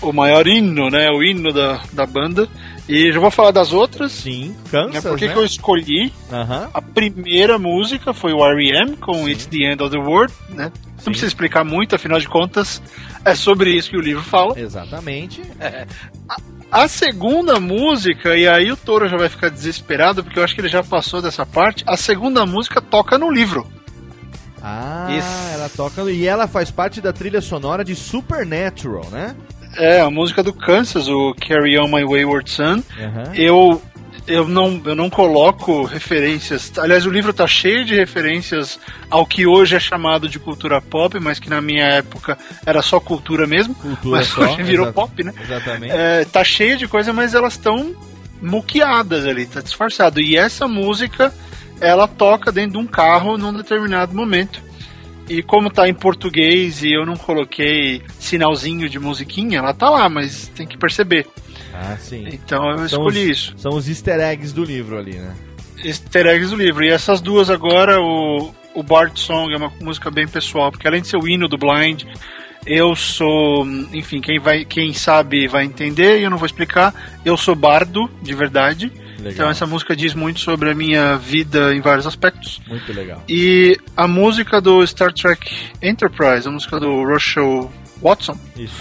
O 0.00 0.12
maior 0.12 0.48
hino, 0.48 0.90
né? 0.90 1.08
O 1.10 1.22
hino 1.22 1.52
da, 1.52 1.80
da 1.92 2.04
banda. 2.04 2.48
E 2.88 3.12
já 3.12 3.20
vou 3.20 3.30
falar 3.30 3.52
das 3.52 3.72
outras. 3.72 4.10
Sim, 4.10 4.48
Né, 4.48 4.56
Kansas, 4.72 5.04
por 5.04 5.16
que 5.16 5.28
né? 5.28 5.32
que 5.32 5.38
eu 5.38 5.44
escolhi? 5.44 6.12
Aham. 6.32 6.68
A 6.74 6.82
primeira 6.82 7.56
música 7.56 8.12
foi 8.12 8.32
o 8.32 8.44
R.E.M. 8.44 8.96
com 8.96 9.28
It's 9.28 9.46
the 9.46 9.58
End 9.70 9.80
of 9.80 9.92
the 9.92 10.02
World, 10.02 10.32
né? 10.48 10.72
Não 11.04 11.12
precisa 11.12 11.26
explicar 11.26 11.64
muito, 11.64 11.94
afinal 11.94 12.18
de 12.18 12.28
contas, 12.28 12.82
é 13.24 13.34
sobre 13.34 13.70
isso 13.70 13.90
que 13.90 13.96
o 13.96 14.00
livro 14.00 14.22
fala. 14.22 14.58
Exatamente. 14.58 15.42
A 16.70 16.88
segunda 16.88 17.60
música, 17.60 18.34
e 18.36 18.48
aí 18.48 18.72
o 18.72 18.76
Toro 18.76 19.08
já 19.08 19.16
vai 19.16 19.28
ficar 19.28 19.50
desesperado, 19.50 20.24
porque 20.24 20.38
eu 20.38 20.44
acho 20.44 20.54
que 20.54 20.60
ele 20.60 20.68
já 20.68 20.82
passou 20.82 21.20
dessa 21.20 21.44
parte. 21.44 21.84
A 21.86 21.96
segunda 21.96 22.46
música 22.46 22.80
toca 22.80 23.18
no 23.18 23.30
livro. 23.30 23.66
Ah, 24.62 25.08
Isso. 25.10 25.54
ela 25.54 25.68
toca 25.68 26.02
e 26.10 26.26
ela 26.26 26.46
faz 26.46 26.70
parte 26.70 27.00
da 27.00 27.12
trilha 27.12 27.40
sonora 27.40 27.84
de 27.84 27.96
Supernatural, 27.96 29.04
né? 29.10 29.34
É, 29.76 30.00
a 30.00 30.10
música 30.10 30.42
do 30.42 30.52
Kansas, 30.52 31.08
o 31.08 31.34
Carry 31.34 31.78
On 31.78 31.88
My 31.88 32.04
Wayward 32.04 32.48
Son. 32.48 32.82
Aham. 32.98 33.34
Eu, 33.34 33.82
eu, 34.26 34.46
não, 34.46 34.80
eu 34.84 34.94
não 34.94 35.10
coloco 35.10 35.84
referências. 35.84 36.72
Aliás, 36.78 37.06
o 37.06 37.10
livro 37.10 37.32
tá 37.32 37.46
cheio 37.46 37.84
de 37.84 37.94
referências 37.94 38.78
ao 39.10 39.26
que 39.26 39.46
hoje 39.46 39.76
é 39.76 39.80
chamado 39.80 40.28
de 40.28 40.38
cultura 40.38 40.80
pop, 40.80 41.18
mas 41.18 41.38
que 41.38 41.50
na 41.50 41.60
minha 41.60 41.84
época 41.84 42.38
era 42.64 42.82
só 42.82 43.00
cultura 43.00 43.46
mesmo. 43.46 43.74
Cultura 43.74 44.18
mas 44.18 44.28
só, 44.28 44.42
hoje 44.42 44.62
virou 44.62 44.92
pop, 44.92 45.22
né? 45.22 45.32
Exatamente. 45.42 45.92
É, 45.92 46.24
tá 46.24 46.44
cheio 46.44 46.76
de 46.76 46.86
coisa, 46.86 47.12
mas 47.12 47.34
elas 47.34 47.54
estão 47.54 47.94
muqueadas 48.40 49.26
ali, 49.26 49.46
tá 49.46 49.60
disfarçado. 49.60 50.20
E 50.20 50.36
essa 50.36 50.66
música, 50.68 51.32
ela 51.80 52.06
toca 52.06 52.52
dentro 52.52 52.72
de 52.72 52.78
um 52.78 52.86
carro 52.86 53.36
num 53.36 53.52
determinado 53.52 54.14
momento. 54.14 54.62
E 55.28 55.42
como 55.42 55.70
tá 55.70 55.88
em 55.88 55.94
português 55.94 56.82
e 56.82 56.92
eu 56.92 57.06
não 57.06 57.16
coloquei 57.16 58.02
sinalzinho 58.18 58.88
de 58.88 58.98
musiquinha, 58.98 59.58
ela 59.58 59.72
tá 59.72 59.88
lá, 59.88 60.08
mas 60.08 60.48
tem 60.48 60.66
que 60.66 60.76
perceber. 60.76 61.26
Ah, 61.74 61.96
sim. 61.98 62.28
Então 62.32 62.70
eu 62.70 62.76
São 62.76 62.84
escolhi 62.86 63.30
os- 63.30 63.38
isso. 63.38 63.54
São 63.56 63.72
os 63.72 63.88
easter 63.88 64.20
eggs 64.20 64.52
do 64.54 64.64
livro 64.64 64.98
ali, 64.98 65.14
né? 65.14 65.34
Easter 65.84 66.26
eggs 66.26 66.50
do 66.50 66.56
livro. 66.56 66.84
E 66.84 66.88
essas 66.88 67.20
duas 67.20 67.50
agora, 67.50 68.00
o, 68.00 68.52
o 68.74 68.82
Bard 68.82 69.18
Song 69.18 69.52
é 69.52 69.56
uma 69.56 69.72
música 69.80 70.10
bem 70.10 70.28
pessoal, 70.28 70.70
porque 70.70 70.86
além 70.86 71.02
de 71.02 71.08
ser 71.08 71.16
o 71.16 71.26
hino 71.26 71.48
do 71.48 71.58
Blind, 71.58 72.04
eu 72.64 72.94
sou, 72.94 73.66
enfim, 73.92 74.20
quem, 74.20 74.38
vai, 74.38 74.64
quem 74.64 74.92
sabe 74.92 75.48
vai 75.48 75.64
entender 75.64 76.20
e 76.20 76.22
eu 76.22 76.30
não 76.30 76.38
vou 76.38 76.46
explicar. 76.46 76.94
Eu 77.24 77.36
sou 77.36 77.54
bardo, 77.56 78.08
de 78.22 78.34
verdade. 78.34 78.92
Legal. 79.18 79.32
Então 79.32 79.50
essa 79.50 79.66
música 79.66 79.94
diz 79.96 80.14
muito 80.14 80.40
sobre 80.40 80.70
a 80.70 80.74
minha 80.74 81.16
vida 81.16 81.74
em 81.74 81.80
vários 81.80 82.06
aspectos. 82.06 82.60
Muito 82.68 82.92
legal. 82.92 83.22
E 83.28 83.76
a 83.96 84.06
música 84.08 84.60
do 84.60 84.84
Star 84.86 85.12
Trek 85.12 85.48
Enterprise, 85.80 86.46
a 86.46 86.50
música 86.50 86.78
do 86.80 87.04
Russell 87.04 87.70
Watson, 88.02 88.36
Isso. 88.56 88.74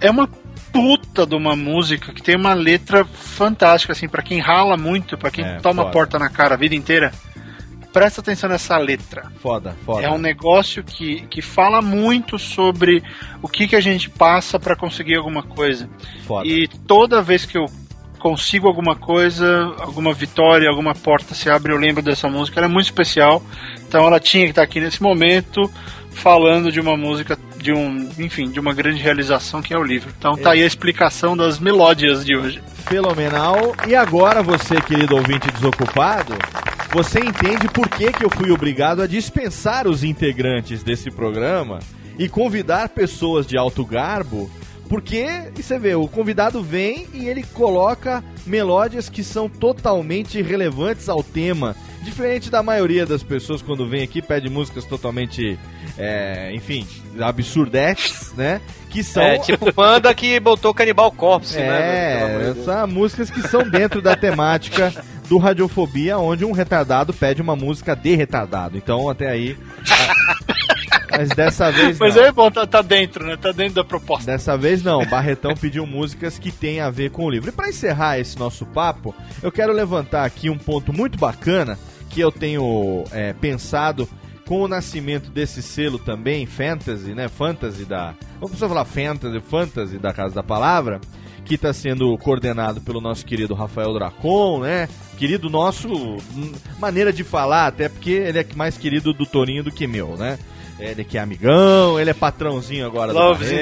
é 0.00 0.08
uma 0.10 0.28
puta 0.72 1.26
de 1.26 1.34
uma 1.34 1.54
música 1.54 2.12
que 2.12 2.22
tem 2.22 2.36
uma 2.36 2.54
letra 2.54 3.04
fantástica, 3.04 3.92
assim, 3.92 4.08
pra 4.08 4.22
quem 4.22 4.38
rala 4.40 4.76
muito, 4.76 5.18
pra 5.18 5.30
quem 5.30 5.44
É, 5.44 5.60
toma 5.60 5.82
foda. 5.82 5.92
porta 5.92 6.18
na 6.18 6.28
cara 6.30 6.54
a 6.54 6.58
vida 6.58 6.74
inteira. 6.74 7.12
Presta 7.92 8.22
atenção 8.22 8.48
nessa 8.48 8.78
letra. 8.78 9.30
Foda, 9.42 9.76
foda. 9.84 10.02
É 10.02 10.10
um 10.10 10.16
negócio 10.16 10.82
que, 10.82 11.26
que 11.28 11.42
fala 11.42 11.82
muito 11.82 12.38
sobre 12.38 13.02
o 13.42 13.48
que, 13.48 13.68
que 13.68 13.76
a 13.76 13.80
gente 13.80 14.08
passa 14.08 14.58
pra 14.58 14.74
conseguir 14.74 15.16
alguma 15.16 15.42
coisa. 15.42 15.90
Foda. 16.26 16.46
E 16.48 16.66
toda 16.86 17.20
vez 17.20 17.44
que 17.44 17.58
eu 17.58 17.66
consigo 18.18 18.66
alguma 18.66 18.96
coisa, 18.96 19.74
alguma 19.78 20.14
vitória, 20.14 20.70
alguma 20.70 20.94
porta 20.94 21.34
se 21.34 21.50
abre, 21.50 21.72
eu 21.72 21.76
lembro 21.76 22.00
dessa 22.02 22.30
música. 22.30 22.58
Ela 22.60 22.66
é 22.66 22.70
muito 22.70 22.86
especial. 22.86 23.42
Então 23.86 24.06
ela 24.06 24.18
tinha 24.18 24.44
que 24.44 24.50
estar 24.52 24.62
aqui 24.62 24.80
nesse 24.80 25.02
momento 25.02 25.70
falando 26.12 26.72
de 26.72 26.80
uma 26.80 26.96
música 26.96 27.36
de 27.62 27.72
um, 27.72 28.10
enfim, 28.18 28.50
de 28.50 28.60
uma 28.60 28.74
grande 28.74 29.00
realização 29.00 29.62
que 29.62 29.72
é 29.72 29.78
o 29.78 29.82
livro. 29.82 30.12
Então 30.18 30.36
tá 30.36 30.52
aí 30.52 30.62
a 30.62 30.66
explicação 30.66 31.36
das 31.36 31.58
melódias 31.58 32.24
de 32.24 32.36
hoje. 32.36 32.62
Fenomenal. 32.86 33.74
E 33.86 33.94
agora 33.94 34.42
você, 34.42 34.80
querido 34.80 35.16
ouvinte 35.16 35.50
desocupado, 35.52 36.34
você 36.92 37.20
entende 37.20 37.68
por 37.68 37.88
que, 37.88 38.12
que 38.12 38.24
eu 38.24 38.28
fui 38.28 38.50
obrigado 38.50 39.00
a 39.00 39.06
dispensar 39.06 39.86
os 39.86 40.04
integrantes 40.04 40.82
desse 40.82 41.10
programa 41.10 41.78
e 42.18 42.28
convidar 42.28 42.90
pessoas 42.90 43.46
de 43.46 43.56
alto 43.56 43.84
garbo, 43.84 44.50
porque, 44.88 45.50
você 45.56 45.78
vê, 45.78 45.94
o 45.94 46.06
convidado 46.06 46.62
vem 46.62 47.06
e 47.14 47.26
ele 47.26 47.42
coloca 47.42 48.22
melódias 48.44 49.08
que 49.08 49.24
são 49.24 49.48
totalmente 49.48 50.42
relevantes 50.42 51.08
ao 51.08 51.22
tema. 51.22 51.74
Diferente 52.02 52.50
da 52.50 52.62
maioria 52.62 53.06
das 53.06 53.22
pessoas 53.22 53.62
quando 53.62 53.88
vem 53.88 54.02
aqui, 54.02 54.20
pede 54.20 54.50
músicas 54.50 54.84
totalmente, 54.84 55.58
é, 55.98 56.50
enfim, 56.54 56.86
absurdetes, 57.20 58.32
né? 58.36 58.60
Que 58.90 59.02
são 59.02 59.22
É 59.22 59.38
tipo 59.38 59.72
banda 59.72 60.14
que 60.14 60.38
botou 60.38 60.74
Canibal 60.74 61.10
Corpse, 61.12 61.56
né? 61.56 62.22
é, 62.22 62.38
de 62.38 62.54
Deus. 62.54 62.64
são 62.66 62.86
músicas 62.86 63.30
que 63.30 63.40
são 63.48 63.68
dentro 63.68 64.02
da 64.02 64.14
temática 64.14 64.92
do 65.28 65.38
Radiofobia, 65.38 66.18
onde 66.18 66.44
um 66.44 66.52
retardado 66.52 67.12
pede 67.14 67.40
uma 67.40 67.56
música 67.56 67.94
de 67.96 68.14
retardado. 68.14 68.76
Então, 68.76 69.08
até 69.08 69.28
aí. 69.30 69.56
Mas 71.10 71.28
dessa 71.30 71.70
vez 71.70 71.98
Mas 71.98 72.14
não. 72.14 72.22
é 72.24 72.32
bom, 72.32 72.50
tá, 72.50 72.66
tá 72.66 72.80
dentro, 72.82 73.24
né? 73.24 73.36
Tá 73.36 73.52
dentro 73.52 73.74
da 73.74 73.84
proposta. 73.84 74.30
Dessa 74.30 74.56
vez 74.56 74.82
não, 74.82 75.04
Barretão 75.06 75.54
pediu 75.54 75.86
músicas 75.86 76.38
que 76.38 76.50
têm 76.50 76.80
a 76.80 76.90
ver 76.90 77.10
com 77.10 77.24
o 77.24 77.30
livro. 77.30 77.50
E 77.50 77.52
para 77.52 77.68
encerrar 77.68 78.18
esse 78.18 78.38
nosso 78.38 78.64
papo, 78.64 79.14
eu 79.42 79.52
quero 79.52 79.72
levantar 79.72 80.24
aqui 80.24 80.48
um 80.48 80.56
ponto 80.56 80.92
muito 80.92 81.18
bacana 81.18 81.78
que 82.08 82.20
eu 82.20 82.32
tenho 82.32 83.04
é, 83.10 83.32
pensado 83.34 84.08
com 84.52 84.60
o 84.64 84.68
nascimento 84.68 85.30
desse 85.30 85.62
selo 85.62 85.98
também, 85.98 86.44
Fantasy, 86.44 87.14
né? 87.14 87.26
Fantasy 87.26 87.86
da. 87.86 88.14
Vamos 88.38 88.58
só 88.58 88.68
falar 88.68 88.84
Fantasy, 88.84 89.40
Fantasy 89.40 89.96
da 89.96 90.12
Casa 90.12 90.34
da 90.34 90.42
Palavra, 90.42 91.00
que 91.42 91.54
está 91.54 91.72
sendo 91.72 92.18
coordenado 92.18 92.78
pelo 92.82 93.00
nosso 93.00 93.24
querido 93.24 93.54
Rafael 93.54 93.94
Dracon, 93.94 94.60
né? 94.60 94.90
Querido 95.16 95.48
nosso, 95.48 95.88
hum, 95.88 96.52
maneira 96.78 97.14
de 97.14 97.24
falar, 97.24 97.68
até 97.68 97.88
porque 97.88 98.10
ele 98.10 98.40
é 98.40 98.46
mais 98.54 98.76
querido 98.76 99.14
do 99.14 99.24
Torinho 99.24 99.64
do 99.64 99.70
que 99.72 99.86
meu, 99.86 100.18
né? 100.18 100.38
Ele 100.78 101.02
que 101.02 101.16
é 101.16 101.22
amigão, 101.22 101.98
ele 101.98 102.10
é 102.10 102.14
patrãozinho 102.14 102.84
agora 102.84 103.10
Loves 103.10 103.48
do, 103.48 103.54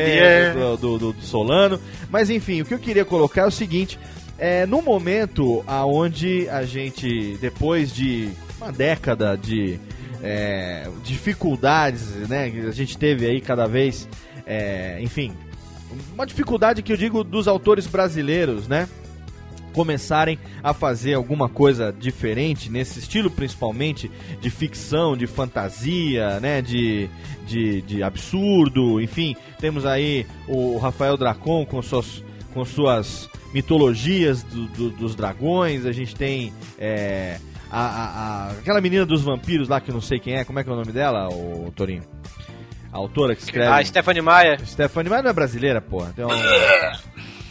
do, 0.55 0.77
do, 0.77 0.99
do- 0.99 1.13
do 1.13 1.23
Solano. 1.23 1.79
Mas 2.11 2.31
enfim, 2.31 2.63
o 2.63 2.65
que 2.65 2.75
eu 2.75 2.79
queria 2.81 3.05
colocar 3.05 3.43
é 3.43 3.47
o 3.47 3.51
seguinte: 3.53 3.97
é, 4.37 4.67
no 4.67 4.83
momento 4.83 5.63
aonde 5.69 6.49
a 6.49 6.65
gente, 6.65 7.39
depois 7.41 7.93
de 7.95 8.31
uma 8.61 8.73
década 8.73 9.37
de 9.37 9.79
é, 10.23 10.89
dificuldades, 11.05 12.07
né? 12.29 12.51
que 12.51 12.61
A 12.61 12.73
gente 12.73 12.97
teve 12.99 13.27
aí 13.27 13.41
cada 13.41 13.67
vez, 13.67 14.09
é, 14.47 14.99
enfim, 15.01 15.33
uma 16.15 16.27
dificuldade 16.27 16.83
que 16.83 16.93
eu 16.93 16.97
digo 16.97 17.25
dos 17.25 17.49
autores 17.49 17.87
brasileiros, 17.87 18.69
né? 18.69 18.89
começarem 19.73 20.37
a 20.65 20.75
fazer 20.75 21.15
alguma 21.15 21.49
coisa 21.49 21.95
diferente 21.97 22.69
nesse 22.69 22.99
estilo 22.99 23.31
principalmente 23.31 24.11
de 24.41 24.51
ficção, 24.51 25.17
de 25.17 25.29
fantasia, 25.29 26.41
né, 26.41 26.61
de, 26.61 27.09
de, 27.47 27.81
de 27.83 28.03
absurdo, 28.03 29.01
enfim, 29.01 29.37
temos 29.61 29.87
aí 29.87 30.27
o 30.49 30.77
Rafael 30.79 31.17
Dracon 31.17 31.65
com 31.65 31.81
suas, 31.83 32.21
com 32.53 32.65
suas 32.65 33.31
mitologias 33.55 34.43
do- 34.43 34.67
do- 34.67 34.91
dos 34.91 35.15
dragões, 35.15 35.87
a 35.87 35.93
gente 35.93 36.17
tem 36.17 36.53
é, 36.77 37.39
a, 37.71 37.81
a- 37.81 38.49
a- 38.49 38.51
aquela 38.53 38.81
menina 38.81 39.07
dos 39.07 39.23
vampiros 39.23 39.69
lá 39.69 39.81
que 39.81 39.91
eu 39.91 39.95
não 39.95 40.01
sei 40.03 40.19
quem 40.19 40.35
é, 40.35 40.45
como 40.45 40.59
é 40.59 40.65
que 40.65 40.71
é 40.71 40.73
o 40.73 40.77
nome 40.77 40.93
dela, 40.93 41.29
o 41.29 41.73
Torinho? 41.75 42.03
A 42.93 42.97
autora 42.99 43.37
que 43.37 43.43
escreve... 43.43 43.69
Ah, 43.71 43.85
Stephanie 43.85 44.21
Maia. 44.23 44.59
Stephanie, 44.67 45.09
mas 45.09 45.23
não 45.23 45.31
é 45.31 45.33
brasileira, 45.33 45.81
porra. 45.81 46.13
Tem 46.15 46.25
uma, 46.25 46.35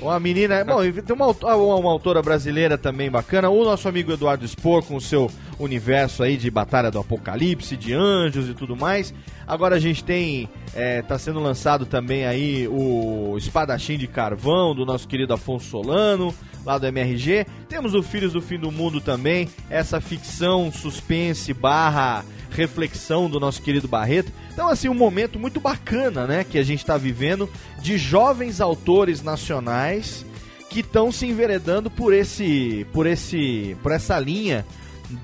uma 0.02 0.20
menina. 0.20 0.64
Bom, 0.68 0.82
tem 0.82 1.16
uma, 1.16 1.28
uma, 1.28 1.76
uma 1.78 1.92
autora 1.92 2.22
brasileira 2.22 2.78
também 2.78 3.10
bacana. 3.10 3.50
O 3.50 3.64
nosso 3.64 3.88
amigo 3.88 4.12
Eduardo 4.12 4.46
Spor, 4.46 4.84
com 4.84 4.98
o 4.98 5.02
seu 5.02 5.32
universo 5.58 6.24
aí 6.24 6.36
de 6.36 6.52
Batalha 6.52 6.92
do 6.92 7.00
Apocalipse, 7.00 7.78
de 7.78 7.94
anjos 7.94 8.50
e 8.50 8.54
tudo 8.54 8.76
mais. 8.76 9.14
Agora 9.48 9.78
a 9.78 9.80
gente 9.80 10.04
tem. 10.04 10.50
É, 10.76 11.02
tá 11.04 11.18
sendo 11.18 11.40
lançado 11.40 11.86
também 11.86 12.26
aí 12.26 12.68
o 12.68 13.36
Espadachim 13.38 13.98
de 13.98 14.08
Carvão, 14.08 14.76
do 14.76 14.86
nosso 14.86 15.08
querido 15.08 15.34
Afonso 15.34 15.70
Solano, 15.70 16.36
lá 16.66 16.78
do 16.78 16.88
MRG. 16.88 17.46
Temos 17.68 17.94
o 17.94 18.04
Filhos 18.04 18.34
do 18.34 18.42
Fim 18.42 18.60
do 18.60 18.72
Mundo 18.72 19.02
também, 19.02 19.50
essa 19.70 20.00
ficção, 20.02 20.72
suspense, 20.72 21.54
barra 21.54 22.24
reflexão 22.52 23.30
do 23.30 23.40
nosso 23.40 23.62
querido 23.62 23.88
Barreto. 23.88 24.32
Então, 24.52 24.68
assim, 24.68 24.90
um 24.90 24.94
momento 24.94 25.40
muito 25.40 25.60
bacana, 25.60 26.26
né, 26.26 26.44
que 26.44 26.58
a 26.58 26.64
gente 26.64 26.80
está 26.80 26.98
vivendo 26.98 27.50
de 27.82 27.98
jovens 27.98 28.60
autores 28.60 29.22
nacionais 29.22 30.26
que 30.70 30.82
estão 30.82 31.12
se 31.12 31.26
enveredando 31.26 31.90
por 31.90 32.14
esse, 32.14 32.86
por 32.94 33.08
esse, 33.08 33.76
por 33.82 33.92
essa 33.92 34.20
linha 34.20 34.66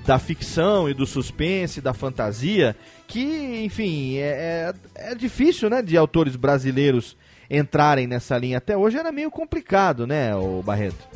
da 0.04 0.18
ficção 0.18 0.88
e 0.88 0.94
do 0.94 1.06
suspense, 1.06 1.80
da 1.80 1.94
fantasia, 1.94 2.76
que, 3.06 3.62
enfim, 3.64 4.16
é, 4.16 4.74
é, 4.96 5.10
é 5.12 5.14
difícil, 5.14 5.70
né, 5.70 5.80
de 5.80 5.96
autores 5.96 6.34
brasileiros 6.34 7.16
entrarem 7.48 8.06
nessa 8.06 8.36
linha. 8.36 8.58
Até 8.58 8.76
hoje 8.76 8.98
era 8.98 9.12
meio 9.12 9.30
complicado, 9.30 10.06
né, 10.06 10.34
o 10.34 10.62
Barreto? 10.62 11.06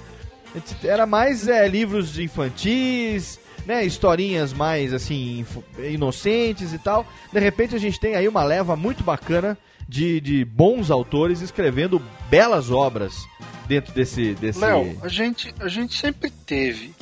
Era 0.83 1.07
mais 1.07 1.47
é, 1.49 1.67
livros 1.69 2.19
infantis, 2.19 3.39
né, 3.67 3.85
historinhas 3.85 4.53
mais 4.53 4.93
assim 4.93 5.47
inocentes 5.79 6.73
e 6.73 6.79
tal. 6.79 7.07
De 7.33 7.39
repente 7.39 7.75
a 7.75 7.79
gente 7.79 8.01
tem 8.01 8.17
aí 8.17 8.27
uma 8.27 8.43
leva 8.43 8.77
muito 8.77 9.05
bacana 9.05 9.57
de, 9.89 10.21
de 10.21 10.45
bons 10.45 10.91
autores 10.91 11.41
escrevendo 11.41 12.01
belas 12.29 12.71
obras 12.71 13.27
dentro 13.67 13.93
desse 13.93 14.35
desse 14.35 14.59
Léo, 14.61 14.99
a 15.03 15.09
gente, 15.09 15.55
a 15.61 15.69
gente 15.69 15.97
sempre 15.97 16.31
teve. 16.31 16.93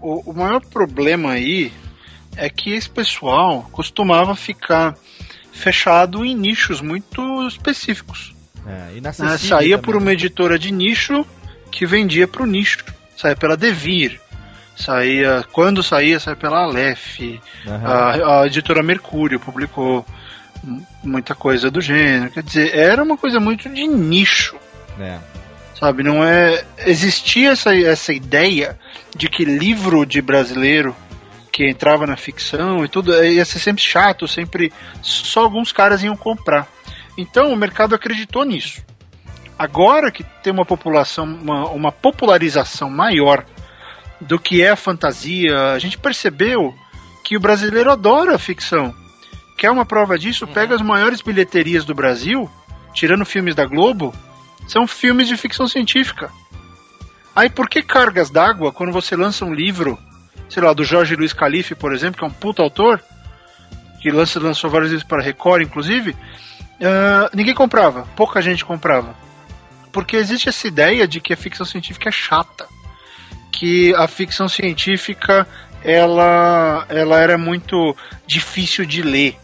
O, 0.00 0.30
o 0.30 0.34
maior 0.34 0.60
problema 0.60 1.32
aí 1.32 1.72
é 2.36 2.48
que 2.48 2.72
esse 2.72 2.90
pessoal 2.90 3.68
costumava 3.72 4.34
ficar 4.34 4.96
fechado 5.52 6.24
em 6.24 6.34
nichos 6.34 6.80
muito 6.80 7.46
específicos. 7.46 8.34
é, 9.22 9.32
né? 9.32 9.38
Saía 9.38 9.76
também, 9.76 9.78
por 9.78 9.96
uma 9.96 10.12
editora 10.12 10.58
de 10.58 10.72
nicho 10.72 11.24
que 11.74 11.84
vendia 11.84 12.28
para 12.28 12.44
o 12.44 12.46
nicho. 12.46 12.84
Saía 13.16 13.34
pela 13.34 13.56
Devir. 13.56 14.20
Saía, 14.76 15.44
quando 15.52 15.82
saía, 15.82 16.20
saía 16.20 16.36
pela 16.36 16.60
Aleph. 16.60 17.18
Aham. 17.66 17.84
A, 17.84 18.40
a 18.42 18.46
editora 18.46 18.82
Mercúrio 18.82 19.40
publicou 19.40 20.06
muita 21.02 21.34
coisa 21.34 21.70
do 21.70 21.80
gênero. 21.80 22.30
Quer 22.30 22.42
dizer, 22.44 22.74
era 22.76 23.02
uma 23.02 23.16
coisa 23.16 23.40
muito 23.40 23.68
de 23.68 23.86
nicho 23.86 24.56
É. 24.98 25.18
sabe? 25.78 26.02
Não 26.04 26.24
é 26.24 26.64
existia 26.86 27.50
essa, 27.50 27.74
essa 27.76 28.12
ideia 28.12 28.78
de 29.16 29.28
que 29.28 29.44
livro 29.44 30.06
de 30.06 30.22
brasileiro 30.22 30.94
que 31.52 31.68
entrava 31.68 32.06
na 32.06 32.16
ficção 32.16 32.84
e 32.84 32.88
tudo 32.88 33.12
ia 33.24 33.44
ser 33.44 33.58
sempre 33.58 33.82
chato, 33.82 34.26
sempre 34.26 34.72
só 35.02 35.42
alguns 35.42 35.72
caras 35.72 36.02
iam 36.02 36.16
comprar. 36.16 36.66
Então 37.16 37.52
o 37.52 37.56
mercado 37.56 37.94
acreditou 37.94 38.44
nisso. 38.44 38.82
Agora 39.58 40.10
que 40.10 40.24
tem 40.42 40.52
uma 40.52 40.64
população, 40.64 41.24
uma, 41.24 41.68
uma 41.68 41.92
popularização 41.92 42.90
maior 42.90 43.44
do 44.20 44.38
que 44.38 44.62
é 44.62 44.70
a 44.70 44.76
fantasia, 44.76 45.72
a 45.72 45.78
gente 45.78 45.98
percebeu 45.98 46.74
que 47.24 47.36
o 47.36 47.40
brasileiro 47.40 47.90
adora 47.90 48.34
a 48.34 48.38
ficção. 48.38 48.94
Quer 49.56 49.70
uma 49.70 49.84
prova 49.84 50.18
disso? 50.18 50.46
Pega 50.46 50.74
as 50.74 50.82
maiores 50.82 51.22
bilheterias 51.22 51.84
do 51.84 51.94
Brasil, 51.94 52.50
tirando 52.92 53.24
filmes 53.24 53.54
da 53.54 53.64
Globo, 53.64 54.12
são 54.66 54.86
filmes 54.86 55.28
de 55.28 55.36
ficção 55.36 55.68
científica. 55.68 56.30
Aí 57.34 57.48
por 57.48 57.68
que 57.68 57.82
cargas 57.82 58.30
d'água 58.30 58.72
quando 58.72 58.92
você 58.92 59.16
lança 59.16 59.44
um 59.44 59.54
livro, 59.54 59.98
sei 60.48 60.62
lá, 60.62 60.72
do 60.72 60.84
Jorge 60.84 61.16
Luiz 61.16 61.32
Calife, 61.32 61.74
por 61.74 61.92
exemplo, 61.92 62.18
que 62.18 62.24
é 62.24 62.28
um 62.28 62.32
puta 62.32 62.62
autor, 62.62 63.02
que 64.00 64.10
lança, 64.10 64.40
lançou 64.40 64.68
vários 64.68 64.90
livros 64.90 65.08
para 65.08 65.22
Record, 65.22 65.62
inclusive, 65.62 66.16
ah, 66.82 67.30
ninguém 67.32 67.54
comprava, 67.54 68.06
pouca 68.16 68.42
gente 68.42 68.64
comprava. 68.64 69.23
Porque 69.94 70.16
existe 70.16 70.48
essa 70.48 70.66
ideia 70.66 71.06
de 71.06 71.20
que 71.20 71.32
a 71.32 71.36
ficção 71.36 71.64
científica 71.64 72.08
é 72.08 72.12
chata, 72.12 72.66
que 73.52 73.94
a 73.94 74.08
ficção 74.08 74.48
científica 74.48 75.46
ela, 75.84 76.84
ela 76.88 77.20
era 77.20 77.38
muito 77.38 77.96
difícil 78.26 78.84
de 78.84 79.02
ler. 79.02 79.36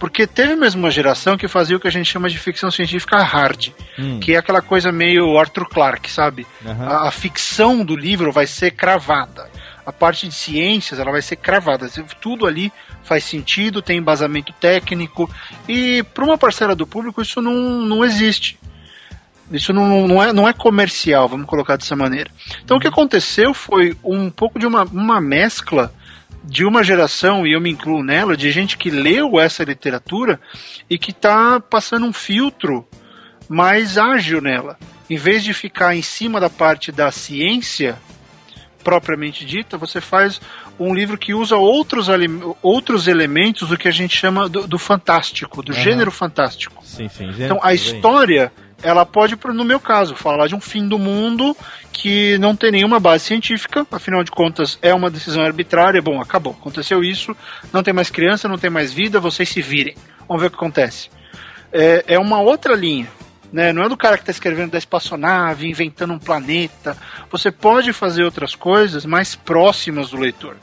Porque 0.00 0.26
teve 0.26 0.56
mesmo 0.56 0.80
uma 0.82 0.90
geração 0.90 1.38
que 1.38 1.46
fazia 1.46 1.76
o 1.76 1.80
que 1.80 1.86
a 1.86 1.90
gente 1.92 2.10
chama 2.10 2.28
de 2.28 2.36
ficção 2.36 2.68
científica 2.68 3.22
hard, 3.22 3.68
Hum. 3.96 4.18
que 4.18 4.34
é 4.34 4.38
aquela 4.38 4.60
coisa 4.60 4.90
meio 4.90 5.38
Arthur 5.38 5.68
Clarke, 5.68 6.10
sabe? 6.10 6.44
Aham. 6.66 6.88
A, 6.88 7.08
a 7.08 7.10
ficção 7.12 7.84
do 7.84 7.94
livro 7.94 8.32
vai 8.32 8.46
ser 8.46 8.72
cravada. 8.72 9.48
A 9.86 9.92
parte 9.92 10.26
de 10.26 10.34
ciências 10.34 10.98
ela 10.98 11.12
vai 11.12 11.22
ser 11.22 11.36
cravada. 11.36 11.88
Tudo 12.20 12.44
ali 12.44 12.72
faz 13.04 13.22
sentido, 13.22 13.80
tem 13.80 13.98
embasamento 13.98 14.52
técnico. 14.54 15.30
E 15.68 16.02
para 16.12 16.24
uma 16.24 16.36
parcela 16.36 16.74
do 16.74 16.86
público 16.88 17.22
isso 17.22 17.40
não, 17.40 17.54
não 17.54 18.04
existe. 18.04 18.58
Isso 19.50 19.72
não, 19.72 20.08
não, 20.08 20.22
é, 20.22 20.32
não 20.32 20.48
é 20.48 20.52
comercial, 20.52 21.28
vamos 21.28 21.46
colocar 21.46 21.76
dessa 21.76 21.94
maneira. 21.94 22.30
Então 22.64 22.76
o 22.76 22.80
que 22.80 22.88
aconteceu 22.88 23.54
foi 23.54 23.96
um 24.02 24.30
pouco 24.30 24.58
de 24.58 24.66
uma, 24.66 24.84
uma 24.84 25.20
mescla 25.20 25.92
de 26.46 26.64
uma 26.64 26.84
geração, 26.84 27.44
e 27.44 27.52
eu 27.52 27.60
me 27.60 27.70
incluo 27.70 28.04
nela, 28.04 28.36
de 28.36 28.50
gente 28.52 28.78
que 28.78 28.88
leu 28.88 29.38
essa 29.40 29.64
literatura 29.64 30.40
e 30.88 30.96
que 30.96 31.10
está 31.10 31.58
passando 31.58 32.06
um 32.06 32.12
filtro 32.12 32.86
mais 33.48 33.98
ágil 33.98 34.40
nela. 34.40 34.78
Em 35.10 35.16
vez 35.16 35.42
de 35.42 35.52
ficar 35.52 35.96
em 35.96 36.02
cima 36.02 36.40
da 36.40 36.48
parte 36.48 36.92
da 36.92 37.10
ciência 37.10 37.98
propriamente 38.82 39.44
dita, 39.44 39.76
você 39.76 40.00
faz 40.00 40.40
um 40.78 40.94
livro 40.94 41.18
que 41.18 41.34
usa 41.34 41.56
outros, 41.56 42.06
outros 42.62 43.08
elementos 43.08 43.68
do 43.68 43.76
que 43.76 43.88
a 43.88 43.92
gente 43.92 44.16
chama 44.16 44.48
do, 44.48 44.66
do 44.68 44.78
fantástico, 44.78 45.62
do 45.62 45.72
Aham. 45.72 45.82
gênero 45.82 46.10
fantástico. 46.12 46.84
Sim, 46.84 47.08
sim. 47.08 47.28
Então 47.38 47.58
a 47.62 47.74
história, 47.74 48.52
ela 48.82 49.06
pode, 49.06 49.36
no 49.54 49.64
meu 49.64 49.80
caso, 49.80 50.14
falar 50.14 50.46
de 50.46 50.54
um 50.54 50.60
fim 50.60 50.86
do 50.86 50.98
mundo 50.98 51.56
que 51.92 52.36
não 52.38 52.54
tem 52.54 52.70
nenhuma 52.70 53.00
base 53.00 53.24
científica, 53.24 53.86
afinal 53.90 54.22
de 54.22 54.30
contas 54.30 54.78
é 54.82 54.92
uma 54.92 55.10
decisão 55.10 55.42
arbitrária. 55.42 56.02
Bom, 56.02 56.20
acabou, 56.20 56.54
aconteceu 56.58 57.02
isso, 57.02 57.34
não 57.72 57.82
tem 57.82 57.94
mais 57.94 58.10
criança, 58.10 58.48
não 58.48 58.58
tem 58.58 58.70
mais 58.70 58.92
vida, 58.92 59.18
vocês 59.18 59.48
se 59.48 59.62
virem. 59.62 59.96
Vamos 60.28 60.42
ver 60.42 60.48
o 60.48 60.50
que 60.50 60.56
acontece. 60.56 61.08
É, 61.72 62.04
é 62.06 62.18
uma 62.18 62.40
outra 62.40 62.74
linha. 62.74 63.08
Né? 63.52 63.72
Não 63.72 63.82
é 63.82 63.88
do 63.88 63.96
cara 63.96 64.16
que 64.16 64.22
está 64.22 64.32
escrevendo 64.32 64.72
da 64.72 64.78
espaçonave, 64.78 65.68
inventando 65.68 66.12
um 66.12 66.18
planeta. 66.18 66.96
Você 67.30 67.50
pode 67.50 67.92
fazer 67.92 68.24
outras 68.24 68.54
coisas 68.54 69.06
mais 69.06 69.34
próximas 69.34 70.10
do 70.10 70.18
leitor. 70.18 70.56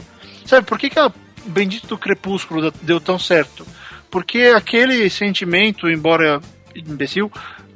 Sabe 0.46 0.68
por 0.68 0.78
que, 0.78 0.90
que 0.90 1.00
a 1.00 1.12
Bendito 1.46 1.88
do 1.88 1.98
Crepúsculo 1.98 2.72
deu 2.82 3.02
tão 3.02 3.20
certo? 3.20 3.66
Porque 4.10 4.54
aquele 4.56 5.10
sentimento, 5.10 5.90
embora 5.90 6.40
imbecil, 6.76 7.32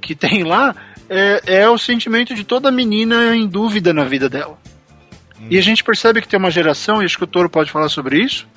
que 0.07 0.15
tem 0.15 0.45
lá, 0.45 0.73
é, 1.09 1.41
é 1.45 1.69
o 1.69 1.77
sentimento 1.77 2.33
de 2.33 2.45
toda 2.45 2.71
menina 2.71 3.35
em 3.35 3.45
dúvida 3.45 3.93
na 3.93 4.05
vida 4.05 4.29
dela. 4.29 4.57
E 5.49 5.57
a 5.57 5.61
gente 5.61 5.83
percebe 5.83 6.21
que 6.21 6.27
tem 6.27 6.39
uma 6.39 6.49
geração, 6.49 7.01
e 7.01 7.05
acho 7.05 7.17
que 7.17 7.25
o 7.25 7.27
Toro 7.27 7.49
pode 7.49 7.69
falar 7.69 7.89
sobre 7.89 8.17
isso, 8.23 8.47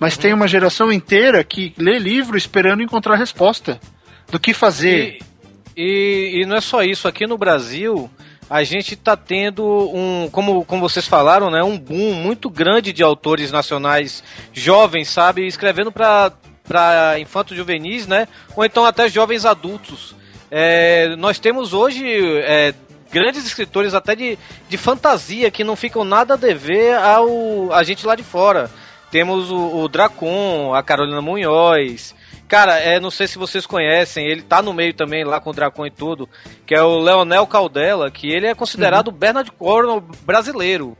mas 0.00 0.16
tem 0.16 0.32
uma 0.32 0.48
geração 0.48 0.92
inteira 0.92 1.42
que 1.44 1.72
lê 1.78 1.98
livro 1.98 2.36
esperando 2.36 2.82
encontrar 2.82 3.14
resposta 3.14 3.80
do 4.30 4.40
que 4.40 4.52
fazer. 4.52 5.20
E, 5.76 6.40
e 6.42 6.46
não 6.46 6.56
é 6.56 6.60
só 6.60 6.82
isso, 6.82 7.06
aqui 7.06 7.26
no 7.26 7.38
Brasil 7.38 8.10
a 8.50 8.64
gente 8.64 8.94
está 8.94 9.14
tendo 9.14 9.64
um, 9.94 10.28
como, 10.32 10.64
como 10.64 10.80
vocês 10.80 11.06
falaram, 11.06 11.50
né, 11.50 11.62
um 11.62 11.78
boom 11.78 12.14
muito 12.14 12.48
grande 12.48 12.94
de 12.94 13.02
autores 13.02 13.52
nacionais 13.52 14.24
jovens, 14.52 15.08
sabe, 15.10 15.46
escrevendo 15.46 15.92
para 15.92 16.32
para 16.64 17.18
infantos 17.18 17.56
juvenis, 17.56 18.06
né, 18.06 18.28
ou 18.54 18.62
então 18.62 18.84
até 18.84 19.08
jovens 19.08 19.46
adultos. 19.46 20.14
É, 20.50 21.14
nós 21.16 21.38
temos 21.38 21.72
hoje 21.72 22.04
é, 22.42 22.74
grandes 23.10 23.44
escritores 23.46 23.94
até 23.94 24.14
de, 24.14 24.38
de 24.68 24.76
fantasia 24.76 25.50
que 25.50 25.64
não 25.64 25.76
ficam 25.76 26.04
nada 26.04 26.34
a 26.34 26.36
dever 26.36 26.94
ao 26.96 27.72
a 27.72 27.82
gente 27.82 28.06
lá 28.06 28.14
de 28.14 28.22
fora. 28.22 28.70
Temos 29.10 29.50
o, 29.50 29.78
o 29.78 29.88
Dracon, 29.88 30.74
a 30.74 30.82
Carolina 30.82 31.22
Munhoz. 31.22 32.14
Cara, 32.46 32.78
é, 32.78 32.98
não 32.98 33.10
sei 33.10 33.26
se 33.26 33.38
vocês 33.38 33.66
conhecem, 33.66 34.26
ele 34.26 34.40
tá 34.40 34.62
no 34.62 34.72
meio 34.72 34.94
também 34.94 35.22
lá 35.22 35.38
com 35.38 35.50
o 35.50 35.52
Dracon 35.52 35.86
e 35.86 35.90
tudo, 35.90 36.28
que 36.66 36.74
é 36.74 36.82
o 36.82 36.98
Leonel 36.98 37.46
Caldela, 37.46 38.10
que 38.10 38.30
ele 38.30 38.46
é 38.46 38.54
considerado 38.54 39.08
o 39.08 39.12
Bernard 39.12 39.50
Cornwell 39.52 40.02
brasileiro. 40.22 40.96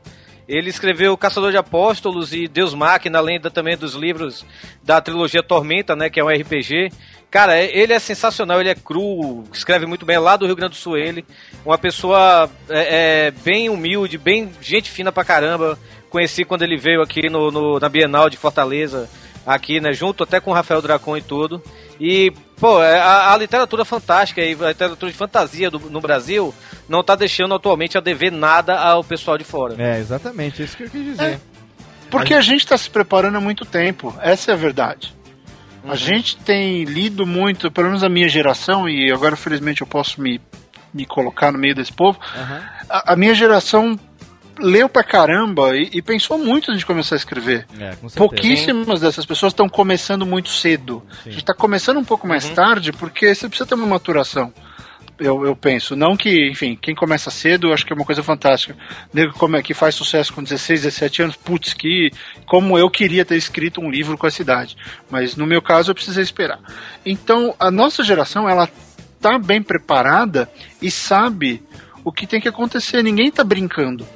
Ele 0.46 0.70
escreveu 0.70 1.16
Caçador 1.16 1.50
de 1.50 1.58
Apóstolos 1.58 2.32
e 2.32 2.48
Deus 2.48 2.72
Máquina, 2.74 3.18
além 3.18 3.38
da, 3.38 3.50
também 3.50 3.76
dos 3.76 3.94
livros 3.94 4.46
da 4.82 4.98
trilogia 5.00 5.42
Tormenta, 5.42 5.94
né, 5.94 6.08
que 6.08 6.18
é 6.18 6.24
um 6.24 6.28
RPG. 6.28 6.90
Cara, 7.30 7.56
é- 7.58 7.70
ele 7.76 7.92
é 7.92 7.98
sensacional, 7.98 8.58
ele 8.60 8.70
é 8.70 8.74
cru, 8.74 9.44
escreve 9.52 9.84
muito 9.86 10.06
bem, 10.06 10.16
é 10.16 10.18
lá 10.18 10.36
do 10.36 10.46
Rio 10.46 10.56
Grande 10.56 10.72
do 10.72 10.76
Sul 10.76 10.96
ele. 10.96 11.24
Uma 11.64 11.76
pessoa 11.76 12.50
é, 12.70 13.26
é, 13.26 13.30
bem 13.42 13.68
humilde, 13.68 14.16
bem 14.16 14.50
gente 14.62 14.90
fina 14.90 15.12
pra 15.12 15.24
caramba. 15.24 15.78
Conheci 16.08 16.44
quando 16.44 16.62
ele 16.62 16.76
veio 16.78 17.02
aqui 17.02 17.28
no, 17.28 17.50
no- 17.50 17.78
na 17.78 17.88
Bienal 17.88 18.30
de 18.30 18.38
Fortaleza, 18.38 19.10
aqui, 19.46 19.78
né, 19.78 19.92
junto 19.92 20.22
até 20.24 20.40
com 20.40 20.50
o 20.50 20.54
Rafael 20.54 20.80
Dracon 20.80 21.18
e 21.18 21.22
tudo. 21.22 21.62
E, 22.00 22.32
pô, 22.58 22.82
é, 22.82 22.98
a, 22.98 23.34
a 23.34 23.36
literatura 23.36 23.84
fantástica 23.84 24.40
e 24.40 24.54
a 24.58 24.68
literatura 24.68 25.10
de 25.12 25.16
fantasia 25.18 25.70
do- 25.70 25.90
no 25.90 26.00
Brasil 26.00 26.54
não 26.88 27.02
tá 27.04 27.14
deixando 27.14 27.54
atualmente 27.54 27.98
a 27.98 28.00
dever 28.00 28.32
nada 28.32 28.78
ao 28.78 29.04
pessoal 29.04 29.36
de 29.36 29.44
fora. 29.44 29.74
É, 29.78 29.98
exatamente, 29.98 30.62
isso 30.62 30.76
que 30.76 30.84
eu 30.84 30.88
quis 30.90 31.04
dizer. 31.04 31.38
Porque 32.10 32.32
a 32.32 32.40
gente 32.40 32.60
está 32.60 32.78
se 32.78 32.88
preparando 32.88 33.36
há 33.36 33.40
muito 33.40 33.66
tempo, 33.66 34.14
essa 34.22 34.50
é 34.50 34.54
a 34.54 34.56
verdade. 34.56 35.14
A 35.86 35.96
gente 35.96 36.36
tem 36.36 36.84
lido 36.84 37.26
muito, 37.26 37.70
pelo 37.70 37.88
menos 37.88 38.02
a 38.02 38.08
minha 38.08 38.28
geração, 38.28 38.88
e 38.88 39.10
agora 39.12 39.36
felizmente 39.36 39.80
eu 39.80 39.86
posso 39.86 40.20
me, 40.20 40.40
me 40.92 41.04
colocar 41.04 41.52
no 41.52 41.58
meio 41.58 41.74
desse 41.74 41.92
povo. 41.92 42.18
A, 42.88 43.12
a 43.12 43.16
minha 43.16 43.34
geração 43.34 43.98
leu 44.58 44.88
pra 44.88 45.04
caramba 45.04 45.76
e, 45.76 45.88
e 45.92 46.02
pensou 46.02 46.38
muito 46.38 46.70
antes 46.70 46.80
de 46.80 46.86
começar 46.86 47.14
a 47.14 47.18
escrever. 47.18 47.66
É. 47.78 47.94
Pouquíssimas 48.16 49.00
dessas 49.00 49.24
pessoas 49.24 49.52
estão 49.52 49.68
começando 49.68 50.26
muito 50.26 50.48
cedo. 50.48 51.02
A 51.24 51.28
gente 51.30 51.40
está 51.40 51.54
começando 51.54 51.98
um 51.98 52.04
pouco 52.04 52.26
mais 52.26 52.48
tarde 52.50 52.92
porque 52.92 53.34
você 53.34 53.48
precisa 53.48 53.68
ter 53.68 53.74
uma 53.74 53.86
maturação. 53.86 54.52
Eu, 55.18 55.44
eu 55.44 55.56
penso. 55.56 55.96
Não 55.96 56.16
que, 56.16 56.48
enfim, 56.48 56.78
quem 56.80 56.94
começa 56.94 57.30
cedo 57.30 57.72
acho 57.72 57.84
que 57.84 57.92
é 57.92 57.96
uma 57.96 58.04
coisa 58.04 58.22
fantástica. 58.22 58.76
Nego 59.12 59.32
como 59.32 59.56
é 59.56 59.62
que 59.62 59.74
faz 59.74 59.94
sucesso 59.94 60.32
com 60.32 60.42
16, 60.42 60.82
17 60.82 61.22
anos, 61.22 61.36
putz, 61.36 61.74
que 61.74 62.10
como 62.46 62.78
eu 62.78 62.88
queria 62.88 63.24
ter 63.24 63.36
escrito 63.36 63.80
um 63.80 63.90
livro 63.90 64.16
com 64.16 64.26
essa 64.26 64.40
idade. 64.40 64.76
Mas 65.10 65.34
no 65.34 65.46
meu 65.46 65.60
caso 65.60 65.90
eu 65.90 65.94
precisei 65.94 66.22
esperar. 66.22 66.60
Então 67.04 67.54
a 67.58 67.70
nossa 67.70 68.04
geração, 68.04 68.48
ela 68.48 68.68
tá 69.20 69.38
bem 69.38 69.62
preparada 69.62 70.48
e 70.80 70.90
sabe 70.90 71.62
o 72.04 72.12
que 72.12 72.26
tem 72.26 72.40
que 72.40 72.48
acontecer. 72.48 73.02
Ninguém 73.02 73.30
tá 73.30 73.42
brincando. 73.42 74.06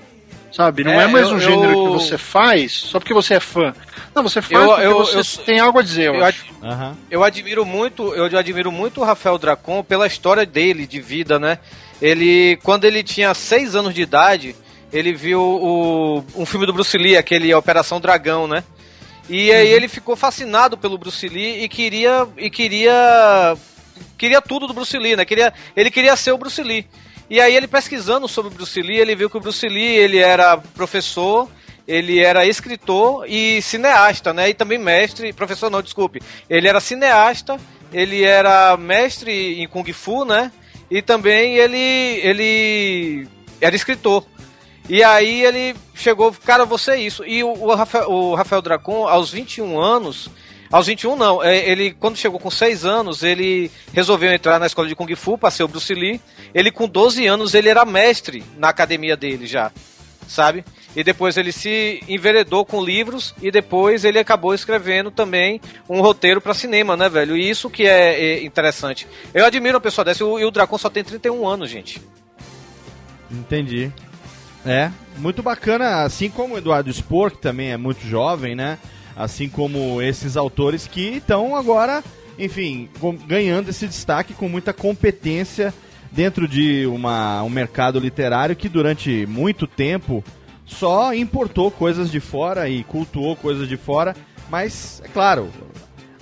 Sabe? 0.52 0.84
Não 0.84 0.92
é, 0.92 1.04
É, 1.04 1.06
mais 1.06 1.26
eu- 1.28 1.34
um 1.34 1.40
gênero 1.40 1.72
eu- 1.72 1.84
que 1.84 1.92
você 1.92 2.18
faz 2.18 2.72
só 2.72 2.98
porque 3.00 3.14
você 3.14 3.34
é 3.34 3.40
fã. 3.40 3.74
Não, 4.14 4.22
você 4.22 4.42
faz 4.42 4.52
Eu- 4.52 4.68
porque 4.68 4.86
eu- 4.86 4.98
você 4.98 5.40
eu- 5.40 5.44
tem 5.44 5.58
algo 5.58 5.78
a 5.78 5.82
dizer, 5.82 6.08
eu, 6.08 6.14
eu 6.16 6.24
acho. 6.24 6.44
ad- 6.62 6.96
Eu 7.10 7.24
admiro 7.24 7.64
muito, 7.64 8.14
eu 8.14 8.24
admiro 8.38 8.70
muito 8.70 9.00
o 9.00 9.04
Rafael 9.04 9.38
Dracon 9.38 9.82
pela 9.82 10.06
história 10.06 10.44
dele 10.44 10.86
de 10.86 11.00
vida, 11.00 11.38
né? 11.38 11.58
Ele, 12.00 12.58
quando 12.62 12.84
ele 12.84 13.02
tinha 13.02 13.32
seis 13.32 13.74
anos 13.74 13.94
de 13.94 14.02
idade, 14.02 14.54
ele 14.92 15.14
viu 15.14 15.40
o, 15.40 16.24
um 16.36 16.44
filme 16.44 16.66
do 16.66 16.72
Bruce 16.72 16.98
Lee, 16.98 17.16
aquele 17.16 17.54
Operação 17.54 17.98
Dragão, 18.00 18.46
né? 18.46 18.62
E 19.30 19.50
aí 19.52 19.68
ele 19.68 19.88
ficou 19.88 20.16
fascinado 20.16 20.76
pelo 20.76 20.98
Bruce 20.98 21.26
Lee 21.28 21.62
e 21.64 21.68
queria 21.68 22.26
e 22.36 22.50
queria 22.50 23.56
queria 24.18 24.42
tudo 24.42 24.66
do 24.66 24.74
Bruce 24.74 24.98
Lee, 24.98 25.16
né? 25.16 25.24
Queria, 25.24 25.52
ele 25.76 25.90
queria 25.90 26.14
ser 26.16 26.32
o 26.32 26.38
Bruce 26.38 26.62
Lee. 26.62 26.86
E 27.32 27.40
aí 27.40 27.56
ele 27.56 27.66
pesquisando 27.66 28.28
sobre 28.28 28.52
o 28.52 28.54
Bruce 28.54 28.82
Lee, 28.82 28.98
ele 28.98 29.16
viu 29.16 29.30
que 29.30 29.38
o 29.38 29.40
Bruce 29.40 29.66
Lee, 29.66 29.96
ele 29.96 30.18
era 30.18 30.58
professor, 30.58 31.48
ele 31.88 32.20
era 32.20 32.44
escritor 32.44 33.24
e 33.26 33.62
cineasta, 33.62 34.34
né? 34.34 34.50
E 34.50 34.54
também 34.54 34.78
mestre, 34.78 35.32
professor 35.32 35.70
não, 35.70 35.80
desculpe. 35.80 36.20
Ele 36.46 36.68
era 36.68 36.78
cineasta, 36.78 37.58
ele 37.90 38.22
era 38.22 38.76
mestre 38.76 39.62
em 39.62 39.66
Kung 39.66 39.90
Fu, 39.94 40.26
né? 40.26 40.52
E 40.90 41.00
também 41.00 41.56
ele 41.56 42.20
ele 42.22 43.26
era 43.62 43.74
escritor. 43.74 44.26
E 44.86 45.02
aí 45.02 45.42
ele 45.42 45.74
chegou, 45.94 46.34
cara, 46.44 46.66
você 46.66 46.90
é 46.90 47.00
isso. 47.00 47.24
E 47.24 47.42
o, 47.42 47.74
Rafael, 47.74 48.10
o 48.10 48.34
Rafael 48.34 48.60
Dracon, 48.60 49.08
aos 49.08 49.30
21 49.30 49.80
anos, 49.80 50.28
aos 50.72 50.86
21 50.86 51.14
não, 51.14 51.42
é, 51.42 51.68
ele 51.68 51.92
quando 51.92 52.16
chegou 52.16 52.40
com 52.40 52.50
6 52.50 52.86
anos, 52.86 53.22
ele 53.22 53.70
resolveu 53.92 54.32
entrar 54.32 54.58
na 54.58 54.66
escola 54.66 54.88
de 54.88 54.96
Kung 54.96 55.14
Fu 55.14 55.36
para 55.36 55.50
ser 55.50 55.62
o 55.62 55.68
Bruce 55.68 55.94
Lee. 55.94 56.18
Ele 56.54 56.70
com 56.70 56.88
12 56.88 57.26
anos, 57.26 57.52
ele 57.52 57.68
era 57.68 57.84
mestre 57.84 58.42
na 58.56 58.70
academia 58.70 59.14
dele 59.14 59.46
já, 59.46 59.70
sabe? 60.26 60.64
E 60.96 61.04
depois 61.04 61.36
ele 61.36 61.52
se 61.52 62.02
enveredou 62.08 62.64
com 62.64 62.82
livros 62.82 63.34
e 63.40 63.50
depois 63.50 64.04
ele 64.04 64.18
acabou 64.18 64.54
escrevendo 64.54 65.10
também 65.10 65.60
um 65.88 66.00
roteiro 66.00 66.40
para 66.40 66.54
cinema, 66.54 66.96
né, 66.96 67.08
velho? 67.08 67.36
E 67.36 67.48
isso 67.48 67.70
que 67.70 67.86
é, 67.86 68.20
é 68.20 68.44
interessante. 68.44 69.06
Eu 69.34 69.44
admiro 69.44 69.76
uma 69.76 69.80
pessoa 69.80 70.04
dessa 70.04 70.22
e 70.22 70.26
o, 70.26 70.50
Dracon 70.50 70.78
só 70.78 70.88
tem 70.88 71.04
31 71.04 71.46
anos, 71.46 71.70
gente. 71.70 72.00
Entendi. 73.30 73.90
É, 74.64 74.90
muito 75.16 75.42
bacana, 75.42 76.02
assim 76.02 76.30
como 76.30 76.54
o 76.54 76.58
Eduardo 76.58 76.92
Spor, 76.92 77.30
que 77.30 77.38
também 77.38 77.72
é 77.72 77.76
muito 77.76 78.06
jovem, 78.06 78.54
né? 78.54 78.78
Assim 79.16 79.48
como 79.48 80.00
esses 80.00 80.36
autores 80.36 80.86
que 80.86 81.16
estão 81.16 81.54
agora, 81.54 82.02
enfim, 82.38 82.88
ganhando 83.26 83.68
esse 83.68 83.86
destaque 83.86 84.34
com 84.34 84.48
muita 84.48 84.72
competência 84.72 85.72
dentro 86.10 86.46
de 86.46 86.86
uma, 86.86 87.42
um 87.42 87.48
mercado 87.48 87.98
literário 87.98 88.56
que 88.56 88.68
durante 88.68 89.26
muito 89.26 89.66
tempo 89.66 90.22
só 90.64 91.14
importou 91.14 91.70
coisas 91.70 92.10
de 92.10 92.20
fora 92.20 92.68
e 92.68 92.84
cultuou 92.84 93.36
coisas 93.36 93.68
de 93.68 93.76
fora, 93.76 94.14
mas 94.50 95.02
é 95.04 95.08
claro, 95.08 95.48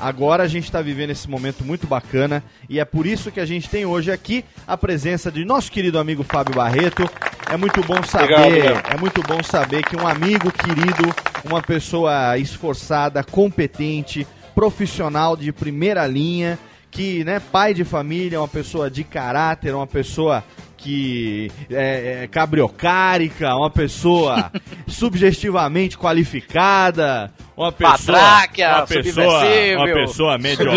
Agora 0.01 0.45
a 0.45 0.49
gente 0.49 0.65
está 0.65 0.81
vivendo 0.81 1.11
esse 1.11 1.29
momento 1.29 1.63
muito 1.63 1.87
bacana 1.87 2.43
e 2.69 2.81
é 2.81 2.85
por 2.85 3.07
isso 3.07 3.31
que 3.31 3.39
a 3.39 3.45
gente 3.45 3.69
tem 3.69 3.85
hoje 3.85 4.11
aqui 4.11 4.45
a 4.67 4.77
presença 4.77 5.31
de 5.31 5.45
nosso 5.45 5.71
querido 5.71 5.99
amigo 5.99 6.23
Fábio 6.23 6.55
Barreto. 6.55 7.09
É 7.51 7.57
muito 7.57 7.83
bom 7.83 8.03
saber, 8.03 8.35
Obrigado, 8.41 8.95
é 8.95 8.97
muito 8.97 9.23
bom 9.23 9.43
saber 9.43 9.83
que 9.83 9.97
um 9.97 10.07
amigo 10.07 10.51
querido, 10.51 11.15
uma 11.45 11.61
pessoa 11.61 12.39
esforçada, 12.39 13.23
competente, 13.23 14.27
profissional 14.55 15.37
de 15.37 15.53
primeira 15.53 16.07
linha, 16.07 16.59
que, 16.91 17.23
né, 17.25 17.41
pai 17.41 17.75
de 17.75 17.85
família, 17.85 18.41
uma 18.41 18.49
pessoa 18.49 18.91
de 18.91 19.05
caráter, 19.05 19.75
uma 19.75 19.87
pessoa 19.87 20.43
que 20.83 21.51
é, 21.71 22.23
é 22.23 22.27
cabriocárica, 22.27 23.55
uma 23.55 23.71
pessoa 23.71 24.51
subjetivamente 24.89 25.97
qualificada, 25.97 27.33
uma 27.57 27.71
pessoa, 27.71 28.19
Patráquia, 28.19 28.69
uma 28.71 28.87
pessoa, 28.87 29.45
uma 29.77 29.87
pessoa 29.87 30.39
medio, 30.39 30.71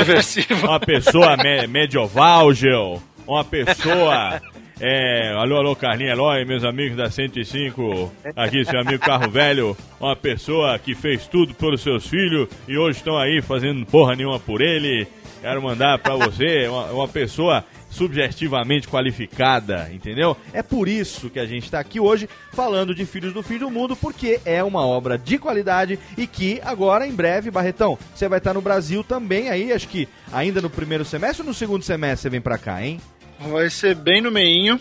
uma 0.64 0.80
pessoa 0.80 1.38
me, 1.38 1.68
medievalgel, 1.68 3.02
uma 3.26 3.44
pessoa 3.46 4.42
é, 4.80 5.32
alô, 5.38 5.58
alô, 5.58 5.76
Carlinhos 5.76 6.12
Eloy, 6.12 6.44
meus 6.44 6.66
amigos 6.66 6.98
da 6.98 7.10
105, 7.10 8.12
aqui 8.36 8.66
seu 8.66 8.80
amigo 8.80 9.00
Carro 9.00 9.30
Velho, 9.30 9.78
uma 10.00 10.16
pessoa 10.16 10.78
que 10.78 10.94
fez 10.94 11.26
tudo 11.28 11.54
pelos 11.54 11.82
seus 11.82 12.06
filhos 12.06 12.50
e 12.68 12.78
hoje 12.78 12.98
estão 12.98 13.18
aí 13.18 13.42
fazendo 13.42 13.86
porra 13.86 14.16
nenhuma 14.16 14.40
por 14.40 14.62
ele. 14.62 15.08
Quero 15.42 15.62
mandar 15.62 16.00
pra 16.00 16.16
você 16.16 16.68
uma, 16.68 16.86
uma 16.86 17.08
pessoa 17.08 17.66
subjetivamente 17.94 18.88
qualificada, 18.88 19.90
entendeu? 19.94 20.36
É 20.52 20.62
por 20.64 20.88
isso 20.88 21.30
que 21.30 21.40
a 21.40 21.46
gente 21.46 21.70
tá 21.70 21.80
aqui 21.80 22.00
hoje 22.00 22.28
falando 22.52 22.94
de 22.94 23.06
Filhos 23.06 23.34
do 23.34 23.44
Fim 23.44 23.58
do 23.58 23.70
Mundo, 23.70 23.96
porque 23.96 24.40
é 24.46 24.64
uma 24.64 24.86
obra 24.86 25.18
de 25.18 25.38
qualidade 25.38 26.00
e 26.18 26.26
que 26.28 26.60
agora, 26.64 27.08
em 27.08 27.12
breve, 27.14 27.52
Barretão, 27.52 27.98
você 28.14 28.28
vai 28.28 28.40
estar 28.40 28.54
no 28.54 28.62
Brasil 28.62 29.04
também 29.04 29.50
aí, 29.50 29.72
acho 29.72 29.88
que 29.88 30.08
ainda 30.32 30.62
no 30.62 30.70
primeiro 30.70 31.06
semestre 31.06 31.42
ou 31.44 31.48
no 31.48 31.54
segundo 31.54 31.84
semestre 31.84 32.24
você 32.24 32.30
vem 32.30 32.42
pra 32.42 32.58
cá, 32.58 32.84
hein? 32.84 33.00
Vai 33.40 33.70
ser 33.70 33.96
bem 33.96 34.22
no 34.22 34.32
meinho. 34.32 34.80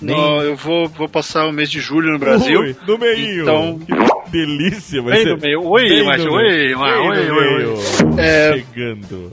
Nem- 0.00 0.16
No- 0.16 0.40
eu 0.42 0.56
vou, 0.56 0.88
vou 0.88 1.08
passar 1.08 1.46
o 1.46 1.52
mês 1.52 1.70
de 1.70 1.78
julho 1.80 2.12
no 2.12 2.18
Brasil. 2.18 2.60
Ui, 2.60 2.76
no 2.86 2.96
meinho. 2.96 3.42
Então, 3.42 3.78
Que 3.78 4.30
delícia, 4.30 5.02
vai 5.02 5.12
Bem 5.14 5.22
ser. 5.24 5.30
no 5.34 5.38
meio. 5.38 5.62
Oi, 5.66 5.88
bem 5.88 6.04
mas 6.04 6.24
no 6.24 6.32
oi, 6.32 6.42
meio. 6.44 6.78
oi, 6.78 6.90
oi, 6.98 7.30
meio. 7.30 7.72
oi. 7.74 7.80
É, 8.18 8.52
Chegando. 8.54 9.32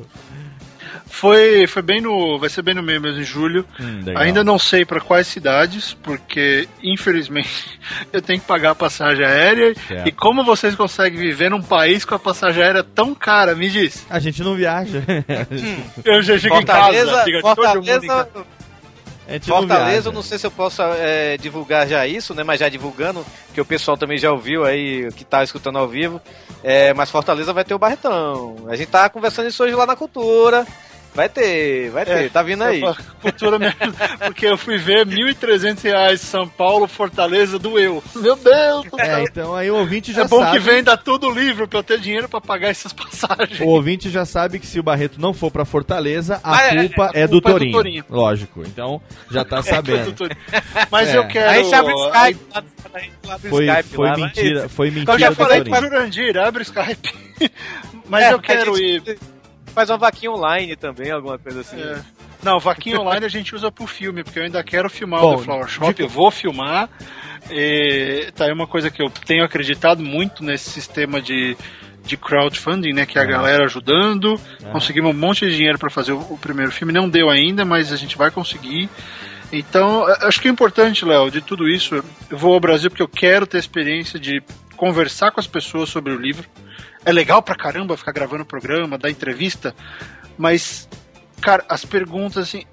Foi, 1.18 1.66
foi 1.66 1.82
bem 1.82 2.00
no. 2.00 2.38
Vai 2.38 2.48
ser 2.48 2.62
bem 2.62 2.76
no 2.76 2.84
meio 2.84 3.02
mesmo, 3.02 3.20
em 3.20 3.24
julho. 3.24 3.66
Hum. 3.80 4.04
Ainda 4.16 4.44
não 4.44 4.60
sei 4.60 4.86
pra 4.86 5.02
quais 5.02 5.26
cidades, 5.26 5.96
porque 6.04 6.70
infelizmente 6.84 7.80
eu 8.14 8.22
tenho 8.22 8.40
que 8.40 8.46
pagar 8.46 8.72
a 8.72 8.76
passagem 8.76 9.26
aérea. 9.26 9.74
Certo. 9.88 10.08
E 10.08 10.12
como 10.12 10.44
vocês 10.44 10.76
conseguem 10.76 11.20
viver 11.20 11.50
num 11.50 11.62
país 11.62 12.06
com 12.06 12.14
a 12.14 12.20
passagem 12.20 12.62
aérea 12.62 12.84
tão 12.84 13.16
cara, 13.16 13.56
me 13.56 13.68
diz. 13.68 14.06
A 14.08 14.20
gente 14.20 14.44
não 14.44 14.54
viaja. 14.54 15.04
Eu 16.06 16.22
já 16.22 16.38
chego 16.38 16.56
em 16.56 16.58
Fortaleza, 16.60 17.12
casa, 17.12 17.24
fica 17.24 17.42
todo 17.42 17.58
mundo 17.58 17.80
em 17.80 17.84
Fortaleza, 17.84 18.08
casa. 18.08 18.30
Não 18.36 19.40
Fortaleza, 19.42 19.86
viaja. 19.90 20.08
eu 20.08 20.14
não 20.14 20.22
sei 20.22 20.38
se 20.38 20.48
eu 20.48 20.52
posso 20.52 20.82
é, 20.82 21.36
divulgar 21.38 21.86
já 21.86 22.08
isso, 22.08 22.34
né? 22.34 22.44
Mas 22.44 22.62
já 22.62 22.70
divulgando, 22.70 23.26
que 23.54 23.60
o 23.60 23.66
pessoal 23.66 23.98
também 23.98 24.18
já 24.18 24.32
ouviu 24.32 24.64
aí, 24.64 25.12
que 25.12 25.26
tá 25.26 25.44
escutando 25.44 25.78
ao 25.78 25.88
vivo. 25.88 26.22
É, 26.64 26.94
mas 26.94 27.12
Fortaleza 27.12 27.52
vai 27.52 27.66
ter 27.66 27.74
o 27.74 27.80
Barretão. 27.80 28.56
A 28.70 28.76
gente 28.76 28.88
tá 28.88 29.10
conversando 29.10 29.50
isso 29.50 29.62
hoje 29.62 29.76
lá 29.76 29.86
na 29.86 29.98
cultura. 29.98 30.66
Vai 31.18 31.28
ter, 31.28 31.90
vai 31.90 32.06
ter, 32.06 32.26
É, 32.26 32.30
tá 32.30 32.44
vindo 32.44 32.64
aí. 32.64 32.80
eu 32.80 32.96
Cultura 33.20 33.58
mesmo, 33.58 33.76
porque 34.20 34.46
eu 34.46 34.56
fui 34.56 34.78
ver 34.78 35.04
1.300 35.04 35.82
reais 35.84 36.22
São 36.22 36.48
Paulo, 36.48 36.88
Fortaleza, 36.88 37.58
doeu. 37.58 38.04
Meu 38.16 38.36
Deus 38.36 38.86
do 38.86 39.02
É, 39.02 39.24
então 39.24 39.56
aí 39.56 39.72
o 39.72 39.78
ouvinte 39.78 40.14
já 40.14 40.22
É 40.22 40.28
bom 40.28 40.40
sabe. 40.40 40.52
que 40.52 40.60
venda 40.64 40.96
tudo 40.96 41.32
livro 41.32 41.68
pra 41.68 41.80
eu 41.80 41.84
ter 41.84 42.00
dinheiro 42.00 42.30
pra 42.30 42.40
pagar 42.40 42.70
essas 42.70 42.94
passagens. 42.94 43.60
O 43.62 43.66
ouvinte 43.66 44.12
já 44.12 44.26
sabe 44.26 44.60
que 44.60 44.68
se 44.68 44.80
o 44.80 44.84
Barreto 44.84 45.20
não 45.20 45.34
for 45.34 45.50
pra 45.50 45.66
Fortaleza, 45.66 46.40
a 46.44 46.56
Ah, 46.56 46.62
é, 46.68 46.88
culpa 46.88 47.12
a 47.12 47.20
é, 47.20 47.26
do, 47.28 47.32
culpa 47.32 47.50
é 47.50 47.52
do 47.54 47.58
Torinho. 47.58 47.72
Torinho. 47.74 48.06
Lógico. 48.12 48.62
Então 48.62 49.02
já 49.32 49.44
tá 49.44 49.58
É, 49.60 49.62
sabendo. 49.64 50.14
Mas 50.92 51.10
É. 51.10 51.18
eu 51.18 51.28
quero. 51.28 51.50
A 51.50 51.54
gente 51.56 51.74
abre 51.74 51.94
o 51.94 52.06
Skype 52.10 52.40
lá, 52.54 52.64
a 52.94 53.00
gente 53.00 53.14
abre 53.32 53.48
o 53.48 53.50
Foi, 53.50 53.66
Skype 53.68 53.90
foi 53.96 54.08
lá, 54.08 54.16
mentira, 54.18 54.70
foi 54.70 54.88
Eu 54.90 54.92
mentira 54.94 55.18
já 55.20 55.30
do 55.30 55.36
falei 55.36 55.62
pro 55.64 55.72
Torinho. 55.74 55.90
Jurandir, 55.92 56.38
abre 56.38 56.62
o 56.62 56.64
Skype. 56.64 57.10
Mas 58.08 58.24
É, 58.26 58.34
eu 58.34 58.40
quero 58.40 58.76
a 58.76 58.80
ir. 58.80 59.18
Faz 59.78 59.92
uma 59.92 59.98
vaquinha 60.00 60.32
online 60.32 60.76
também, 60.76 61.12
alguma 61.12 61.38
coisa 61.38 61.62
assim. 61.62 61.80
É. 61.80 62.00
Não, 62.42 62.60
vaquinha 62.60 63.00
online 63.00 63.24
a 63.24 63.30
gente 63.30 63.54
usa 63.54 63.72
pro 63.72 63.86
filme, 63.86 64.24
porque 64.24 64.40
eu 64.40 64.44
ainda 64.44 64.64
quero 64.64 64.90
filmar 64.90 65.22
Bom, 65.22 65.36
o 65.36 65.38
The 65.38 65.44
Flower 65.44 65.68
Shop, 65.68 66.02
eu 66.02 66.10
vou 66.10 66.32
filmar. 66.32 66.90
E 67.52 68.28
tá 68.36 68.46
aí 68.46 68.52
uma 68.52 68.66
coisa 68.66 68.90
que 68.90 69.00
eu 69.00 69.08
tenho 69.08 69.44
acreditado 69.44 70.02
muito 70.02 70.44
nesse 70.44 70.72
sistema 70.72 71.22
de, 71.22 71.56
de 72.04 72.18
crowdfunding, 72.18 72.92
né? 72.92 73.06
Que 73.06 73.20
é 73.20 73.22
a 73.22 73.26
galera 73.26 73.66
ajudando. 73.66 74.42
Conseguimos 74.72 75.16
um 75.16 75.20
monte 75.20 75.48
de 75.48 75.56
dinheiro 75.56 75.78
para 75.78 75.92
fazer 75.92 76.14
o, 76.14 76.22
o 76.22 76.40
primeiro 76.40 76.72
filme. 76.72 76.92
Não 76.92 77.08
deu 77.08 77.30
ainda, 77.30 77.64
mas 77.64 77.94
a 77.94 77.98
gente 77.98 78.18
vai 78.18 78.32
conseguir. 78.32 78.90
Então, 79.54 80.08
acho 80.24 80.42
que 80.42 80.48
é 80.48 80.52
importante, 80.52 81.06
Léo, 81.06 81.30
de 81.30 81.40
tudo 81.40 81.70
isso. 81.70 82.04
Eu 82.32 82.36
vou 82.36 82.56
ao 82.56 82.60
Brasil 82.60 82.90
porque 82.90 83.04
eu 83.04 83.08
quero 83.08 83.46
ter 83.46 83.58
a 83.58 83.60
experiência 83.60 84.20
de 84.20 84.42
conversar 84.76 85.30
com 85.30 85.40
as 85.40 85.46
pessoas 85.46 85.88
sobre 85.88 86.12
o 86.14 86.20
livro. 86.20 86.50
É 87.08 87.12
legal 87.14 87.42
pra 87.42 87.56
caramba 87.56 87.96
ficar 87.96 88.12
gravando 88.12 88.46
programa, 88.46 88.98
dar 88.98 89.10
entrevista, 89.10 89.74
mas 90.38 90.88
Cara, 91.40 91.64
as 91.70 91.86
perguntas, 91.86 92.48
assim, 92.48 92.64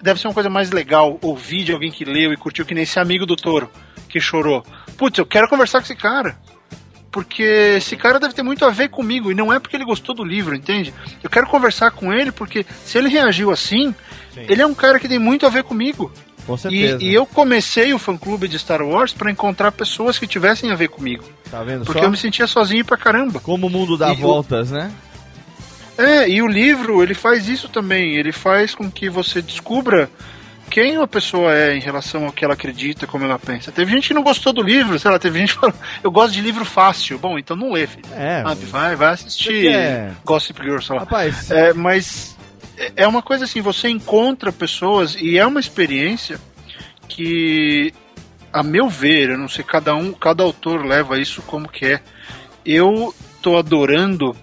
deve 0.00 0.18
ser 0.18 0.26
uma 0.26 0.34
coisa 0.34 0.48
mais 0.48 0.70
legal 0.70 1.18
ouvir 1.20 1.64
de 1.64 1.72
alguém 1.72 1.90
que 1.90 2.04
leu 2.04 2.32
e 2.32 2.36
curtiu, 2.36 2.64
que 2.64 2.74
nem 2.74 2.84
esse 2.84 2.98
amigo 2.98 3.26
do 3.26 3.36
Toro, 3.36 3.70
que 4.08 4.18
chorou. 4.18 4.64
Putz, 4.96 5.18
eu 5.18 5.26
quero 5.26 5.48
conversar 5.48 5.80
com 5.80 5.84
esse 5.84 5.94
cara. 5.94 6.38
Porque 7.12 7.42
esse 7.76 7.96
cara 7.96 8.18
deve 8.18 8.32
ter 8.32 8.42
muito 8.42 8.64
a 8.64 8.70
ver 8.70 8.88
comigo, 8.88 9.30
e 9.30 9.34
não 9.34 9.52
é 9.52 9.58
porque 9.58 9.76
ele 9.76 9.84
gostou 9.84 10.14
do 10.14 10.24
livro, 10.24 10.54
entende? 10.54 10.94
Eu 11.22 11.28
quero 11.28 11.46
conversar 11.46 11.90
com 11.90 12.12
ele, 12.12 12.32
porque 12.32 12.64
se 12.84 12.96
ele 12.96 13.08
reagiu 13.08 13.50
assim, 13.50 13.94
ele 14.48 14.62
é 14.62 14.66
um 14.66 14.74
cara 14.74 14.98
que 14.98 15.08
tem 15.08 15.18
muito 15.18 15.44
a 15.44 15.50
ver 15.50 15.64
comigo. 15.64 16.10
Com 16.50 16.56
certeza. 16.56 16.98
E, 17.00 17.10
e 17.10 17.14
eu 17.14 17.24
comecei 17.24 17.94
o 17.94 17.98
fã-clube 17.98 18.48
de 18.48 18.58
Star 18.58 18.82
Wars 18.82 19.12
para 19.12 19.30
encontrar 19.30 19.70
pessoas 19.70 20.18
que 20.18 20.26
tivessem 20.26 20.70
a 20.72 20.74
ver 20.74 20.88
comigo. 20.88 21.24
Tá 21.50 21.62
vendo 21.62 21.84
Porque 21.84 22.00
só? 22.00 22.06
eu 22.06 22.10
me 22.10 22.16
sentia 22.16 22.46
sozinho 22.48 22.84
pra 22.84 22.96
caramba. 22.96 23.38
Como 23.38 23.66
o 23.66 23.70
mundo 23.70 23.96
dá 23.96 24.08
E 24.10 24.12
o- 24.14 24.16
voltas, 24.16 24.70
né? 24.70 24.90
É, 25.96 26.28
e 26.28 26.40
o 26.42 26.46
livro, 26.48 27.02
ele 27.02 27.14
faz 27.14 27.48
isso 27.48 27.68
também. 27.68 28.16
Ele 28.16 28.32
faz 28.32 28.74
com 28.74 28.90
que 28.90 29.08
você 29.10 29.40
descubra 29.42 30.10
quem 30.70 30.96
uma 30.96 31.06
pessoa 31.06 31.52
é 31.54 31.76
em 31.76 31.80
relação 31.80 32.24
ao 32.26 32.32
que 32.32 32.44
ela 32.44 32.54
acredita, 32.54 33.06
como 33.06 33.24
ela 33.24 33.38
pensa. 33.38 33.70
Teve 33.72 33.92
gente 33.92 34.08
que 34.08 34.14
não 34.14 34.22
gostou 34.22 34.52
do 34.52 34.62
livro, 34.62 34.98
sei 34.98 35.10
lá, 35.10 35.18
teve 35.18 35.38
gente 35.40 35.54
que 35.54 35.60
falou, 35.60 35.74
eu 36.02 36.10
gosto 36.10 36.32
de 36.32 36.40
livro 36.40 36.64
fácil. 36.64 37.18
Bom, 37.18 37.38
então 37.38 37.56
não 37.56 37.72
lê, 37.72 37.86
filho. 37.86 38.04
É. 38.16 38.42
Sabe, 38.42 38.64
vai, 38.66 38.96
vai 38.96 39.12
assistir 39.12 39.66
é- 39.68 40.10
Gossip 40.24 40.62
Girl, 40.62 40.78
sei 40.80 40.94
lá. 40.96 41.02
Rapaz, 41.02 41.50
É, 41.50 41.72
mas 41.72 42.36
é- 42.96 43.06
uma 43.06 43.22
coisa 43.22 43.44
assim, 43.44 43.60
você 43.60 43.88
encontra 43.88 44.50
pessoas 44.52 45.16
e 45.20 45.38
é 45.38 45.46
uma 45.46 45.60
experiência 45.60 46.40
que, 47.08 47.92
a 48.52 48.62
meu 48.62 48.88
ver, 48.88 49.30
eu 49.30 49.38
não 49.38 49.48
sei, 49.48 49.64
cada 49.64 49.94
um, 49.94 50.12
cada 50.12 50.42
autor 50.42 50.84
leva 50.84 51.18
isso 51.18 51.42
como 51.42 51.68
que 51.68 51.86
é. 51.86 52.00
Eu 52.64 53.14
tô 53.42 53.56
adorando 53.56 54.36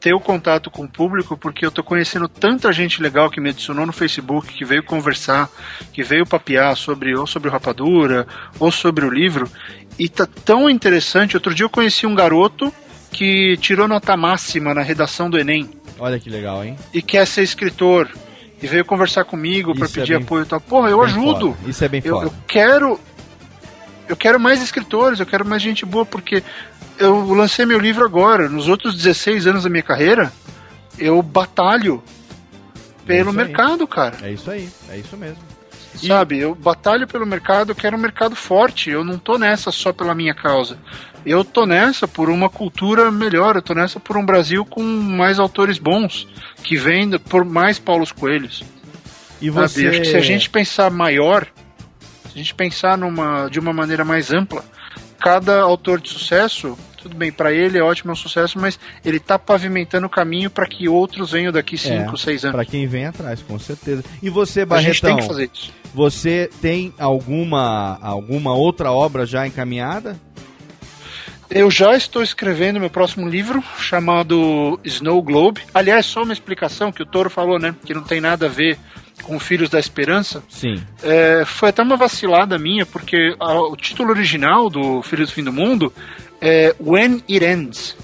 ter 0.00 0.14
o 0.14 0.20
contato 0.20 0.70
com 0.70 0.84
o 0.84 0.88
público 0.88 1.36
porque 1.36 1.64
eu 1.64 1.70
tô 1.70 1.84
conhecendo 1.84 2.26
tanta 2.26 2.72
gente 2.72 3.02
legal 3.02 3.30
que 3.30 3.40
me 3.40 3.50
adicionou 3.50 3.84
no 3.84 3.92
Facebook, 3.92 4.54
que 4.54 4.64
veio 4.64 4.82
conversar, 4.82 5.50
que 5.92 6.02
veio 6.02 6.26
papear 6.26 6.74
sobre 6.74 7.14
ou 7.14 7.26
sobre 7.26 7.50
o 7.50 7.52
Rapadura 7.52 8.26
ou 8.58 8.72
sobre 8.72 9.04
o 9.04 9.10
livro 9.10 9.50
e 9.98 10.08
tá 10.08 10.26
tão 10.26 10.70
interessante. 10.70 11.36
Outro 11.36 11.54
dia 11.54 11.66
eu 11.66 11.70
conheci 11.70 12.06
um 12.06 12.14
garoto 12.14 12.72
que 13.12 13.58
tirou 13.58 13.86
nota 13.86 14.16
máxima 14.16 14.72
na 14.72 14.80
redação 14.80 15.28
do 15.28 15.38
Enem 15.38 15.68
olha 16.00 16.18
que 16.18 16.28
legal, 16.30 16.64
hein? 16.64 16.76
e 16.92 17.00
quer 17.00 17.26
ser 17.26 17.42
escritor 17.42 18.08
e 18.62 18.66
veio 18.66 18.84
conversar 18.84 19.24
comigo 19.24 19.74
para 19.74 19.86
Isso 19.86 19.98
é 19.98 20.00
pedir 20.02 20.14
bem- 20.16 20.22
apoio 20.24 20.42
e 20.42 20.46
tal. 20.46 20.60
Porra, 20.60 20.90
eu 20.90 21.00
ajudo. 21.02 21.52
foda. 21.54 21.70
Isso 21.70 21.84
é 21.84 21.88
bem 21.88 22.02
Eu, 22.04 22.14
foda. 22.16 22.26
eu 22.26 22.34
quero 22.48 23.00
eu 24.08 24.16
quero 24.16 24.40
mais 24.40 24.60
escritores, 24.60 25.20
eu 25.20 25.26
quero 25.26 25.44
mais 25.46 25.62
gente 25.62 25.86
boa 25.86 26.04
porque 26.04 26.42
eu 26.98 27.32
lancei 27.32 27.64
meu 27.64 27.78
livro 27.78 28.04
agora. 28.04 28.48
Nos 28.48 28.66
outros 28.68 28.96
16 28.96 29.46
anos 29.46 29.62
da 29.64 29.70
minha 29.70 29.82
carreira, 29.82 30.32
eu 30.98 31.22
batalho 31.22 32.02
pelo 33.06 33.30
aí. 33.30 33.36
mercado, 33.36 33.86
cara. 33.86 34.16
É 34.22 34.32
isso 34.32 34.50
aí, 34.50 34.68
é 34.90 34.96
isso 34.98 35.16
mesmo. 35.16 35.38
Sabe, 35.94 36.38
eu 36.38 36.54
batalho 36.54 37.06
pelo 37.06 37.26
mercado, 37.26 37.70
eu 37.72 37.74
quero 37.74 37.96
um 37.96 38.00
mercado 38.00 38.36
forte. 38.36 38.90
Eu 38.90 39.02
não 39.04 39.18
tô 39.18 39.36
nessa 39.38 39.72
só 39.72 39.92
pela 39.92 40.14
minha 40.14 40.34
causa. 40.34 40.78
Eu 41.24 41.44
tô 41.44 41.66
nessa 41.66 42.08
por 42.08 42.30
uma 42.30 42.48
cultura 42.48 43.10
melhor, 43.10 43.56
eu 43.56 43.62
tô 43.62 43.74
nessa 43.74 44.00
por 44.00 44.16
um 44.16 44.24
Brasil 44.24 44.64
com 44.64 44.82
mais 44.82 45.38
autores 45.38 45.78
bons, 45.78 46.26
que 46.62 46.76
vêm 46.76 47.10
por 47.18 47.44
mais 47.44 47.78
Paulos 47.78 48.12
Coelhos. 48.12 48.62
E 49.40 49.50
você. 49.50 49.88
Acho 49.88 50.00
que 50.00 50.06
se 50.06 50.16
a 50.16 50.20
gente 50.20 50.48
pensar 50.50 50.90
maior, 50.90 51.46
se 52.28 52.34
a 52.34 52.38
gente 52.38 52.54
pensar 52.54 52.96
numa, 52.96 53.48
de 53.48 53.58
uma 53.58 53.72
maneira 53.72 54.04
mais 54.04 54.32
ampla, 54.32 54.64
cada 55.18 55.60
autor 55.60 56.00
de 56.00 56.08
sucesso, 56.10 56.76
tudo 56.96 57.14
bem, 57.16 57.30
para 57.32 57.52
ele 57.52 57.78
é 57.78 57.82
ótimo, 57.82 58.10
é 58.10 58.12
um 58.12 58.16
sucesso, 58.16 58.58
mas 58.58 58.78
ele 59.04 59.18
tá 59.20 59.38
pavimentando 59.38 60.06
o 60.06 60.10
caminho 60.10 60.50
para 60.50 60.66
que 60.66 60.88
outros 60.88 61.32
venham 61.32 61.52
daqui 61.52 61.76
5, 61.78 62.16
6 62.16 62.44
anos. 62.44 62.54
Pra 62.54 62.64
quem 62.64 62.86
vem 62.86 63.06
atrás, 63.06 63.42
com 63.42 63.58
certeza. 63.58 64.04
E 64.22 64.28
você, 64.30 64.60
A 64.60 64.80
gente 64.80 65.00
Barretão, 65.00 65.10
tem 65.10 65.16
que 65.18 65.26
fazer 65.26 65.50
isso. 65.52 65.72
você 65.94 66.50
tem 66.60 66.92
alguma, 66.98 67.98
alguma 68.02 68.54
outra 68.54 68.92
obra 68.92 69.24
já 69.26 69.46
encaminhada? 69.46 70.18
Eu 71.50 71.68
já 71.68 71.96
estou 71.96 72.22
escrevendo 72.22 72.78
meu 72.78 72.90
próximo 72.90 73.28
livro, 73.28 73.62
chamado 73.80 74.78
Snow 74.84 75.20
Globe. 75.20 75.62
Aliás, 75.74 76.06
só 76.06 76.22
uma 76.22 76.32
explicação 76.32 76.92
que 76.92 77.02
o 77.02 77.06
Toro 77.06 77.28
falou, 77.28 77.58
né? 77.58 77.74
Que 77.84 77.92
não 77.92 78.02
tem 78.04 78.20
nada 78.20 78.46
a 78.46 78.48
ver 78.48 78.78
com 79.24 79.38
Filhos 79.40 79.68
da 79.68 79.78
Esperança. 79.78 80.44
Sim. 80.48 80.80
É, 81.02 81.42
foi 81.44 81.70
até 81.70 81.82
uma 81.82 81.96
vacilada 81.96 82.56
minha, 82.56 82.86
porque 82.86 83.34
a- 83.40 83.60
o 83.62 83.76
título 83.76 84.10
original 84.10 84.70
do 84.70 85.02
Filhos 85.02 85.28
do 85.30 85.34
Fim 85.34 85.42
do 85.42 85.52
Mundo 85.52 85.92
é 86.40 86.74
When 86.80 87.22
It 87.28 87.44
Ends, 87.44 87.96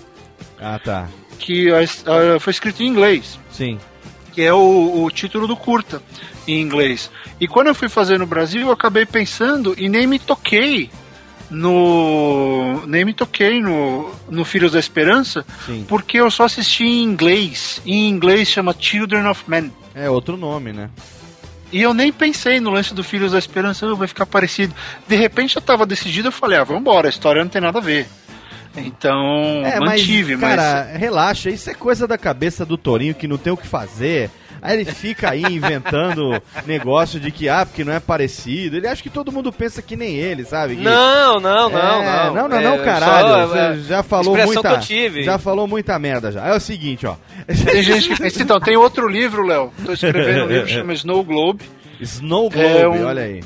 Ah, 0.61 0.81
tá. 0.83 1.07
que 1.39 1.71
a- 1.71 2.35
a- 2.37 2.41
foi 2.41 2.51
escrito 2.51 2.83
em 2.83 2.89
inglês, 2.89 3.39
Sim. 3.51 3.79
que 4.33 4.43
é 4.43 4.53
o, 4.53 5.05
o 5.05 5.11
título 5.11 5.47
do 5.47 5.57
curta 5.57 6.03
em 6.49 6.61
inglês. 6.61 7.11
E 7.41 7.47
quando 7.47 7.69
eu 7.69 7.75
fui 7.77 7.89
fazer 7.89 8.19
no 8.19 8.27
Brasil, 8.27 8.63
eu 8.63 8.73
acabei 8.73 9.07
pensando 9.07 9.73
e 9.79 9.89
nem 9.89 10.05
me 10.07 10.19
toquei 10.19 10.91
no. 11.51 12.83
Nem 12.87 13.05
me 13.05 13.13
toquei 13.13 13.61
no, 13.61 14.11
no 14.29 14.45
Filhos 14.45 14.73
da 14.73 14.79
Esperança, 14.79 15.45
Sim. 15.65 15.85
porque 15.89 16.19
eu 16.19 16.31
só 16.31 16.45
assisti 16.45 16.85
em 16.85 17.03
inglês. 17.03 17.81
Em 17.85 18.09
inglês 18.09 18.49
chama 18.49 18.75
Children 18.79 19.27
of 19.27 19.45
Men. 19.49 19.73
É 19.95 20.09
outro 20.11 20.37
nome, 20.37 20.73
né? 20.73 20.91
E 21.73 21.83
eu 21.83 21.93
nem 21.93 22.13
pensei 22.13 22.61
no 22.61 22.71
lance 22.71 22.95
do 22.95 23.03
Filhos 23.03 23.33
da 23.33 23.39
Esperança, 23.39 23.87
"Ah, 23.91 23.95
vai 23.95 24.07
ficar 24.07 24.25
parecido. 24.27 24.75
De 25.09 25.17
repente 25.17 25.57
eu 25.57 25.63
tava 25.63 25.85
decidido, 25.85 26.29
eu 26.29 26.33
falei, 26.33 26.59
ah, 26.59 26.65
vambora, 26.65 27.09
a 27.09 27.11
história 27.11 27.43
não 27.43 27.51
tem 27.51 27.61
nada 27.61 27.79
a 27.79 27.83
ver. 27.83 28.07
Então, 28.77 29.63
É, 29.65 29.81
mantive, 29.81 30.37
mas, 30.37 30.51
mas. 30.51 30.57
cara, 30.57 30.83
relaxa, 30.97 31.49
isso 31.51 31.71
é 31.71 31.75
coisa 31.75 32.07
da 32.07 32.19
cabeça 32.19 32.65
do 32.65 32.77
Torinho 32.77 33.15
que 33.15 33.27
não 33.27 33.39
tem 33.39 33.53
o 33.53 33.57
que 33.57 33.67
fazer. 33.67 34.31
Aí 34.67 34.81
ele 34.81 34.85
fica 34.85 35.31
aí 35.31 35.43
inventando 35.43 36.43
negócio 36.67 37.19
de 37.21 37.31
que, 37.31 37.49
ah, 37.49 37.65
porque 37.65 37.85
não 37.85 37.93
é 37.93 38.01
parecido. 38.01 38.77
Ele 38.77 38.87
acha 38.89 39.03
que 39.03 39.09
todo 39.11 39.31
mundo 39.33 39.53
pensa 39.53 39.81
que 39.81 39.97
nem 39.97 40.15
ele, 40.17 40.45
sabe? 40.45 40.77
Que- 40.77 40.83
Não, 40.83 41.39
não, 41.41 41.71
não, 41.71 41.79
É, 42.03 42.05
não. 42.27 42.35
Não, 42.35 42.49
não, 42.49 42.59
É, 42.59 42.63
não, 42.65 42.79
caralho. 42.85 43.49
só, 43.49 43.57
é, 43.57 43.75
Você 43.77 43.83
já 43.83 44.03
falou 44.03 44.37
expressão 44.37 44.63
muita. 44.63 44.69
que 44.71 44.75
eu 44.77 44.81
tive. 44.81 45.23
Já 45.23 45.39
falou 45.39 45.67
muita 45.67 45.99
merda 45.99 46.33
já. 46.33 46.47
É 46.47 46.55
o 46.55 46.61
seguinte, 46.61 47.07
ó. 47.07 47.15
Tem 47.47 47.83
gente 47.83 48.09
que 48.09 48.21
pensa. 48.21 48.43
Então, 48.43 48.59
tem 48.61 48.77
outro 48.77 49.09
livro, 49.09 49.47
Léo. 49.47 49.73
Tô 49.85 49.93
escrevendo 49.93 50.45
um 50.45 50.49
livro 50.49 50.67
que 50.67 50.73
chama 50.73 50.93
Snow 50.95 51.23
Globe. 51.25 51.65
Snow 52.01 52.51
Globe, 52.51 52.67
É 52.79 52.89
um- 52.89 53.05
olha 53.07 53.23
aí. 53.23 53.41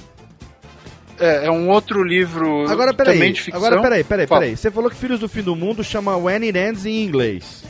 É, 1.19 1.47
é 1.47 1.51
um 1.51 1.69
outro 1.69 2.03
livro 2.03 2.65
Agora 2.71 2.95
peraí, 2.95 3.15
também 3.15 3.33
de 3.35 3.43
ficção. 3.43 3.61
agora 3.65 3.83
peraí, 3.83 4.03
peraí, 4.03 4.27
Fala. 4.27 4.41
peraí. 4.41 4.57
Você 4.57 4.71
falou 4.71 4.89
que 4.91 4.97
Filhos 4.97 5.21
do 5.21 5.29
Fim 5.29 5.43
do 5.43 5.55
Mundo 5.55 5.85
chama 5.85 6.17
When 6.17 6.43
It 6.47 6.57
Ends 6.59 6.87
em 6.87 7.05
inglês. 7.05 7.63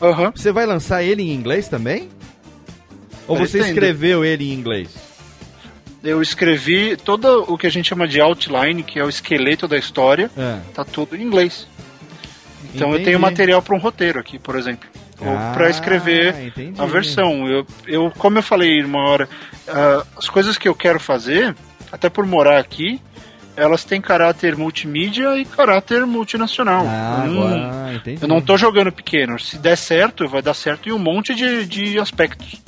Aham. 0.00 0.32
Você 0.34 0.50
vai 0.50 0.64
lançar 0.64 1.02
ele 1.02 1.22
em 1.22 1.32
inglês 1.34 1.68
também? 1.68 2.08
Ou 3.26 3.36
você 3.36 3.58
Pretendo. 3.58 3.68
escreveu 3.68 4.24
ele 4.24 4.50
em 4.50 4.52
inglês? 4.54 4.88
Eu 6.02 6.20
escrevi 6.20 6.96
todo 6.96 7.44
o 7.48 7.56
que 7.56 7.66
a 7.66 7.70
gente 7.70 7.88
chama 7.88 8.06
de 8.06 8.20
outline, 8.20 8.82
que 8.82 8.98
é 8.98 9.04
o 9.04 9.08
esqueleto 9.08 9.66
da 9.66 9.78
história, 9.78 10.30
É. 10.36 10.58
tá 10.74 10.84
tudo 10.84 11.16
em 11.16 11.22
inglês. 11.22 11.66
Então 12.74 12.88
eu 12.88 12.94
Entendi. 12.94 13.04
tenho 13.06 13.20
material 13.20 13.62
para 13.62 13.74
um 13.74 13.78
roteiro 13.78 14.18
aqui, 14.20 14.38
por 14.38 14.56
exemplo. 14.56 14.88
Ou 15.20 15.28
Ah, 15.32 15.52
para 15.54 15.70
escrever 15.70 16.34
entendi. 16.48 16.78
a 16.78 16.84
versão. 16.84 17.46
Eu, 17.48 17.66
eu, 17.86 18.10
como 18.18 18.36
eu 18.38 18.42
falei 18.42 18.82
uma 18.82 19.08
hora, 19.08 19.28
ah, 19.68 20.04
as 20.18 20.28
coisas 20.28 20.58
que 20.58 20.68
eu 20.68 20.74
quero 20.74 20.98
fazer, 21.00 21.54
até 21.90 22.10
por 22.10 22.26
morar 22.26 22.58
aqui, 22.58 23.00
elas 23.56 23.84
têm 23.84 24.00
caráter 24.00 24.56
multimídia 24.56 25.38
e 25.38 25.44
caráter 25.44 26.04
multinacional. 26.04 26.84
Ah, 26.86 27.22
eu, 27.24 27.32
não, 27.32 27.42
agora, 27.46 27.94
entendi. 27.94 28.18
eu 28.20 28.28
não 28.28 28.40
tô 28.42 28.56
jogando 28.58 28.90
pequeno. 28.90 29.38
Se 29.38 29.56
der 29.56 29.76
certo, 29.76 30.28
vai 30.28 30.42
dar 30.42 30.52
certo 30.54 30.88
em 30.88 30.92
um 30.92 30.98
monte 30.98 31.32
de, 31.34 31.64
de 31.64 31.98
aspectos. 31.98 32.60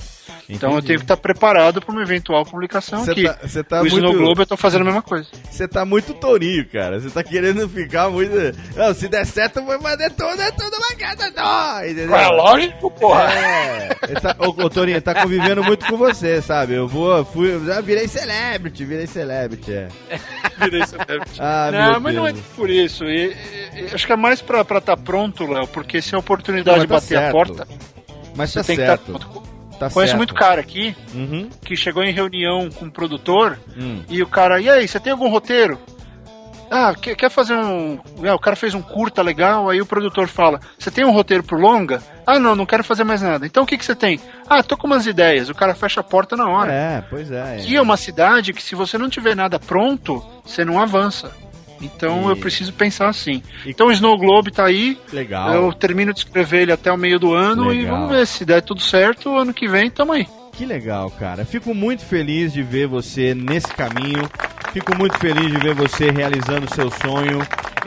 Então 0.48 0.74
eu 0.76 0.82
tenho 0.82 0.98
que 0.98 1.04
estar 1.04 1.16
preparado 1.16 1.80
para 1.82 1.92
uma 1.92 2.02
eventual 2.02 2.44
publicação 2.46 3.04
Você 3.04 3.10
aqui. 3.10 3.24
tá- 3.24 3.38
você 3.42 3.64
tá 3.64 3.76
o 3.78 3.80
muito- 3.80 3.96
Snow 3.96 4.12
Globe 4.14 4.40
eu 4.42 4.46
tô 4.46 4.56
fazendo 4.56 4.82
a 4.82 4.84
mesma 4.84 5.02
coisa. 5.02 5.26
Você 5.50 5.66
tá 5.66 5.84
muito 5.84 6.14
tourinho, 6.14 6.64
cara. 6.68 7.00
Você 7.00 7.10
tá 7.10 7.24
querendo 7.24 7.68
ficar 7.68 8.08
muito. 8.10 8.32
Não, 8.76 8.94
se 8.94 9.08
der 9.08 9.26
certo, 9.26 9.64
vai 9.64 9.80
fazer 9.80 10.10
tudo, 10.10 10.40
é 10.40 10.50
tudo 10.52 10.76
uma 10.76 10.94
casa 10.96 11.32
só, 11.36 11.84
entendeu? 11.84 12.14
É 12.14 12.28
lógico, 12.28 12.90
porra. 12.92 13.32
É. 13.32 13.88
Tá, 14.20 14.36
ô, 14.38 14.50
ô, 14.50 14.70
Torinho, 14.70 15.02
tá 15.02 15.14
convivendo 15.20 15.64
muito 15.64 15.84
com 15.86 15.96
você, 15.96 16.40
sabe? 16.40 16.74
Eu 16.74 16.86
vou, 16.86 17.24
fui, 17.24 17.60
já 17.66 17.80
virei 17.80 18.06
celebrity, 18.06 18.84
virei 18.84 19.06
celebrity, 19.06 19.72
é. 19.72 19.88
Virei 20.58 20.86
celebrity. 20.86 21.40
Ah, 21.40 21.70
não, 21.72 21.90
meu 21.92 22.00
mas 22.00 22.14
não 22.14 22.26
é 22.26 22.32
Deus. 22.32 22.44
por 22.54 22.70
isso. 22.70 23.04
E- 23.04 23.32
e- 23.74 23.80
e 23.90 23.94
acho 23.94 24.06
que 24.06 24.12
é 24.12 24.16
mais 24.16 24.40
pra 24.40 24.60
estar 24.62 24.80
tá 24.80 24.96
pronto, 24.96 25.44
Léo, 25.50 25.66
porque 25.66 26.00
se 26.00 26.14
a 26.14 26.18
oportunidade 26.18 26.78
Não, 26.80 26.86
tá 26.86 26.94
bater 26.94 27.16
a 27.16 27.20
certo. 27.20 27.32
porta, 27.32 27.68
Mas 28.34 28.50
você 28.52 28.60
tá 28.60 28.64
tem 28.64 28.76
certo. 28.76 29.04
que 29.04 29.10
estar 29.12 29.18
pronto. 29.28 29.45
Tá 29.78 29.90
Conheço 29.90 30.10
certo. 30.12 30.16
muito 30.16 30.34
cara 30.34 30.60
aqui 30.60 30.96
Uhum. 31.14 31.48
que 31.64 31.76
chegou 31.76 32.02
em 32.02 32.12
reunião 32.12 32.68
com 32.70 32.86
um 32.86 32.90
produtor 32.90 33.58
Hum. 33.76 34.02
e 34.08 34.22
o 34.22 34.26
cara, 34.26 34.60
e 34.60 34.68
aí, 34.70 34.88
você 34.88 34.98
tem 34.98 35.12
algum 35.12 35.28
roteiro? 35.28 35.78
Ah, 36.68 36.92
quer, 37.00 37.14
quer 37.14 37.30
fazer 37.30 37.54
um. 37.54 37.96
É, 38.24 38.32
o 38.32 38.38
cara 38.40 38.56
fez 38.56 38.74
um 38.74 38.82
curta 38.82 39.22
legal, 39.22 39.70
aí 39.70 39.80
o 39.80 39.86
produtor 39.86 40.26
fala: 40.26 40.58
Você 40.76 40.90
tem 40.90 41.04
um 41.04 41.12
roteiro 41.12 41.44
pro 41.44 41.56
longa? 41.60 42.02
Ah, 42.26 42.40
não, 42.40 42.56
não 42.56 42.66
quero 42.66 42.82
fazer 42.82 43.04
mais 43.04 43.22
nada. 43.22 43.46
Então 43.46 43.62
o 43.62 43.66
que, 43.66 43.78
que 43.78 43.84
você 43.84 43.94
tem? 43.94 44.18
Ah, 44.50 44.64
tô 44.64 44.76
com 44.76 44.88
umas 44.88 45.06
ideias. 45.06 45.48
O 45.48 45.54
cara 45.54 45.76
fecha 45.76 46.00
a 46.00 46.02
porta 46.02 46.36
na 46.36 46.48
hora. 46.48 46.72
É, 46.72 47.04
pois 47.08 47.30
é. 47.30 47.54
Aqui 47.54 47.76
é 47.76 47.80
uma 47.80 47.96
cidade 47.96 48.52
que 48.52 48.60
se 48.60 48.74
você 48.74 48.98
não 48.98 49.08
tiver 49.08 49.36
nada 49.36 49.60
pronto, 49.60 50.20
você 50.44 50.64
não 50.64 50.80
avança. 50.82 51.30
Então 51.80 52.26
E- 52.28 52.32
eu 52.32 52.36
preciso 52.36 52.72
pensar 52.72 53.08
assim. 53.08 53.42
Então 53.64 53.88
o 53.88 53.92
Snow 53.92 54.16
Globe 54.18 54.50
tá 54.50 54.64
aí. 54.64 54.98
Legal. 55.12 55.52
Eu 55.52 55.72
termino 55.72 56.12
de 56.12 56.20
escrever 56.20 56.62
ele 56.62 56.72
até 56.72 56.90
o 56.92 56.96
meio 56.96 57.18
do 57.18 57.34
ano 57.34 57.72
e 57.72 57.78
Legal. 57.82 57.96
vamos 57.96 58.10
ver 58.16 58.26
se 58.26 58.44
der 58.44 58.62
tudo 58.62 58.80
certo. 58.80 59.36
Ano 59.36 59.52
que 59.52 59.68
vem 59.68 59.90
tamo 59.90 60.12
aí. 60.12 60.26
Que 60.52 60.64
legal, 60.64 61.10
cara. 61.10 61.44
Fico 61.44 61.74
muito 61.74 62.02
feliz 62.04 62.52
de 62.52 62.62
ver 62.62 62.86
você 62.86 63.34
nesse 63.34 63.68
caminho. 63.68 64.28
Fico 64.72 64.96
muito 64.96 65.18
feliz 65.18 65.50
de 65.52 65.58
ver 65.58 65.74
você 65.74 66.10
realizando 66.10 66.72
seu 66.74 66.90
sonho. 66.90 67.40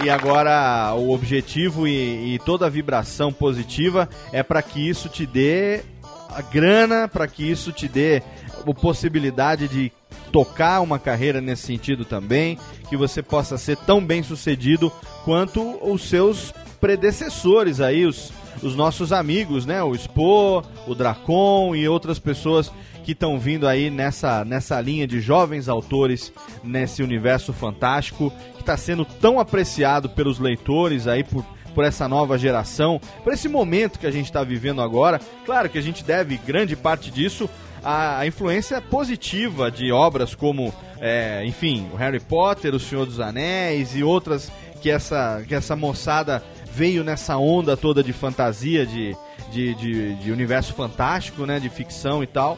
E 0.03 0.09
agora 0.09 0.93
o 0.95 1.11
objetivo 1.11 1.87
e, 1.87 2.35
e 2.35 2.39
toda 2.45 2.67
a 2.67 2.69
vibração 2.69 3.33
positiva 3.33 4.07
é 4.31 4.41
para 4.43 4.61
que 4.61 4.87
isso 4.87 5.09
te 5.09 5.25
dê 5.25 5.81
a 6.29 6.41
grana, 6.41 7.07
para 7.07 7.27
que 7.27 7.43
isso 7.43 7.71
te 7.71 7.87
dê 7.87 8.21
a 8.65 8.73
possibilidade 8.73 9.67
de 9.67 9.91
tocar 10.31 10.81
uma 10.81 10.99
carreira 10.99 11.41
nesse 11.41 11.63
sentido 11.63 12.05
também, 12.05 12.57
que 12.89 12.97
você 12.97 13.21
possa 13.21 13.57
ser 13.57 13.77
tão 13.77 14.03
bem 14.03 14.23
sucedido 14.23 14.91
quanto 15.23 15.77
os 15.83 16.03
seus 16.03 16.53
predecessores 16.79 17.81
aí, 17.81 18.05
os, 18.05 18.31
os 18.63 18.75
nossos 18.75 19.11
amigos, 19.11 19.65
né? 19.65 19.83
O 19.83 19.93
Expo, 19.93 20.63
o 20.87 20.95
Dracon 20.95 21.75
e 21.75 21.87
outras 21.87 22.19
pessoas 22.19 22.71
que 23.03 23.13
estão 23.13 23.39
vindo 23.39 23.67
aí 23.67 23.89
nessa, 23.89 24.45
nessa 24.45 24.79
linha 24.79 25.07
de 25.07 25.19
jovens 25.19 25.67
autores 25.67 26.31
nesse 26.63 27.01
universo 27.01 27.51
fantástico 27.51 28.31
que 28.55 28.61
está 28.61 28.77
sendo 28.77 29.03
tão 29.03 29.39
apreciado 29.39 30.09
pelos 30.09 30.37
leitores 30.37 31.07
aí 31.07 31.23
por, 31.23 31.43
por 31.73 31.83
essa 31.83 32.07
nova 32.07 32.37
geração, 32.37 33.01
por 33.23 33.33
esse 33.33 33.49
momento 33.49 33.97
que 33.97 34.05
a 34.05 34.11
gente 34.11 34.25
está 34.25 34.43
vivendo 34.43 34.81
agora. 34.81 35.19
Claro 35.45 35.69
que 35.69 35.77
a 35.77 35.81
gente 35.81 36.03
deve 36.03 36.37
grande 36.37 36.75
parte 36.75 37.09
disso 37.09 37.49
à 37.83 38.25
influência 38.25 38.81
positiva 38.81 39.69
de 39.71 39.91
obras 39.91 40.35
como, 40.35 40.73
é, 40.99 41.43
enfim, 41.45 41.87
o 41.93 41.95
Harry 41.95 42.19
Potter, 42.19 42.73
o 42.75 42.79
Senhor 42.79 43.05
dos 43.05 43.19
Anéis 43.19 43.95
e 43.95 44.03
outras 44.03 44.51
que 44.81 44.89
essa, 44.89 45.43
que 45.47 45.53
essa 45.55 45.75
moçada 45.75 46.43
veio 46.73 47.03
nessa 47.03 47.37
onda 47.37 47.75
toda 47.75 48.01
de 48.03 48.13
fantasia, 48.13 48.85
de, 48.85 49.15
de, 49.51 49.73
de, 49.75 50.15
de 50.15 50.31
universo 50.31 50.73
fantástico, 50.73 51.45
né, 51.45 51.59
de 51.59 51.69
ficção 51.69 52.23
e 52.23 52.27
tal. 52.27 52.57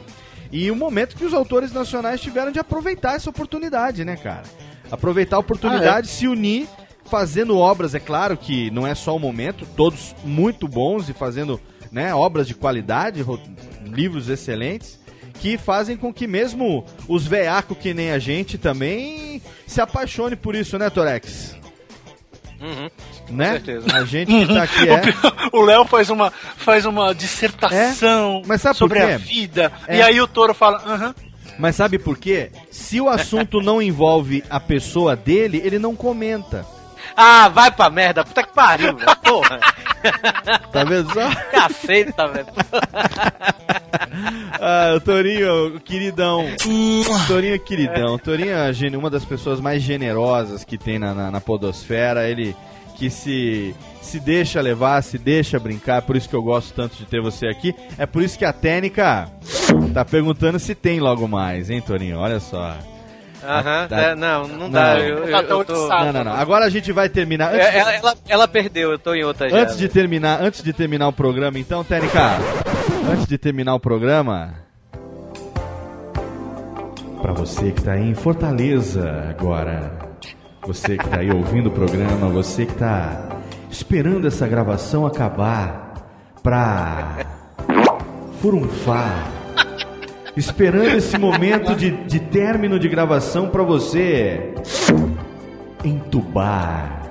E 0.52 0.70
o 0.70 0.76
momento 0.76 1.16
que 1.16 1.24
os 1.26 1.34
autores 1.34 1.72
nacionais 1.72 2.20
tiveram 2.22 2.52
de 2.52 2.60
aproveitar 2.60 3.16
essa 3.16 3.30
oportunidade, 3.30 4.04
né, 4.04 4.18
cara? 4.18 4.44
Aproveitar 4.92 5.38
a 5.38 5.40
oportunidade, 5.40 6.08
se 6.10 6.28
unir, 6.28 6.68
fazendo 7.06 7.58
obras, 7.58 7.96
é 7.96 8.00
claro 8.00 8.36
que 8.36 8.70
não 8.72 8.86
é 8.86 8.94
só 8.94 9.16
o 9.16 9.20
momento, 9.20 9.66
todos 9.78 10.14
muito 10.26 10.68
bons 10.68 11.08
e 11.10 11.14
fazendo 11.14 11.60
né, 11.92 12.14
obras 12.14 12.48
de 12.48 12.54
qualidade, 12.54 13.22
ro- 13.22 13.40
livros 13.86 14.28
excelentes, 14.30 15.00
que 15.42 15.58
fazem 15.58 15.98
com 15.98 16.14
que 16.14 16.28
mesmo 16.28 16.86
os 17.08 17.26
veacos 17.26 17.76
que 17.76 17.96
nem 17.96 18.12
a 18.12 18.20
gente 18.20 18.60
também 18.60 19.42
se 19.66 19.82
apaixone 19.82 20.36
por 20.36 20.56
isso, 20.56 20.78
né, 20.78 20.88
Torex? 20.90 21.58
Uhum. 22.62 22.90
Né? 23.32 23.54
certeza. 23.54 23.88
A 23.92 24.06
gente 24.06 24.28
que 24.28 24.54
tá 24.54 24.64
aqui 24.64 24.86
é. 24.88 25.02
O 25.52 25.64
Léo 25.64 25.84
faz 25.86 26.12
uma, 26.12 26.32
faz 26.58 26.86
uma 26.86 27.16
dissertação 27.16 28.44
Mas 28.46 28.62
sabe 28.62 28.76
por 28.76 28.90
sobre 28.90 29.00
quê? 29.00 29.14
a 29.14 29.18
vida. 29.18 29.72
É. 29.88 29.98
E 29.98 30.02
aí 30.04 30.22
o 30.22 30.28
touro 30.28 30.54
fala: 30.54 30.78
Aham. 30.86 31.16
Mas 31.58 31.76
sabe 31.76 31.98
por 31.98 32.18
quê? 32.18 32.52
Se 32.70 33.02
o 33.02 33.10
assunto 33.10 33.62
não 33.62 33.82
envolve 33.82 34.44
a 34.48 34.60
pessoa 34.60 35.16
dele, 35.16 35.60
ele 35.64 35.80
não 35.80 35.96
comenta. 35.96 36.66
Ah, 37.16 37.50
vai 37.50 37.72
pra 37.72 37.90
merda, 37.90 38.24
puta 38.24 38.44
que 38.44 38.54
pariu, 38.54 38.96
velho. 38.96 39.16
Porra. 39.18 39.60
Tá 40.72 40.84
vendo 40.84 41.14
só? 41.14 41.30
Caceta, 41.52 42.28
velho. 42.28 42.48
Ah, 44.60 44.94
o 44.96 45.02
Torinho, 45.02 45.80
queridão. 45.82 46.46
Torinho 47.28 47.56
é 47.56 47.60
queridão. 47.60 48.18
Torinho 48.18 48.52
é 48.52 48.98
uma 48.98 49.10
das 49.10 49.26
pessoas 49.26 49.60
mais 49.60 49.82
generosas 49.82 50.64
que 50.64 50.78
tem 50.78 51.00
na, 51.00 51.14
na, 51.14 51.32
na 51.32 51.42
podosfera. 51.42 52.28
Ele 52.28 52.56
que 53.02 53.10
se, 53.10 53.76
se 54.00 54.20
deixa 54.20 54.62
levar, 54.62 55.02
se 55.02 55.18
deixa 55.18 55.60
brincar. 55.60 56.04
Por 56.04 56.16
isso 56.16 56.30
que 56.30 56.36
eu 56.36 56.44
gosto 56.44 56.74
tanto 56.74 56.96
de 56.98 57.06
ter 57.06 57.22
você 57.22 57.48
aqui. 57.48 57.76
É 57.98 58.06
por 58.06 58.22
isso 58.22 58.38
que 58.38 58.46
a 58.46 58.54
Técnica 58.54 59.28
tá 59.94 60.06
perguntando 60.06 60.60
se 60.60 60.76
tem 60.76 61.00
logo 61.00 61.28
mais, 61.28 61.70
hein, 61.70 61.82
Torinho? 61.82 62.20
Olha 62.20 62.40
só. 62.40 62.76
Aham, 63.44 63.88
Tá- 63.88 64.00
é, 64.02 64.16
não, 64.16 64.48
não 64.48 64.70
dá. 64.70 65.00
Eu, 65.00 65.26
eu, 65.26 65.38
eu 65.38 65.66
tô... 65.66 65.88
Não, 65.88 66.14
não, 66.14 66.24
não. 66.24 66.34
Agora 66.34 66.66
a 66.66 66.70
gente 66.70 66.92
vai 66.92 67.10
terminar. 67.10 67.54
Antes, 67.54 67.66
É, 67.68 67.78
Ela, 67.80 67.94
ela, 67.96 68.16
ela 68.28 68.48
perdeu, 68.48 68.92
eu 68.92 69.00
tô 69.00 69.14
em 69.14 69.24
outra 69.24 69.50
já. 69.50 69.58
antes 69.58 69.78
de 69.78 69.88
terminar, 69.90 70.42
antes 70.42 70.62
de 70.64 70.72
terminar 70.74 71.08
o 71.08 71.14
programa, 71.14 71.58
então, 71.58 71.84
Técnica, 71.84 72.38
antes 73.12 73.26
de 73.26 73.38
terminar 73.38 73.74
o 73.76 73.80
programa, 73.80 74.54
Pra 77.22 77.34
você 77.34 77.72
que 77.72 77.84
tá 77.84 77.92
aí 77.94 78.10
em 78.10 78.16
Fortaleza 78.16 79.28
agora, 79.30 79.92
você 80.66 80.98
que 80.98 81.08
tá 81.08 81.20
aí 81.20 81.32
ouvindo 81.32 81.68
o 81.68 81.72
programa, 81.72 82.28
você 82.30 82.66
que 82.66 82.74
tá 82.74 83.30
esperando 83.70 84.28
essa 84.28 84.48
gravação 84.48 85.06
acabar 85.06 85.94
pra 86.42 87.18
furunfar, 88.42 89.28
esperando 90.36 90.96
esse 90.96 91.18
momento 91.18 91.76
de, 91.76 91.92
de 91.92 92.20
término 92.20 92.80
de 92.80 92.88
gravação 92.88 93.50
pra 93.50 93.64
você 93.64 94.54
entubar, 95.84 97.02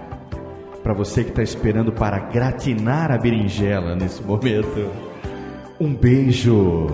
Pra 0.83 0.95
você 0.95 1.23
que 1.23 1.31
tá 1.31 1.43
esperando 1.43 1.93
para 1.93 2.19
gratinar 2.19 3.13
a 3.13 3.19
berinjela 3.19 3.95
nesse 3.95 4.23
momento, 4.23 4.91
um 5.79 5.95
beijo. 5.95 6.87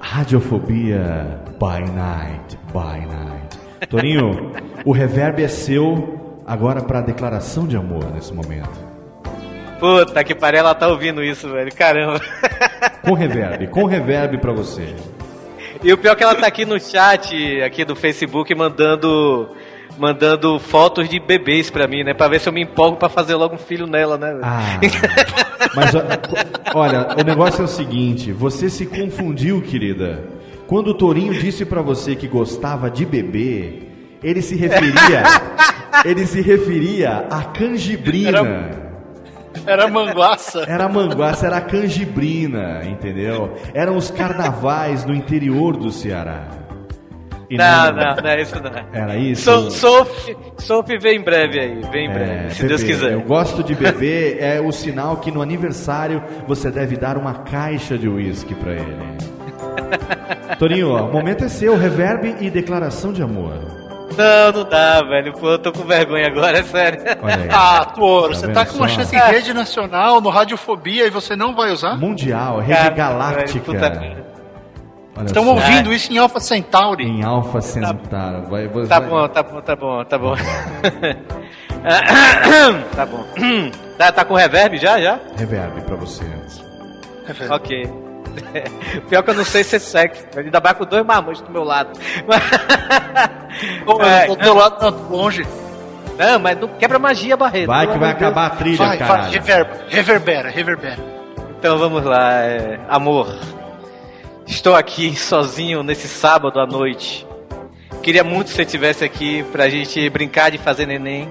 Radiofobia 0.00 1.40
by 1.60 1.90
night, 1.92 2.58
by 2.72 3.06
night. 3.06 3.58
Toninho, 3.88 4.52
o 4.84 4.90
reverb 4.90 5.42
é 5.42 5.48
seu 5.48 6.40
agora 6.44 6.82
para 6.82 7.00
declaração 7.00 7.68
de 7.68 7.76
amor 7.76 8.04
nesse 8.12 8.34
momento. 8.34 8.90
Puta 9.78 10.24
que 10.24 10.34
pariu, 10.34 10.60
ela 10.60 10.74
tá 10.74 10.88
ouvindo 10.88 11.22
isso, 11.22 11.48
velho. 11.48 11.72
Caramba. 11.74 12.20
Com 13.02 13.14
reverb, 13.14 13.66
com 13.68 13.84
reverb 13.84 14.38
para 14.38 14.52
você. 14.52 14.94
E 15.82 15.92
o 15.92 15.98
pior 15.98 16.12
é 16.12 16.16
que 16.16 16.22
ela 16.22 16.34
tá 16.34 16.46
aqui 16.46 16.64
no 16.64 16.78
chat, 16.78 17.62
aqui 17.62 17.84
do 17.84 17.96
Facebook, 17.96 18.54
mandando 18.54 19.48
mandando 19.98 20.58
fotos 20.58 21.08
de 21.08 21.20
bebês 21.20 21.68
pra 21.70 21.86
mim, 21.86 22.02
né? 22.02 22.14
Pra 22.14 22.28
ver 22.28 22.40
se 22.40 22.48
eu 22.48 22.52
me 22.52 22.62
empolgo 22.62 22.96
pra 22.96 23.08
fazer 23.08 23.34
logo 23.34 23.54
um 23.54 23.58
filho 23.58 23.86
nela, 23.86 24.16
né? 24.16 24.38
Ah, 24.42 24.80
mas 25.74 25.92
olha, 26.74 27.08
o 27.18 27.22
negócio 27.24 27.62
é 27.62 27.64
o 27.64 27.68
seguinte, 27.68 28.32
você 28.32 28.70
se 28.70 28.86
confundiu, 28.86 29.60
querida. 29.60 30.24
Quando 30.66 30.88
o 30.88 30.94
Torinho 30.94 31.34
disse 31.34 31.64
pra 31.64 31.82
você 31.82 32.14
que 32.14 32.28
gostava 32.28 32.90
de 32.90 33.04
beber, 33.04 34.18
ele 34.22 34.40
se 34.40 34.54
referia, 34.54 35.22
ele 36.04 36.26
se 36.26 36.40
referia 36.40 37.26
à 37.30 37.42
canjibrina. 37.42 38.38
Era 38.38 38.89
manguaça. 39.88 40.64
Era 40.66 40.88
manguaça, 40.88 41.46
era 41.46 41.60
canjibrina, 41.60 42.82
entendeu? 42.84 43.54
Eram 43.74 43.96
os 43.96 44.10
carnavais 44.10 45.04
no 45.04 45.14
interior 45.14 45.76
do 45.76 45.90
Ceará. 45.90 46.48
E 47.50 47.56
Não, 47.56 47.92
não, 47.92 48.14
não 48.14 48.30
é 48.30 48.40
isso 48.40 48.54
não. 48.62 48.70
Era 48.92 49.16
isso? 49.16 49.42
So, 49.42 49.70
Sophie, 49.72 50.36
Sophie 50.56 50.98
vem 50.98 51.18
em 51.18 51.22
breve 51.24 51.58
aí, 51.58 51.80
vem 51.90 52.06
em 52.06 52.10
É, 52.10 52.14
breve, 52.14 52.50
se 52.50 52.56
Pepe, 52.58 52.68
Deus 52.68 52.82
quiser. 52.84 53.12
Eu 53.12 53.22
gosto 53.22 53.64
de 53.64 53.74
beber, 53.74 54.38
é 54.40 54.60
o 54.60 54.70
sinal 54.70 55.16
que 55.16 55.32
no 55.32 55.42
aniversário 55.42 56.22
você 56.46 56.70
deve 56.70 56.96
dar 56.96 57.16
uma 57.18 57.34
caixa 57.34 57.98
de 57.98 58.08
uísque 58.08 58.54
pra 58.54 58.72
ele. 58.74 58.96
Torinho, 60.60 60.92
ó, 60.92 61.08
o 61.08 61.12
momento 61.12 61.44
é 61.44 61.48
seu, 61.48 61.76
reverb 61.76 62.36
e 62.40 62.50
declaração 62.50 63.12
de 63.12 63.22
amor. 63.22 63.79
Não, 64.20 64.52
não 64.52 64.68
dá, 64.68 65.02
velho. 65.02 65.32
Pô, 65.32 65.50
eu 65.50 65.58
tô 65.58 65.72
com 65.72 65.82
vergonha 65.84 66.26
agora, 66.26 66.58
é 66.58 66.62
sério. 66.62 67.00
Olha 67.22 67.34
aí. 67.36 67.48
Ah, 67.52 67.84
Toro, 67.84 68.34
você 68.34 68.46
vendo 68.46 68.54
tá 68.54 68.66
com 68.66 68.76
uma 68.76 68.88
chance 68.88 69.14
em 69.14 69.18
rede 69.18 69.52
nacional, 69.54 70.20
no 70.20 70.28
Radiofobia, 70.30 71.06
e 71.06 71.10
você 71.10 71.34
não 71.36 71.54
vai 71.54 71.70
usar? 71.72 71.96
Mundial, 71.98 72.58
rede 72.60 72.78
Cara, 72.80 72.90
galáctica. 72.94 73.72
velho, 73.72 74.30
Olha 75.16 75.26
Estão 75.26 75.44
só. 75.44 75.50
ouvindo 75.50 75.92
isso 75.92 76.12
em 76.12 76.18
Alpha 76.18 76.40
Centauri. 76.40 77.04
Em 77.04 77.22
Alpha 77.24 77.60
Centauro. 77.60 77.98
Vai, 78.48 78.68
vai, 78.68 78.86
Tá 78.86 79.00
vai- 79.00 79.08
bom, 79.08 79.28
tá 79.28 79.42
bom, 79.42 79.60
tá 79.60 79.76
bom, 79.76 80.04
tá 80.04 80.18
bom. 80.18 80.34
tá 82.94 83.06
bom. 83.06 83.24
Tá, 83.98 84.12
tá 84.12 84.24
com 84.24 84.34
reverb 84.34 84.78
já, 84.78 85.00
já? 85.00 85.18
Reverb 85.36 85.80
pra 85.82 85.96
você. 85.96 86.24
Ok. 87.50 87.90
Pior 89.08 89.22
que 89.22 89.30
eu 89.30 89.34
não 89.34 89.44
sei 89.44 89.64
ser 89.64 89.80
sexy. 89.80 90.24
Ainda 90.36 90.60
vai 90.60 90.74
com 90.74 90.84
dois 90.84 91.04
marmanjos 91.04 91.42
do 91.42 91.50
meu 91.50 91.64
lado. 91.64 91.90
Pô, 93.84 94.02
É, 94.02 94.24
eu 94.24 94.28
tô 94.28 94.34
do 94.36 94.42
teu 94.42 94.54
lado, 94.54 94.78
tô 94.78 94.90
longe. 95.14 95.46
Não, 96.18 96.38
mas 96.38 96.58
não 96.58 96.68
quebra 96.68 96.98
magia, 96.98 97.36
Barreto. 97.36 97.66
Vai 97.66 97.86
que 97.86 97.98
vai 97.98 98.10
acabar 98.10 98.46
a 98.46 98.50
trilha, 98.50 98.76
Vai, 98.76 98.98
vai, 98.98 99.30
reverba, 99.30 99.70
reverbera, 99.88 100.50
reverbera. 100.50 100.98
Então 101.58 101.78
vamos 101.78 102.04
lá, 102.04 102.42
é, 102.42 102.78
amor. 102.88 103.34
Estou 104.46 104.74
aqui 104.74 105.16
sozinho 105.16 105.82
nesse 105.82 106.08
sábado 106.08 106.60
à 106.60 106.66
noite. 106.66 107.26
Queria 108.02 108.24
muito 108.24 108.48
que 108.48 108.54
você 108.54 108.62
estivesse 108.62 109.04
aqui 109.04 109.42
pra 109.44 109.68
gente 109.68 110.08
brincar 110.10 110.50
de 110.50 110.58
fazer 110.58 110.86
neném. 110.86 111.28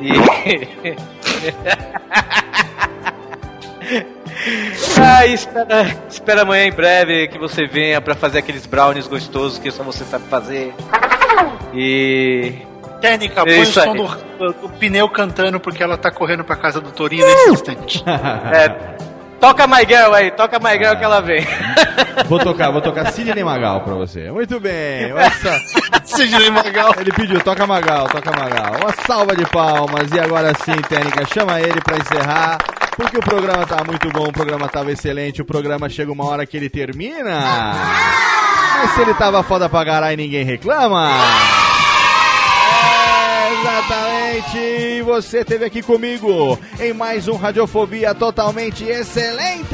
E. 0.00 0.12
ah, 5.00 5.26
espera, 5.26 5.96
espera 6.08 6.42
amanhã 6.42 6.66
em 6.66 6.72
breve 6.72 7.28
que 7.28 7.38
você 7.38 7.66
venha 7.66 8.00
pra 8.00 8.14
fazer 8.14 8.38
aqueles 8.38 8.66
brownies 8.66 9.06
gostosos 9.06 9.58
que 9.58 9.70
só 9.70 9.82
você 9.82 10.04
sabe 10.04 10.26
fazer. 10.28 10.74
E. 11.74 12.54
Técnica, 13.00 13.44
põe 13.44 13.62
o 13.62 13.66
som 13.66 13.96
do, 13.96 14.52
do 14.52 14.68
pneu 14.78 15.08
cantando 15.08 15.58
porque 15.58 15.82
ela 15.82 15.96
tá 15.96 16.10
correndo 16.10 16.44
pra 16.44 16.54
casa 16.54 16.80
do 16.80 16.92
Torinho 16.92 17.26
nesse 17.26 17.50
instante. 17.50 18.04
É, 18.06 19.01
toca 19.42 19.66
My 19.66 19.84
Girl 19.84 20.14
aí, 20.14 20.30
toca 20.30 20.60
My 20.60 20.78
Girl 20.78 20.96
que 20.96 21.04
ela 21.04 21.20
vem. 21.20 21.44
Vou 22.28 22.38
tocar, 22.38 22.70
vou 22.70 22.80
tocar 22.80 23.10
Sidney 23.10 23.42
Magal 23.42 23.80
pra 23.80 23.94
você. 23.94 24.30
Muito 24.30 24.60
bem. 24.60 25.12
Essa... 25.16 25.60
Sidney 26.04 26.50
Magal. 26.50 26.94
Ele 26.98 27.10
pediu, 27.12 27.40
toca 27.40 27.66
Magal, 27.66 28.06
toca 28.08 28.30
Magal. 28.30 28.76
Uma 28.80 28.92
salva 29.04 29.34
de 29.34 29.44
palmas. 29.46 30.10
E 30.12 30.20
agora 30.20 30.52
sim, 30.64 30.76
Técnica, 30.88 31.26
chama 31.26 31.60
ele 31.60 31.80
pra 31.80 31.98
encerrar. 31.98 32.58
Porque 32.96 33.18
o 33.18 33.22
programa 33.22 33.66
tá 33.66 33.82
muito 33.84 34.08
bom, 34.10 34.28
o 34.28 34.32
programa 34.32 34.68
tava 34.68 34.92
excelente. 34.92 35.42
O 35.42 35.44
programa 35.44 35.88
chega 35.88 36.12
uma 36.12 36.24
hora 36.24 36.46
que 36.46 36.56
ele 36.56 36.70
termina. 36.70 37.40
Mas 38.78 38.90
se 38.94 39.00
ele 39.00 39.14
tava 39.14 39.42
foda 39.42 39.68
pra 39.68 39.84
caralho 39.84 40.14
e 40.14 40.16
ninguém 40.16 40.44
reclama. 40.44 41.10
Exatamente. 43.62 45.02
Você 45.02 45.38
esteve 45.38 45.64
aqui 45.64 45.82
comigo 45.82 46.58
em 46.80 46.92
mais 46.92 47.28
um 47.28 47.36
Radiofobia 47.36 48.12
totalmente 48.12 48.82
excelente. 48.84 49.72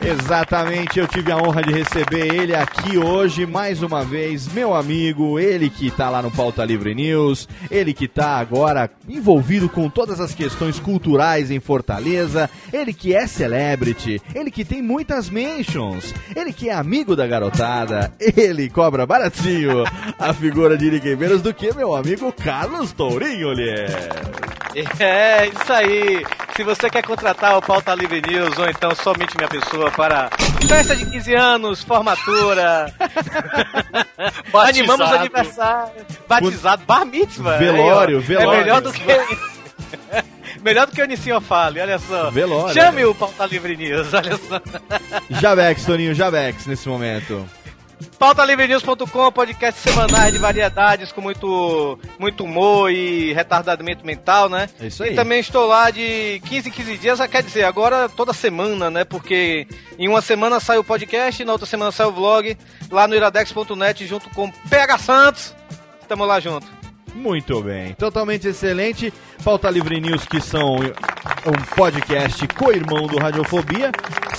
Exatamente, 0.00 0.98
eu 0.98 1.06
tive 1.06 1.32
a 1.32 1.36
honra 1.36 1.62
de 1.62 1.72
receber 1.72 2.34
ele 2.34 2.54
aqui 2.54 2.96
hoje 2.96 3.44
mais 3.44 3.82
uma 3.82 4.04
vez, 4.04 4.46
meu 4.52 4.74
amigo, 4.74 5.38
ele 5.38 5.68
que 5.68 5.90
tá 5.90 6.08
lá 6.08 6.22
no 6.22 6.30
Pauta 6.30 6.64
Livre 6.64 6.94
News, 6.94 7.48
ele 7.70 7.92
que 7.92 8.06
tá 8.06 8.38
agora 8.38 8.90
envolvido 9.08 9.68
com 9.68 9.90
todas 9.90 10.20
as 10.20 10.34
questões 10.34 10.78
culturais 10.78 11.50
em 11.50 11.60
Fortaleza, 11.60 12.48
ele 12.72 12.92
que 12.92 13.14
é 13.14 13.26
celebrity, 13.26 14.22
ele 14.34 14.50
que 14.50 14.64
tem 14.64 14.80
muitas 14.80 15.28
mentions, 15.28 16.14
ele 16.34 16.52
que 16.52 16.68
é 16.68 16.74
amigo 16.74 17.16
da 17.16 17.26
garotada, 17.26 18.12
ele 18.18 18.70
cobra 18.70 19.04
baratinho 19.04 19.84
a 20.18 20.32
figura 20.32 20.76
de 20.76 20.88
menos 21.16 21.42
do 21.42 21.52
que 21.52 21.72
meu 21.74 21.94
amigo 21.94 22.32
Carlos 22.32 22.92
Tourinho, 22.92 23.52
Lier. 23.52 23.88
É, 24.98 25.46
isso 25.46 25.72
aí. 25.72 26.24
Se 26.54 26.64
você 26.64 26.90
quer 26.90 27.02
contratar 27.04 27.56
o 27.56 27.62
Pauta 27.62 27.94
Livre 27.94 28.20
News 28.20 28.58
ou 28.58 28.68
então 28.68 28.94
somente 28.94 29.36
minha 29.36 29.48
pessoa 29.48 29.87
para 29.92 30.30
festa 30.66 30.94
de 30.94 31.06
15 31.06 31.34
anos, 31.34 31.82
formatura, 31.82 32.92
animamos 34.66 35.12
aniversário, 35.12 36.04
batizado, 36.28 36.84
bar 36.84 37.04
mitzvah. 37.04 37.58
aí, 37.58 37.68
ó. 37.68 37.72
Velório, 37.72 38.20
velório. 38.20 38.52
É 38.52 38.60
melhor 38.60 38.80
do 38.80 38.92
que... 38.92 39.02
melhor 40.62 40.86
do 40.86 40.92
que 40.92 41.00
o 41.00 41.04
Inicinho 41.04 41.40
fale, 41.40 41.80
olha 41.80 41.98
só. 41.98 42.30
Velório. 42.30 42.74
Chame 42.74 43.04
o 43.04 43.14
Pauta 43.14 43.46
Livre 43.46 43.76
News, 43.76 44.12
olha 44.12 44.36
só. 44.36 44.60
Javex, 45.40 45.84
Toninho, 45.84 46.14
Javex 46.14 46.66
nesse 46.66 46.88
momento. 46.88 47.48
pautalivrenews.com, 48.18 49.32
podcast 49.32 49.80
semanais 49.80 50.32
de 50.32 50.38
variedades 50.38 51.12
com 51.12 51.20
muito, 51.20 51.98
muito 52.18 52.44
humor 52.44 52.90
e 52.90 53.32
retardamento 53.32 54.04
mental, 54.04 54.48
né? 54.48 54.68
É 54.80 54.86
isso 54.86 55.02
aí. 55.02 55.12
E 55.12 55.16
também 55.16 55.40
estou 55.40 55.66
lá 55.66 55.90
de 55.90 56.40
15 56.46 56.68
em 56.68 56.72
15 56.72 56.98
dias, 56.98 57.20
ah, 57.20 57.28
quer 57.28 57.42
dizer, 57.42 57.64
agora 57.64 58.08
toda 58.08 58.32
semana, 58.32 58.90
né? 58.90 59.04
Porque 59.04 59.66
em 59.98 60.08
uma 60.08 60.20
semana 60.20 60.60
sai 60.60 60.78
o 60.78 60.84
podcast, 60.84 61.44
na 61.44 61.52
outra 61.52 61.66
semana 61.66 61.92
sai 61.92 62.06
o 62.06 62.12
vlog, 62.12 62.56
lá 62.90 63.06
no 63.06 63.14
iradex.net 63.14 64.06
junto 64.06 64.30
com 64.30 64.50
PH 64.50 64.98
Santos. 64.98 65.54
Estamos 66.00 66.26
lá 66.26 66.40
junto. 66.40 66.77
Muito 67.14 67.60
bem, 67.62 67.94
totalmente 67.94 68.46
excelente. 68.48 69.12
Pauta 69.44 69.68
Livre 69.70 70.00
News, 70.00 70.24
que 70.26 70.40
são 70.40 70.76
um 70.76 71.74
podcast 71.74 72.46
co-irmão 72.48 73.06
do 73.06 73.18
Radiofobia, 73.18 73.90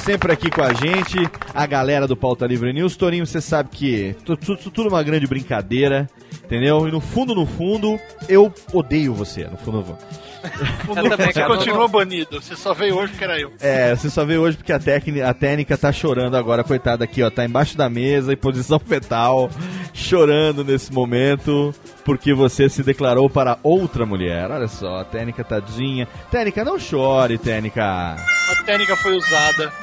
sempre 0.03 0.31
aqui 0.31 0.49
com 0.49 0.61
a 0.61 0.73
gente, 0.73 1.17
a 1.53 1.65
galera 1.65 2.07
do 2.07 2.15
Pauta 2.15 2.45
Livre 2.45 2.71
News. 2.71 2.95
Torinho, 2.95 3.25
você 3.25 3.41
sabe 3.41 3.69
que 3.71 4.15
tu- 4.25 4.37
tu- 4.37 4.55
tu- 4.55 4.71
tudo 4.71 4.89
uma 4.89 5.03
grande 5.03 5.27
brincadeira, 5.27 6.09
entendeu? 6.49 6.87
E 6.87 6.91
no 6.91 6.99
fundo, 6.99 7.35
no 7.35 7.45
fundo, 7.45 7.99
eu 8.27 8.51
odeio 8.73 9.13
você, 9.13 9.43
no 9.43 9.55
fundo, 9.57 9.77
no 9.77 9.83
fundo. 9.83 9.99
Você 10.87 11.33
cara, 11.33 11.47
continua 11.47 11.79
não- 11.79 11.89
banido. 11.89 12.41
Você 12.41 12.55
só 12.55 12.73
veio 12.73 12.95
hoje 12.97 13.09
porque 13.11 13.25
era 13.25 13.37
eu. 13.37 13.51
É, 13.59 13.93
você 13.93 14.09
só 14.09 14.23
vê 14.23 14.37
hoje 14.37 14.55
porque 14.55 14.71
a, 14.71 14.79
técnica, 14.79 15.29
a 15.29 15.33
técnica 15.33 15.77
tá 15.77 15.91
chorando 15.91 16.37
agora, 16.37 16.63
coitada 16.63 17.03
aqui, 17.03 17.21
ó, 17.21 17.29
tá 17.29 17.43
embaixo 17.43 17.75
da 17.77 17.89
mesa, 17.89 18.31
em 18.31 18.37
posição 18.37 18.79
fetal, 18.79 19.49
chorando 19.93 20.63
nesse 20.63 20.93
momento, 20.93 21.75
porque 22.05 22.33
você 22.33 22.69
se 22.69 22.81
declarou 22.83 23.29
para 23.29 23.59
outra 23.61 24.05
mulher. 24.05 24.49
Olha 24.49 24.69
só, 24.69 24.99
a 25.01 25.03
técnica 25.03 25.43
tadinha. 25.43 26.07
Técnica, 26.31 26.63
não 26.63 26.79
chore, 26.79 27.37
técnica. 27.37 27.83
A 27.83 28.63
técnica 28.65 28.95
foi 28.95 29.17
usada. 29.17 29.73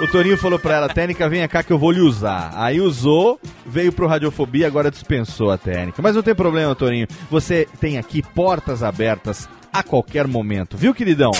O 0.00 0.08
Toninho 0.08 0.38
falou 0.38 0.58
pra 0.58 0.76
ela, 0.76 0.88
técnica, 0.88 1.28
vem 1.28 1.46
cá 1.46 1.62
que 1.62 1.70
eu 1.70 1.78
vou 1.78 1.90
lhe 1.90 2.00
usar. 2.00 2.52
Aí 2.54 2.80
usou, 2.80 3.38
veio 3.66 3.92
pro 3.92 4.06
Radiofobia, 4.06 4.66
agora 4.66 4.90
dispensou 4.90 5.50
a 5.50 5.58
técnica. 5.58 6.00
Mas 6.00 6.16
não 6.16 6.22
tem 6.22 6.34
problema, 6.34 6.74
Toninho. 6.74 7.06
Você 7.30 7.68
tem 7.78 7.98
aqui 7.98 8.22
portas 8.22 8.82
abertas 8.82 9.46
a 9.72 9.82
qualquer 9.82 10.26
momento, 10.26 10.76
viu, 10.76 10.94
queridão? 10.94 11.32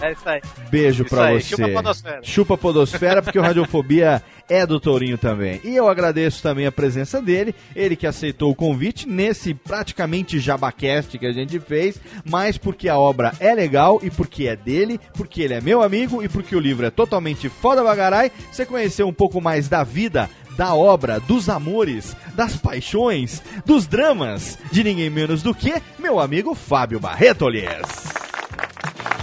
É 0.00 0.12
isso 0.12 0.28
aí. 0.28 0.40
Beijo 0.70 1.04
Isso 1.04 1.14
pra 1.14 1.26
aí, 1.26 1.40
você. 1.40 1.56
chupa 1.56 1.66
a 1.66 1.72
podosfera. 1.72 2.20
Chupa 2.22 2.54
a 2.54 2.58
podosfera, 2.58 3.22
porque 3.22 3.38
o 3.38 3.42
Radiofobia 3.42 4.22
é 4.48 4.66
do 4.66 4.78
Tourinho 4.78 5.16
também. 5.16 5.60
E 5.64 5.74
eu 5.74 5.88
agradeço 5.88 6.42
também 6.42 6.66
a 6.66 6.72
presença 6.72 7.20
dele, 7.20 7.54
ele 7.74 7.96
que 7.96 8.06
aceitou 8.06 8.50
o 8.50 8.54
convite 8.54 9.08
nesse 9.08 9.54
praticamente 9.54 10.38
jabacast 10.38 11.18
que 11.18 11.26
a 11.26 11.32
gente 11.32 11.58
fez, 11.60 12.00
mas 12.24 12.58
porque 12.58 12.88
a 12.88 12.98
obra 12.98 13.32
é 13.40 13.54
legal 13.54 14.00
e 14.02 14.10
porque 14.10 14.46
é 14.46 14.56
dele, 14.56 15.00
porque 15.14 15.42
ele 15.42 15.54
é 15.54 15.60
meu 15.60 15.82
amigo 15.82 16.22
e 16.22 16.28
porque 16.28 16.54
o 16.54 16.60
livro 16.60 16.84
é 16.86 16.90
totalmente 16.90 17.48
foda 17.48 17.82
bagarai, 17.82 18.30
você 18.50 18.66
conheceu 18.66 19.08
um 19.08 19.12
pouco 19.12 19.40
mais 19.40 19.68
da 19.68 19.82
vida 19.82 20.28
da 20.56 20.74
obra, 20.74 21.20
dos 21.20 21.48
amores, 21.48 22.16
das 22.34 22.56
paixões, 22.56 23.42
dos 23.64 23.86
dramas, 23.86 24.58
de 24.70 24.82
ninguém 24.84 25.10
menos 25.10 25.42
do 25.42 25.54
que 25.54 25.74
meu 25.98 26.18
amigo 26.18 26.54
Fábio 26.54 27.00
Barreto, 27.00 27.48
Lies. 27.48 28.14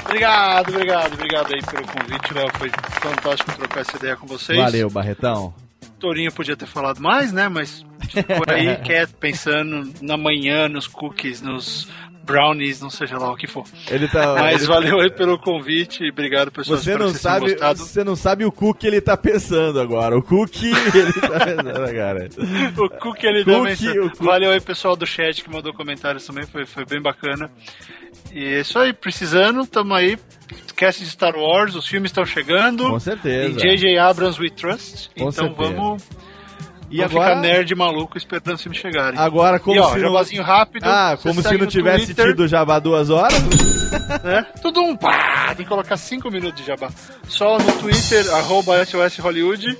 Obrigado, 0.05 0.69
obrigado, 0.69 1.13
obrigado 1.13 1.53
aí 1.53 1.61
pelo 1.61 1.87
convite, 1.87 2.33
Léo. 2.33 2.49
Foi 2.57 2.69
fantástico 3.01 3.51
trocar 3.53 3.79
essa 3.79 3.95
ideia 3.95 4.17
com 4.17 4.27
vocês. 4.27 4.59
Valeu, 4.59 4.89
Barretão. 4.89 5.53
Torinho 5.99 6.31
podia 6.33 6.57
ter 6.57 6.65
falado 6.65 6.99
mais, 6.99 7.31
né? 7.31 7.47
Mas 7.47 7.85
ficou 8.09 8.43
aí 8.47 8.75
quieto, 8.83 9.13
pensando 9.13 9.93
na 10.01 10.17
manhã, 10.17 10.67
nos 10.67 10.85
cookies, 10.87 11.41
nos 11.41 11.87
brownies, 12.23 12.81
não 12.81 12.89
seja 12.89 13.17
lá 13.17 13.31
o 13.31 13.35
que 13.35 13.47
for. 13.47 13.65
Ele 13.89 14.07
tá. 14.07 14.33
Mas 14.35 14.61
ele- 14.61 14.67
valeu 14.67 14.99
aí 14.99 15.11
pelo 15.11 15.37
convite, 15.39 16.09
obrigado 16.09 16.51
pessoal. 16.51 16.77
Você 16.77 16.97
não 16.97 17.11
que 17.11 17.17
sabe, 17.19 17.55
você 17.75 18.03
não 18.03 18.15
sabe 18.15 18.45
o 18.45 18.51
cu 18.51 18.73
que 18.73 18.87
ele 18.87 19.01
tá 19.01 19.17
pensando 19.17 19.79
agora. 19.79 20.17
O 20.17 20.21
cu 20.21 20.47
que 20.47 20.67
ele 20.71 21.13
tá 21.13 21.39
pensando, 21.45 21.93
cara. 21.93 22.29
o 22.77 22.89
Cook 22.89 23.23
ele 23.23 23.43
Cook, 23.43 23.53
também. 23.53 23.99
o 23.99 24.09
Cook. 24.11 24.23
Valeu 24.23 24.51
aí, 24.51 24.61
pessoal 24.61 24.95
do 24.95 25.05
chat 25.05 25.43
que 25.43 25.49
mandou 25.49 25.73
comentários 25.73 26.25
também, 26.25 26.45
foi, 26.45 26.65
foi 26.65 26.85
bem 26.85 27.01
bacana. 27.01 27.49
E 28.33 28.43
é 28.43 28.61
isso 28.61 28.77
aí, 28.79 28.93
precisando, 28.93 29.65
tamo 29.65 29.93
aí. 29.93 30.17
Cast 30.75 31.03
de 31.03 31.09
Star 31.09 31.35
Wars, 31.35 31.75
os 31.75 31.87
filmes 31.87 32.09
estão 32.09 32.25
chegando. 32.25 32.89
Com 32.89 32.99
certeza. 32.99 33.49
Em 33.49 33.57
J.J. 33.57 33.97
Abrams 33.97 34.39
We 34.41 34.49
Trust. 34.49 35.09
Com 35.17 35.29
então 35.29 35.31
certeza. 35.31 35.73
vamos. 35.73 36.03
E 36.91 36.97
vamos 36.97 37.11
agora- 37.15 37.29
ficar 37.29 37.41
nerd 37.41 37.73
maluco 37.75 38.17
esperando 38.17 38.55
os 38.55 38.61
filmes 38.61 38.79
chegarem. 38.79 39.17
Agora, 39.19 39.59
como 39.59 39.75
e, 39.75 39.79
ó, 39.79 39.89
se 39.89 39.99
não- 39.99 40.09
jabazinho 40.09 40.43
rápido. 40.43 40.83
Ah, 40.85 41.17
como 41.21 41.41
se 41.41 41.57
não 41.57 41.65
tivesse 41.65 42.05
Twitter, 42.07 42.27
tido 42.27 42.47
jabá 42.47 42.77
duas 42.79 43.09
horas? 43.09 43.33
né? 44.23 44.45
Tudo 44.61 44.81
um 44.81 44.95
pá! 44.95 45.47
Tem 45.55 45.65
que 45.65 45.69
colocar 45.69 45.95
5 45.97 46.29
minutos 46.29 46.59
de 46.61 46.67
jabá. 46.67 46.89
Só 47.27 47.57
no 47.57 47.71
Twitter, 47.79 48.29
arroba 48.35 48.83
SOS 48.85 49.17
Hollywood. 49.19 49.77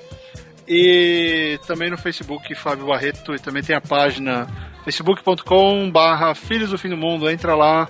E 0.68 1.60
também 1.68 1.90
no 1.90 1.98
Facebook, 1.98 2.56
Fábio 2.56 2.86
Barreto. 2.88 3.36
E 3.36 3.40
também 3.40 3.62
tem 3.62 3.76
a 3.76 3.82
página 3.82 4.48
facebook.com 4.86 5.90
barra 5.92 6.34
Filhos 6.34 6.70
do 6.70 6.78
Fim 6.78 6.90
do 6.90 6.98
Mundo. 6.98 7.30
Entra 7.30 7.56
lá, 7.56 7.90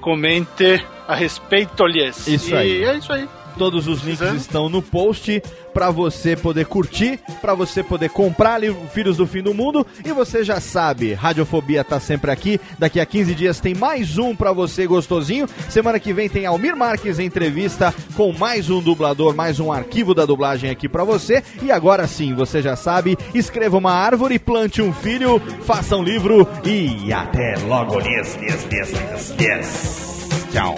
comente 0.00 0.82
a 1.06 1.14
respeito-lhes. 1.14 2.26
Isso 2.26 2.50
e 2.50 2.56
aí. 2.56 2.84
é 2.84 2.94
isso 2.96 3.12
aí. 3.12 3.28
Todos 3.56 3.88
os 3.88 4.02
links 4.02 4.32
estão 4.34 4.68
no 4.68 4.82
post 4.82 5.42
pra 5.72 5.90
você 5.90 6.36
poder 6.36 6.66
curtir, 6.66 7.18
pra 7.40 7.54
você 7.54 7.82
poder 7.82 8.10
comprar 8.10 8.54
ali 8.54 8.70
o 8.70 8.86
Filhos 8.92 9.16
do 9.16 9.26
Fim 9.26 9.42
do 9.42 9.54
Mundo. 9.54 9.86
E 10.04 10.12
você 10.12 10.44
já 10.44 10.60
sabe, 10.60 11.14
Radiofobia 11.14 11.82
tá 11.82 11.98
sempre 11.98 12.30
aqui. 12.30 12.60
Daqui 12.78 13.00
a 13.00 13.06
15 13.06 13.34
dias 13.34 13.60
tem 13.60 13.74
mais 13.74 14.18
um 14.18 14.34
pra 14.34 14.52
você 14.52 14.86
gostosinho. 14.86 15.48
Semana 15.68 15.98
que 15.98 16.12
vem 16.12 16.28
tem 16.28 16.46
Almir 16.46 16.76
Marques 16.76 17.18
em 17.18 17.26
entrevista 17.26 17.94
com 18.14 18.32
mais 18.32 18.70
um 18.70 18.80
dublador, 18.80 19.34
mais 19.34 19.58
um 19.58 19.72
arquivo 19.72 20.14
da 20.14 20.26
dublagem 20.26 20.70
aqui 20.70 20.88
pra 20.88 21.04
você. 21.04 21.42
E 21.62 21.72
agora 21.72 22.06
sim, 22.06 22.34
você 22.34 22.60
já 22.60 22.76
sabe, 22.76 23.16
escreva 23.34 23.76
uma 23.76 23.92
árvore, 23.92 24.38
plante 24.38 24.82
um 24.82 24.92
filho, 24.92 25.40
faça 25.62 25.96
um 25.96 26.02
livro 26.02 26.46
e 26.64 27.12
até 27.12 27.56
logo. 27.66 28.00
Yes, 28.00 28.38
yes, 28.40 28.66
yes, 28.72 28.92
yes, 28.92 29.34
yes. 29.40 30.28
Tchau. 30.52 30.76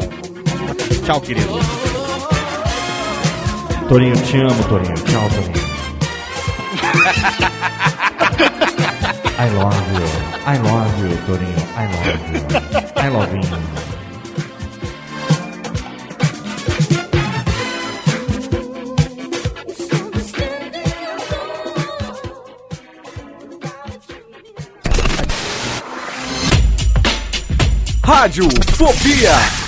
Tchau, 1.04 1.20
querido. 1.20 1.58
Torinho, 3.88 4.14
te 4.16 4.40
amo, 4.42 4.62
Torinho. 4.64 4.94
Tchau, 4.94 5.28
Torinho. 5.30 5.58
I 9.38 9.48
love 9.48 9.92
you. 9.94 10.04
I 10.44 10.58
love 10.58 10.98
you, 11.00 11.16
Torinho. 11.24 11.62
I 11.74 11.86
love 11.88 12.30
you. 12.30 12.40
I 12.96 13.08
love 13.08 13.34
you. 13.34 13.42
Rádio 28.02 28.48
Fobia. 28.76 29.67